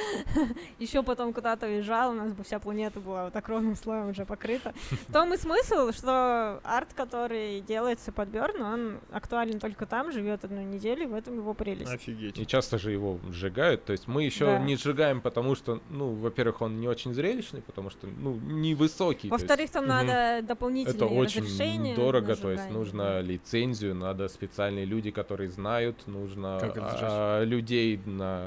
еще 0.79 1.03
потом 1.03 1.33
куда-то 1.33 1.67
уезжал, 1.67 2.09
у 2.09 2.13
нас 2.13 2.31
бы 2.33 2.43
вся 2.43 2.57
планета 2.57 2.99
была 2.99 3.25
вот 3.25 3.33
так 3.33 3.47
ровным 3.47 3.75
слоем 3.75 4.09
уже 4.09 4.25
покрыта. 4.25 4.73
В 5.07 5.13
том 5.13 5.31
и 5.35 5.37
смысл, 5.37 5.91
что 5.91 6.59
арт, 6.63 6.89
который 6.95 7.61
делается 7.61 8.11
под 8.11 8.29
Берн, 8.29 8.61
он 8.61 8.97
актуален 9.11 9.59
только 9.59 9.85
там, 9.85 10.11
живет 10.11 10.45
одну 10.45 10.63
неделю, 10.63 11.03
и 11.03 11.05
в 11.05 11.13
этом 11.13 11.35
его 11.35 11.53
прелесть. 11.53 11.93
Офигеть. 11.93 12.39
И 12.39 12.47
часто 12.47 12.79
же 12.79 12.91
его 12.91 13.19
сжигают. 13.29 13.85
То 13.85 13.91
есть 13.91 14.07
мы 14.07 14.23
еще 14.23 14.45
Да. 14.45 14.57
не 14.57 14.75
сжигаем, 14.77 15.21
потому 15.21 15.53
что, 15.53 15.79
ну, 15.91 16.15
во-первых, 16.15 16.61
он 16.61 16.79
не 16.79 16.87
очень 16.87 17.13
зрелищный, 17.13 17.61
потому 17.61 17.91
что, 17.91 18.07
ну, 18.07 18.33
невысокий. 18.33 19.29
Во-вторых, 19.29 19.69
там 19.69 19.83
Мгм. 19.83 19.89
надо 19.89 20.11
это 20.11 20.47
дополнительные 20.47 21.07
очень 21.07 21.43
разрешения. 21.43 21.95
дорого, 21.95 22.35
то 22.35 22.49
есть 22.49 22.71
нужно 22.71 23.21
лицензию, 23.21 23.93
надо 23.93 24.27
специальные 24.27 24.85
люди, 24.85 25.11
которые 25.11 25.49
знают, 25.49 26.07
нужно 26.07 26.57
Как 26.59 26.77
это 26.77 26.97
а, 27.01 27.43
людей 27.43 27.99
на 28.05 28.38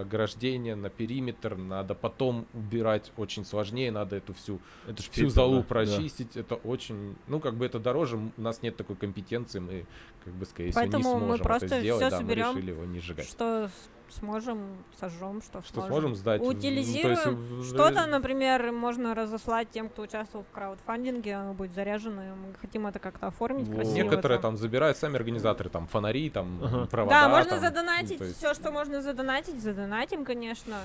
ограждение, 0.00 0.74
на 0.74 0.90
периметр, 0.90 1.56
надо 1.56 1.94
потом 1.94 2.46
убирать 2.54 3.12
очень 3.16 3.44
сложнее, 3.44 3.90
надо 3.90 4.16
эту 4.16 4.34
всю 4.34 4.60
Это 4.86 5.02
всю 5.02 5.12
пепел, 5.12 5.30
залу 5.30 5.52
да, 5.54 5.60
да. 5.60 5.66
прочистить, 5.66 6.36
это 6.36 6.56
очень, 6.56 7.16
ну 7.28 7.40
как 7.40 7.54
бы 7.54 7.64
это 7.66 7.78
дороже, 7.78 8.16
у 8.16 8.40
нас 8.40 8.62
нет 8.62 8.76
такой 8.76 8.96
компетенции, 8.96 9.58
мы 9.60 9.86
как 10.24 10.34
бы 10.34 10.44
скорее 10.46 10.70
всего 10.70 10.84
не 10.84 10.90
Поэтому 10.90 11.14
мы 11.14 11.26
сможем 11.26 11.44
просто 11.44 11.66
это 11.66 11.80
сделать, 11.80 12.02
всё 12.02 12.10
да, 12.10 12.18
соберём, 12.18 12.54
мы 12.54 12.60
решили 12.60 12.70
его 12.72 12.84
не 12.84 13.00
сжигать. 13.00 13.28
Что 13.28 13.70
сможем, 14.10 14.76
сожжем, 14.98 15.42
что, 15.42 15.62
Что 15.62 15.82
сможем 15.86 16.14
сдать? 16.14 16.40
в- 16.40 16.44
ну, 16.44 16.50
есть 16.50 16.58
Утилизируем 16.60 17.36
в- 17.36 17.64
Что-то, 17.64 18.06
например, 18.06 18.72
можно 18.72 19.14
разослать 19.14 19.68
тем, 19.70 19.88
кто 19.88 20.02
участвовал 20.02 20.44
в 20.44 20.54
краудфандинге, 20.54 21.34
оно 21.34 21.54
будет 21.54 21.72
заряжено, 21.74 22.22
и 22.24 22.28
мы 22.30 22.54
хотим 22.60 22.86
это 22.86 22.98
как-то 22.98 23.26
оформить 23.28 23.68
Во. 23.68 23.74
красиво. 23.76 23.94
Некоторые 23.94 24.40
там 24.40 24.56
забирают 24.56 24.96
сами 24.96 25.16
организаторы, 25.16 25.70
там 25.70 25.86
фонари, 25.88 26.30
там 26.30 26.60
Ага. 26.62 26.86
провода. 26.86 27.22
Да, 27.22 27.28
можно 27.28 27.50
там, 27.52 27.60
задонатить 27.60 28.20
ну, 28.20 28.26
есть- 28.26 28.38
все, 28.38 28.54
что 28.54 28.70
можно 28.70 29.02
задонатить, 29.02 29.60
задонатим, 29.62 30.24
конечно. 30.24 30.76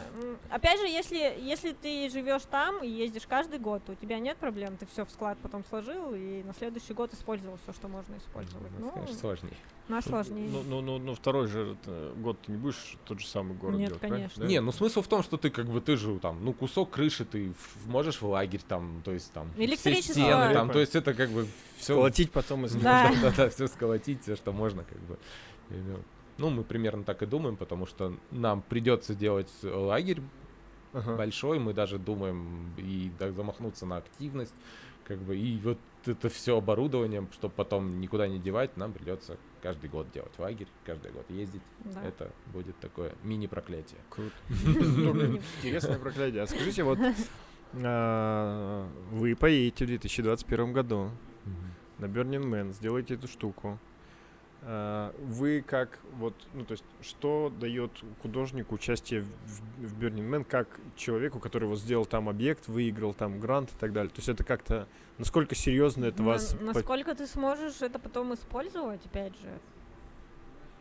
Опять 0.50 0.80
же, 0.80 0.88
если, 0.88 1.18
если 1.40 1.72
ты 1.74 2.10
живешь 2.10 2.44
там 2.50 2.84
и 2.84 2.88
ездишь 2.88 3.28
каждый 3.28 3.60
год, 3.60 3.84
то 3.86 3.94
у 3.94 3.96
тебя 3.96 4.20
нет 4.20 4.38
проблем, 4.38 4.78
ты 4.78 4.86
все 4.86 5.06
в 5.06 5.12
склад 5.12 5.38
потом 5.42 5.64
сложил 5.70 6.14
и 6.14 6.44
на 6.44 6.54
следующий 6.54 6.94
год 6.94 7.14
использовал 7.14 7.58
все, 7.64 7.74
что 7.74 7.88
можно 7.88 8.16
использовать. 8.18 8.72
У 8.72 8.74
нас, 8.74 8.82
Ну, 8.82 8.92
конечно, 8.92 9.16
сложнее. 9.18 9.54
нас 9.88 10.04
сложнее. 10.06 10.50
Ну, 10.52 10.64
ну, 10.64 10.82
ну, 10.82 10.98
ну, 11.00 11.16
второй 11.16 11.48
же 11.48 11.76
э, 11.86 12.14
год 12.18 12.38
ты 12.46 12.52
не 12.52 12.58
будешь 12.58 12.98
тот 13.12 13.20
же 13.20 13.28
самый 13.28 13.58
город 13.58 13.76
Нет, 13.78 13.90
делать, 13.90 14.00
правильно? 14.00 14.20
конечно. 14.22 14.42
Да? 14.44 14.48
Не, 14.50 14.62
ну 14.62 14.72
смысл 14.72 15.02
в 15.02 15.08
том, 15.10 15.22
что 15.22 15.36
ты 15.36 15.50
как 15.50 15.66
бы 15.66 15.82
ты 15.82 15.98
же 15.98 16.18
там, 16.20 16.46
ну 16.46 16.54
кусок 16.54 16.92
крыши 16.92 17.26
ты 17.26 17.52
в- 17.52 17.90
можешь 17.90 18.22
в 18.22 18.26
лагерь 18.26 18.62
там, 18.66 19.02
то 19.04 19.12
есть 19.12 19.34
там 19.34 19.52
все 19.54 19.66
Электричество. 19.66 20.14
стены, 20.14 20.54
там, 20.54 20.70
то 20.72 20.80
есть 20.80 20.96
это 20.96 21.14
как 21.14 21.30
бы 21.30 21.46
все. 21.76 21.94
Сколотить 21.96 22.32
потом 22.32 22.66
из 22.68 22.74
Да. 22.76 23.12
да, 23.22 23.34
да, 23.36 23.50
все 23.50 23.68
сколотить, 23.68 24.22
все, 24.22 24.38
что 24.38 24.54
можно, 24.54 24.86
как 24.86 25.00
бы. 25.00 25.18
Ну, 26.38 26.50
мы 26.52 26.64
примерно 26.64 27.04
так 27.04 27.22
и 27.22 27.26
думаем, 27.26 27.58
потому 27.58 27.86
что 27.86 28.14
нам 28.32 28.62
придется 28.62 29.14
делать 29.14 29.52
э, 29.62 29.68
лагерь 29.70 30.22
Ага. 30.94 31.18
большой, 31.18 31.60
мы 31.60 31.74
даже 31.74 32.00
думаем 32.00 32.74
и 32.78 33.12
да, 33.20 33.34
замахнуться 33.34 33.86
на 33.86 33.98
активность, 33.98 34.56
как 35.04 35.20
бы, 35.20 35.38
и 35.38 35.58
вот 35.60 35.78
это 36.08 36.30
все 36.30 36.58
оборудование, 36.58 37.28
чтобы 37.34 37.54
потом 37.56 38.00
никуда 38.00 38.28
не 38.28 38.40
девать, 38.40 38.78
нам 38.78 38.94
придется 38.94 39.38
каждый 39.62 39.90
год 39.90 40.12
делать 40.12 40.38
лагерь, 40.40 40.68
каждый 40.86 41.12
год 41.12 41.30
ездить. 41.30 41.62
Да. 41.86 42.04
Это 42.04 42.32
будет 42.48 42.78
такое 42.80 43.14
мини-проклятие. 43.24 44.00
Круто. 44.10 44.36
Интересное 45.60 46.00
проклятие. 46.00 46.44
А 46.44 46.48
скажите, 46.48 46.84
вот 46.84 46.98
а, 47.84 48.88
вы 49.12 49.36
поедете 49.36 49.86
в 49.86 49.88
2021 49.88 50.74
году 50.74 51.12
на 52.00 52.06
Burning 52.06 52.44
Man, 52.44 52.74
сделаете 52.74 53.14
эту 53.14 53.28
штуку. 53.28 53.80
А, 54.64 55.14
Вы 55.18 55.64
как 55.66 56.00
вот, 56.14 56.36
ну 56.54 56.64
то 56.66 56.74
есть, 56.74 56.84
что 57.02 57.52
дает 57.60 57.92
художнику 58.22 58.76
участие 58.76 59.22
в, 59.22 59.88
в 59.88 60.00
Burning 60.00 60.30
Man, 60.30 60.44
как 60.44 60.68
человеку, 60.96 61.40
который 61.40 61.68
вот 61.68 61.80
сделал 61.80 62.06
там 62.06 62.30
объект, 62.30 62.68
выиграл 62.68 63.14
там 63.14 63.40
грант 63.40 63.70
и 63.72 63.80
так 63.80 63.92
далее. 63.92 64.10
То 64.12 64.20
есть 64.20 64.30
это 64.30 64.44
как-то, 64.44 64.88
насколько 65.18 65.56
серьезно 65.56 66.06
это 66.06 66.22
На- 66.22 66.28
вас... 66.30 66.54
по- 66.54 66.64
Насколько 66.64 67.16
ты 67.16 67.26
сможешь 67.26 67.82
это 67.82 67.98
потом 67.98 68.34
использовать, 68.36 69.04
опять 69.06 69.34
же. 69.40 69.50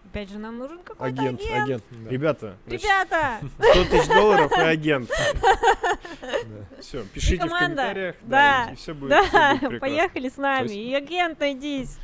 Опять 0.06 0.28
же, 0.30 0.38
нам 0.38 0.58
нужен 0.58 0.78
какой-то 0.82 1.04
Агент, 1.04 1.40
агент. 1.40 1.62
агент. 1.62 1.84
Ребята, 2.10 2.56
значит, 2.66 2.82
Ребята, 2.84 3.40
100 3.60 3.84
тысяч 3.84 4.08
долларов 4.08 4.50
и 4.52 4.60
агент. 4.60 5.08
Да. 6.20 6.28
Все, 6.80 7.04
пишите 7.04 7.46
в 7.46 7.50
комментариях, 7.50 8.16
Да. 8.22 8.66
да, 8.66 8.72
и 8.72 8.76
все 8.76 8.94
будет, 8.94 9.10
да, 9.10 9.22
прекрасно. 9.54 9.78
поехали 9.80 10.28
с 10.28 10.36
нами. 10.36 10.62
Есть- 10.68 10.74
И 10.74 10.94
агент 10.94 11.40
найдись. 11.40 11.98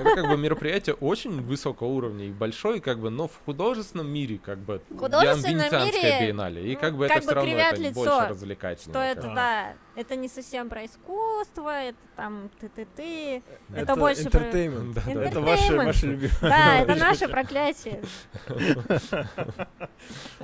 Это 0.00 0.14
как 0.14 0.28
бы 0.28 0.36
мероприятие 0.36 0.94
очень 0.96 1.40
высокого 1.42 1.88
уровня 1.88 2.26
и 2.26 2.30
большое, 2.30 2.80
как 2.80 2.98
бы, 2.98 3.10
но 3.10 3.28
в 3.28 3.36
художественном 3.44 4.08
мире, 4.10 4.38
как 4.44 4.58
бы, 4.58 4.82
В 4.90 4.98
художественном 4.98 5.84
мире, 5.86 6.18
биеннале. 6.20 6.70
И 6.70 6.74
ну, 6.74 6.80
как 6.80 6.96
бы 6.96 7.08
как 7.08 7.18
это 7.18 7.26
бы 7.26 7.32
все 7.32 7.34
равно 7.34 7.56
это 7.58 7.80
лицо, 7.80 7.94
больше 7.94 8.28
развлекательно. 8.28 8.92
Что 8.94 9.00
это, 9.02 9.22
да, 9.34 9.74
это 9.96 10.16
не 10.16 10.28
совсем 10.28 10.68
про 10.68 10.84
искусство, 10.84 11.70
это 11.82 11.98
там 12.16 12.50
ты-ты-ты. 12.60 13.42
Это, 13.70 13.80
Это 13.80 13.96
больше 13.96 14.28
про- 14.30 14.40
entertainment. 14.40 14.94
Да, 14.94 15.02
да, 15.06 15.22
Это 15.24 15.40
ваше, 15.40 15.72
Entertainment. 15.72 15.84
ваше 15.86 16.06
любимое. 16.06 16.38
Да, 16.40 16.78
это 16.80 16.94
наше 16.96 17.28
проклятие. 17.28 18.02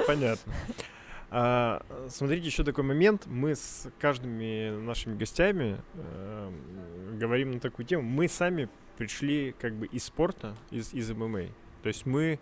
Понятно. 0.06 0.52
А, 1.30 1.82
смотрите, 2.08 2.46
еще 2.46 2.64
такой 2.64 2.84
момент. 2.84 3.26
Мы 3.26 3.54
с 3.54 3.88
каждыми 4.00 4.70
нашими 4.70 5.16
гостями 5.16 5.80
э, 5.94 6.52
говорим 7.18 7.52
на 7.52 7.60
такую 7.60 7.86
тему. 7.86 8.02
Мы 8.02 8.28
сами 8.28 8.68
пришли 8.96 9.54
как 9.58 9.74
бы 9.74 9.86
из 9.86 10.04
спорта, 10.04 10.56
из, 10.70 10.92
из 10.92 11.10
ММА. 11.12 11.46
То 11.82 11.88
есть 11.88 12.04
мы 12.04 12.40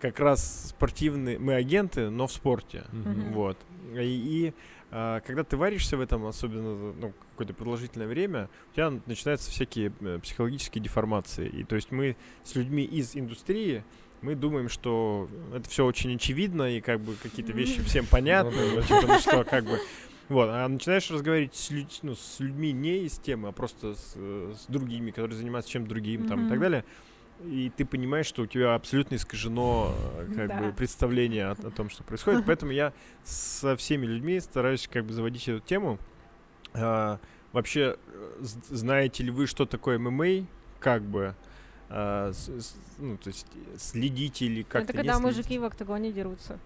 как 0.00 0.20
раз 0.20 0.68
спортивные, 0.70 1.38
мы 1.38 1.54
агенты, 1.54 2.10
но 2.10 2.26
в 2.26 2.32
спорте. 2.32 2.84
Мгм. 2.92 3.32
Вот. 3.32 3.58
И, 3.94 4.00
и, 4.00 4.54
а, 4.90 5.20
когда 5.20 5.44
ты 5.44 5.56
варишься 5.56 5.96
в 5.96 6.00
этом, 6.00 6.26
особенно 6.26 6.92
ну, 6.92 7.12
какое-то 7.32 7.54
продолжительное 7.54 8.06
время, 8.06 8.48
у 8.70 8.74
тебя 8.74 8.92
начинаются 9.06 9.50
всякие 9.50 9.92
э, 10.00 10.18
психологические 10.22 10.82
деформации. 10.82 11.48
И 11.48 11.64
то 11.64 11.76
есть 11.76 11.90
мы 11.90 12.16
с 12.42 12.54
людьми 12.54 12.84
из 12.84 13.16
индустрии, 13.16 13.84
мы 14.24 14.34
думаем, 14.34 14.68
что 14.68 15.28
это 15.54 15.68
все 15.68 15.84
очень 15.84 16.14
очевидно, 16.16 16.76
и 16.76 16.80
как 16.80 17.00
бы 17.00 17.14
какие-то 17.22 17.52
вещи 17.52 17.82
всем 17.82 18.06
понятны, 18.06 18.52
Ну 18.52 18.74
да. 18.74 18.80
очень, 18.80 18.94
потому 19.00 19.18
что 19.20 19.44
как 19.44 19.64
бы 19.64 19.78
вот, 20.30 20.48
а 20.50 20.66
начинаешь 20.66 21.10
разговаривать 21.10 21.54
с, 21.54 21.70
людь- 21.70 21.98
ну, 22.02 22.14
с 22.14 22.40
людьми 22.40 22.72
не 22.72 23.04
из 23.04 23.18
темы, 23.18 23.48
а 23.48 23.52
просто 23.52 23.94
с, 23.94 24.14
э, 24.16 24.54
с 24.56 24.66
другими, 24.70 25.10
которые 25.10 25.36
занимаются 25.36 25.70
чем-то 25.72 25.88
другим 25.90 26.26
там, 26.26 26.46
и 26.46 26.48
так 26.48 26.58
далее. 26.60 26.84
И 27.44 27.70
ты 27.76 27.84
понимаешь, 27.84 28.24
что 28.26 28.42
у 28.42 28.46
тебя 28.46 28.74
абсолютно 28.74 29.16
искажено 29.16 29.94
э, 30.16 30.32
как 30.34 30.48
Да. 30.48 30.58
бы 30.62 30.72
представление 30.72 31.48
о, 31.48 31.52
о 31.52 31.70
том, 31.70 31.90
что 31.90 32.04
происходит. 32.04 32.44
Поэтому 32.46 32.72
я 32.72 32.94
со 33.22 33.76
всеми 33.76 34.06
людьми 34.06 34.40
стараюсь 34.40 34.88
как 34.90 35.04
бы 35.04 35.12
заводить 35.12 35.46
эту 35.46 35.60
тему. 35.60 35.98
А, 36.72 37.18
вообще, 37.52 37.96
э, 38.06 38.36
знаете 38.40 39.24
ли 39.24 39.30
вы, 39.30 39.46
что 39.46 39.66
такое 39.66 39.98
ММА? 39.98 40.46
Как 40.80 41.02
бы 41.02 41.34
а, 41.96 42.32
с- 42.32 42.48
с- 42.48 42.74
ну, 42.98 43.16
то 43.16 43.28
есть 43.28 43.46
следите 43.78 44.46
или 44.46 44.62
как-то 44.62 44.90
Это 44.90 44.92
когда 44.94 45.20
мужики 45.20 45.58
в 45.58 45.64
октагоне 45.64 46.10
дерутся. 46.10 46.58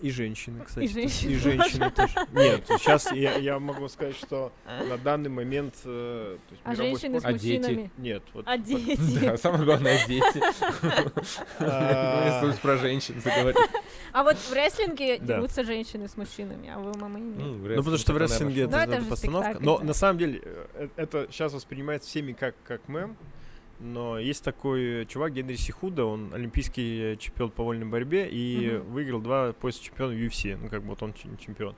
И 0.00 0.10
женщины, 0.10 0.62
кстати. 0.64 0.86
женщины 0.86 1.30
И 1.30 1.36
женщины 1.38 1.90
тоже. 1.90 2.12
Нет, 2.32 2.64
сейчас 2.68 3.10
я, 3.12 3.36
я 3.36 3.58
могу 3.58 3.88
сказать, 3.88 4.16
что 4.16 4.52
на 4.88 4.98
данный 4.98 5.30
момент... 5.30 5.74
э, 5.84 6.36
то 6.48 6.52
есть 6.52 6.62
А 6.64 6.74
женщины 6.74 7.18
с 7.18 7.22
спорт- 7.22 7.34
А 7.34 7.38
дети? 7.38 7.58
мужчинами? 7.60 7.90
Нет, 7.96 8.22
вот... 8.34 8.44
А 8.46 8.58
дети? 8.58 9.20
Да, 9.20 9.36
самое 9.38 9.64
главное 9.64 10.06
дети. 10.06 10.42
а, 11.60 12.40
Ну, 12.42 12.48
если 12.48 12.60
про 12.60 12.76
женщин 12.76 13.20
заговорить. 13.22 13.56
А 14.12 14.22
вот 14.24 14.36
в 14.36 14.52
рестлинге 14.52 15.18
дерутся 15.18 15.64
женщины 15.64 16.08
с 16.08 16.16
мужчинами, 16.16 16.68
а 16.68 16.78
в 16.78 16.96
ММА 16.96 17.18
нет. 17.20 17.36
Ну, 17.76 17.78
потому 17.78 17.96
что 17.98 18.12
в 18.12 18.18
рестлинге 18.18 18.62
это, 18.64 18.86
Ну, 19.00 19.06
постановка. 19.06 19.58
Но 19.60 19.78
на 19.78 19.94
самом 19.94 20.18
деле 20.18 20.40
э, 20.44 20.88
это 20.96 21.26
сейчас 21.30 21.52
воспринимается 21.52 22.08
всеми 22.08 22.32
как, 22.32 22.54
как 22.64 22.88
мем. 22.88 23.16
Но 23.80 24.18
есть 24.18 24.42
такой 24.44 25.04
чувак 25.06 25.32
Генри 25.34 25.56
Сихуда, 25.56 26.04
он 26.04 26.32
олимпийский 26.32 27.16
чемпион 27.18 27.50
по 27.50 27.64
вольной 27.64 27.86
борьбе 27.86 28.28
и 28.28 28.72
Мгм. 28.78 28.92
выиграл 28.92 29.20
два 29.20 29.52
пояса 29.52 29.82
чемпиона 29.82 30.12
в 30.14 30.16
UFC. 30.16 30.56
Ну, 30.56 30.68
как 30.68 30.82
бы 30.82 30.88
вот 30.90 31.02
он 31.02 31.12
чемпион. 31.14 31.74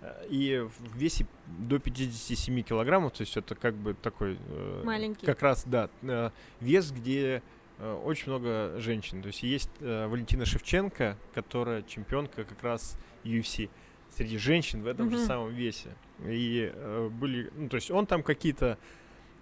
Э, 0.00 0.26
И 0.28 0.58
в 0.66 0.96
весе 0.96 1.26
до 1.46 1.78
57 1.78 2.62
килограммов, 2.62 3.12
то 3.12 3.22
есть 3.22 3.36
это 3.36 3.54
как 3.54 3.74
бы 3.74 3.94
такой... 3.94 4.36
э, 4.48 4.82
Маленький. 4.84 5.26
Как 5.26 5.42
раз, 5.42 5.64
да, 5.64 5.90
э, 6.02 6.30
вес, 6.60 6.90
где 6.90 7.42
э, 7.78 8.02
очень 8.04 8.28
много 8.30 8.74
женщин. 8.80 9.22
То 9.22 9.28
есть 9.28 9.42
есть 9.42 9.70
э, 9.80 10.06
Валентина 10.08 10.44
Шевченко, 10.44 11.16
которая 11.34 11.82
чемпионка 11.82 12.44
как 12.44 12.62
раз 12.62 12.98
UFC 13.24 13.70
среди 14.10 14.38
женщин 14.38 14.82
в 14.82 14.86
этом 14.86 15.10
же 15.10 15.16
Мгм. 15.18 15.26
самом 15.26 15.54
весе. 15.54 15.90
И 16.26 16.70
э, 16.74 17.08
были, 17.12 17.50
ну, 17.56 17.68
то 17.68 17.76
есть 17.76 17.90
он 17.92 18.06
там 18.06 18.22
какие-то 18.24 18.66
э, 18.66 18.76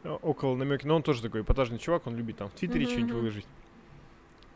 около 0.04 0.56
намеки, 0.56 0.86
но 0.86 0.96
он 0.96 1.02
тоже 1.02 1.22
такой 1.22 1.42
эпатажный 1.42 1.78
чувак, 1.78 2.06
он 2.06 2.16
любит 2.16 2.36
там 2.36 2.48
в 2.48 2.52
Твиттере 2.52 2.84
Мгм, 2.84 2.90
что-нибудь 2.90 3.14
выложить. 3.14 3.46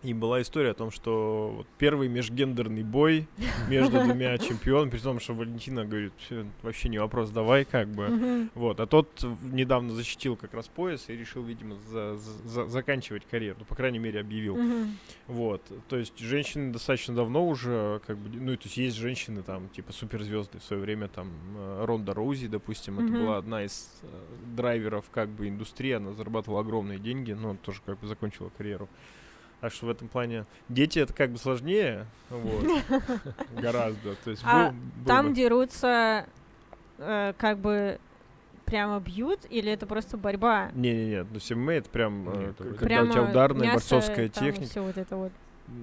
И 0.02 0.14
была 0.14 0.40
история 0.40 0.70
о 0.70 0.74
том, 0.74 0.90
что 0.90 1.52
вот 1.58 1.66
первый 1.76 2.08
межгендерный 2.08 2.82
бой 2.84 3.28
между 3.68 4.00
двумя 4.04 4.38
чемпионами, 4.38 4.88
при 4.88 4.98
том, 4.98 5.20
что 5.20 5.34
Валентина 5.34 5.84
говорит, 5.84 6.14
«Всё, 6.18 6.46
вообще 6.62 6.88
не 6.88 6.96
вопрос, 6.98 7.28
давай 7.30 7.66
как 7.66 7.88
бы. 7.88 8.48
Вот, 8.54 8.80
а 8.80 8.86
тот 8.86 9.22
недавно 9.42 9.92
защитил 9.92 10.36
как 10.36 10.54
раз 10.54 10.68
пояс 10.68 11.04
и 11.08 11.12
решил, 11.16 11.42
видимо, 11.42 11.76
за- 11.90 12.16
за- 12.16 12.48
за- 12.48 12.66
заканчивать 12.68 13.24
карьеру, 13.30 13.56
ну, 13.60 13.64
по 13.66 13.74
крайней 13.74 13.98
мере, 13.98 14.20
объявил. 14.20 14.56
Вот, 15.26 15.62
то 15.88 15.96
есть 15.98 16.18
женщины 16.18 16.72
достаточно 16.72 17.14
давно 17.14 17.46
уже, 17.46 18.00
как 18.06 18.16
бы, 18.16 18.30
ну, 18.38 18.56
то 18.56 18.64
есть 18.64 18.78
есть 18.78 18.96
женщины 18.96 19.42
там, 19.42 19.68
типа, 19.68 19.92
суперзвезды 19.92 20.60
в 20.60 20.64
свое 20.64 20.80
время, 20.80 21.08
там, 21.08 21.28
э, 21.56 21.84
Ронда 21.84 22.14
Роузи, 22.14 22.48
допустим, 22.48 22.98
это 23.00 23.12
была 23.26 23.36
одна 23.36 23.64
из 23.64 24.00
э, 24.02 24.06
драйверов, 24.56 25.04
как 25.10 25.28
бы, 25.28 25.46
индустрии, 25.46 25.92
она 25.92 26.12
зарабатывала 26.14 26.60
огромные 26.62 26.98
деньги, 26.98 27.32
но 27.32 27.54
тоже, 27.62 27.80
как 27.84 27.98
бы, 28.00 28.06
закончила 28.06 28.50
карьеру. 28.56 28.88
Так 29.60 29.72
что 29.72 29.86
в 29.86 29.90
этом 29.90 30.08
плане 30.08 30.46
дети 30.68 30.98
это 30.98 31.12
как 31.12 31.30
бы 31.30 31.38
сложнее, 31.38 32.06
вот, 32.30 32.64
гораздо. 33.60 34.14
То 34.24 34.30
есть 34.30 34.42
А 34.44 34.70
был- 34.70 34.72
был 34.72 35.06
Там 35.06 35.28
бы- 35.28 35.34
дерутся, 35.34 36.26
э, 36.98 37.32
как 37.36 37.58
бы 37.58 37.98
прямо 38.64 39.00
бьют, 39.00 39.40
или 39.50 39.70
это 39.70 39.86
просто 39.86 40.16
борьба? 40.16 40.70
Не-не-не, 40.74 41.24
то 41.24 41.34
есть 41.34 41.50
ММА 41.50 41.72
это 41.74 41.90
прям, 41.90 42.28
э, 42.30 42.36
Нет, 42.38 42.50
это 42.60 42.64
когда 42.70 42.86
Прямо 42.86 43.08
у 43.08 43.12
тебя 43.12 43.22
ударная 43.24 43.66
мясо 43.66 43.74
борцовская 43.96 44.28
техника. 44.28 44.70
всё 44.70 44.82
вот 44.82 44.96
это 44.96 45.16
вот. 45.16 45.32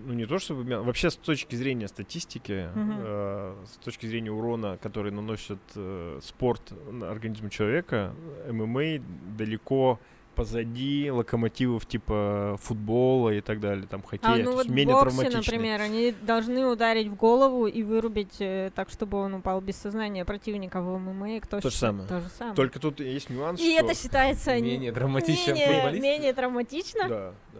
Ну, 0.05 0.13
не 0.13 0.25
то 0.25 0.37
чтобы... 0.39 0.63
мя- 0.65 0.81
Вообще, 0.81 1.09
с 1.11 1.15
точки 1.15 1.55
зрения 1.55 1.87
статистики, 1.87 2.67
Мгм. 2.75 2.95
э, 2.99 3.55
с 3.73 3.77
точки 3.85 4.05
зрения 4.05 4.31
урона, 4.31 4.77
который 4.81 5.11
наносит 5.11 5.59
э, 5.75 6.19
спорт 6.23 6.61
на 6.91 7.09
организму 7.11 7.49
человека, 7.49 8.13
ММА 8.51 8.99
далеко 9.37 9.99
позади 10.37 11.09
локомотивов 11.11 11.85
типа 11.87 12.57
футбола 12.61 13.31
и 13.31 13.41
так 13.41 13.59
далее, 13.59 13.87
там 13.87 14.03
хоккея. 14.03 14.33
А 14.33 14.37
ну 14.37 14.53
вот 14.53 14.69
менее 14.69 14.95
боксе, 14.95 15.09
травматичный. 15.17 15.39
например, 15.57 15.81
они 15.81 16.13
должны 16.21 16.67
ударить 16.67 17.07
в 17.07 17.15
голову 17.15 17.65
и 17.65 17.83
вырубить 17.83 18.35
э, 18.39 18.71
так, 18.75 18.89
чтобы 18.89 19.17
он 19.17 19.33
упал 19.33 19.59
без 19.61 19.75
сознания 19.77 20.23
противника 20.25 20.79
в 20.81 20.97
ММА. 20.99 21.41
Кто 21.41 21.59
То 21.59 21.69
же 21.71 21.75
самое. 21.75 22.07
То 22.07 22.21
же 22.21 22.29
самое. 22.29 22.55
Только 22.55 22.79
тут 22.79 22.99
есть 22.99 23.29
нюанс, 23.31 23.59
И 23.59 23.75
что... 23.75 23.85
это 23.85 23.95
считается 23.99 24.55
Менее 24.61 24.91
драматично 24.91 25.53
менее, 25.53 25.99
менее 25.99 26.33
травматично. 26.33 27.01
Да, 27.09 27.33
да, 27.53 27.59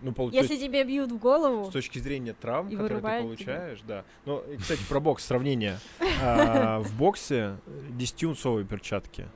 Ну, 0.00 0.12
пол- 0.12 0.30
Если 0.30 0.52
есть 0.54 0.64
тебе 0.64 0.84
бьют 0.84 1.12
в 1.12 1.18
голову, 1.18 1.70
с 1.70 1.72
точки 1.72 1.98
зрения 1.98 2.34
травм, 2.34 2.68
И 2.68 2.72
которые 2.72 2.88
ты 2.88 2.94
вырубает 2.94 3.38
тебя. 3.38 3.54
получаешь, 3.54 3.80
да. 3.86 4.04
Ну, 4.26 4.40
и, 4.52 4.56
кстати, 4.56 4.80
про 4.88 5.00
бокс 5.00 5.24
сравнение. 5.24 5.78
А, 6.22 6.80
В 6.80 6.96
боксе 6.96 7.56
10-унцовые 7.98 8.64
перчатки. 8.64 9.26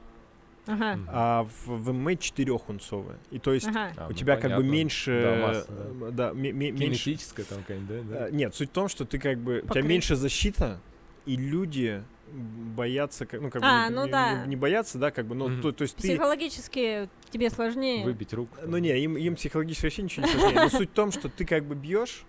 Ага, 0.69 0.99
а 1.09 1.45
в, 1.45 1.67
в 1.67 1.93
ММА 1.93 2.13
4-унцовые. 2.13 3.17
И 3.31 3.39
то 3.39 3.53
есть 3.53 3.67
ага. 3.67 3.93
А, 3.97 4.07
у 4.07 4.11
ну, 4.11 4.15
тебя 4.15 4.37
как 4.37 4.57
бы 4.57 4.63
меньше... 4.63 5.23
Да, 5.41 5.47
масса, 5.47 5.67
э, 5.71 6.11
да, 6.13 6.33
ме- 6.33 6.53
ме- 6.53 6.71
меньше... 6.71 7.05
Кинетическая 7.07 7.47
там 7.47 7.59
какая-нибудь, 7.63 8.09
да? 8.09 8.19
да? 8.19 8.29
э, 8.29 8.31
Нет, 8.33 8.55
суть 8.55 8.71
в 8.71 8.73
том, 8.73 8.89
что 8.89 9.05
ты 9.05 9.19
как 9.19 9.39
бы... 9.39 9.57
У 9.57 9.61
тебя 9.61 9.69
Покрыть. 9.69 9.85
меньше 9.87 10.17
защита, 10.17 10.81
и 11.27 11.37
люди 11.37 12.03
боятся... 12.33 13.27
как- 13.27 13.41
Ну, 13.41 13.51
как 13.51 13.63
бы 13.63 13.69
А, 13.69 13.89
не, 13.89 13.95
ну 13.95 14.05
не- 14.07 14.13
да. 14.13 14.43
не- 14.45 14.51
не 14.51 14.57
боятся, 14.57 14.99
да, 14.99 15.11
как 15.11 15.27
бы, 15.27 15.35
ну, 15.35 15.49
Мгм. 15.49 15.63
то, 15.63 15.73
то 15.73 15.83
есть 15.83 15.97
ты... 15.97 16.03
Психологически 16.09 17.09
тебе 17.31 17.51
сложнее. 17.51 18.05
Выбить 18.05 18.33
руку. 18.35 18.55
Ну 18.67 18.77
не, 18.79 18.97
им, 19.01 19.17
им 19.17 19.35
психологически 19.37 19.87
вообще 19.87 20.03
ничего 20.03 20.27
не 20.27 20.33
сложнее. 20.33 20.63
Но 20.65 20.69
суть 20.69 20.91
в 20.91 20.95
том, 20.95 21.11
что 21.13 21.29
ты 21.29 21.45
как 21.45 21.65
бы 21.65 21.75
бьешь, 21.75 22.25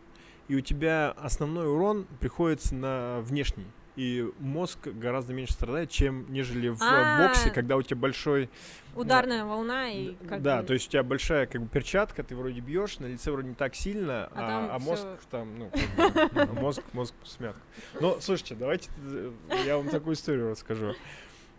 и 0.48 0.56
у 0.56 0.62
тебя 0.62 1.12
основной 1.18 1.68
урон 1.68 2.08
приходится 2.20 2.74
на 2.76 3.20
внешний. 3.22 3.66
И 4.00 4.32
мозг 4.40 4.88
гораздо 4.88 5.34
меньше 5.34 5.52
страдает, 5.52 5.90
чем 5.90 6.32
нежели 6.32 6.70
в 6.70 6.82
э, 6.82 6.86
А. 6.86 7.28
боксе, 7.28 7.50
когда 7.50 7.76
у 7.76 7.82
тебя 7.82 7.98
большой 7.98 8.50
Ударная 8.96 9.44
волна 9.44 9.90
и 9.92 10.16
как 10.30 10.42
да, 10.42 10.62
бы- 10.62 10.68
то 10.68 10.74
есть 10.74 10.88
у 10.88 10.92
тебя 10.92 11.04
большая 11.04 11.48
как 11.48 11.62
бы 11.62 11.68
перчатка, 11.68 12.24
ты 12.24 12.34
вроде 12.34 12.62
бьешь, 12.62 13.00
на 13.00 13.08
лице 13.08 13.30
вроде 13.30 13.50
не 13.50 13.56
так 13.56 13.76
сильно, 13.76 14.30
А 14.34 14.70
а, 14.72 14.76
а 14.76 14.80
мозг 14.80 15.02
всё- 15.02 15.18
там, 15.30 15.60
ну, 15.60 15.70
как 15.98 16.34
бы, 16.34 16.46
ну, 16.46 16.62
мозг, 16.62 16.82
мозг 16.94 17.14
смятку. 17.26 17.60
Ну, 18.00 18.18
слушайте, 18.22 18.56
давайте 18.56 18.90
э, 19.06 19.32
я 19.66 19.76
вам 19.78 19.90
такую 19.90 20.14
историю 20.16 20.52
расскажу. 20.52 20.94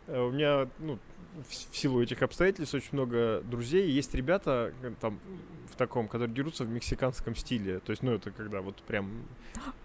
Э, 0.07 0.23
У 0.23 0.31
меня, 0.31 0.67
ну, 0.79 0.99
в 1.47 1.73
в 1.73 1.77
силу 1.77 2.03
этих 2.03 2.23
обстоятельств 2.23 2.75
очень 2.75 2.89
много 2.93 3.43
друзей. 3.43 3.91
Есть 3.91 4.15
ребята 4.15 4.73
э, 4.83 4.93
там 4.99 5.21
в 5.71 5.77
таком, 5.77 6.09
которые 6.09 6.35
дерутся 6.35 6.65
в 6.65 6.69
мексиканском 6.69 7.35
стиле. 7.35 7.81
То 7.81 7.91
есть, 7.91 8.03
ну, 8.03 8.13
это 8.13 8.31
когда 8.31 8.61
вот 8.61 8.77
прям 8.83 9.25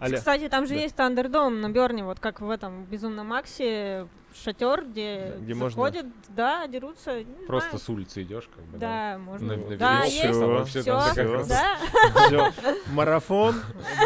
Кстати, 0.00 0.48
там 0.48 0.66
же 0.66 0.74
Да. 0.74 0.80
есть 0.80 0.96
Тандердом 0.96 1.60
на 1.60 1.70
Берне, 1.70 2.04
вот 2.04 2.20
как 2.20 2.40
в 2.40 2.50
этом 2.50 2.84
Безумном 2.84 3.28
Максе, 3.28 4.08
шатер, 4.44 4.84
где, 4.84 5.32
Да, 5.34 5.38
где 5.40 5.54
можно- 5.54 5.70
заходят, 5.70 6.06
да, 6.28 6.66
дерутся. 6.66 7.24
Просто 7.46 7.70
знаю. 7.70 7.80
с 7.84 7.88
улицы 7.88 8.22
идешь, 8.22 8.48
как 8.54 8.64
бы. 8.66 8.78
Да, 8.78 9.18
можно. 9.18 9.56
На- 9.56 9.68
на 9.70 9.76
да, 9.76 10.04
есть. 10.04 10.16
Всё, 10.18 10.32
такая 10.40 10.64
всё. 10.64 11.32
красота. 11.32 11.78
Да, 12.14 12.26
Всё. 12.26 12.72
Марафон, 12.92 13.54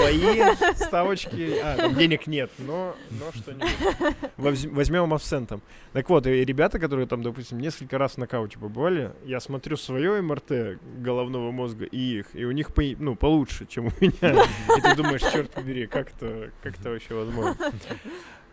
бои, 0.02 0.42
ставочки. 0.76 1.58
А, 1.62 1.76
там 1.76 1.94
денег 1.94 2.26
нет, 2.26 2.50
но, 2.58 2.94
но 3.10 3.32
что-нибудь. 3.32 4.16
Возь- 4.36 4.66
Возьмем 4.66 5.12
абсентом. 5.12 5.62
Так 5.92 6.08
вот, 6.08 6.26
и 6.26 6.44
ребята, 6.44 6.78
которые 6.78 7.06
там, 7.06 7.22
допустим, 7.22 7.58
несколько 7.58 7.98
раз 7.98 8.12
в 8.12 8.18
нокауте 8.18 8.58
побывали, 8.58 9.12
я 9.24 9.40
смотрю 9.40 9.76
свое 9.76 10.20
МРТ 10.22 10.78
головного 10.98 11.50
мозга 11.50 11.84
и 11.84 12.18
их, 12.20 12.26
и 12.34 12.44
у 12.44 12.52
них 12.52 12.72
по- 12.72 12.82
ну, 12.98 13.16
получше, 13.16 13.66
чем 13.66 13.86
у 13.86 13.92
меня. 14.00 14.44
И 14.76 14.80
ты 14.80 14.94
думаешь, 14.96 15.22
черт 15.32 15.50
побери, 15.50 15.86
как 15.86 16.08
это, 16.14 16.50
как 16.62 16.78
это 16.78 16.90
вообще 16.90 17.14
возможно? 17.14 17.56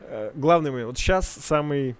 Э, 0.07 0.31
Главный 0.35 0.71
момент. 0.71 0.87
Вот 0.87 0.97
сейчас 0.97 1.27
самый 1.29 1.95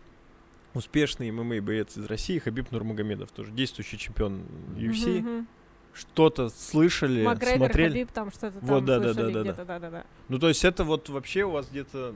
успешный 0.74 1.32
ММА 1.32 1.62
боец 1.62 1.98
из 1.98 2.06
России 2.06 2.40
Хабиб 2.40 2.72
Нурмагомедов, 2.72 3.32
тоже 3.32 3.52
действующий 3.52 3.98
чемпион 3.98 4.44
UFC. 4.76 5.46
Что-то 5.94 6.50
слышали. 6.50 7.24
Макгрегор, 7.26 7.58
смотрели? 7.58 7.90
Хабиб, 7.90 8.12
там 8.12 8.32
что-то 8.32 8.60
там 8.60 8.70
Вот, 8.70 8.86
да, 8.86 9.00
да, 9.00 9.14
слышали 9.14 9.34
да, 9.34 9.40
да, 9.40 9.44
где-то, 9.44 9.66
да-да-да. 9.66 10.04
Ну, 10.30 10.38
то 10.40 10.48
есть 10.48 10.64
это 10.64 10.84
вот 10.84 11.10
вообще 11.10 11.44
у 11.44 11.50
вас 11.50 11.68
где-то, 11.72 12.14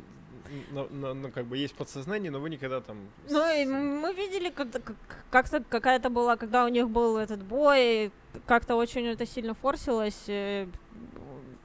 на- 0.71 0.87
на- 0.89 1.13
ну, 1.15 1.31
как 1.31 1.45
бы 1.47 1.57
есть 1.57 1.73
подсознание, 1.73 2.29
но 2.29 2.39
вы 2.39 2.51
никогда 2.51 2.79
там... 2.81 2.97
Ну, 3.27 3.39
и 3.61 3.65
мы 3.65 4.13
видели, 4.13 4.51
когда, 4.51 4.79
как- 4.79 4.95
как-то 5.31 5.63
какая-то 5.67 6.11
была, 6.11 6.37
когда 6.37 6.63
у 6.65 6.67
них 6.67 6.89
был 6.91 7.17
этот 7.17 7.41
бой, 7.43 8.11
как-то 8.45 8.75
очень 8.75 9.07
это 9.07 9.25
сильно 9.25 9.55
форсилось. 9.55 10.25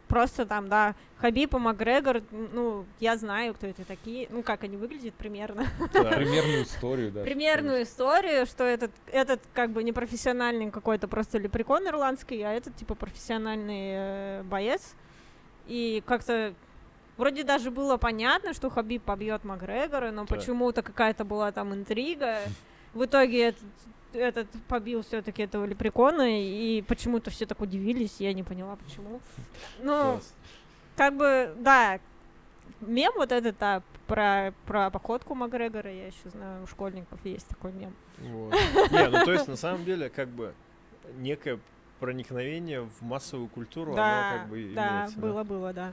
Просто 0.09 0.47
там, 0.47 0.69
да, 0.69 0.95
Хабиб 1.19 1.55
и 1.55 1.59
Макгрегор, 1.59 2.23
ну, 2.31 2.85
я 3.01 3.17
знаю, 3.17 3.55
кто 3.55 3.67
это 3.67 3.85
такие, 3.85 4.29
ну, 4.31 4.43
как 4.45 4.63
они 4.63 4.77
выглядят 4.77 5.15
примерно. 5.15 5.67
Да. 5.93 6.03
Примерную 6.13 6.63
историю, 6.63 7.11
да. 7.11 7.23
Примерную 7.23 7.83
историю, 7.83 8.47
что 8.47 8.63
этот, 8.63 8.93
этот 9.07 9.41
как 9.53 9.71
бы 9.71 9.83
не 9.83 9.93
профессиональный 9.93 10.71
какой-то 10.71 11.09
просто 11.09 11.39
лепрекон 11.39 11.89
ирландский, 11.89 12.41
а 12.43 12.53
этот 12.53 12.77
типа 12.77 12.95
профессиональный 12.95 13.91
э, 13.95 14.43
боец. 14.45 14.95
И 15.67 16.03
как-то 16.07 16.55
вроде 17.17 17.43
даже 17.43 17.73
было 17.73 17.97
понятно, 17.97 18.53
что 18.55 18.71
Хабиб 18.71 19.03
побьет 19.03 19.43
Макгрегора, 19.43 20.13
но 20.13 20.25
Да. 20.25 20.37
почему-то 20.37 20.83
какая-то 20.83 21.25
была 21.25 21.51
там 21.51 21.75
интрига. 21.75 22.39
В 22.95 23.05
итоге 23.05 23.49
этот, 23.49 23.65
этот 24.13 24.49
побил 24.69 25.03
все-таки 25.03 25.43
этого 25.43 25.65
лепрекона, 25.65 26.41
и 26.41 26.83
почему-то 26.83 27.31
все 27.31 27.47
так 27.47 27.61
удивились, 27.61 28.17
я 28.21 28.33
не 28.33 28.43
поняла 28.43 28.77
почему. 28.77 29.21
Ну, 29.81 30.21
как 30.97 31.17
бы, 31.17 31.55
да, 31.59 32.01
мем 32.81 33.13
вот 33.17 33.33
этот, 33.33 33.59
да, 33.59 33.83
про, 34.07 34.53
про 34.67 34.91
походку 34.91 35.35
Макгрегора, 35.35 35.93
я 35.93 36.07
еще 36.07 36.29
знаю, 36.33 36.65
у 36.65 36.67
школьников 36.67 37.19
есть 37.25 37.49
такой 37.49 37.73
мем. 37.73 37.95
Вот. 38.19 38.55
Не, 38.91 39.09
ну 39.09 39.25
то 39.25 39.33
есть 39.33 39.49
на 39.49 39.57
самом 39.57 39.85
деле 39.85 40.09
как 40.09 40.29
бы 40.29 40.55
некое 41.19 41.59
проникновение 42.01 42.83
в 42.83 43.03
массовую 43.03 43.49
культуру, 43.49 43.93
оно 43.93 43.97
да, 43.97 44.39
как 44.39 44.49
бы 44.49 44.73
да, 44.75 44.99
имеется. 44.99 45.19
было, 45.19 45.45
было, 45.45 45.73
да. 45.73 45.93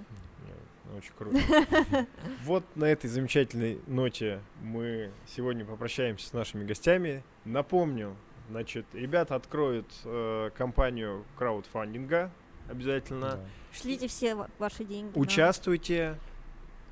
Ну, 0.86 0.98
Очень 0.98 1.14
круто. 1.18 2.08
Вот 2.44 2.64
на 2.76 2.86
этой 2.86 3.10
замечательной 3.10 3.80
ноте 3.88 4.42
мы 4.62 5.12
сегодня 5.28 5.66
попрощаемся 5.66 6.28
с 6.28 6.34
нашими 6.34 6.66
гостями. 6.66 7.24
Напомню, 7.46 8.16
значит, 8.50 8.86
ребята 8.94 9.36
откроют 9.36 9.88
э, 10.06 10.50
компанию 10.56 11.26
краудфандинга 11.38 12.32
обязательно. 12.70 13.32
Да. 13.32 13.40
Шлите 13.74 14.08
все 14.08 14.36
ва- 14.36 14.50
ваши 14.60 14.86
деньги. 14.86 15.12
Участвуйте, 15.18 16.18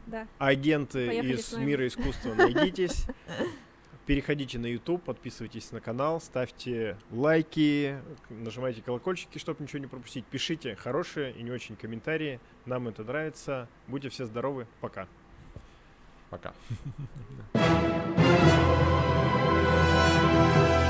Да. 0.07 0.27
агенты 0.39 1.07
Поехали 1.07 1.33
из 1.35 1.53
мира 1.53 1.87
искусства, 1.87 2.33
найдитесь. 2.33 3.05
Переходите 4.07 4.57
на 4.57 4.65
YouTube, 4.65 5.03
подписывайтесь 5.03 5.71
на 5.71 5.79
канал, 5.79 6.19
ставьте 6.19 6.97
лайки, 7.11 7.97
нажимайте 8.29 8.81
колокольчики, 8.81 9.37
чтобы 9.37 9.63
ничего 9.63 9.79
не 9.79 9.87
пропустить. 9.87 10.25
Пишите 10.25 10.75
хорошие 10.75 11.31
и 11.33 11.43
не 11.43 11.51
очень 11.51 11.75
комментарии. 11.77 12.39
Нам 12.65 12.87
это 12.87 13.03
нравится. 13.03 13.69
Будьте 13.87 14.09
все 14.09 14.25
здоровы. 14.25 14.67
Пока. 14.81 15.07
Пока. 16.29 16.53
Bye. 20.33 20.80